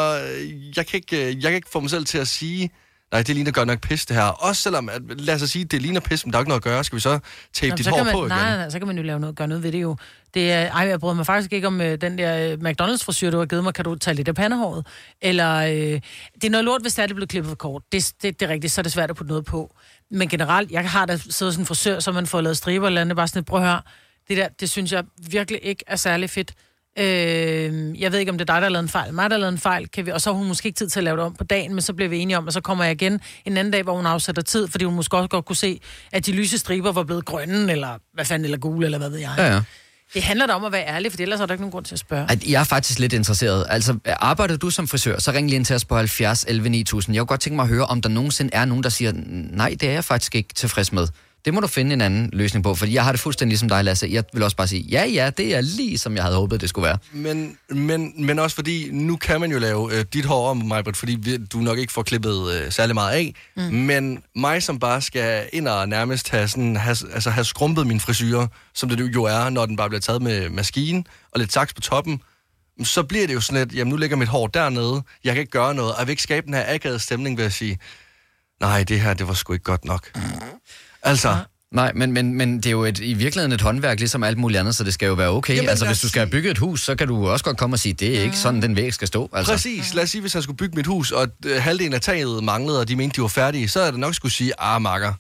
Jeg 0.77 0.87
kan 0.87 0.97
ikke, 0.97 1.27
jeg 1.27 1.43
kan 1.43 1.55
ikke 1.55 1.71
få 1.71 1.81
mig 1.81 1.91
selv 1.91 2.05
til 2.05 2.19
at 2.19 2.29
sige, 2.29 2.71
nej, 3.13 3.23
det 3.23 3.35
ligner 3.35 3.53
godt 3.53 3.67
nok 3.67 3.81
pis, 3.81 4.07
det 4.07 4.17
her. 4.17 4.23
Også 4.25 4.63
selvom, 4.63 4.89
at, 4.89 5.03
lad 5.21 5.43
os 5.43 5.51
sige, 5.51 5.65
det 5.65 5.83
ligner 5.83 6.01
pis, 6.01 6.27
men 6.27 6.33
der 6.33 6.39
er 6.39 6.43
ikke 6.43 6.49
noget 6.49 6.61
at 6.61 6.65
gøre. 6.65 6.85
Skal 6.85 6.97
vi 6.97 7.01
så 7.01 7.19
tape 7.53 7.71
Nå, 7.71 7.77
dit 7.77 7.85
så 7.85 7.91
hår 7.91 8.05
man, 8.05 8.13
på 8.13 8.19
igen? 8.19 8.29
nej, 8.29 8.57
nej, 8.57 8.71
så 8.71 8.79
kan 8.79 8.87
man 8.87 8.97
jo 8.97 9.03
lave 9.03 9.21
noget, 9.21 9.37
gøre 9.37 9.49
noget 9.49 9.63
ved 9.63 9.73
det 9.73 9.83
jo. 9.83 9.97
Det 10.35 10.53
er, 10.53 10.71
ej, 10.73 10.89
jeg 10.89 11.01
bryder 11.01 11.15
mig 11.15 11.27
faktisk 11.27 11.53
ikke 11.53 11.67
om 11.67 11.81
øh, 11.81 12.01
den 12.01 12.19
der 12.19 12.53
øh, 12.53 12.59
McDonald's 12.71 13.05
frisyr, 13.05 13.31
du 13.31 13.39
har 13.39 13.47
givet 13.47 13.65
mig. 13.65 13.75
Kan 13.75 13.85
du 13.85 13.95
tage 13.95 14.15
lidt 14.15 14.29
af 14.29 14.35
pandehåret? 14.35 14.87
Eller, 15.23 15.55
øh, 15.57 16.01
det 16.35 16.45
er 16.45 16.51
noget 16.51 16.65
lort, 16.65 16.83
hvis 16.83 16.95
det 16.95 17.03
er, 17.03 17.07
det 17.07 17.17
blevet 17.17 17.31
klippet 17.31 17.49
for 17.49 17.57
kort. 17.57 17.83
Det, 17.93 18.13
det, 18.23 18.41
det 18.41 18.47
er 18.47 18.53
rigtigt, 18.53 18.73
så 18.73 18.81
er 18.81 18.83
det 18.83 18.93
svært 18.93 19.11
at 19.11 19.17
putte 19.17 19.29
noget 19.29 19.45
på. 19.45 19.77
Men 20.11 20.29
generelt, 20.29 20.71
jeg 20.71 20.91
har 20.91 21.07
da 21.07 21.17
siddet 21.17 21.55
sådan 21.55 21.63
en 21.63 21.67
frisør, 21.67 22.01
så 22.01 22.13
man 22.13 22.27
får 22.27 22.41
lavet 22.41 22.57
striber 22.57 22.87
eller 22.87 23.01
andet, 23.01 23.17
bare 23.17 23.29
sådan 23.29 23.41
et, 23.41 23.47
prøv 23.47 23.61
at 23.61 23.67
høre, 23.67 23.83
det 24.29 24.37
der, 24.37 24.49
det 24.61 24.71
synes 24.71 24.93
jeg 24.93 25.05
virkelig 25.31 25.61
ikke 25.63 25.85
er 25.87 25.97
særlig 25.97 26.31
fedt. 26.31 26.53
Øh, 26.99 28.01
jeg 28.01 28.13
ved 28.13 28.19
ikke, 28.19 28.33
om 28.33 28.39
det 28.39 28.51
er 28.51 28.55
dig, 28.55 28.61
der 28.61 28.67
har 28.67 28.69
lavet 28.69 28.83
en 28.83 28.89
fejl. 28.89 29.15
Mig, 29.15 29.31
der 29.31 29.37
har 29.37 29.41
lavet 29.41 29.53
en 29.53 29.59
fejl, 29.59 29.89
kan 29.89 30.07
vi, 30.07 30.11
og 30.11 30.21
så 30.21 30.33
har 30.33 30.39
hun 30.39 30.49
måske 30.49 30.67
ikke 30.67 30.77
tid 30.77 30.89
til 30.89 31.01
at 31.01 31.05
lave 31.05 31.17
det 31.17 31.25
om 31.25 31.35
på 31.35 31.45
dagen, 31.45 31.73
men 31.75 31.83
så 31.83 31.93
bliver 31.93 32.09
vi 32.09 32.19
enige 32.19 32.39
om, 32.39 32.47
og 32.47 32.53
så 32.53 32.61
kommer 32.61 32.85
jeg 32.85 33.03
igen 33.03 33.21
en 33.45 33.57
anden 33.57 33.73
dag, 33.73 33.83
hvor 33.83 33.97
hun 33.97 34.07
afsætter 34.07 34.43
tid, 34.43 34.69
fordi 34.69 34.85
hun 34.85 34.95
måske 34.95 35.17
også 35.17 35.29
godt 35.29 35.45
kunne 35.45 35.57
se, 35.57 35.81
at 36.13 36.27
de 36.27 36.33
lyse 36.33 36.59
striber 36.59 36.93
var 36.93 37.03
blevet 37.03 37.25
grønne, 37.25 37.73
eller 37.73 37.99
hvad 38.15 38.25
fanden, 38.25 38.45
eller 38.45 38.59
gule, 38.59 38.85
eller 38.85 38.99
hvad 38.99 39.11
ved 39.11 39.19
jeg. 39.19 39.35
Ja, 39.39 39.55
ja. 39.55 39.61
Det 40.15 40.23
handler 40.23 40.47
da 40.47 40.53
om 40.53 40.65
at 40.65 40.73
være 40.73 40.87
ærlig, 40.87 41.13
for 41.13 41.23
ellers 41.23 41.41
er 41.41 41.47
der 41.47 41.55
ikke 41.55 41.63
nogen 41.63 41.73
grund 41.73 41.85
til 41.85 41.95
at 41.95 41.99
spørge. 41.99 42.27
At 42.31 42.47
jeg 42.47 42.61
er 42.61 42.65
faktisk 42.65 42.99
lidt 42.99 43.13
interesseret. 43.13 43.67
Altså, 43.69 43.99
arbejder 44.07 44.57
du 44.57 44.71
som 44.71 44.89
frisør, 44.89 45.19
så 45.19 45.31
ring 45.31 45.47
lige 45.47 45.57
ind 45.57 45.65
til 45.65 45.77
os 45.77 45.85
på 45.85 45.97
70 45.97 46.45
11 46.49 46.69
9000. 46.69 47.15
Jeg 47.15 47.21
kunne 47.21 47.27
godt 47.27 47.41
tænke 47.41 47.57
mig 47.57 47.63
at 47.63 47.69
høre, 47.69 47.87
om 47.87 48.03
der 48.03 48.09
nogensinde 48.09 48.55
er 48.55 48.65
nogen, 48.65 48.83
der 48.85 48.91
siger, 48.91 49.13
nej, 49.51 49.77
det 49.81 49.89
er 49.89 49.93
jeg 49.93 50.05
faktisk 50.05 50.35
ikke 50.35 50.55
tilfreds 50.55 50.93
med. 50.93 51.09
Det 51.45 51.55
må 51.55 51.61
du 51.61 51.67
finde 51.67 51.93
en 51.93 52.01
anden 52.01 52.31
løsning 52.33 52.65
på, 52.65 52.75
fordi 52.75 52.95
jeg 52.95 53.05
har 53.05 53.13
det 53.13 53.21
fuldstændig 53.21 53.51
ligesom 53.51 53.69
dig, 53.69 53.85
Lasse. 53.85 54.09
Jeg 54.11 54.25
vil 54.33 54.43
også 54.43 54.57
bare 54.57 54.67
sige, 54.67 54.83
ja, 54.83 55.05
ja, 55.05 55.31
det 55.31 55.55
er 55.57 55.61
lige 55.61 55.99
som 55.99 56.17
jeg 56.17 56.23
havde 56.23 56.37
håbet, 56.37 56.61
det 56.61 56.69
skulle 56.69 56.87
være. 56.87 56.99
Men, 57.13 57.59
men, 57.69 58.27
men 58.27 58.39
også 58.39 58.57
fordi, 58.57 58.89
nu 58.93 59.17
kan 59.17 59.41
man 59.41 59.53
jo 59.53 59.59
lave 59.59 59.99
øh, 59.99 60.05
dit 60.13 60.25
hår 60.25 60.51
om, 60.51 60.57
Majbert, 60.57 60.97
fordi 60.97 61.17
vi, 61.21 61.37
du 61.37 61.59
nok 61.59 61.79
ikke 61.79 61.93
får 61.93 62.03
klippet 62.03 62.53
øh, 62.53 62.73
særlig 62.73 62.95
meget 62.95 63.13
af. 63.13 63.35
Mm. 63.57 63.63
Men 63.63 64.23
mig, 64.37 64.63
som 64.63 64.79
bare 64.79 65.01
skal 65.01 65.49
ind 65.53 65.69
og 65.69 65.89
nærmest 65.89 66.29
have, 66.29 66.49
sådan, 66.49 66.77
have, 66.77 66.97
altså 67.13 67.31
have 67.31 67.45
skrumpet 67.45 67.87
min 67.87 68.01
frisyr, 68.01 68.47
som 68.75 68.89
det 68.89 69.15
jo 69.15 69.25
er, 69.25 69.51
når 69.51 69.67
den 69.67 69.77
bare 69.77 69.89
bliver 69.89 70.01
taget 70.01 70.23
med 70.23 70.51
maskinen, 70.51 71.07
og 71.33 71.41
lidt 71.41 71.53
saks 71.53 71.75
på 71.75 71.81
toppen, 71.81 72.21
så 72.85 73.03
bliver 73.03 73.27
det 73.27 73.35
jo 73.35 73.41
sådan 73.41 73.67
lidt, 73.67 73.79
jamen 73.79 73.91
nu 73.91 73.97
ligger 73.97 74.17
mit 74.17 74.29
hår 74.29 74.47
dernede, 74.47 75.03
jeg 75.25 75.33
kan 75.33 75.41
ikke 75.41 75.51
gøre 75.51 75.75
noget, 75.75 75.93
og 75.93 75.99
jeg 75.99 76.07
vil 76.07 76.13
ikke 76.13 76.23
skabe 76.23 76.47
den 76.47 76.55
her 76.55 76.75
akavede 76.75 76.99
stemning 76.99 77.39
ved 77.39 77.45
at 77.45 77.53
sige, 77.53 77.79
nej, 78.61 78.85
det 78.85 79.01
her, 79.01 79.15
det 79.15 79.29
var 79.29 79.35
sgu 79.35 79.53
ikke 79.53 79.65
godt 79.65 79.85
nok. 79.85 80.11
Altså, 81.05 81.37
Nej, 81.75 81.93
men, 81.95 82.13
men, 82.13 82.35
men 82.35 82.57
det 82.57 82.67
er 82.67 82.71
jo 82.71 82.85
et, 82.85 82.99
i 82.99 83.15
virkeligheden 83.15 83.53
et 83.53 83.61
håndværk, 83.61 83.99
ligesom 83.99 84.23
alt 84.25 84.39
muligt 84.39 84.61
andet, 84.61 84.77
så 84.77 84.85
det 84.85 84.95
skal 84.95 85.07
jo 85.07 85.15
være 85.15 85.29
okay. 85.29 85.57
Jamen, 85.57 85.69
altså, 85.69 85.87
hvis 85.87 86.01
du 86.01 86.09
skal 86.09 86.21
have 86.21 86.31
bygget 86.31 86.51
et 86.51 86.59
hus, 86.59 86.85
så 86.85 86.95
kan 86.95 87.09
du 87.09 87.29
også 87.29 87.45
godt 87.45 87.57
komme 87.57 87.75
og 87.75 87.79
sige, 87.79 87.93
det 87.93 88.19
er 88.19 88.23
ikke 88.23 88.37
sådan, 88.37 88.63
den 88.63 88.77
væg 88.77 88.95
skal 88.95 89.09
stå. 89.09 89.31
Altså. 89.33 89.53
Præcis. 89.53 89.95
Lad 89.95 90.03
os 90.03 90.11
sige, 90.11 90.21
hvis 90.21 90.35
jeg 90.35 90.43
skulle 90.43 90.57
bygge 90.57 90.77
mit 90.77 90.87
hus, 90.87 91.13
og 91.13 91.29
øh, 91.47 91.63
halvdelen 91.63 91.95
af 91.95 92.01
taget 92.01 92.45
manglede, 92.45 92.81
og 92.81 92.89
de 92.89 92.97
mente, 92.97 93.17
de 93.17 93.23
var 93.23 93.29
færdige, 93.29 93.69
så 93.69 93.81
er 93.81 93.91
det 93.91 94.01
nok 94.01 94.15
skulle 94.15 94.33
sige, 94.33 94.53
ah, 94.61 94.83
makker, 94.83 95.13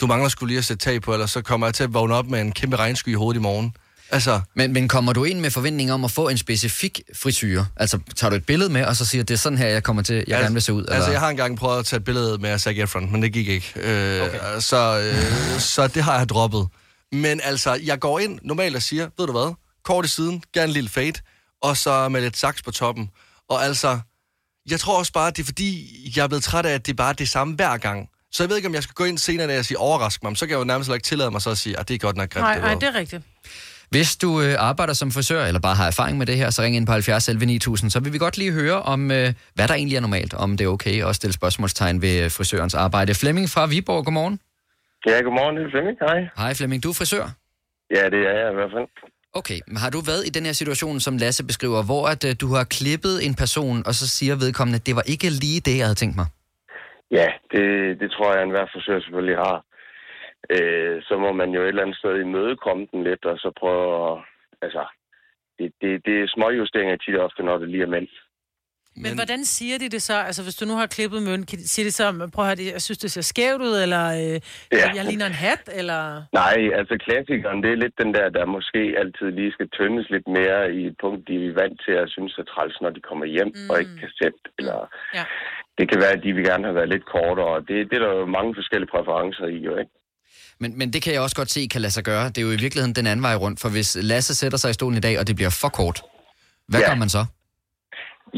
du 0.00 0.06
mangler 0.06 0.28
skulle 0.28 0.48
lige 0.50 0.58
at 0.58 0.64
sætte 0.64 0.84
tag 0.84 1.02
på, 1.02 1.12
eller 1.12 1.26
så 1.26 1.42
kommer 1.42 1.66
jeg 1.66 1.74
til 1.74 1.84
at 1.84 1.94
vågne 1.94 2.14
op 2.14 2.26
med 2.26 2.40
en 2.40 2.52
kæmpe 2.52 2.76
regnsky 2.76 3.08
i 3.08 3.14
hovedet 3.14 3.38
i 3.38 3.42
morgen. 3.42 3.72
Altså, 4.12 4.40
Men, 4.54 4.72
men 4.72 4.88
kommer 4.88 5.12
du 5.12 5.24
ind 5.24 5.40
med 5.40 5.50
forventning 5.50 5.92
om 5.92 6.04
at 6.04 6.10
få 6.10 6.28
en 6.28 6.38
specifik 6.38 7.00
frisyr? 7.14 7.64
Altså, 7.76 7.98
tager 8.16 8.30
du 8.30 8.36
et 8.36 8.46
billede 8.46 8.70
med, 8.72 8.84
og 8.84 8.96
så 8.96 9.06
siger, 9.06 9.24
det 9.24 9.34
er 9.34 9.38
sådan 9.38 9.58
her, 9.58 9.66
jeg 9.66 9.82
kommer 9.82 10.02
til, 10.02 10.14
jeg 10.14 10.22
altså, 10.22 10.38
gerne 10.38 10.52
vil 10.52 10.62
se 10.62 10.72
ud? 10.72 10.84
Altså, 10.88 11.10
jeg 11.10 11.20
har 11.20 11.28
engang 11.28 11.58
prøvet 11.58 11.78
at 11.78 11.86
tage 11.86 11.98
et 11.98 12.04
billede 12.04 12.38
med 12.38 12.58
Zac 12.58 12.76
Efron, 12.78 13.12
men 13.12 13.22
det 13.22 13.32
gik 13.32 13.48
ikke. 13.48 13.72
Øh, 13.76 14.22
okay. 14.22 14.38
så, 14.58 15.00
øh, 15.00 15.60
så 15.60 15.86
det 15.86 16.02
har 16.02 16.18
jeg 16.18 16.28
droppet. 16.28 16.68
Men 17.12 17.40
altså, 17.44 17.78
jeg 17.84 18.00
går 18.00 18.18
ind 18.18 18.38
normalt 18.42 18.76
og 18.76 18.82
siger, 18.82 19.08
ved 19.18 19.26
du 19.26 19.32
hvad, 19.32 19.54
kort 19.84 20.04
i 20.04 20.08
siden, 20.08 20.42
gerne 20.54 20.66
en 20.66 20.72
lille 20.72 20.90
fade, 20.90 21.20
og 21.62 21.76
så 21.76 22.08
med 22.08 22.20
lidt 22.20 22.36
saks 22.36 22.62
på 22.62 22.70
toppen. 22.70 23.10
Og 23.48 23.64
altså, 23.64 23.98
jeg 24.70 24.80
tror 24.80 24.98
også 24.98 25.12
bare, 25.12 25.30
det 25.30 25.38
er 25.38 25.44
fordi, 25.44 25.88
jeg 26.16 26.22
er 26.22 26.28
blevet 26.28 26.44
træt 26.44 26.66
af, 26.66 26.74
at 26.74 26.86
det 26.86 26.92
er 26.92 26.96
bare 26.96 27.12
det 27.12 27.28
samme 27.28 27.54
hver 27.54 27.76
gang. 27.76 28.08
Så 28.32 28.42
jeg 28.42 28.50
ved 28.50 28.56
ikke, 28.56 28.68
om 28.68 28.74
jeg 28.74 28.82
skal 28.82 28.94
gå 28.94 29.04
ind 29.04 29.18
senere, 29.18 29.48
da 29.48 29.52
jeg 29.52 29.64
siger 29.64 29.78
overrask 29.78 30.22
mig, 30.22 30.30
men 30.30 30.36
så 30.36 30.46
kan 30.46 30.52
jeg 30.52 30.58
jo 30.58 30.64
nærmest 30.64 30.90
ikke 30.90 31.04
tillade 31.04 31.30
mig 31.30 31.42
så 31.42 31.50
at 31.50 31.58
sige, 31.58 31.78
at 31.78 31.88
det 31.88 31.94
er 31.94 31.98
godt 31.98 32.16
nok 32.16 32.30
grimt. 32.30 32.42
Nej, 32.42 32.54
det 32.54 32.62
nej, 32.62 32.72
var." 32.72 32.78
det 32.78 32.88
er 32.88 32.94
rigtigt. 32.94 33.22
Hvis 33.94 34.10
du 34.16 34.30
øh, 34.44 34.54
arbejder 34.70 34.94
som 35.00 35.10
frisør, 35.16 35.42
eller 35.44 35.60
bare 35.60 35.76
har 35.80 35.86
erfaring 35.86 36.18
med 36.18 36.26
det 36.26 36.36
her, 36.36 36.50
så 36.50 36.62
ring 36.62 36.76
ind 36.76 36.86
på 36.86 36.92
70 36.92 37.28
11 37.28 37.46
9000, 37.46 37.90
så 37.90 38.00
vil 38.02 38.12
vi 38.12 38.18
godt 38.18 38.38
lige 38.38 38.52
høre 38.60 38.78
om, 38.82 39.00
øh, 39.10 39.28
hvad 39.56 39.66
der 39.68 39.74
egentlig 39.74 39.96
er 39.96 40.04
normalt, 40.08 40.34
om 40.44 40.56
det 40.56 40.64
er 40.64 40.68
okay 40.76 40.96
at 41.08 41.14
stille 41.18 41.34
spørgsmålstegn 41.40 42.02
ved 42.02 42.14
øh, 42.24 42.30
frisørens 42.36 42.74
arbejde. 42.74 43.14
Flemming 43.14 43.48
fra 43.54 43.62
Viborg, 43.72 44.04
godmorgen. 44.04 44.36
Ja, 45.06 45.16
godmorgen, 45.26 45.56
det 45.56 45.64
er 45.66 45.70
Flemming. 45.74 45.96
Hej. 46.08 46.20
Hej 46.42 46.54
Flemming, 46.58 46.82
du 46.84 46.90
er 46.92 46.98
frisør. 47.00 47.24
Ja, 47.96 48.04
det 48.12 48.20
er 48.30 48.34
jeg 48.42 48.50
i 48.54 48.56
hvert 48.58 48.72
fald. 48.76 48.86
Okay, 49.40 49.58
men 49.70 49.76
har 49.84 49.90
du 49.90 50.00
været 50.10 50.22
i 50.28 50.30
den 50.36 50.44
her 50.48 50.56
situation, 50.62 51.00
som 51.06 51.16
Lasse 51.22 51.42
beskriver, 51.50 51.80
hvor 51.90 52.04
at, 52.12 52.22
øh, 52.28 52.32
du 52.42 52.48
har 52.56 52.64
klippet 52.78 53.16
en 53.26 53.34
person, 53.42 53.76
og 53.88 53.94
så 54.00 54.06
siger 54.16 54.34
vedkommende, 54.44 54.76
at 54.80 54.86
det 54.88 54.94
var 54.98 55.04
ikke 55.12 55.28
lige 55.44 55.60
det, 55.68 55.74
jeg 55.78 55.86
havde 55.88 56.00
tænkt 56.02 56.16
mig? 56.20 56.28
Ja, 57.18 57.28
det, 57.52 57.64
det 58.00 58.08
tror 58.14 58.28
jeg, 58.34 58.42
enhver 58.42 58.66
frisør 58.72 59.00
selvfølgelig 59.00 59.38
har. 59.46 59.56
Øh, 60.54 61.02
så 61.08 61.14
må 61.24 61.32
man 61.32 61.50
jo 61.50 61.60
et 61.62 61.68
eller 61.68 61.82
andet 61.82 61.96
sted 61.98 62.14
imødekomme 62.20 62.86
den 62.92 63.04
lidt, 63.04 63.24
og 63.24 63.36
så 63.38 63.48
prøve 63.60 63.86
at... 64.12 64.18
Altså, 64.62 64.82
det, 65.58 65.72
det, 65.80 65.90
det 66.06 66.14
er 66.20 66.26
småjusteringer 66.34 66.96
tit 66.96 67.16
og 67.18 67.24
ofte, 67.24 67.42
når 67.42 67.58
det 67.58 67.68
lige 67.68 67.82
er 67.82 67.94
mænd. 67.96 68.08
Men, 68.94 69.02
Men 69.02 69.14
hvordan 69.20 69.44
siger 69.44 69.78
de 69.78 69.88
det 69.94 70.02
så? 70.02 70.16
Altså, 70.28 70.42
hvis 70.42 70.56
du 70.60 70.64
nu 70.66 70.74
har 70.80 70.86
klippet 70.96 71.20
møn, 71.28 71.42
kan 71.50 71.58
de 71.58 71.68
sige 71.74 71.84
det 71.88 71.94
så, 71.94 72.04
prøv 72.34 72.44
at 72.44 72.48
høre, 72.48 72.56
det- 72.60 72.72
jeg 72.72 72.82
synes, 72.86 72.98
det 73.04 73.10
ser 73.12 73.20
skævt 73.32 73.62
ud, 73.68 73.74
eller 73.84 74.04
øh, 74.22 74.36
Ja. 74.80 74.86
jeg 74.98 75.04
ligner 75.10 75.26
en 75.26 75.38
hat, 75.46 75.64
eller... 75.80 76.00
Nej, 76.42 76.58
altså 76.80 76.94
klassikeren, 77.06 77.62
det 77.64 77.70
er 77.72 77.82
lidt 77.84 77.96
den 78.02 78.14
der, 78.16 78.26
der 78.36 78.44
måske 78.56 78.82
altid 79.02 79.28
lige 79.38 79.52
skal 79.56 79.68
tyndes 79.78 80.06
lidt 80.14 80.28
mere 80.38 80.58
i 80.78 80.80
et 80.90 80.96
punkt, 81.02 81.28
de 81.28 81.34
er 81.46 81.52
vant 81.62 81.78
til 81.86 81.92
at 82.02 82.10
synes 82.14 82.38
er 82.38 82.46
træls, 82.52 82.76
når 82.80 82.90
de 82.96 83.00
kommer 83.08 83.26
hjem 83.34 83.52
mm. 83.54 83.70
og 83.70 83.76
ikke 83.82 83.96
kan 84.02 84.10
sætte. 84.20 84.38
Eller 84.58 84.78
Ja. 85.18 85.24
det 85.78 85.84
kan 85.90 85.98
være, 86.02 86.14
at 86.16 86.22
de 86.24 86.32
vil 86.32 86.44
gerne 86.50 86.64
have 86.68 86.78
været 86.80 86.92
lidt 86.94 87.06
kortere, 87.16 87.50
og 87.56 87.60
det, 87.68 87.76
det 87.90 87.96
er 87.96 88.04
der 88.06 88.12
jo 88.18 88.26
mange 88.38 88.52
forskellige 88.58 88.90
præferencer 88.94 89.46
i, 89.56 89.58
jo 89.68 89.74
ikke? 89.82 89.92
Men, 90.60 90.78
men 90.78 90.92
det 90.92 91.02
kan 91.02 91.12
jeg 91.14 91.20
også 91.26 91.36
godt 91.36 91.50
se 91.50 91.60
kan 91.72 91.80
lade 91.80 91.92
sig 91.92 92.04
gøre. 92.04 92.24
Det 92.28 92.38
er 92.38 92.42
jo 92.42 92.52
i 92.58 92.60
virkeligheden 92.64 92.94
den 93.00 93.06
anden 93.06 93.22
vej 93.28 93.36
rundt, 93.44 93.60
for 93.60 93.68
hvis 93.74 93.90
Lasse 94.10 94.34
sætter 94.34 94.58
sig 94.58 94.70
i 94.70 94.78
stolen 94.80 94.96
i 94.98 95.00
dag, 95.00 95.14
og 95.20 95.26
det 95.28 95.36
bliver 95.36 95.54
for 95.62 95.68
kort, 95.68 95.98
hvad 96.68 96.80
Ja. 96.80 96.88
gør 96.88 96.94
man 97.04 97.08
så? 97.08 97.22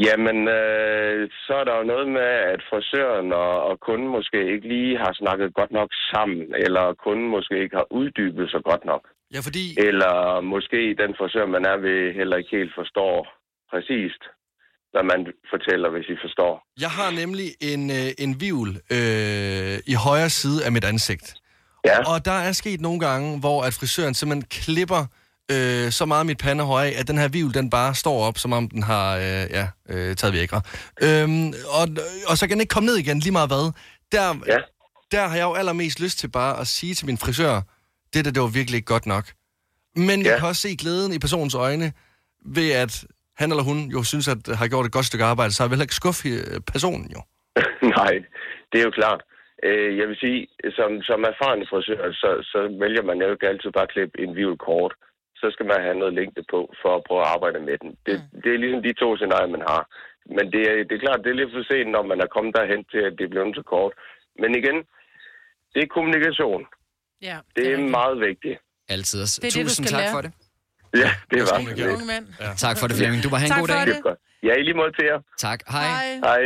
Jamen, 0.07 0.37
øh, 0.59 1.29
så 1.45 1.53
er 1.61 1.65
der 1.69 1.75
jo 1.79 1.83
noget 1.93 2.07
med, 2.17 2.29
at 2.53 2.61
frisøren 2.69 3.29
og, 3.43 3.53
og 3.69 3.75
kunden 3.87 4.07
måske 4.17 4.39
ikke 4.53 4.67
lige 4.73 4.93
har 5.03 5.13
snakket 5.21 5.49
godt 5.59 5.71
nok 5.79 5.89
sammen, 6.13 6.41
eller 6.65 6.83
kunden 7.05 7.27
måske 7.35 7.55
ikke 7.63 7.75
har 7.81 7.87
uddybet 7.99 8.45
sig 8.53 8.61
godt 8.69 8.83
nok. 8.91 9.03
Ja, 9.33 9.39
fordi... 9.47 9.65
Eller 9.87 10.13
måske 10.53 10.79
den 11.03 11.11
frisør, 11.19 11.45
man 11.55 11.63
er 11.71 11.77
ved, 11.87 11.99
heller 12.19 12.37
ikke 12.37 12.55
helt 12.59 12.73
forstår 12.79 13.15
præcist, 13.71 14.23
hvad 14.93 15.03
man 15.11 15.19
fortæller, 15.53 15.89
hvis 15.93 16.07
I 16.13 16.17
forstår. 16.25 16.53
Jeg 16.85 16.91
har 16.99 17.09
nemlig 17.21 17.47
en, 17.73 17.83
øh, 17.99 18.09
en 18.25 18.31
vivl 18.45 18.69
øh, 18.97 19.75
i 19.93 19.95
højre 20.07 20.31
side 20.41 20.59
af 20.65 20.71
mit 20.75 20.85
ansigt. 20.93 21.27
Ja. 21.85 22.03
Og 22.13 22.25
der 22.25 22.31
er 22.31 22.51
sket 22.51 22.81
nogle 22.81 22.99
gange, 22.99 23.39
hvor 23.39 23.63
at 23.63 23.73
frisøren 23.73 24.13
simpelthen 24.13 24.47
klipper 24.49 25.05
øh, 25.51 25.91
så 25.91 26.05
meget 26.05 26.25
mit 26.25 26.37
pandehår 26.37 26.79
af, 26.79 26.93
at 26.97 27.07
den 27.07 27.17
her 27.17 27.27
vivl, 27.27 27.53
den 27.53 27.69
bare 27.69 27.95
står 27.95 28.23
op, 28.23 28.37
som 28.37 28.53
om 28.53 28.69
den 28.69 28.83
har 28.83 29.15
øh, 29.17 29.21
ja, 29.23 29.67
øh, 29.89 30.15
taget 30.15 30.33
vækre. 30.33 30.61
Øhm, 31.01 31.53
og, 31.69 31.87
og 32.27 32.37
så 32.37 32.47
kan 32.47 32.53
den 32.55 32.61
ikke 32.61 32.71
komme 32.73 32.87
ned 32.87 32.95
igen, 32.97 33.19
lige 33.19 33.31
meget 33.31 33.49
hvad. 33.49 33.71
Der, 34.11 34.35
ja. 34.47 34.57
der 35.11 35.27
har 35.27 35.35
jeg 35.35 35.43
jo 35.43 35.53
allermest 35.53 35.99
lyst 35.99 36.19
til 36.19 36.27
bare 36.27 36.59
at 36.59 36.67
sige 36.67 36.95
til 36.95 37.05
min 37.05 37.17
frisør, 37.17 37.61
det 38.13 38.25
der, 38.25 38.31
det 38.31 38.41
var 38.41 38.47
virkelig 38.47 38.77
ikke 38.77 38.85
godt 38.85 39.05
nok. 39.05 39.25
Men 39.95 40.19
jeg 40.19 40.25
Ja. 40.31 40.39
kan 40.39 40.47
også 40.47 40.61
se 40.61 40.75
glæden 40.75 41.13
i 41.13 41.19
personens 41.19 41.55
øjne, 41.55 41.93
ved 42.45 42.71
at 42.71 43.03
han 43.37 43.51
eller 43.51 43.63
hun 43.63 43.79
jo 43.91 44.03
synes, 44.03 44.27
at 44.27 44.37
har 44.55 44.67
gjort 44.67 44.85
et 44.85 44.91
godt 44.91 45.05
stykke 45.05 45.25
arbejde, 45.25 45.53
så 45.53 45.63
jeg 45.63 45.69
vil 45.69 45.75
heller 45.75 45.83
ikke 45.83 45.95
skuffe 45.95 46.29
øh, 46.29 46.59
personen 46.73 47.11
jo. 47.11 47.21
Nej, 47.97 48.11
det 48.71 48.79
er 48.79 48.83
jo 48.83 48.91
klart. 48.91 49.21
Øh, 49.67 49.91
jeg 49.99 50.05
vil 50.09 50.17
sige, 50.23 50.39
som, 50.77 50.89
som 51.09 51.19
erfaren 51.31 51.61
frisør, 51.71 52.01
så, 52.21 52.29
så 52.51 52.59
vælger 52.83 53.03
man 53.09 53.17
jo 53.21 53.27
ikke 53.33 53.47
altid 53.51 53.71
bare 53.77 53.87
at 53.89 53.93
klippe 53.95 54.15
en 54.23 54.35
vivl 54.39 54.57
kort. 54.67 54.93
Så 55.41 55.45
skal 55.53 55.65
man 55.71 55.79
have 55.85 55.97
noget 56.01 56.13
længde 56.19 56.43
på, 56.53 56.59
for 56.81 56.91
at 56.97 57.03
prøve 57.07 57.21
at 57.25 57.31
arbejde 57.35 57.59
med 57.69 57.77
den. 57.83 57.91
Det, 58.07 58.15
mm. 58.33 58.41
det 58.43 58.49
er 58.53 58.61
ligesom 58.63 58.83
de 58.87 58.93
to 59.03 59.09
scenarier, 59.19 59.51
man 59.55 59.63
har. 59.71 59.81
Men 60.35 60.45
det 60.53 60.61
er, 60.71 60.75
det 60.87 60.93
er 60.95 61.03
klart, 61.05 61.19
det 61.23 61.29
er 61.31 61.39
lidt 61.41 61.53
for 61.55 61.63
sent, 61.71 61.89
når 61.95 62.03
man 62.11 62.19
er 62.25 62.29
kommet 62.35 62.51
derhen 62.57 62.81
til, 62.93 63.01
at 63.09 63.13
det 63.19 63.25
bliver 63.31 63.45
så 63.59 63.63
kort. 63.73 63.93
Men 64.41 64.49
igen, 64.61 64.77
det 65.73 65.79
er 65.83 65.93
kommunikation. 65.97 66.61
Ja, 67.29 67.37
Det 67.55 67.65
er 67.73 67.77
meget 67.99 68.15
vigtigt. 68.27 68.57
Altid. 68.95 69.19
Det 69.21 69.37
er 69.37 69.41
det, 69.43 69.53
du 69.55 69.63
Tusind 69.63 69.85
skal 69.85 69.95
tak 69.97 70.03
lære. 70.03 70.13
for 70.15 70.21
det. 70.25 70.31
Ja, 71.03 71.09
det 71.31 71.37
var 71.49 71.57
Unge 71.95 72.07
mand. 72.13 72.25
Ja. 72.45 72.49
Tak 72.65 72.75
for 72.79 72.85
det, 72.87 72.95
Flemming. 72.99 73.21
Du 73.25 73.29
må 73.33 73.37
have 73.41 73.49
en 73.51 73.55
Tak 73.55 73.61
god 73.61 73.67
for 73.67 73.85
dag. 73.85 73.87
det. 73.87 74.17
Ja, 74.47 74.53
i 74.59 74.63
lige 74.67 74.77
måde 74.81 74.91
til 74.97 75.05
jer. 75.11 75.19
Tak. 75.47 75.59
Hej. 75.75 75.87
Hej. 76.29 76.43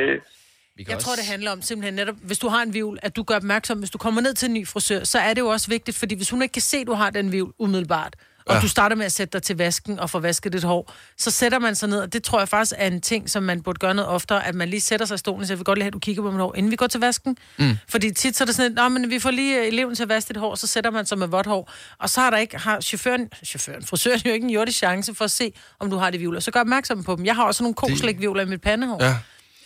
Vi 0.78 0.84
kan 0.84 0.90
Jeg 0.90 0.96
også... 0.96 1.06
tror, 1.06 1.16
det 1.16 1.26
handler 1.26 1.52
om 1.52 1.62
simpelthen 1.62 1.94
netop, 1.94 2.16
hvis 2.22 2.40
du 2.40 2.48
har 2.48 2.62
en 2.62 2.74
vivl, 2.74 3.00
at 3.02 3.16
du 3.16 3.24
gør 3.24 3.36
opmærksom, 3.36 3.80
hvis 3.80 3.90
du 3.90 3.98
kommer 3.98 4.22
ned 4.22 4.34
til 4.34 4.46
en 4.46 4.54
ny 4.54 4.68
frisør, 4.68 5.04
så 5.04 5.20
er 5.20 5.34
det 5.34 5.42
jo 5.42 5.48
også 5.48 5.68
vigtigt, 5.68 5.98
fordi 5.98 6.16
hvis 6.16 6.30
hun 6.30 6.42
ikke 6.42 6.54
kan 6.54 6.62
se, 6.62 6.78
at 6.78 6.88
du 6.88 6.94
har 6.94 7.10
den 7.10 7.32
vivl 7.32 7.54
umiddelbart, 7.60 8.16
og 8.46 8.56
ja. 8.56 8.62
du 8.62 8.68
starter 8.68 8.96
med 8.96 9.06
at 9.06 9.12
sætte 9.12 9.34
dig 9.34 9.44
til 9.44 9.58
vasken 9.58 10.00
og 10.00 10.10
få 10.10 10.20
vasket 10.20 10.54
dit 10.54 10.64
hår, 10.64 10.94
så 11.18 11.32
sætter 11.32 11.60
man 11.60 11.76
sig 11.76 11.90
ned, 11.90 12.00
og 12.00 12.14
det 12.14 12.24
tror 12.24 12.40
jeg 12.40 12.50
faktisk 12.50 12.74
er 12.78 12.88
en 12.88 13.02
ting, 13.02 13.30
som 13.30 13.44
man 13.44 13.62
burde 13.62 13.80
gøre 13.80 13.94
noget 13.94 14.10
oftere, 14.10 14.48
at 14.48 14.56
man 14.56 14.70
lige 14.70 14.82
sætter 14.82 15.06
sig 15.06 15.16
i 15.16 15.18
stolen 15.18 15.42
og 15.42 15.48
siger, 15.48 15.56
jeg 15.56 15.60
vil 15.60 15.66
godt 15.66 15.78
lige 15.78 15.84
have, 15.84 15.88
at 15.88 15.94
du 15.94 16.00
kigger 16.00 16.24
på 16.24 16.32
mit 16.32 16.40
hår, 16.40 16.56
inden 16.56 16.72
vi 16.72 16.76
går 16.76 16.88
til 16.88 17.00
vasken. 17.00 17.38
Mm. 17.58 17.78
Fordi 17.90 18.12
tit 18.12 18.38
så 18.38 18.44
er 18.44 18.46
det 18.46 18.56
sådan, 18.56 18.78
at 18.78 18.92
men 18.92 19.10
vi 19.10 19.20
får 19.20 19.32
lige 19.32 19.62
øh, 19.62 19.68
eleven 19.68 19.96
til 19.96 20.04
at 20.04 20.10
vaske 20.10 20.28
dit 20.34 20.38
hår, 20.38 20.56
så 20.56 20.68
sætter 20.68 20.92
man 20.92 21.06
sig 21.06 21.18
med 21.18 21.28
vådt 21.28 21.46
hår, 21.46 21.72
og 22.00 22.10
så 22.10 22.22
har 22.22 22.30
der 22.30 22.38
ikke, 22.38 22.58
har 22.58 22.82
chaufføren, 22.82 23.30
chaufføren, 23.46 23.86
frisøren 23.90 24.22
jo 24.26 24.32
ikke 24.32 24.44
en 24.44 24.50
jordisk 24.50 24.78
chance 24.78 25.16
for 25.16 25.26
at 25.26 25.32
se, 25.32 25.54
om 25.80 25.90
du 25.90 25.98
har 25.98 26.10
de 26.10 26.18
vivler. 26.18 26.40
Så 26.40 26.52
gør 26.52 26.60
opmærksom 26.60 27.04
på 27.04 27.16
dem. 27.16 27.26
Jeg 27.26 27.36
har 27.36 27.44
også 27.44 27.64
nogle 27.64 27.76
koslægvivler 27.76 28.42
i 28.42 28.46
mit 28.46 28.62
pandehår. 28.62 29.04
Ja. 29.04 29.16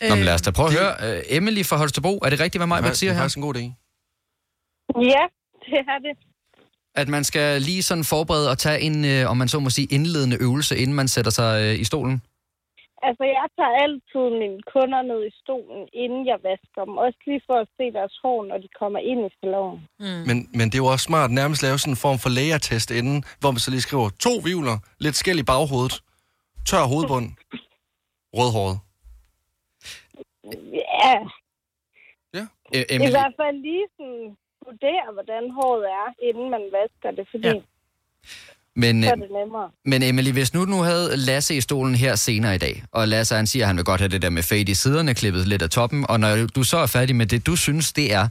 Nå, 0.08 0.14
men 0.14 0.24
lad 0.24 0.34
os 0.34 0.42
da 0.42 0.50
prøve 0.50 0.68
at 0.68 0.74
høre. 0.80 0.92
Uh, 1.18 1.36
Emily 1.36 1.62
fra 1.64 1.76
Holstebro, 1.76 2.14
er 2.24 2.30
det 2.30 2.40
rigtigt, 2.40 2.60
hvad 2.60 2.66
mig 2.66 2.82
Det 2.82 2.88
er 2.88 2.94
siger 2.94 3.12
her? 3.12 3.20
faktisk 3.20 3.36
en 3.36 3.42
god 3.42 3.54
idé. 3.56 3.64
Ja, 5.12 5.24
det 5.66 5.78
er 5.94 5.98
det. 6.06 6.14
At 6.94 7.08
man 7.08 7.24
skal 7.24 7.62
lige 7.62 7.82
sådan 7.82 8.04
forberede 8.04 8.50
og 8.50 8.58
tage 8.58 8.80
en, 8.80 8.96
uh, 9.04 9.30
om 9.30 9.36
man 9.36 9.48
så 9.48 9.58
må 9.60 9.70
sige, 9.70 9.88
indledende 9.90 10.36
øvelse, 10.40 10.76
inden 10.76 10.96
man 10.96 11.08
sætter 11.08 11.30
sig 11.30 11.50
uh, 11.74 11.80
i 11.80 11.84
stolen? 11.84 12.22
Altså, 13.08 13.24
jeg 13.38 13.46
tager 13.58 13.74
altid 13.84 14.24
mine 14.42 14.58
kunder 14.72 15.02
ned 15.10 15.20
i 15.30 15.32
stolen, 15.42 15.82
inden 16.02 16.22
jeg 16.30 16.38
vasker 16.48 16.82
dem. 16.88 16.94
Også 17.04 17.18
lige 17.26 17.42
for 17.48 17.56
at 17.64 17.68
se 17.76 17.84
deres 17.98 18.14
hår, 18.22 18.38
når 18.50 18.58
de 18.64 18.68
kommer 18.80 18.98
ind 19.10 19.20
i 19.28 19.30
salon. 19.40 19.74
Mm. 20.04 20.22
Men, 20.28 20.36
men 20.58 20.66
det 20.68 20.74
er 20.74 20.84
jo 20.84 20.90
også 20.94 21.04
smart 21.10 21.30
nærmest 21.30 21.62
lave 21.62 21.78
sådan 21.78 21.92
en 21.92 22.04
form 22.06 22.18
for 22.18 22.28
lægertest 22.38 22.90
inden, 22.90 23.24
hvor 23.40 23.50
man 23.50 23.58
så 23.64 23.70
lige 23.70 23.86
skriver 23.88 24.08
to 24.26 24.32
vivler, 24.44 24.76
lidt 25.04 25.16
skæld 25.16 25.38
i 25.38 25.42
baghovedet, 25.42 25.94
tør 26.68 26.84
hovedbund, 26.92 27.26
rødhåret. 28.38 28.76
Ja, 30.44 31.14
E- 32.76 32.94
i 33.08 33.10
hvert 33.16 33.34
fald 33.40 33.56
lige 33.68 33.86
sådan 33.96 34.36
vurdere, 34.66 35.12
hvordan 35.12 35.50
håret 35.50 35.84
er, 36.00 36.06
inden 36.28 36.50
man 36.50 36.64
vasker 36.72 37.10
det, 37.10 37.28
fordi 37.30 37.48
ja. 37.48 37.54
Men, 38.76 39.02
så 39.02 39.10
er 39.10 39.16
uh, 39.16 39.22
det 39.22 39.30
nemmere. 39.30 39.70
men 39.84 40.02
Emily, 40.02 40.32
hvis 40.32 40.54
nu 40.54 40.60
nu 40.64 40.78
havde 40.90 41.16
Lasse 41.16 41.56
i 41.56 41.60
stolen 41.60 41.94
her 41.94 42.14
senere 42.14 42.54
i 42.54 42.58
dag, 42.58 42.74
og 42.92 43.08
Lasse 43.08 43.34
han 43.34 43.46
siger, 43.46 43.64
at 43.64 43.66
han 43.66 43.76
vil 43.76 43.84
godt 43.84 44.00
have 44.00 44.08
det 44.08 44.22
der 44.22 44.30
med 44.30 44.42
fade 44.42 44.70
i 44.70 44.74
siderne, 44.74 45.14
klippet 45.14 45.48
lidt 45.48 45.62
af 45.62 45.70
toppen, 45.70 46.06
og 46.10 46.20
når 46.20 46.30
du 46.56 46.62
så 46.62 46.76
er 46.76 46.86
færdig 46.86 47.16
med 47.16 47.26
det, 47.26 47.46
du 47.46 47.56
synes, 47.56 47.92
det 47.92 48.06
er, 48.18 48.24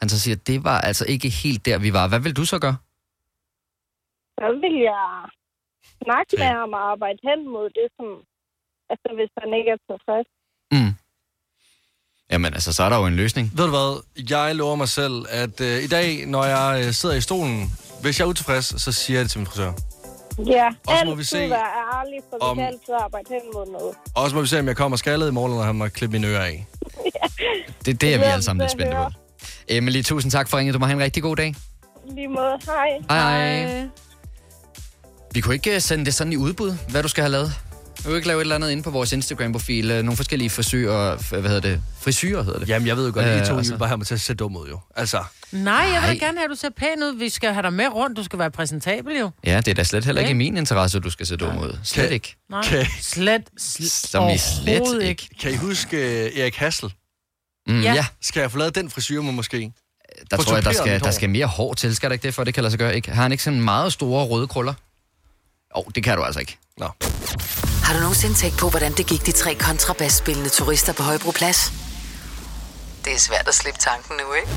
han 0.00 0.08
så 0.08 0.20
siger, 0.20 0.36
det 0.36 0.64
var 0.64 0.78
altså 0.80 1.04
ikke 1.08 1.28
helt 1.28 1.66
der, 1.66 1.78
vi 1.78 1.92
var. 1.92 2.08
Hvad 2.08 2.20
vil 2.20 2.36
du 2.36 2.44
så 2.44 2.58
gøre? 2.58 2.76
Så 4.38 4.46
vil 4.62 4.76
jeg 4.92 5.06
snakke 6.04 6.32
med 6.42 6.50
ham 6.60 6.72
og 6.72 6.90
arbejde 6.92 7.18
hen 7.28 7.48
mod 7.54 7.66
det, 7.78 7.86
som... 7.96 8.06
Altså, 8.90 9.08
hvis 9.14 9.30
han 9.42 9.54
ikke 9.58 9.70
er 9.70 9.80
tilfreds. 9.90 10.28
Mm. 10.72 10.92
Jamen 12.30 12.54
altså, 12.54 12.72
så 12.72 12.82
er 12.82 12.88
der 12.88 12.96
jo 12.98 13.06
en 13.06 13.16
løsning. 13.16 13.52
Ved 13.54 13.64
du 13.64 13.70
hvad, 13.70 14.02
jeg 14.30 14.54
lover 14.56 14.76
mig 14.76 14.88
selv, 14.88 15.24
at 15.28 15.60
øh, 15.60 15.82
i 15.82 15.86
dag, 15.86 16.26
når 16.26 16.44
jeg 16.44 16.84
øh, 16.86 16.92
sidder 16.92 17.14
i 17.14 17.20
stolen, 17.20 17.72
hvis 18.02 18.18
jeg 18.18 18.24
er 18.24 18.28
utilfreds, 18.28 18.82
så 18.82 18.92
siger 18.92 19.16
jeg 19.18 19.22
det 19.24 19.30
til 19.30 19.38
min 19.40 19.46
frisør. 19.46 19.72
Ja, 20.46 20.66
Og 20.86 20.98
så 20.98 21.04
må 21.04 21.10
altid 21.10 21.14
vi 21.16 21.24
se, 21.24 21.38
være 21.38 21.50
ærlig, 21.50 22.20
for 22.30 22.46
om- 22.46 22.56
vi 22.56 22.60
kan 22.62 22.66
altid 22.66 22.94
arbejde 23.04 23.26
hen 23.30 23.40
mod 23.54 23.66
noget. 23.72 23.94
Og 24.14 24.30
så 24.30 24.36
må 24.36 24.42
vi 24.42 24.46
se, 24.48 24.58
om 24.60 24.66
jeg 24.66 24.76
kommer 24.76 24.96
skaldet 24.96 25.28
i 25.28 25.30
morgen, 25.30 25.52
når 25.54 25.62
han 25.62 25.74
må 25.74 25.88
klippe 25.88 26.12
mine 26.18 26.26
ører 26.32 26.44
af. 26.44 26.66
Det, 27.86 28.00
det 28.00 28.14
er 28.14 28.18
vi 28.18 28.24
alle 28.24 28.42
sammen 28.42 28.62
lidt 28.64 28.72
spændte 28.72 28.96
på. 28.96 29.10
Emily, 29.68 30.02
tusind 30.02 30.32
tak 30.32 30.48
for 30.48 30.58
ringet. 30.58 30.74
Du 30.74 30.78
må 30.78 30.86
have 30.86 30.96
en 30.96 31.02
rigtig 31.02 31.22
god 31.22 31.36
dag. 31.36 31.54
Lige 32.14 32.28
måde, 32.28 32.58
hej. 32.66 33.18
Hej, 33.20 33.62
hej. 33.66 33.88
Vi 35.34 35.40
kunne 35.40 35.54
ikke 35.54 35.74
øh, 35.74 35.80
sende 35.80 36.04
det 36.04 36.14
sådan 36.14 36.32
i 36.32 36.36
udbud, 36.36 36.76
hvad 36.90 37.02
du 37.02 37.08
skal 37.08 37.22
have 37.22 37.32
lavet. 37.32 37.52
Vi 38.06 38.10
kunne 38.10 38.16
ikke 38.18 38.28
lave 38.28 38.38
et 38.40 38.40
eller 38.44 38.54
andet 38.54 38.70
inde 38.70 38.82
på 38.82 38.90
vores 38.90 39.12
Instagram-profil. 39.12 39.90
øh, 39.90 40.02
Nogle 40.02 40.16
forskellige 40.16 40.50
frisyrer, 40.50 41.16
f- 41.16 41.28
hvad 41.38 41.42
hedder 41.50 41.60
det? 41.60 41.82
Frisyrer 42.00 42.42
hedder 42.42 42.58
det. 42.58 42.68
Jamen, 42.68 42.88
jeg 42.88 42.96
ved 42.96 43.06
jo 43.06 43.12
godt, 43.14 43.26
Øh, 43.26 43.32
at 43.36 43.42
I 43.42 43.46
to 43.50 43.56
altså. 43.58 43.72
vil 43.72 43.78
bare 43.78 43.88
have 43.88 43.98
mig 43.98 44.06
til 44.06 44.14
at 44.14 44.20
se 44.20 44.34
dum 44.34 44.56
ud, 44.56 44.68
jo. 44.68 44.80
Altså, 44.96 45.24
Nej, 45.52 45.74
jeg 45.74 45.88
vil 45.92 45.94
da 45.94 46.06
Nej. 46.06 46.14
gerne 46.18 46.38
have, 46.38 46.44
at 46.44 46.50
du 46.50 46.54
ser 46.56 46.68
pæn 46.76 47.02
ud. 47.02 47.18
Vi 47.18 47.28
skal 47.28 47.52
have 47.52 47.62
dig 47.62 47.72
med 47.72 47.86
rundt. 47.94 48.16
Du 48.16 48.24
skal 48.24 48.38
være 48.38 48.50
præsentabel 48.50 49.18
jo. 49.18 49.30
Ja, 49.44 49.56
det 49.56 49.68
er 49.68 49.74
da 49.74 49.84
slet 49.84 50.04
heller 50.04 50.20
ikke 50.22 50.28
i 50.30 50.32
Okay. 50.32 50.36
min 50.36 50.56
interesse, 50.56 50.98
at 50.98 51.04
du 51.04 51.10
skal 51.10 51.26
se 51.26 51.36
dum 51.36 51.58
ud. 51.58 51.78
Slet 51.84 52.10
ikke. 52.10 52.36
Nej, 52.50 52.62
Kan- 52.62 52.86
slet, 53.02 53.42
slet, 53.58 53.90
Som 53.90 54.28
i 54.28 54.38
slet 54.38 55.02
ikke. 55.02 55.28
kan 55.40 55.52
I 55.52 55.56
huske 55.56 55.96
uh, 55.96 56.38
Erik 56.40 56.56
Hassel? 56.56 56.92
Mm, 57.66 57.80
ja. 57.82 57.94
Ja. 57.94 58.06
Skal 58.22 58.40
jeg 58.40 58.50
få 58.50 58.58
lavet 58.58 58.74
den 58.74 58.90
frisyr 58.90 59.22
med 59.22 59.32
måske? 59.32 59.72
der 60.30 60.36
tror 60.36 60.54
jeg, 60.54 60.64
der 60.64 60.72
skal, 60.72 61.00
der 61.00 61.10
skal 61.10 61.30
mere 61.30 61.46
hår 61.46 61.74
til. 61.74 61.96
Skal 61.96 62.10
der 62.10 62.14
ikke 62.14 62.22
det, 62.22 62.34
for 62.34 62.44
det 62.44 62.54
kan 62.54 62.62
lade 62.62 62.70
sig 62.70 62.78
gøre? 62.78 62.96
Ikke? 62.96 63.10
Har 63.10 63.22
han 63.22 63.32
ikke 63.32 63.44
sådan 63.44 63.60
meget 63.60 63.92
store 63.92 64.24
røde 64.26 64.46
krøller? 64.48 64.72
Åh, 65.76 65.80
oh, 65.80 65.84
det 65.94 66.04
kan 66.04 66.16
du 66.16 66.22
altså 66.22 66.40
ikke. 66.40 66.58
Nå. 66.78 66.88
Har 67.86 67.94
du 67.94 68.00
nogensinde 68.00 68.34
tænkt 68.34 68.58
på, 68.58 68.68
hvordan 68.70 68.92
det 68.92 69.06
gik 69.06 69.26
de 69.26 69.32
tre 69.32 69.54
kontrabasspillende 69.54 70.48
turister 70.48 70.92
på 70.92 71.02
Højbroplads? 71.02 71.72
Det 73.04 73.12
er 73.12 73.18
svært 73.18 73.48
at 73.48 73.54
slippe 73.54 73.80
tanken 73.80 74.14
nu, 74.16 74.34
ikke? 74.34 74.48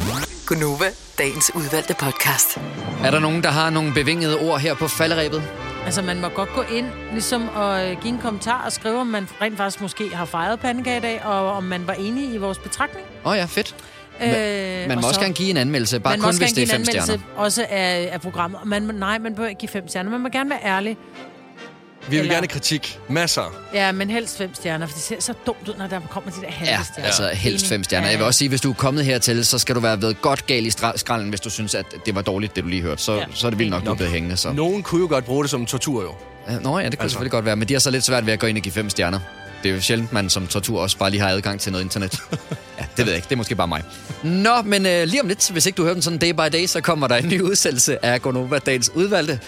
Gunova, 0.48 0.86
dagens 1.18 1.52
udvalgte 1.56 1.94
podcast. 1.94 2.58
Er 3.04 3.12
der 3.12 3.20
nogen, 3.20 3.44
der 3.44 3.50
har 3.50 3.70
nogle 3.70 3.94
bevingede 3.94 4.38
ord 4.40 4.60
her 4.60 4.74
på 4.74 4.88
falderæbet? 4.88 5.44
Altså, 5.86 6.02
man 6.02 6.22
må 6.22 6.28
godt 6.30 6.50
gå 6.56 6.62
ind 6.62 6.86
ligesom 7.12 7.50
og 7.56 7.86
øh, 7.92 8.02
give 8.02 8.14
en 8.14 8.20
kommentar 8.20 8.64
og 8.66 8.72
skrive, 8.72 9.00
om 9.00 9.08
man 9.08 9.28
rent 9.42 9.58
faktisk 9.58 9.82
måske 9.82 10.16
har 10.16 10.26
fejret 10.26 10.60
pandekage 10.60 10.98
i 10.98 11.02
dag, 11.02 11.26
og 11.26 11.52
om 11.52 11.64
man 11.64 11.88
var 11.88 11.94
enig 11.94 12.34
i 12.34 12.38
vores 12.38 12.58
betragtning. 12.58 13.06
Åh 13.26 13.32
oh, 13.32 13.38
ja, 13.38 13.46
fedt. 13.46 13.76
Øh, 14.24 14.28
Man 14.88 14.92
og 14.92 15.02
må 15.02 15.08
også 15.08 15.14
så- 15.14 15.22
gerne 15.22 15.34
give 15.34 15.50
en 15.50 15.58
anmeldelse, 15.58 16.00
bare 16.00 16.14
man 16.14 16.22
kun 16.22 16.38
hvis 16.38 16.40
det 16.40 16.52
er 16.52 16.56
give 16.56 16.68
fem 16.68 16.82
en 16.82 16.86
stjerner. 16.86 17.02
anmeldelse 17.04 17.26
også 17.38 17.66
af, 17.70 18.10
af 18.12 18.22
programmet. 18.22 18.60
Man, 18.66 18.82
nej, 18.84 19.18
man 19.18 19.36
bør 19.36 19.48
ikke 19.48 19.60
give 19.60 19.70
fem 19.70 19.88
stjerner. 19.88 20.12
Man 20.12 20.22
må 20.22 20.30
gerne 20.30 20.50
være 20.50 20.64
ærlig. 20.66 20.98
Vi 22.08 22.16
vil 22.16 22.20
Eller- 22.20 22.34
gerne 22.34 22.48
kritik. 22.48 23.00
Masser. 23.10 23.54
Ja, 23.74 23.92
men 23.92 24.10
helst 24.10 24.38
fem 24.38 24.54
stjerner, 24.56 24.88
for 24.88 24.94
det 24.94 25.04
ser 25.04 25.16
så 25.20 25.34
dumt 25.46 25.68
ud, 25.70 25.74
når 25.78 25.88
der 25.88 26.00
kommer 26.12 26.32
de 26.32 26.42
der 26.42 26.52
halve 26.52 26.72
Ja, 26.72 26.84
stjerner. 26.84 27.06
altså 27.06 27.30
helst 27.34 27.68
fem 27.68 27.84
stjerner. 27.84 28.10
Jeg 28.10 28.18
vil 28.18 28.26
også 28.26 28.38
sige, 28.38 28.50
hvis 28.50 28.62
du 28.62 28.70
er 28.70 28.74
kommet 28.74 29.06
hertil, 29.06 29.46
så 29.46 29.58
skal 29.60 29.76
du 29.76 29.80
være 29.80 30.02
ved 30.02 30.16
godt 30.22 30.46
gal 30.48 30.66
i 30.66 30.70
skralden, 30.96 31.30
hvis 31.30 31.40
du 31.42 31.50
synes, 31.50 31.76
at 31.76 31.86
det 32.06 32.16
var 32.16 32.22
dårligt, 32.22 32.56
det 32.56 32.64
du 32.64 32.70
lige 32.70 32.82
hørte. 32.82 33.02
Så, 33.04 33.14
Ja. 33.16 33.24
så 33.34 33.48
er 33.48 33.50
det 33.52 33.60
vildt 33.60 33.72
nok, 33.72 33.86
du 33.86 33.92
er 33.92 33.96
blevet 33.96 34.12
hængende. 34.14 34.38
Så. 34.38 34.52
Nogen 34.54 34.84
kunne 34.84 35.02
jo 35.02 35.08
godt 35.08 35.26
bruge 35.26 35.44
det 35.44 35.52
som 35.52 35.66
tortur, 35.66 36.02
jo. 36.04 36.10
Nå 36.10 36.54
ja, 36.54 36.56
det 36.56 36.64
kunne 36.64 36.84
Altså. 36.84 37.14
selvfølgelig 37.14 37.32
godt 37.32 37.46
være, 37.46 37.56
men 37.56 37.68
de 37.68 37.74
har 37.74 37.80
så 37.80 37.92
lidt 37.92 38.04
svært 38.04 38.26
ved 38.26 38.34
at 38.34 38.40
gå 38.40 38.48
ind 38.48 38.58
og 38.58 38.62
give 38.64 38.74
fem 38.74 38.90
stjerner. 38.90 39.20
Det 39.64 39.72
er 39.72 39.76
jo 39.76 39.82
sjældent, 39.82 40.14
man 40.14 40.30
som 40.30 40.48
tortur 40.48 40.82
også 40.82 40.98
bare 40.98 41.10
lige 41.10 41.22
har 41.22 41.30
adgang 41.30 41.60
til 41.60 41.72
noget 41.72 41.84
internet. 41.86 42.20
ja, 42.80 42.86
det 42.98 43.06
ved 43.06 43.06
jeg 43.06 43.16
ikke. 43.16 43.26
Det 43.26 43.32
er 43.32 43.38
måske 43.38 43.56
bare 43.56 43.68
mig. 43.68 43.84
Nå, 44.24 44.62
men 44.66 44.86
øh, 44.86 45.04
lige 45.08 45.22
om 45.22 45.28
lidt, 45.28 45.52
hvis 45.52 45.66
ikke 45.66 45.78
du 45.78 45.84
hører 45.84 45.94
den 45.94 46.02
sådan 46.04 46.20
day 46.20 46.32
by 46.32 46.58
day, 46.58 46.66
så 46.66 46.82
kommer 46.82 47.08
der 47.08 47.16
en 47.16 47.28
ny 47.30 47.42
udsendelse 47.42 48.06
af 48.06 48.22
Gonova 48.22 48.60
Dagens 48.60 48.92
Udvalgte. 48.96 49.40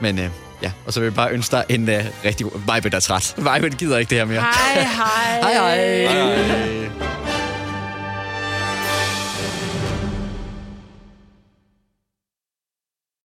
Men 0.00 0.18
øh, 0.18 0.28
Ja, 0.64 0.70
og 0.86 0.92
så 0.92 1.00
vil 1.00 1.06
jeg 1.06 1.14
bare 1.14 1.30
ønske 1.30 1.56
dig 1.56 1.64
en 1.68 1.82
uh, 1.88 1.94
rigtig 2.24 2.46
god... 2.46 2.60
Vejbe, 2.66 2.90
der 2.90 2.96
er 2.96 3.00
træt. 3.00 3.34
Vejbe 3.36 3.68
gider 3.68 3.98
ikke 3.98 4.10
det 4.10 4.18
her 4.18 4.24
mere. 4.24 4.40
Hej, 4.40 4.82
hej. 4.82 5.40
hej, 5.42 5.52
hej. 5.52 6.06
hej. 6.06 7.43